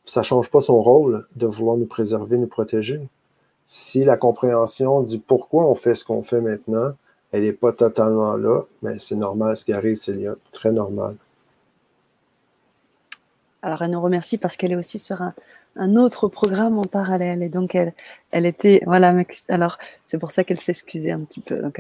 Ça 0.05 0.21
ne 0.21 0.25
change 0.25 0.49
pas 0.49 0.61
son 0.61 0.81
rôle 0.81 1.25
de 1.35 1.47
vouloir 1.47 1.75
nous 1.75 1.85
préserver, 1.85 2.37
nous 2.37 2.47
protéger 2.47 3.01
si 3.67 4.05
la 4.05 4.15
compréhension 4.15 5.01
du 5.01 5.19
pourquoi 5.19 5.65
on 5.65 5.75
fait 5.75 5.93
ce 5.93 6.05
qu'on 6.05 6.23
fait 6.23 6.39
maintenant, 6.39 6.93
elle 7.31 7.43
n'est 7.43 7.51
pas 7.51 7.73
totalement 7.73 8.37
là, 8.37 8.61
mais 8.81 8.97
c'est 8.97 9.17
normal 9.17 9.57
ce 9.57 9.65
qui 9.65 9.73
arrive, 9.73 9.97
c'est 10.01 10.17
très 10.51 10.71
normal. 10.71 11.17
Alors 13.67 13.81
elle 13.81 13.91
nous 13.91 13.99
remercie 13.99 14.37
parce 14.37 14.55
qu'elle 14.55 14.71
est 14.71 14.77
aussi 14.77 14.97
sur 14.97 15.21
un, 15.21 15.33
autre 15.97 16.29
programme 16.29 16.79
en 16.79 16.85
parallèle 16.85 17.43
et 17.43 17.49
donc 17.49 17.75
elle, 17.75 17.91
elle 18.31 18.45
était 18.45 18.81
voilà 18.85 19.13
alors 19.49 19.77
c'est 20.07 20.17
pour 20.17 20.31
ça 20.31 20.45
qu'elle 20.45 20.57
s'excusait 20.57 21.11
un 21.11 21.19
petit 21.19 21.41
peu 21.41 21.57
donc 21.57 21.77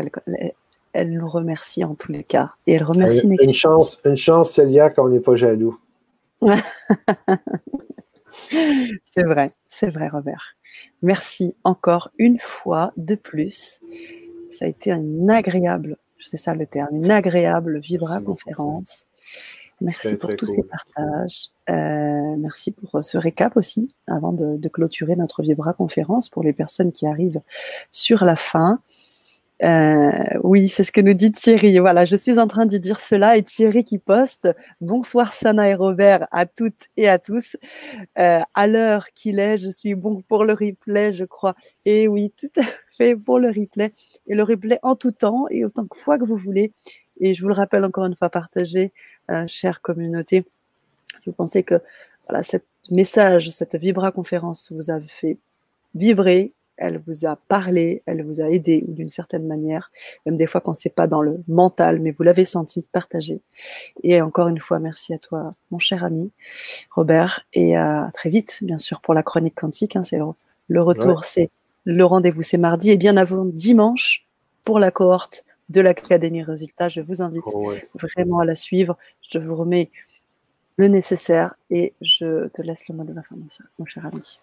elle, 0.91 1.11
nous 1.13 1.29
remercie 1.29 1.85
en 1.85 1.95
tous 1.95 2.11
les 2.11 2.25
cas 2.25 2.49
et 2.67 2.73
elle 2.73 2.83
remercie 2.83 3.21
une, 3.23 3.37
une 3.41 3.53
chance 3.53 4.01
une 4.03 4.17
chance 4.17 4.51
Célia 4.51 4.89
qu'on 4.89 5.07
n'est 5.07 5.21
pas 5.21 5.35
jaloux. 5.35 5.79
c'est 9.05 9.23
vrai 9.23 9.53
c'est 9.69 9.89
vrai 9.89 10.09
Robert. 10.09 10.57
Merci 11.01 11.55
encore 11.63 12.11
une 12.17 12.37
fois 12.37 12.91
de 12.97 13.15
plus. 13.15 13.79
Ça 14.51 14.65
a 14.65 14.67
été 14.67 14.91
une 14.91 15.31
agréable, 15.31 15.95
c'est 16.19 16.35
ça 16.35 16.53
le 16.53 16.65
terme, 16.65 16.97
une 16.97 17.11
agréable 17.11 17.79
Vibra 17.79 18.19
conférence. 18.19 19.07
Merci 19.81 20.15
pour 20.15 20.35
tous 20.35 20.47
ces 20.47 20.63
partages. 20.63 21.49
Euh, 21.69 22.35
merci 22.37 22.71
pour 22.71 23.03
ce 23.03 23.17
récap 23.17 23.55
aussi, 23.57 23.93
avant 24.07 24.33
de, 24.33 24.57
de, 24.57 24.69
clôturer 24.69 25.15
notre 25.15 25.43
Vibra 25.43 25.73
conférence 25.73 26.29
pour 26.29 26.43
les 26.43 26.53
personnes 26.53 26.91
qui 26.91 27.05
arrivent 27.05 27.41
sur 27.91 28.25
la 28.25 28.35
fin. 28.35 28.79
Euh, 29.63 30.11
oui, 30.43 30.67
c'est 30.67 30.83
ce 30.83 30.91
que 30.91 31.01
nous 31.01 31.13
dit 31.13 31.31
Thierry. 31.31 31.79
Voilà, 31.79 32.05
je 32.05 32.15
suis 32.15 32.37
en 32.37 32.47
train 32.47 32.65
de 32.65 32.77
dire 32.77 32.99
cela 32.99 33.37
et 33.37 33.43
Thierry 33.43 33.83
qui 33.83 33.97
poste 33.97 34.49
Bonsoir 34.81 35.33
Sana 35.33 35.69
et 35.69 35.73
Robert 35.73 36.27
à 36.31 36.45
toutes 36.45 36.87
et 36.95 37.07
à 37.09 37.17
tous. 37.17 37.57
Euh, 38.19 38.41
à 38.55 38.67
l'heure 38.67 39.07
qu'il 39.15 39.39
est, 39.39 39.57
je 39.57 39.69
suis 39.69 39.95
bon 39.95 40.21
pour 40.27 40.45
le 40.45 40.53
replay, 40.53 41.11
je 41.11 41.23
crois. 41.23 41.55
Et 41.85 42.07
oui, 42.07 42.31
tout 42.39 42.61
à 42.61 42.65
fait 42.91 43.15
pour 43.15 43.39
le 43.39 43.47
replay. 43.47 43.91
Et 44.27 44.35
le 44.35 44.43
replay 44.43 44.79
en 44.83 44.95
tout 44.95 45.11
temps 45.11 45.45
et 45.49 45.65
autant 45.65 45.83
de 45.83 45.89
fois 45.95 46.19
que 46.19 46.25
vous 46.25 46.37
voulez. 46.37 46.71
Et 47.19 47.33
je 47.33 47.41
vous 47.41 47.47
le 47.47 47.55
rappelle 47.55 47.83
encore 47.83 48.05
une 48.05 48.15
fois, 48.15 48.29
partagez, 48.29 48.85
euh, 48.85 49.16
chère 49.47 49.81
communauté. 49.81 50.45
Je 51.25 51.31
pensais 51.31 51.63
que 51.63 51.81
voilà, 52.27 52.43
ce 52.43 52.57
message, 52.89 53.49
cette 53.49 53.75
Vibra 53.75 54.11
conférence 54.11 54.71
vous 54.71 54.91
a 54.91 54.99
fait 55.01 55.37
vibrer, 55.95 56.53
elle 56.77 57.01
vous 57.05 57.25
a 57.25 57.35
parlé, 57.35 58.03
elle 58.05 58.23
vous 58.23 58.39
a 58.39 58.49
aidé 58.49 58.83
d'une 58.87 59.09
certaine 59.09 59.47
manière, 59.47 59.91
même 60.25 60.37
des 60.37 60.45
fois 60.45 60.61
quand 60.61 60.75
c'est 60.75 60.93
pas 60.93 61.07
dans 61.07 61.21
le 61.21 61.39
mental, 61.47 61.99
mais 61.99 62.11
vous 62.11 62.23
l'avez 62.23 62.45
senti, 62.45 62.87
partagé. 62.91 63.41
Et 64.03 64.21
encore 64.21 64.47
une 64.47 64.59
fois, 64.59 64.79
merci 64.79 65.13
à 65.13 65.17
toi, 65.17 65.51
mon 65.71 65.79
cher 65.79 66.03
ami 66.03 66.31
Robert, 66.91 67.45
et 67.53 67.75
à 67.75 68.11
très 68.13 68.29
vite, 68.29 68.59
bien 68.61 68.77
sûr, 68.77 69.01
pour 69.01 69.15
la 69.15 69.23
chronique 69.23 69.55
quantique. 69.55 69.95
Hein, 69.95 70.03
c'est 70.03 70.19
le, 70.67 70.81
retour, 70.81 71.25
c'est 71.25 71.49
le 71.83 72.05
rendez-vous, 72.05 72.43
c'est 72.43 72.59
mardi, 72.59 72.91
et 72.91 72.97
bien 72.97 73.17
avant 73.17 73.45
dimanche 73.45 74.27
pour 74.63 74.79
la 74.79 74.91
cohorte 74.91 75.45
de 75.69 75.81
l'Académie 75.81 76.43
Résultats. 76.43 76.89
Je 76.89 77.01
vous 77.01 77.21
invite 77.21 77.43
oh, 77.45 77.73
vraiment 77.95 78.39
à 78.39 78.45
la 78.45 78.55
suivre. 78.55 78.97
Je 79.29 79.39
vous 79.39 79.55
remets 79.55 79.89
le 80.77 80.87
nécessaire 80.87 81.55
et 81.69 81.93
je 82.01 82.47
te 82.47 82.61
laisse 82.61 82.87
le 82.87 82.95
mot 82.95 83.03
de 83.03 83.13
l'information, 83.13 83.65
mon 83.79 83.85
cher 83.85 84.05
ami. 84.05 84.39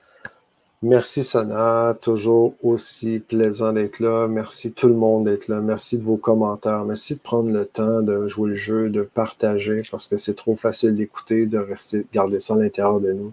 Merci 0.83 1.25
Sana, 1.25 1.97
toujours 2.03 2.55
aussi 2.63 3.19
plaisant 3.19 3.73
d'être 3.73 4.01
là. 4.01 4.27
Merci 4.27 4.73
tout 4.73 4.89
le 4.89 4.95
monde 4.95 5.25
d'être 5.25 5.49
là. 5.49 5.61
Merci 5.61 5.97
de 5.97 6.03
vos 6.03 6.19
commentaires. 6.19 6.85
Merci 6.85 7.15
de 7.15 7.21
prendre 7.21 7.51
le 7.51 7.65
temps 7.65 8.03
de 8.03 8.29
jouer 8.29 8.51
le 8.51 8.55
jeu, 8.55 8.91
de 8.91 9.03
partager 9.03 9.81
parce 9.91 10.07
que 10.07 10.19
c'est 10.19 10.35
trop 10.35 10.57
facile 10.57 10.95
d'écouter, 10.95 11.47
de 11.47 11.57
rester, 11.57 12.07
garder 12.13 12.39
ça 12.39 12.53
à 12.55 12.59
l'intérieur 12.59 13.01
de 13.01 13.13
nous. 13.13 13.33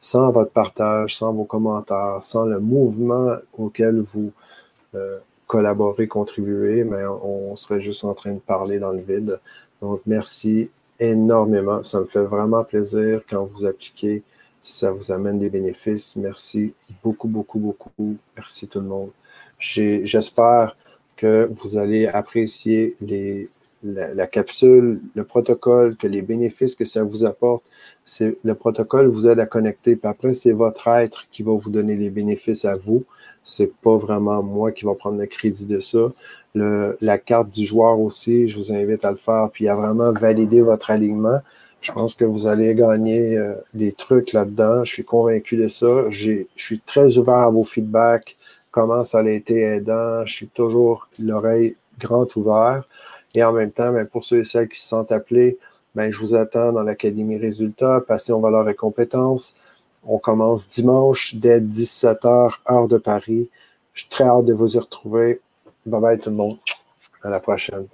Sans 0.00 0.30
votre 0.30 0.52
partage, 0.52 1.16
sans 1.16 1.34
vos 1.34 1.44
commentaires, 1.44 2.22
sans 2.22 2.46
le 2.46 2.60
mouvement 2.60 3.36
auquel 3.58 4.00
vous 4.00 4.32
euh, 4.94 5.18
collaborez, 5.46 6.08
contribuez, 6.08 6.84
mais 6.84 7.04
on 7.06 7.54
serait 7.56 7.80
juste 7.80 8.04
en 8.04 8.14
train 8.14 8.32
de 8.32 8.40
parler 8.40 8.78
dans 8.78 8.92
le 8.92 9.00
vide. 9.00 9.40
Donc 9.80 10.00
merci 10.06 10.70
énormément. 10.98 11.82
Ça 11.82 12.00
me 12.00 12.06
fait 12.06 12.22
vraiment 12.22 12.64
plaisir 12.64 13.22
quand 13.28 13.44
vous 13.44 13.64
appliquez 13.64 14.22
ça 14.66 14.90
vous 14.90 15.12
amène 15.12 15.38
des 15.38 15.48
bénéfices. 15.48 16.16
Merci 16.16 16.74
beaucoup, 17.02 17.28
beaucoup, 17.28 17.58
beaucoup. 17.58 18.16
Merci 18.36 18.66
tout 18.66 18.80
le 18.80 18.86
monde. 18.86 19.10
J'espère 19.58 20.76
que 21.16 21.48
vous 21.54 21.76
allez 21.76 22.06
apprécier 22.08 22.94
les, 23.00 23.48
la, 23.84 24.26
capsule, 24.26 25.00
le 25.14 25.24
protocole, 25.24 25.96
que 25.96 26.08
les 26.08 26.20
bénéfices 26.20 26.74
que 26.74 26.84
ça 26.84 27.04
vous 27.04 27.24
apporte. 27.24 27.62
C'est 28.04 28.36
le 28.44 28.54
protocole 28.54 29.06
vous 29.06 29.28
aide 29.28 29.38
à 29.38 29.46
connecter. 29.46 29.94
Puis 29.94 30.08
après, 30.08 30.34
c'est 30.34 30.52
votre 30.52 30.88
être 30.88 31.22
qui 31.30 31.44
va 31.44 31.52
vous 31.52 31.70
donner 31.70 31.94
les 31.94 32.10
bénéfices 32.10 32.64
à 32.64 32.76
vous. 32.76 33.04
C'est 33.48 33.72
pas 33.80 33.96
vraiment 33.96 34.42
moi 34.42 34.72
qui 34.72 34.84
va 34.84 34.94
prendre 34.96 35.18
le 35.18 35.26
crédit 35.26 35.66
de 35.66 35.78
ça. 35.78 36.10
Le, 36.56 36.98
la 37.00 37.16
carte 37.16 37.50
du 37.50 37.64
joueur 37.64 38.00
aussi, 38.00 38.48
je 38.48 38.58
vous 38.58 38.72
invite 38.72 39.04
à 39.04 39.12
le 39.12 39.16
faire. 39.16 39.50
Puis 39.52 39.68
à 39.68 39.76
vraiment 39.76 40.12
valider 40.12 40.62
votre 40.62 40.90
alignement. 40.90 41.38
Je 41.80 41.92
pense 41.92 42.14
que 42.14 42.24
vous 42.24 42.48
allez 42.48 42.74
gagner 42.74 43.38
euh, 43.38 43.54
des 43.72 43.92
trucs 43.92 44.32
là-dedans. 44.32 44.82
Je 44.82 44.92
suis 44.92 45.04
convaincu 45.04 45.56
de 45.56 45.68
ça. 45.68 46.10
Je 46.10 46.42
suis 46.56 46.80
très 46.80 47.18
ouvert 47.18 47.36
à 47.36 47.50
vos 47.50 47.62
feedbacks, 47.62 48.36
comment 48.72 49.04
ça 49.04 49.20
a 49.20 49.28
été 49.28 49.60
aidant. 49.60 50.26
Je 50.26 50.32
suis 50.34 50.48
toujours 50.48 51.08
l'oreille 51.22 51.76
grand 52.00 52.34
ouvert. 52.34 52.82
Et 53.36 53.44
en 53.44 53.52
même 53.52 53.70
temps, 53.70 53.92
ben, 53.92 54.06
pour 54.06 54.24
ceux 54.24 54.40
et 54.40 54.44
celles 54.44 54.66
qui 54.66 54.80
se 54.80 54.88
sentent 54.88 55.12
appelés, 55.12 55.58
ben, 55.94 56.12
je 56.12 56.18
vous 56.18 56.34
attends 56.34 56.72
dans 56.72 56.82
l'Académie 56.82 57.38
Résultats. 57.38 58.00
Passez 58.00 58.32
en 58.32 58.40
valeur 58.40 58.68
et 58.68 58.74
compétences. 58.74 59.54
On 60.08 60.18
commence 60.18 60.68
dimanche 60.68 61.34
dès 61.34 61.60
17h, 61.60 62.58
heure 62.70 62.88
de 62.88 62.96
Paris. 62.96 63.50
Je 63.92 64.02
suis 64.02 64.08
très 64.08 64.24
hâte 64.24 64.44
de 64.44 64.52
vous 64.52 64.76
y 64.76 64.78
retrouver. 64.78 65.40
Bye 65.84 66.00
bye 66.00 66.18
tout 66.18 66.30
le 66.30 66.36
monde. 66.36 66.58
À 67.22 67.30
la 67.30 67.40
prochaine. 67.40 67.86